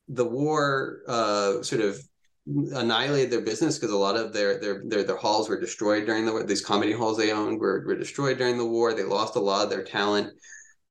The 0.08 0.24
war 0.24 1.00
uh, 1.08 1.62
sort 1.62 1.82
of 1.82 1.98
annihilated 2.46 3.30
their 3.30 3.40
business 3.40 3.76
because 3.76 3.92
a 3.92 3.96
lot 3.96 4.16
of 4.16 4.32
their, 4.32 4.60
their 4.60 4.82
their 4.86 5.02
their 5.02 5.16
halls 5.16 5.48
were 5.48 5.60
destroyed 5.60 6.06
during 6.06 6.24
the 6.24 6.32
war. 6.32 6.44
These 6.44 6.64
comedy 6.64 6.92
halls 6.92 7.16
they 7.16 7.32
owned 7.32 7.58
were, 7.58 7.84
were 7.86 7.96
destroyed 7.96 8.38
during 8.38 8.56
the 8.56 8.66
war. 8.66 8.92
They 8.92 9.02
lost 9.02 9.36
a 9.36 9.40
lot 9.40 9.64
of 9.64 9.70
their 9.70 9.84
talent. 9.84 10.32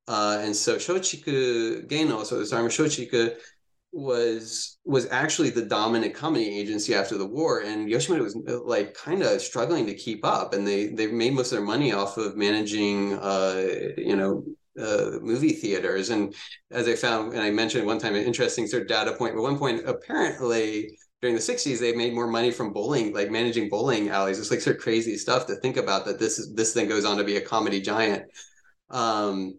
Uh, 0.08 0.38
and 0.40 0.54
so 0.54 0.76
Shochiku 0.76 1.86
Geino, 1.88 2.24
so 2.24 2.38
this 2.38 2.52
army 2.52 2.68
Shochiku, 2.68 3.36
was 3.92 4.78
was 4.84 5.06
actually 5.10 5.50
the 5.50 5.64
dominant 5.64 6.14
comedy 6.14 6.58
agency 6.58 6.94
after 6.94 7.16
the 7.16 7.26
war, 7.26 7.60
and 7.60 7.88
Yoshimoto 7.88 8.22
was 8.22 8.36
like 8.64 8.94
kind 8.94 9.22
of 9.22 9.40
struggling 9.40 9.86
to 9.86 9.94
keep 9.94 10.24
up, 10.24 10.52
and 10.54 10.66
they 10.66 10.88
they 10.88 11.06
made 11.06 11.32
most 11.32 11.50
of 11.52 11.58
their 11.58 11.66
money 11.66 11.92
off 11.92 12.18
of 12.18 12.36
managing, 12.36 13.14
uh, 13.14 13.68
you 13.96 14.14
know, 14.16 14.44
uh, 14.80 15.18
movie 15.22 15.52
theaters. 15.52 16.10
And 16.10 16.34
as 16.70 16.88
I 16.88 16.94
found, 16.94 17.32
and 17.32 17.42
I 17.42 17.50
mentioned 17.50 17.86
one 17.86 17.98
time, 17.98 18.14
an 18.14 18.24
interesting 18.24 18.66
sort 18.66 18.82
of 18.82 18.88
data 18.88 19.12
point. 19.12 19.34
At 19.34 19.40
one 19.40 19.58
point, 19.58 19.88
apparently 19.88 20.98
during 21.22 21.34
the 21.34 21.42
60s, 21.42 21.80
they 21.80 21.94
made 21.94 22.12
more 22.14 22.26
money 22.26 22.50
from 22.50 22.72
bowling, 22.72 23.14
like 23.14 23.30
managing 23.30 23.68
bowling 23.70 24.10
alleys. 24.10 24.38
It's 24.38 24.50
like 24.50 24.60
sort 24.60 24.76
of 24.76 24.82
crazy 24.82 25.16
stuff 25.16 25.46
to 25.46 25.56
think 25.56 25.78
about 25.78 26.04
that 26.04 26.18
this 26.18 26.38
is 26.38 26.52
this 26.54 26.74
thing 26.74 26.88
goes 26.88 27.06
on 27.06 27.16
to 27.16 27.24
be 27.24 27.36
a 27.36 27.40
comedy 27.40 27.80
giant. 27.80 28.24
Um, 28.90 29.54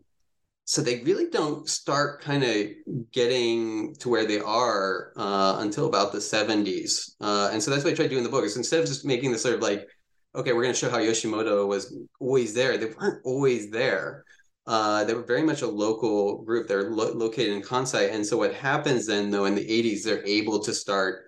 so 0.67 0.81
they 0.81 0.99
really 1.03 1.29
don't 1.29 1.69
start 1.69 2.19
kind 2.19 2.43
of 2.43 2.67
getting 3.13 3.95
to 3.95 4.09
where 4.09 4.25
they 4.25 4.41
are 4.41 5.13
uh, 5.15 5.59
until 5.59 5.87
about 5.87 6.11
the 6.11 6.17
70s. 6.17 7.15
Uh, 7.21 7.49
and 7.53 7.63
so 7.63 7.71
that's 7.71 7.85
what 7.85 7.93
I 7.93 7.95
tried 7.95 8.07
to 8.07 8.09
do 8.09 8.17
in 8.17 8.23
the 8.25 8.29
book 8.29 8.43
is 8.43 8.57
instead 8.57 8.81
of 8.81 8.85
just 8.85 9.05
making 9.05 9.31
this 9.31 9.43
sort 9.43 9.55
of 9.55 9.61
like, 9.61 9.87
okay, 10.35 10.51
we're 10.51 10.63
going 10.63 10.73
to 10.73 10.79
show 10.79 10.89
how 10.89 10.97
Yoshimoto 10.97 11.65
was 11.65 11.97
always 12.19 12.53
there. 12.53 12.77
They 12.77 12.87
weren't 12.87 13.21
always 13.23 13.71
there. 13.71 14.25
Uh, 14.65 15.05
they 15.05 15.13
were 15.13 15.23
very 15.23 15.41
much 15.41 15.61
a 15.61 15.67
local 15.67 16.43
group. 16.43 16.67
They're 16.67 16.89
lo- 16.89 17.13
located 17.13 17.53
in 17.53 17.61
Kansai. 17.61 18.13
And 18.13 18.25
so 18.25 18.35
what 18.35 18.53
happens 18.53 19.07
then, 19.07 19.31
though, 19.31 19.45
in 19.45 19.55
the 19.55 19.65
80s, 19.65 20.03
they're 20.03 20.25
able 20.27 20.59
to 20.59 20.73
start 20.73 21.26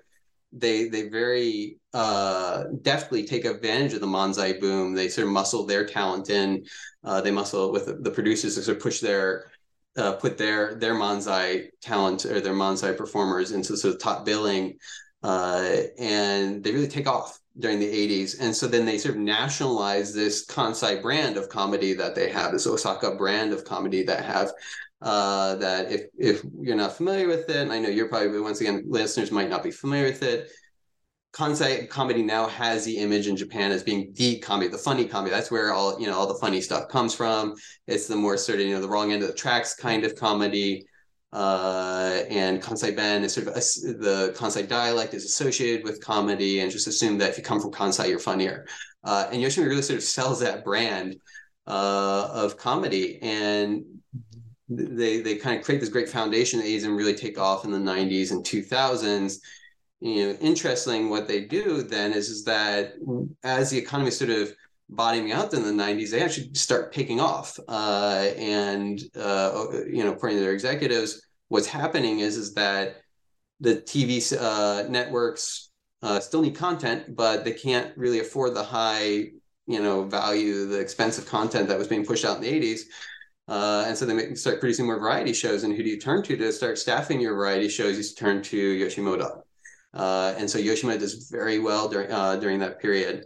they 0.51 0.87
they 0.89 1.09
very 1.09 1.77
uh, 1.93 2.63
deftly 2.81 3.25
take 3.25 3.45
advantage 3.45 3.93
of 3.93 4.01
the 4.01 4.07
Manzai 4.07 4.59
boom. 4.59 4.93
They 4.93 5.09
sort 5.09 5.27
of 5.27 5.33
muscle 5.33 5.65
their 5.65 5.85
talent 5.85 6.29
in. 6.29 6.65
Uh, 7.03 7.21
they 7.21 7.31
muscle 7.31 7.71
with 7.71 8.03
the 8.03 8.11
producers 8.11 8.55
to 8.55 8.61
sort 8.61 8.77
of 8.77 8.83
push 8.83 8.99
their 8.99 9.51
uh, 9.97 10.13
put 10.13 10.37
their 10.37 10.75
their 10.75 10.95
Manzai 10.95 11.69
talent 11.81 12.25
or 12.25 12.39
their 12.41 12.53
Manzai 12.53 12.97
performers 12.97 13.51
into 13.51 13.77
sort 13.77 13.95
of 13.95 14.01
top 14.01 14.25
billing, 14.25 14.77
uh, 15.23 15.69
and 15.99 16.63
they 16.63 16.71
really 16.71 16.87
take 16.87 17.07
off 17.07 17.39
during 17.59 17.79
the 17.79 17.85
80s. 17.85 18.37
And 18.39 18.55
so 18.55 18.67
then 18.67 18.85
they 18.85 18.97
sort 18.97 19.15
of 19.15 19.21
nationalize 19.21 20.13
this 20.13 20.45
Kansai 20.45 21.01
brand 21.01 21.35
of 21.35 21.49
comedy 21.49 21.93
that 21.93 22.15
they 22.15 22.29
have, 22.29 22.51
this 22.51 22.67
Osaka 22.67 23.15
brand 23.15 23.51
of 23.51 23.65
comedy 23.65 24.03
that 24.03 24.23
have 24.23 24.51
uh, 25.01 25.55
that 25.55 25.91
if 25.91 26.03
if 26.17 26.43
you're 26.59 26.75
not 26.75 26.95
familiar 26.95 27.27
with 27.27 27.49
it, 27.49 27.55
and 27.55 27.71
I 27.71 27.79
know 27.79 27.89
you're 27.89 28.09
probably 28.09 28.39
once 28.39 28.61
again 28.61 28.83
listeners 28.87 29.31
might 29.31 29.49
not 29.49 29.63
be 29.63 29.71
familiar 29.71 30.05
with 30.05 30.23
it. 30.23 30.49
Kansai 31.31 31.87
comedy 31.89 32.23
now 32.23 32.47
has 32.47 32.85
the 32.85 32.97
image 32.97 33.27
in 33.27 33.35
Japan 33.35 33.71
as 33.71 33.83
being 33.83 34.11
the 34.15 34.39
comedy, 34.39 34.69
the 34.69 34.77
funny 34.77 35.05
comedy. 35.05 35.31
That's 35.31 35.51
where 35.51 35.71
all 35.71 35.99
you 35.99 36.07
know 36.07 36.17
all 36.17 36.27
the 36.27 36.39
funny 36.39 36.59
stuff 36.59 36.89
comes 36.89 37.13
from. 37.13 37.55
It's 37.87 38.07
the 38.07 38.15
more 38.15 38.35
sort 38.35 38.59
of 38.59 38.65
you 38.65 38.73
know 38.73 38.81
the 38.81 38.89
wrong 38.89 39.11
end 39.11 39.21
of 39.21 39.27
the 39.27 39.35
tracks 39.35 39.73
kind 39.75 40.03
of 40.03 40.15
comedy. 40.15 40.85
Uh, 41.31 42.23
and 42.29 42.59
Kansai 42.59 42.95
Ben 42.95 43.23
is 43.23 43.35
sort 43.35 43.47
of 43.47 43.53
a, 43.53 43.59
the 43.59 44.33
Kansai 44.35 44.67
dialect 44.67 45.13
is 45.13 45.25
associated 45.25 45.83
with 45.85 46.01
comedy, 46.01 46.59
and 46.59 46.71
just 46.71 46.87
assume 46.87 47.19
that 47.19 47.29
if 47.29 47.37
you 47.37 47.43
come 47.43 47.61
from 47.61 47.71
Kansai, 47.71 48.09
you're 48.09 48.19
funnier. 48.19 48.65
Uh, 49.03 49.27
and 49.31 49.41
Yoshimoto 49.41 49.67
really 49.67 49.81
sort 49.83 49.97
of 49.97 50.03
sells 50.03 50.39
that 50.39 50.65
brand 50.65 51.15
uh, 51.67 52.29
of 52.33 52.57
comedy, 52.57 53.19
and 53.21 53.98
they 54.69 55.21
they 55.21 55.35
kind 55.35 55.57
of 55.57 55.65
create 55.65 55.81
this 55.81 55.89
great 55.89 56.09
foundation 56.09 56.59
that 56.59 56.83
and 56.83 56.95
really 56.95 57.15
take 57.15 57.39
off 57.39 57.65
in 57.65 57.71
the 57.71 57.77
90s 57.77 58.31
and 58.31 58.45
2000s 58.45 59.37
you 59.99 60.27
know 60.27 60.31
interesting 60.39 61.09
what 61.09 61.27
they 61.27 61.45
do 61.45 61.81
then 61.81 62.13
is 62.13 62.29
is 62.29 62.43
that 62.43 62.93
as 63.43 63.69
the 63.69 63.77
economy 63.77 64.11
sort 64.11 64.29
of 64.29 64.53
bottoming 64.89 65.31
out 65.31 65.53
in 65.53 65.63
the 65.63 65.83
90s 65.83 66.11
they 66.11 66.23
actually 66.23 66.53
start 66.53 66.91
picking 66.91 67.19
off. 67.19 67.59
Uh, 67.67 68.27
and 68.37 69.01
uh, 69.15 69.67
you 69.87 70.03
know 70.03 70.13
according 70.13 70.37
to 70.37 70.43
their 70.43 70.53
executives 70.53 71.21
what's 71.49 71.67
happening 71.67 72.19
is 72.19 72.37
is 72.37 72.53
that 72.53 72.97
the 73.59 73.75
tv 73.75 74.35
uh, 74.39 74.87
networks 74.87 75.71
uh, 76.01 76.19
still 76.19 76.41
need 76.41 76.55
content 76.55 77.15
but 77.15 77.43
they 77.43 77.51
can't 77.51 77.95
really 77.97 78.19
afford 78.19 78.55
the 78.55 78.63
high 78.63 79.25
you 79.67 79.81
know 79.81 80.03
value 80.03 80.65
the 80.65 80.79
expensive 80.79 81.25
content 81.25 81.67
that 81.67 81.77
was 81.77 81.87
being 81.87 82.05
pushed 82.05 82.25
out 82.25 82.37
in 82.37 82.43
the 82.43 82.61
80s 82.61 82.81
uh, 83.49 83.85
and 83.87 83.97
so 83.97 84.05
they 84.05 84.13
make, 84.13 84.37
start 84.37 84.59
producing 84.59 84.85
more 84.85 84.99
variety 84.99 85.33
shows. 85.33 85.63
And 85.63 85.75
who 85.75 85.81
do 85.81 85.89
you 85.89 85.99
turn 85.99 86.21
to 86.23 86.37
to 86.37 86.53
start 86.53 86.77
staffing 86.77 87.19
your 87.19 87.33
variety 87.33 87.67
shows? 87.67 87.97
You 87.97 88.15
turn 88.15 88.43
to 88.43 88.77
Yoshimoto. 88.77 89.41
Uh, 89.91 90.35
and 90.37 90.47
so 90.47 90.59
Yoshimoto 90.59 90.99
does 90.99 91.29
very 91.31 91.57
well 91.57 91.89
during 91.89 92.11
uh, 92.11 92.35
during 92.35 92.59
that 92.59 92.79
period. 92.79 93.25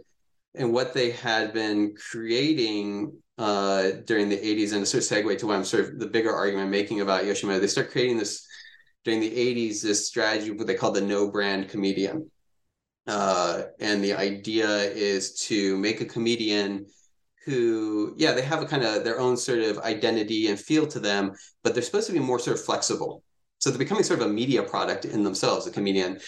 And 0.54 0.72
what 0.72 0.94
they 0.94 1.10
had 1.10 1.52
been 1.52 1.94
creating 1.94 3.12
uh, 3.36 3.90
during 4.06 4.30
the 4.30 4.38
80s, 4.38 4.72
and 4.72 4.88
sort 4.88 5.02
of 5.02 5.24
segue 5.26 5.36
to 5.38 5.46
what 5.46 5.56
I'm 5.56 5.64
sort 5.64 5.84
of 5.84 5.98
the 5.98 6.06
bigger 6.06 6.32
argument 6.32 6.70
making 6.70 7.02
about 7.02 7.24
Yoshimoto, 7.24 7.60
they 7.60 7.66
start 7.66 7.90
creating 7.90 8.16
this 8.16 8.46
during 9.04 9.20
the 9.20 9.30
80s, 9.30 9.82
this 9.82 10.06
strategy, 10.06 10.52
what 10.52 10.66
they 10.66 10.74
call 10.74 10.92
the 10.92 11.00
no 11.02 11.30
brand 11.30 11.68
comedian. 11.68 12.30
Uh, 13.06 13.64
and 13.80 14.02
the 14.02 14.14
idea 14.14 14.66
is 14.66 15.34
to 15.34 15.76
make 15.76 16.00
a 16.00 16.06
comedian 16.06 16.86
who, 17.44 18.14
yeah, 18.16 18.32
they 18.32 18.42
have 18.42 18.62
a 18.62 18.66
kind 18.66 18.84
of 18.84 19.04
their 19.04 19.20
own 19.20 19.36
sort 19.36 19.60
of 19.60 19.78
identity 19.78 20.48
and 20.48 20.58
feel 20.58 20.86
to 20.88 21.00
them, 21.00 21.32
but 21.62 21.74
they're 21.74 21.82
supposed 21.82 22.06
to 22.06 22.12
be 22.12 22.18
more 22.18 22.38
sort 22.38 22.56
of 22.58 22.64
flexible. 22.64 23.22
So 23.58 23.70
they're 23.70 23.78
becoming 23.78 24.04
sort 24.04 24.20
of 24.20 24.26
a 24.26 24.30
media 24.30 24.62
product 24.62 25.06
in 25.06 25.24
themselves, 25.24 25.66
a 25.66 25.70
comedian. 25.70 26.20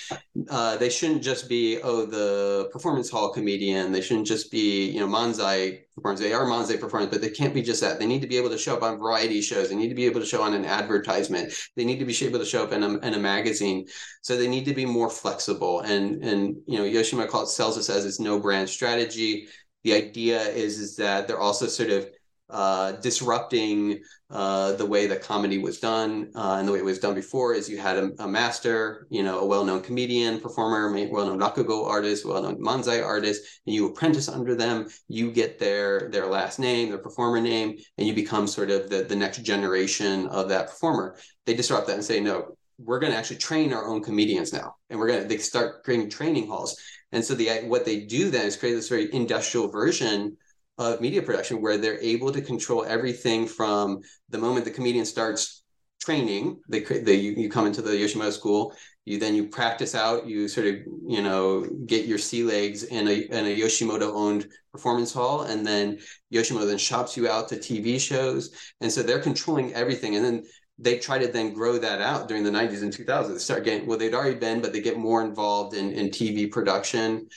Uh, 0.48 0.78
they 0.78 0.88
shouldn't 0.88 1.22
just 1.22 1.50
be, 1.50 1.78
oh, 1.82 2.06
the 2.06 2.70
performance 2.72 3.10
hall 3.10 3.30
comedian. 3.30 3.92
They 3.92 4.00
shouldn't 4.00 4.26
just 4.26 4.50
be, 4.50 4.90
you 4.90 5.00
know, 5.00 5.06
Manzai 5.06 5.80
performance. 5.94 6.20
They 6.20 6.32
are 6.32 6.46
Manzai 6.46 6.80
performance, 6.80 7.12
but 7.12 7.20
they 7.20 7.28
can't 7.28 7.52
be 7.52 7.60
just 7.60 7.82
that. 7.82 7.98
They 7.98 8.06
need 8.06 8.22
to 8.22 8.26
be 8.26 8.38
able 8.38 8.48
to 8.48 8.56
show 8.56 8.74
up 8.74 8.82
on 8.82 8.98
variety 8.98 9.42
shows. 9.42 9.68
They 9.68 9.76
need 9.76 9.90
to 9.90 9.94
be 9.94 10.06
able 10.06 10.20
to 10.20 10.26
show 10.26 10.40
on 10.40 10.54
an 10.54 10.64
advertisement. 10.64 11.52
They 11.76 11.84
need 11.84 11.98
to 11.98 12.06
be 12.06 12.16
able 12.24 12.38
to 12.38 12.46
show 12.46 12.64
up 12.64 12.72
in 12.72 12.82
a, 12.82 12.96
in 13.00 13.12
a 13.12 13.18
magazine. 13.18 13.86
So 14.22 14.38
they 14.38 14.48
need 14.48 14.64
to 14.64 14.74
be 14.74 14.86
more 14.86 15.10
flexible. 15.10 15.80
And, 15.80 16.24
and 16.24 16.56
you 16.66 16.78
know, 16.78 16.84
Yoshimoto 16.84 17.28
calls, 17.28 17.54
sells 17.54 17.76
us 17.76 17.90
as 17.90 18.06
its 18.06 18.18
no 18.18 18.40
brand 18.40 18.70
strategy 18.70 19.48
the 19.86 19.94
idea 19.94 20.40
is 20.40 20.80
is 20.80 20.96
that 20.96 21.28
they're 21.28 21.38
also 21.48 21.66
sort 21.68 21.90
of 21.90 22.08
uh, 22.50 22.92
disrupting 23.08 24.00
uh, 24.30 24.72
the 24.72 24.86
way 24.86 25.06
that 25.06 25.22
comedy 25.22 25.58
was 25.58 25.78
done 25.78 26.30
uh, 26.34 26.56
and 26.58 26.66
the 26.66 26.72
way 26.72 26.80
it 26.80 26.84
was 26.84 26.98
done 26.98 27.14
before 27.14 27.54
is 27.54 27.68
you 27.68 27.78
had 27.78 27.96
a, 27.96 28.10
a 28.20 28.26
master, 28.26 29.06
you 29.10 29.22
know, 29.22 29.40
a 29.40 29.46
well-known 29.46 29.80
comedian, 29.80 30.40
performer, 30.40 30.92
well-known 31.10 31.38
rakugo 31.38 31.86
artist, 31.86 32.24
well-known 32.26 32.56
manzai 32.58 33.04
artist, 33.04 33.60
and 33.66 33.74
you 33.74 33.86
apprentice 33.86 34.28
under 34.28 34.56
them. 34.56 34.88
You 35.06 35.30
get 35.30 35.58
their 35.60 36.10
their 36.10 36.26
last 36.26 36.58
name, 36.58 36.88
their 36.88 36.98
performer 36.98 37.40
name, 37.40 37.78
and 37.96 38.06
you 38.08 38.12
become 38.14 38.48
sort 38.48 38.70
of 38.70 38.90
the, 38.90 39.04
the 39.04 39.16
next 39.16 39.38
generation 39.42 40.26
of 40.26 40.48
that 40.48 40.66
performer. 40.66 41.16
They 41.46 41.54
disrupt 41.54 41.86
that 41.86 41.94
and 41.94 42.04
say, 42.04 42.18
no, 42.18 42.56
we're 42.78 42.98
going 42.98 43.12
to 43.12 43.18
actually 43.18 43.38
train 43.38 43.72
our 43.72 43.86
own 43.86 44.02
comedians 44.02 44.52
now, 44.52 44.74
and 44.90 44.98
we're 44.98 45.08
going 45.08 45.22
to 45.22 45.28
they 45.28 45.38
start 45.38 45.84
creating 45.84 46.10
training 46.10 46.48
halls. 46.48 46.76
And 47.16 47.24
so 47.24 47.34
the 47.34 47.48
what 47.64 47.86
they 47.86 48.00
do 48.00 48.28
then 48.28 48.44
is 48.44 48.58
create 48.58 48.74
this 48.74 48.90
very 48.90 49.12
industrial 49.14 49.68
version 49.68 50.36
of 50.76 51.00
media 51.00 51.22
production 51.22 51.62
where 51.62 51.78
they're 51.78 51.98
able 51.98 52.30
to 52.30 52.42
control 52.42 52.84
everything 52.84 53.46
from 53.46 54.02
the 54.28 54.36
moment 54.36 54.66
the 54.66 54.70
comedian 54.70 55.06
starts 55.06 55.62
training. 55.98 56.60
They 56.68 56.80
they 56.80 57.14
you, 57.14 57.32
you 57.32 57.48
come 57.48 57.66
into 57.66 57.80
the 57.80 57.92
Yoshimoto 57.92 58.32
school. 58.32 58.74
You 59.06 59.18
then 59.18 59.34
you 59.34 59.48
practice 59.48 59.94
out. 59.94 60.26
You 60.26 60.46
sort 60.46 60.66
of 60.66 60.74
you 61.06 61.22
know 61.22 61.66
get 61.86 62.04
your 62.04 62.18
sea 62.18 62.42
legs 62.42 62.82
in 62.82 63.08
a 63.08 63.14
in 63.38 63.46
a 63.46 63.56
Yoshimoto 63.56 64.12
owned 64.12 64.48
performance 64.70 65.14
hall, 65.14 65.44
and 65.44 65.66
then 65.66 65.98
Yoshimoto 66.30 66.66
then 66.66 66.76
shops 66.76 67.16
you 67.16 67.30
out 67.30 67.48
to 67.48 67.56
TV 67.56 67.98
shows. 67.98 68.50
And 68.82 68.92
so 68.92 69.02
they're 69.02 69.20
controlling 69.30 69.72
everything. 69.72 70.16
And 70.16 70.24
then 70.26 70.44
they 70.78 70.98
try 70.98 71.18
to 71.18 71.26
then 71.26 71.54
grow 71.54 71.78
that 71.78 72.00
out 72.00 72.28
during 72.28 72.44
the 72.44 72.50
90s 72.50 72.82
and 72.82 72.92
2000s. 72.92 73.28
They 73.28 73.38
start 73.38 73.64
getting 73.64 73.86
well, 73.86 73.98
they'd 73.98 74.14
already 74.14 74.36
been, 74.36 74.60
but 74.60 74.72
they 74.72 74.80
get 74.80 74.98
more 74.98 75.22
involved 75.22 75.74
in, 75.74 75.92
in 75.92 76.08
TV 76.08 76.50
production. 76.50 77.28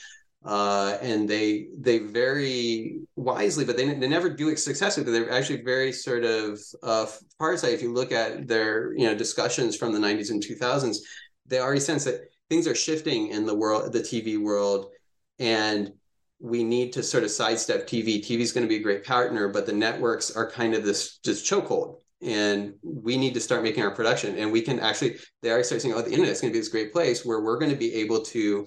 Uh, 0.42 0.96
and 1.02 1.28
they 1.28 1.68
they 1.78 1.98
very 1.98 3.00
wisely, 3.14 3.64
but 3.64 3.76
they, 3.76 3.92
they 3.92 4.08
never 4.08 4.30
do 4.30 4.48
it 4.48 4.58
successfully. 4.58 5.10
They're 5.10 5.30
actually 5.30 5.62
very 5.62 5.92
sort 5.92 6.24
of 6.24 6.58
uh, 6.82 7.06
far. 7.38 7.52
If 7.52 7.82
you 7.82 7.92
look 7.92 8.10
at 8.10 8.48
their 8.48 8.94
you 8.94 9.04
know 9.04 9.14
discussions 9.14 9.76
from 9.76 9.92
the 9.92 9.98
90s 9.98 10.30
and 10.30 10.42
2000s, 10.42 10.98
they 11.46 11.58
already 11.58 11.80
sense 11.80 12.04
that 12.04 12.22
things 12.48 12.66
are 12.66 12.74
shifting 12.74 13.28
in 13.28 13.44
the 13.44 13.54
world, 13.54 13.92
the 13.92 14.00
TV 14.00 14.38
world, 14.38 14.86
and 15.38 15.92
we 16.38 16.64
need 16.64 16.94
to 16.94 17.02
sort 17.02 17.22
of 17.22 17.30
sidestep 17.30 17.86
TV. 17.86 18.24
TV 18.24 18.40
is 18.40 18.52
going 18.52 18.64
to 18.64 18.68
be 18.68 18.76
a 18.76 18.82
great 18.82 19.04
partner, 19.04 19.48
but 19.48 19.66
the 19.66 19.74
networks 19.74 20.34
are 20.34 20.50
kind 20.50 20.72
of 20.72 20.84
this 20.84 21.18
just 21.18 21.44
chokehold 21.44 21.99
and 22.22 22.74
we 22.82 23.16
need 23.16 23.34
to 23.34 23.40
start 23.40 23.62
making 23.62 23.82
our 23.82 23.94
production. 23.94 24.36
And 24.36 24.52
we 24.52 24.62
can 24.62 24.80
actually 24.80 25.18
they 25.42 25.50
are 25.50 25.62
starting 25.62 25.90
saying 25.90 25.94
oh 25.94 26.02
the 26.02 26.10
internet 26.10 26.32
is 26.32 26.40
going 26.40 26.52
to 26.52 26.56
be 26.56 26.60
this 26.60 26.68
great 26.68 26.92
place 26.92 27.24
where 27.24 27.40
we're 27.40 27.58
going 27.58 27.70
to 27.70 27.76
be 27.76 27.94
able 27.94 28.22
to 28.26 28.66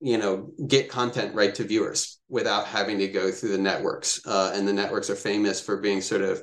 you 0.00 0.18
know 0.18 0.50
get 0.66 0.88
content 0.88 1.34
right 1.34 1.54
to 1.56 1.64
viewers 1.64 2.20
without 2.28 2.66
having 2.66 2.98
to 2.98 3.08
go 3.08 3.30
through 3.30 3.50
the 3.50 3.58
networks. 3.58 4.24
Uh, 4.26 4.52
and 4.54 4.66
the 4.66 4.72
networks 4.72 5.10
are 5.10 5.16
famous 5.16 5.60
for 5.60 5.78
being 5.80 6.00
sort 6.00 6.22
of 6.22 6.42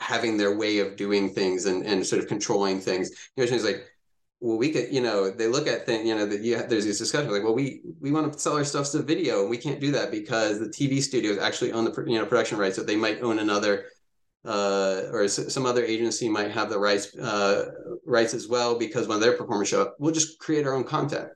having 0.00 0.36
their 0.36 0.56
way 0.56 0.78
of 0.78 0.96
doing 0.96 1.32
things 1.32 1.66
and, 1.66 1.84
and 1.86 2.06
sort 2.06 2.20
of 2.20 2.28
controlling 2.28 2.80
things. 2.80 3.10
You 3.36 3.44
know 3.44 3.52
it's 3.52 3.64
like 3.64 3.84
well 4.40 4.58
we 4.58 4.70
could 4.70 4.92
you 4.92 5.00
know 5.00 5.30
they 5.30 5.46
look 5.46 5.66
at 5.66 5.86
things 5.86 6.06
you 6.06 6.14
know 6.14 6.26
that 6.26 6.42
yeah 6.42 6.62
there's 6.62 6.84
these 6.84 6.98
discussions 6.98 7.32
like 7.32 7.42
well 7.42 7.54
we 7.54 7.80
we 8.00 8.10
want 8.10 8.30
to 8.30 8.38
sell 8.38 8.56
our 8.56 8.64
stuff 8.64 8.90
to 8.90 9.02
video 9.02 9.40
and 9.40 9.50
we 9.50 9.56
can't 9.56 9.80
do 9.80 9.90
that 9.90 10.10
because 10.10 10.58
the 10.58 10.66
tv 10.66 11.02
studios 11.02 11.38
actually 11.38 11.72
own 11.72 11.84
the 11.84 12.04
you 12.06 12.18
know 12.18 12.26
production 12.26 12.58
rights 12.58 12.76
so 12.76 12.82
they 12.82 12.96
might 12.96 13.22
own 13.22 13.38
another 13.38 13.86
uh, 14.46 15.02
or 15.12 15.26
some 15.26 15.66
other 15.66 15.84
agency 15.84 16.28
might 16.28 16.50
have 16.52 16.70
the 16.70 16.78
rights 16.78 17.14
uh, 17.16 17.72
rights 18.06 18.32
as 18.32 18.46
well 18.46 18.78
because 18.78 19.08
when 19.08 19.20
their 19.20 19.36
performers 19.36 19.68
show 19.68 19.82
up, 19.82 19.96
we'll 19.98 20.14
just 20.14 20.38
create 20.38 20.66
our 20.66 20.74
own 20.74 20.84
content. 20.84 21.28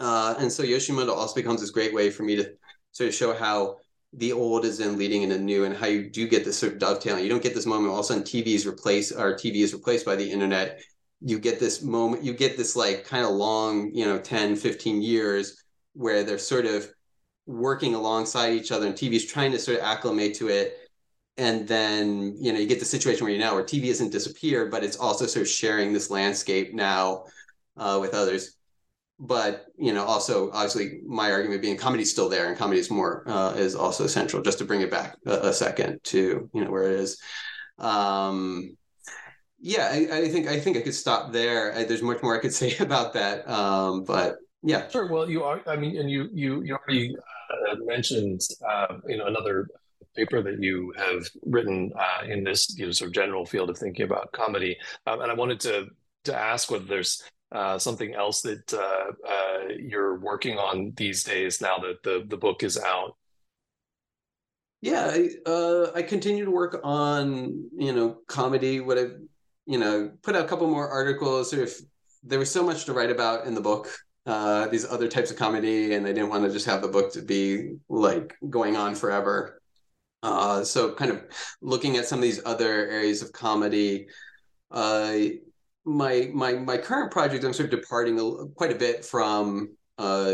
Uh, 0.00 0.34
and 0.38 0.50
so 0.50 0.62
Yoshimoto 0.62 1.10
also 1.10 1.34
becomes 1.34 1.60
this 1.60 1.70
great 1.70 1.94
way 1.94 2.10
for 2.10 2.22
me 2.22 2.34
to 2.36 2.52
sort 2.92 3.08
of 3.08 3.14
show 3.14 3.34
how 3.34 3.76
the 4.14 4.32
old 4.32 4.64
is 4.64 4.78
then 4.78 4.98
leading 4.98 5.22
into 5.22 5.38
new 5.38 5.64
and 5.64 5.76
how 5.76 5.86
you 5.86 6.10
do 6.10 6.26
get 6.26 6.44
this 6.44 6.58
sort 6.58 6.72
of 6.72 6.78
dovetailing. 6.78 7.22
You 7.22 7.30
don't 7.30 7.42
get 7.42 7.54
this 7.54 7.66
moment 7.66 7.92
all 7.92 8.00
of 8.00 8.04
a 8.04 8.08
sudden 8.08 8.24
TV 8.24 8.48
is 8.48 8.66
replaced 8.66 9.12
or 9.12 9.34
TV 9.34 9.56
is 9.56 9.72
replaced 9.72 10.04
by 10.04 10.16
the 10.16 10.30
internet. 10.30 10.80
You 11.20 11.38
get 11.38 11.60
this 11.60 11.82
moment, 11.82 12.22
you 12.22 12.34
get 12.34 12.56
this 12.56 12.76
like 12.76 13.04
kind 13.06 13.24
of 13.24 13.32
long, 13.32 13.94
you 13.94 14.04
know, 14.04 14.18
10, 14.18 14.56
15 14.56 15.02
years 15.02 15.62
where 15.94 16.24
they're 16.24 16.38
sort 16.38 16.66
of 16.66 16.90
working 17.46 17.94
alongside 17.94 18.54
each 18.54 18.72
other 18.72 18.86
and 18.86 18.94
TV's 18.94 19.26
trying 19.26 19.52
to 19.52 19.58
sort 19.58 19.78
of 19.78 19.84
acclimate 19.84 20.34
to 20.34 20.48
it. 20.48 20.81
And 21.38 21.66
then, 21.66 22.36
you 22.38 22.52
know, 22.52 22.58
you 22.58 22.66
get 22.66 22.78
the 22.78 22.84
situation 22.84 23.24
where 23.24 23.32
you 23.32 23.38
now 23.38 23.54
where 23.54 23.64
TV 23.64 23.84
isn't 23.84 24.12
disappeared, 24.12 24.70
but 24.70 24.84
it's 24.84 24.98
also 24.98 25.26
sort 25.26 25.42
of 25.42 25.48
sharing 25.48 25.92
this 25.92 26.10
landscape 26.10 26.74
now 26.74 27.24
uh, 27.76 27.98
with 28.00 28.14
others. 28.14 28.56
But 29.18 29.66
you 29.78 29.92
know 29.92 30.04
also 30.04 30.50
obviously 30.50 31.00
my 31.06 31.30
argument 31.30 31.62
being 31.62 31.76
comedy's 31.76 32.10
still 32.10 32.28
there 32.28 32.48
and 32.48 32.58
comedy 32.58 32.80
is 32.80 32.90
more 32.90 33.22
uh, 33.28 33.54
is 33.56 33.76
also 33.76 34.08
central 34.08 34.42
just 34.42 34.58
to 34.58 34.64
bring 34.64 34.80
it 34.80 34.90
back 34.90 35.16
a, 35.26 35.48
a, 35.48 35.52
second 35.52 36.00
to 36.04 36.50
you 36.52 36.64
know 36.64 36.70
where 36.70 36.90
it 36.90 36.98
is. 36.98 37.20
Um 37.78 38.76
yeah 39.60 39.90
I, 39.92 40.22
I 40.22 40.28
think 40.28 40.48
i 40.48 40.58
think 40.58 40.76
i 40.76 40.80
could 40.80 40.94
stop 40.94 41.32
there. 41.32 41.72
I, 41.72 41.84
there's 41.84 42.02
much 42.02 42.20
more 42.20 42.36
i 42.36 42.40
could 42.40 42.52
say 42.62 42.76
about 42.78 43.12
that 43.12 43.48
um 43.48 44.02
but 44.02 44.38
yeah. 44.64 44.88
Sure. 44.88 45.06
Well 45.06 45.30
you 45.30 45.44
are 45.44 45.60
i 45.68 45.76
mean 45.76 45.98
and 45.98 46.10
you 46.10 46.28
you 46.32 46.62
you 46.62 46.74
already 46.74 47.14
uh, 47.14 47.76
mentioned 47.84 48.40
uh, 48.68 48.96
you 49.06 49.18
know 49.18 49.26
another 49.26 49.68
paper 50.14 50.42
that 50.42 50.60
you 50.60 50.92
have 50.96 51.26
written 51.46 51.92
uh, 51.98 52.26
in 52.26 52.44
this 52.44 52.76
you 52.78 52.86
know, 52.86 52.92
sort 52.92 53.08
of 53.08 53.14
general 53.14 53.46
field 53.46 53.70
of 53.70 53.78
thinking 53.78 54.04
about 54.04 54.32
comedy 54.32 54.76
um, 55.06 55.20
and 55.20 55.30
i 55.30 55.34
wanted 55.34 55.58
to 55.60 55.86
to 56.24 56.36
ask 56.36 56.70
whether 56.70 56.84
there's 56.84 57.22
uh, 57.52 57.78
something 57.78 58.14
else 58.14 58.40
that 58.40 58.72
uh, 58.72 59.12
uh, 59.28 59.68
you're 59.78 60.18
working 60.18 60.56
on 60.56 60.92
these 60.96 61.22
days 61.22 61.60
now 61.60 61.78
that 61.78 62.02
the, 62.02 62.24
the 62.26 62.36
book 62.36 62.62
is 62.62 62.78
out? 62.78 63.16
Yeah, 64.80 65.12
I, 65.12 65.28
uh, 65.48 65.90
I 65.94 66.02
continue 66.02 66.44
to 66.44 66.50
work 66.50 66.80
on, 66.82 67.68
you 67.76 67.92
know, 67.92 68.18
comedy. 68.26 68.80
What 68.80 68.98
I've, 68.98 69.16
you 69.66 69.78
know, 69.78 70.10
put 70.22 70.34
out 70.34 70.44
a 70.44 70.48
couple 70.48 70.66
more 70.66 70.88
articles. 70.88 71.50
Sort 71.50 71.62
of, 71.62 71.72
there 72.24 72.38
was 72.38 72.50
so 72.50 72.64
much 72.64 72.86
to 72.86 72.92
write 72.92 73.10
about 73.10 73.46
in 73.46 73.54
the 73.54 73.60
book. 73.60 73.88
Uh, 74.24 74.68
these 74.68 74.84
other 74.84 75.08
types 75.08 75.30
of 75.30 75.36
comedy, 75.36 75.94
and 75.94 76.06
I 76.06 76.12
didn't 76.12 76.30
want 76.30 76.44
to 76.44 76.50
just 76.50 76.66
have 76.66 76.80
the 76.80 76.88
book 76.88 77.12
to 77.12 77.22
be 77.22 77.74
like 77.88 78.34
going 78.48 78.76
on 78.76 78.94
forever. 78.94 79.61
Uh, 80.22 80.62
so, 80.62 80.92
kind 80.94 81.10
of 81.10 81.24
looking 81.60 81.96
at 81.96 82.06
some 82.06 82.18
of 82.18 82.22
these 82.22 82.40
other 82.44 82.88
areas 82.88 83.22
of 83.22 83.32
comedy. 83.32 84.06
Uh, 84.70 85.16
my 85.84 86.30
my 86.32 86.52
my 86.52 86.76
current 86.78 87.10
project, 87.10 87.44
I'm 87.44 87.52
sort 87.52 87.72
of 87.72 87.80
departing 87.80 88.18
a, 88.20 88.46
quite 88.54 88.70
a 88.72 88.76
bit 88.76 89.04
from 89.04 89.76
uh, 89.98 90.32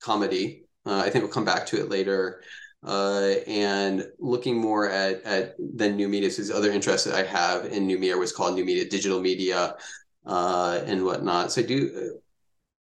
comedy. 0.00 0.64
Uh, 0.86 0.98
I 0.98 1.10
think 1.10 1.24
we'll 1.24 1.32
come 1.32 1.44
back 1.44 1.66
to 1.66 1.80
it 1.80 1.88
later, 1.88 2.42
uh, 2.86 3.34
and 3.46 4.06
looking 4.18 4.56
more 4.58 4.88
at 4.88 5.22
at 5.22 5.56
the 5.58 5.88
new 5.90 6.08
media. 6.08 6.30
So 6.30 6.42
these 6.42 6.50
other 6.50 6.70
interests 6.70 7.06
that 7.06 7.14
I 7.14 7.22
have 7.26 7.66
in 7.66 7.86
new 7.86 7.98
media, 7.98 8.16
what's 8.18 8.32
called 8.32 8.54
new 8.54 8.64
media, 8.64 8.88
digital 8.88 9.20
media, 9.20 9.76
uh, 10.26 10.80
and 10.84 11.04
whatnot. 11.04 11.52
So 11.52 11.62
I 11.62 11.64
do 11.64 12.20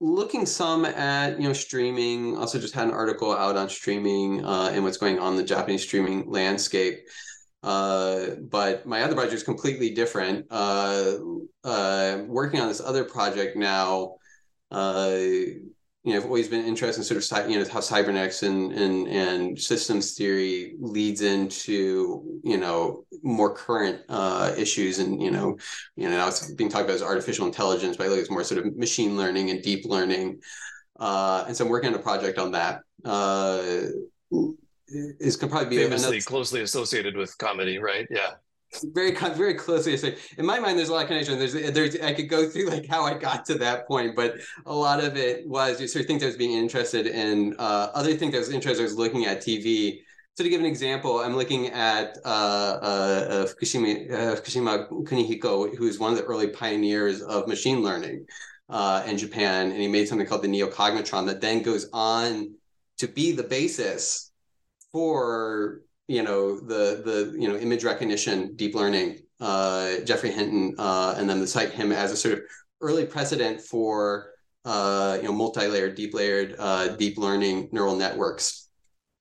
looking 0.02 0.46
some 0.46 0.86
at 0.86 1.40
you 1.40 1.48
know 1.48 1.54
streaming. 1.54 2.38
Also, 2.38 2.60
just 2.60 2.74
had 2.74 2.88
an 2.88 2.94
article 2.94 3.34
out 3.34 3.56
on 3.56 3.70
streaming 3.70 4.46
uh, 4.46 4.72
and 4.74 4.84
what's 4.84 4.98
going 4.98 5.20
on 5.20 5.34
in 5.34 5.38
the 5.38 5.44
Japanese 5.44 5.84
streaming 5.84 6.30
landscape. 6.30 7.00
Uh, 7.64 8.36
but 8.50 8.86
my 8.86 9.02
other 9.02 9.16
project 9.16 9.34
is 9.34 9.44
completely 9.44 9.92
different. 9.92 10.46
Uh, 10.52 11.16
uh, 11.64 12.20
working 12.28 12.60
on 12.60 12.68
this 12.68 12.82
other 12.82 13.04
project 13.04 13.58
now, 13.58 14.16
uh, 14.70 15.18
you 16.06 16.14
know, 16.14 16.20
I've 16.20 16.26
always 16.26 16.48
been 16.48 16.64
interested 16.64 17.02
in 17.02 17.04
sort 17.04 17.46
of 17.46 17.50
you 17.50 17.58
know 17.58 17.66
how 17.68 17.80
cybernetics 17.80 18.44
and 18.44 18.72
and 18.72 19.08
and 19.08 19.60
systems 19.60 20.14
theory 20.14 20.76
leads 20.80 21.22
into 21.22 22.40
you 22.44 22.58
know 22.58 23.06
more 23.24 23.56
current 23.56 24.02
uh, 24.08 24.54
issues 24.56 25.00
and 25.00 25.20
you 25.20 25.32
know 25.32 25.58
you 25.96 26.08
know 26.08 26.16
now 26.16 26.28
it's 26.28 26.52
being 26.52 26.70
talked 26.70 26.86
about 26.86 26.94
as 26.94 27.02
artificial 27.02 27.48
intelligence, 27.48 27.98
but 27.98 28.06
I 28.06 28.10
look 28.10 28.20
it's 28.20 28.30
more 28.30 28.44
sort 28.44 28.64
of 28.64 28.78
machine 28.78 29.18
learning 29.18 29.50
and 29.50 29.64
deep 29.64 29.86
learning. 29.86 30.42
and 31.00 31.58
so 31.58 31.66
I'm 31.66 31.72
working 31.72 31.90
on 31.90 32.00
a 32.00 32.04
project 32.04 32.38
on 32.38 32.52
that 32.52 32.82
is 35.20 35.36
can 35.36 35.50
probably 35.50 35.70
be 35.70 35.78
famously 35.78 36.18
another... 36.18 36.22
closely 36.22 36.62
associated 36.62 37.18
with 37.18 37.36
comedy, 37.40 37.80
right? 37.80 38.08
Yeah. 38.12 38.32
Very, 38.84 39.12
very 39.12 39.54
closely 39.54 39.94
associated. 39.94 40.20
In 40.38 40.46
my 40.46 40.60
mind, 40.60 40.78
there's 40.78 40.90
a 40.90 40.94
lot 40.94 41.04
of 41.04 41.08
connection. 41.08 41.38
There's, 41.38 41.54
there's, 41.54 42.00
I 42.00 42.14
could 42.14 42.30
go 42.30 42.48
through 42.50 42.68
like 42.68 42.88
how 42.88 43.04
I 43.04 43.14
got 43.14 43.46
to 43.46 43.56
that 43.56 43.88
point, 43.88 44.16
but 44.16 44.36
a 44.66 44.74
lot 44.74 45.04
of 45.04 45.18
it 45.18 45.48
was 45.48 45.80
just 45.80 45.94
sort 45.94 46.02
of 46.04 46.08
things 46.08 46.24
I 46.24 46.28
was 46.28 46.36
being 46.36 46.58
interested 46.58 47.08
in. 47.08 47.56
Uh, 47.58 47.92
other 47.94 48.16
things 48.16 48.36
I 48.36 48.40
was 48.40 48.50
interested, 48.50 48.82
I 48.82 48.86
was 48.86 48.96
looking 48.96 49.26
at 49.26 49.40
TV. 49.40 50.00
So 50.36 50.44
to 50.44 50.50
give 50.50 50.60
an 50.60 50.66
example, 50.66 51.20
I'm 51.20 51.36
looking 51.36 51.68
at 51.68 52.18
uh, 52.26 52.28
uh, 52.28 53.46
Fukushima, 53.46 54.10
Fukushima 54.10 54.90
Kunihiko, 54.90 55.76
who's 55.76 55.98
one 55.98 56.12
of 56.12 56.18
the 56.18 56.26
early 56.26 56.50
pioneers 56.50 57.22
of 57.22 57.48
machine 57.48 57.82
learning 57.82 58.26
uh, 58.70 59.04
in 59.06 59.18
Japan, 59.18 59.72
and 59.72 59.80
he 59.80 59.88
made 59.88 60.08
something 60.08 60.28
called 60.28 60.42
the 60.42 60.48
neocognitron 60.48 61.26
that 61.28 61.40
then 61.40 61.62
goes 61.62 61.88
on 61.94 62.56
to 62.98 63.08
be 63.08 63.32
the 63.32 63.44
basis 63.44 64.32
for 64.92 65.82
you 66.08 66.24
know 66.24 66.60
the 66.60 67.02
the 67.04 67.36
you 67.38 67.48
know 67.48 67.56
image 67.58 67.84
recognition 67.84 68.56
deep 68.56 68.76
learning 68.76 69.20
uh, 69.40 69.98
Geoffrey 70.06 70.32
Hinton 70.32 70.76
uh, 70.78 71.16
and 71.18 71.30
then 71.30 71.40
to 71.40 71.48
cite 71.48 71.72
him 71.72 71.92
as 71.92 72.12
a 72.12 72.18
sort 72.18 72.36
of 72.36 72.42
early 72.82 73.06
precedent 73.06 73.62
for 73.62 74.32
uh, 74.66 75.18
you 75.22 75.28
know 75.28 75.34
multi-layered 75.34 75.96
deep 75.96 76.14
layered 76.14 76.56
uh, 76.60 76.90
deep 76.96 77.18
learning 77.18 77.70
neural 77.72 77.96
networks. 77.96 78.70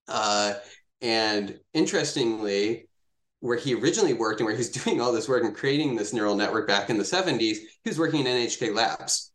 Uh, 0.09 0.55
and 1.01 1.59
interestingly 1.72 2.89
where 3.41 3.59
he 3.59 3.74
originally 3.74 4.14
worked 4.14 4.41
and 4.41 4.47
where 4.47 4.57
he's 4.57 4.70
doing 4.85 5.01
all 5.01 5.12
this 5.12 5.28
work 5.28 5.45
and 5.45 5.55
creating 5.55 5.97
this 5.97 6.12
neural 6.12 6.35
network 6.35 6.66
back 6.66 6.91
in 6.91 6.99
the 6.99 7.05
70s 7.05 7.39
he 7.39 7.91
was 7.91 7.99
working 7.99 8.20
in 8.20 8.26
NHK 8.26 8.74
labs. 8.74 9.32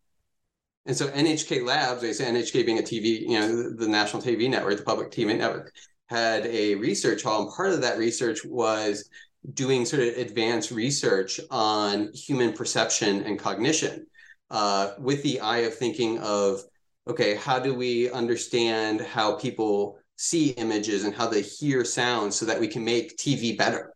And 0.85 0.97
so 0.97 1.07
NHK 1.09 1.63
Labs, 1.65 2.03
I 2.03 2.11
say 2.13 2.25
NHK 2.25 2.65
being 2.65 2.79
a 2.79 2.81
TV, 2.81 3.21
you 3.21 3.39
know, 3.39 3.75
the 3.75 3.87
national 3.87 4.23
TV 4.23 4.49
network, 4.49 4.77
the 4.77 4.83
public 4.83 5.11
TV 5.11 5.37
network, 5.37 5.71
had 6.10 6.45
a 6.47 6.76
research 6.76 7.24
hall, 7.24 7.43
and 7.43 7.51
part 7.53 7.70
of 7.70 7.82
that 7.82 7.97
research 7.97 8.43
was 8.43 9.10
doing 9.53 9.86
sort 9.86 10.01
of 10.01 10.18
advanced 10.18 10.72
research 10.72 11.39
on 11.49 12.12
human 12.14 12.53
perception 12.53 13.24
and 13.24 13.39
cognition 13.39 14.05
uh, 14.51 14.91
with 14.99 15.24
the 15.24 15.39
eye 15.39 15.60
of 15.60 15.76
thinking 15.76 16.20
of 16.20 16.62
okay 17.07 17.36
how 17.36 17.57
do 17.57 17.74
we 17.74 18.12
understand 18.12 19.01
how 19.01 19.36
people 19.36 19.97
see 20.18 20.49
images 20.51 21.05
and 21.05 21.16
how 21.16 21.28
they 21.28 21.41
hear 21.41 21.86
sounds 21.86 22.36
so 22.36 22.45
that 22.45 22.60
we 22.60 22.68
can 22.68 22.84
make 22.84 23.18
tv 23.18 23.57
better? 23.57 23.93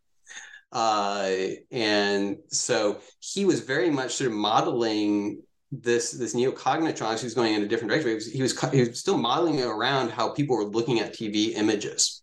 Uh, 0.71 1.31
and 1.71 2.37
so 2.47 2.99
he 3.19 3.45
was 3.45 3.59
very 3.59 3.91
much 3.91 4.15
sort 4.15 4.31
of 4.31 4.35
modeling 4.35 5.41
this 5.81 6.11
this 6.11 6.35
neocognitron 6.35 7.19
who's 7.19 7.33
going 7.33 7.53
in 7.53 7.63
a 7.63 7.67
different 7.67 7.89
direction. 7.89 8.09
He 8.09 8.15
was, 8.15 8.31
he 8.31 8.41
was, 8.41 8.71
he 8.71 8.79
was 8.89 8.99
still 8.99 9.17
modeling 9.17 9.61
around 9.61 10.11
how 10.11 10.29
people 10.29 10.55
were 10.55 10.65
looking 10.65 10.99
at 10.99 11.13
TV 11.13 11.55
images. 11.55 12.21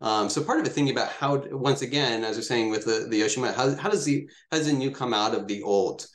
Um, 0.00 0.28
so 0.28 0.42
part 0.42 0.60
of 0.60 0.66
it 0.66 0.70
thinking 0.70 0.94
about 0.94 1.12
how 1.12 1.42
once 1.50 1.82
again, 1.82 2.24
as 2.24 2.36
we're 2.36 2.42
saying 2.42 2.70
with 2.70 2.84
the 2.84 3.06
the 3.08 3.20
Yoshimoto, 3.20 3.54
how, 3.54 3.74
how 3.76 3.88
does 3.88 4.04
the 4.04 4.28
how 4.50 4.58
does 4.58 4.66
the 4.66 4.72
new 4.72 4.90
come 4.90 5.14
out 5.14 5.34
of 5.34 5.46
the 5.46 5.62
old? 5.62 6.06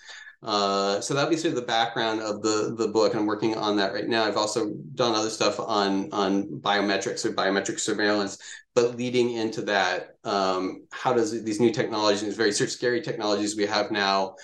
Uh, 0.43 1.01
so 1.01 1.13
that'll 1.13 1.29
be 1.29 1.37
sort 1.37 1.53
of 1.53 1.55
the 1.55 1.65
background 1.65 2.21
of 2.21 2.41
the 2.41 2.75
the 2.77 2.87
book. 2.87 3.15
I'm 3.15 3.25
working 3.25 3.55
on 3.55 3.77
that 3.77 3.93
right 3.93 4.07
now. 4.07 4.25
I've 4.25 4.37
also 4.37 4.73
done 4.93 5.15
other 5.15 5.29
stuff 5.29 5.59
on 5.59 6.11
on 6.11 6.43
biometrics 6.59 7.25
or 7.25 7.31
biometric 7.31 7.79
surveillance, 7.79 8.37
but 8.75 8.95
leading 8.95 9.31
into 9.31 9.61
that, 9.63 10.17
um, 10.23 10.85
how 10.91 11.13
does 11.13 11.43
these 11.43 11.59
new 11.59 11.71
technologies, 11.71 12.21
these 12.21 12.35
very 12.35 12.51
sort 12.51 12.67
of 12.67 12.73
scary 12.73 13.01
technologies 13.01 13.55
we 13.55 13.65
have 13.65 13.89
now, 13.89 14.35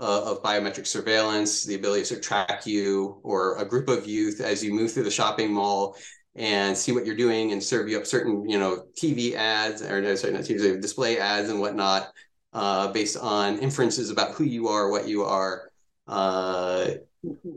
uh, 0.00 0.30
of 0.30 0.42
biometric 0.42 0.86
surveillance, 0.86 1.64
the 1.64 1.74
ability 1.74 2.04
to 2.04 2.20
track 2.20 2.66
you 2.66 3.20
or 3.22 3.56
a 3.58 3.64
group 3.64 3.88
of 3.88 4.06
youth 4.06 4.40
as 4.40 4.62
you 4.62 4.72
move 4.72 4.92
through 4.92 5.04
the 5.04 5.10
shopping 5.10 5.52
mall 5.52 5.96
and 6.36 6.76
see 6.76 6.92
what 6.92 7.04
you're 7.04 7.16
doing 7.16 7.52
and 7.52 7.62
serve 7.62 7.88
you 7.88 7.98
up 7.98 8.06
certain, 8.06 8.48
you 8.48 8.58
know, 8.58 8.84
TV 9.00 9.34
ads 9.34 9.82
or 9.82 10.00
no, 10.00 10.14
sorry, 10.14 10.32
not 10.32 10.42
TV, 10.42 10.80
display 10.80 11.18
ads 11.18 11.48
and 11.48 11.60
whatnot, 11.60 12.12
uh, 12.52 12.92
based 12.92 13.16
on 13.16 13.58
inferences 13.58 14.10
about 14.10 14.32
who 14.32 14.44
you 14.44 14.68
are, 14.68 14.90
what 14.90 15.08
you 15.08 15.24
are, 15.24 15.70
uh, 16.06 16.90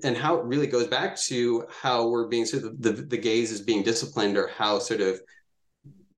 and 0.04 0.18
how 0.18 0.36
it 0.38 0.46
really 0.46 0.66
goes 0.66 0.88
back 0.88 1.16
to 1.16 1.66
how 1.70 2.08
we're 2.08 2.28
being 2.28 2.46
sort 2.46 2.64
of 2.64 2.82
the, 2.82 2.92
the 2.92 3.18
gaze 3.18 3.52
is 3.52 3.62
being 3.62 3.84
disciplined 3.84 4.36
or 4.36 4.48
how 4.48 4.80
sort 4.80 5.02
of 5.02 5.22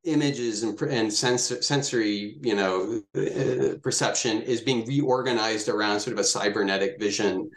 images 0.03 0.63
and, 0.63 0.79
and 0.81 1.11
sens- 1.11 1.65
sensory, 1.65 2.37
you 2.41 2.55
know, 2.55 3.01
uh, 3.15 3.77
perception 3.81 4.41
is 4.41 4.61
being 4.61 4.85
reorganized 4.85 5.69
around 5.69 5.99
sort 5.99 6.13
of 6.13 6.19
a 6.19 6.23
cybernetic 6.23 6.99
vision 6.99 7.49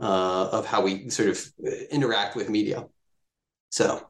uh, 0.00 0.48
of 0.50 0.66
how 0.66 0.82
we 0.82 1.08
sort 1.10 1.28
of 1.28 1.44
interact 1.90 2.36
with 2.36 2.48
media. 2.48 2.86
So, 3.70 4.08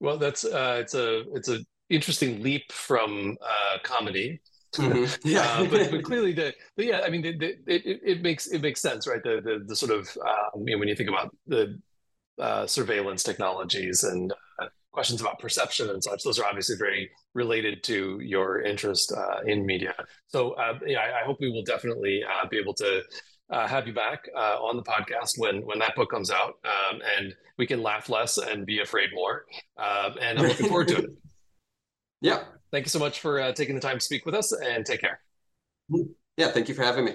well, 0.00 0.18
that's 0.18 0.44
uh, 0.44 0.78
it's 0.80 0.94
a 0.94 1.24
it's 1.34 1.48
a 1.48 1.58
interesting 1.88 2.42
leap 2.42 2.70
from 2.72 3.36
uh, 3.42 3.78
comedy. 3.82 4.40
Mm-hmm. 4.76 5.28
Yeah, 5.28 5.42
uh, 5.42 5.66
but, 5.66 5.90
but 5.90 6.04
clearly 6.04 6.32
the 6.32 6.52
but 6.76 6.84
yeah, 6.84 7.02
I 7.04 7.08
mean, 7.08 7.22
the, 7.22 7.36
the, 7.38 7.48
it, 7.66 8.00
it 8.04 8.22
makes 8.22 8.48
it 8.48 8.60
makes 8.60 8.80
sense, 8.80 9.06
right? 9.06 9.22
The 9.22 9.40
the, 9.42 9.64
the 9.66 9.76
sort 9.76 9.92
of 9.92 10.08
um, 10.26 10.66
you 10.66 10.74
know, 10.74 10.78
when 10.78 10.88
you 10.88 10.96
think 10.96 11.08
about 11.08 11.34
the 11.46 11.80
uh, 12.38 12.66
surveillance 12.66 13.22
technologies 13.22 14.02
and 14.04 14.32
questions 14.94 15.20
about 15.20 15.38
perception 15.38 15.90
and 15.90 16.02
such. 16.02 16.22
Those 16.22 16.38
are 16.38 16.46
obviously 16.46 16.76
very 16.76 17.10
related 17.34 17.82
to 17.84 18.20
your 18.22 18.62
interest 18.62 19.12
uh, 19.12 19.40
in 19.44 19.66
media. 19.66 19.94
So 20.28 20.52
uh, 20.52 20.78
yeah, 20.86 21.00
I, 21.00 21.22
I, 21.22 21.24
hope 21.26 21.38
we 21.40 21.50
will 21.50 21.64
definitely 21.64 22.22
uh, 22.24 22.46
be 22.48 22.58
able 22.58 22.74
to 22.74 23.02
uh, 23.50 23.66
have 23.66 23.86
you 23.86 23.92
back 23.92 24.20
uh, 24.34 24.56
on 24.62 24.76
the 24.76 24.82
podcast 24.82 25.32
when 25.36 25.66
when 25.66 25.78
that 25.80 25.94
book 25.96 26.10
comes 26.10 26.30
out, 26.30 26.54
um, 26.64 27.00
and 27.18 27.34
we 27.58 27.66
can 27.66 27.82
laugh 27.82 28.08
less 28.08 28.38
and 28.38 28.64
be 28.64 28.80
afraid 28.80 29.10
more. 29.12 29.44
Um, 29.76 30.14
and 30.20 30.38
I'm 30.38 30.46
looking 30.46 30.68
forward 30.68 30.88
to 30.88 30.96
it. 30.98 31.10
Yeah. 32.20 32.44
Thank 32.72 32.86
you 32.86 32.90
so 32.90 32.98
much 32.98 33.20
for 33.20 33.38
uh, 33.38 33.52
taking 33.52 33.74
the 33.74 33.82
time 33.82 33.98
to 33.98 34.04
speak 34.04 34.24
with 34.24 34.34
us, 34.34 34.50
and 34.50 34.86
take 34.86 35.02
care. 35.02 35.20
Yeah, 36.38 36.48
thank 36.52 36.70
you 36.70 36.74
for 36.74 36.82
having 36.82 37.04
me. 37.04 37.12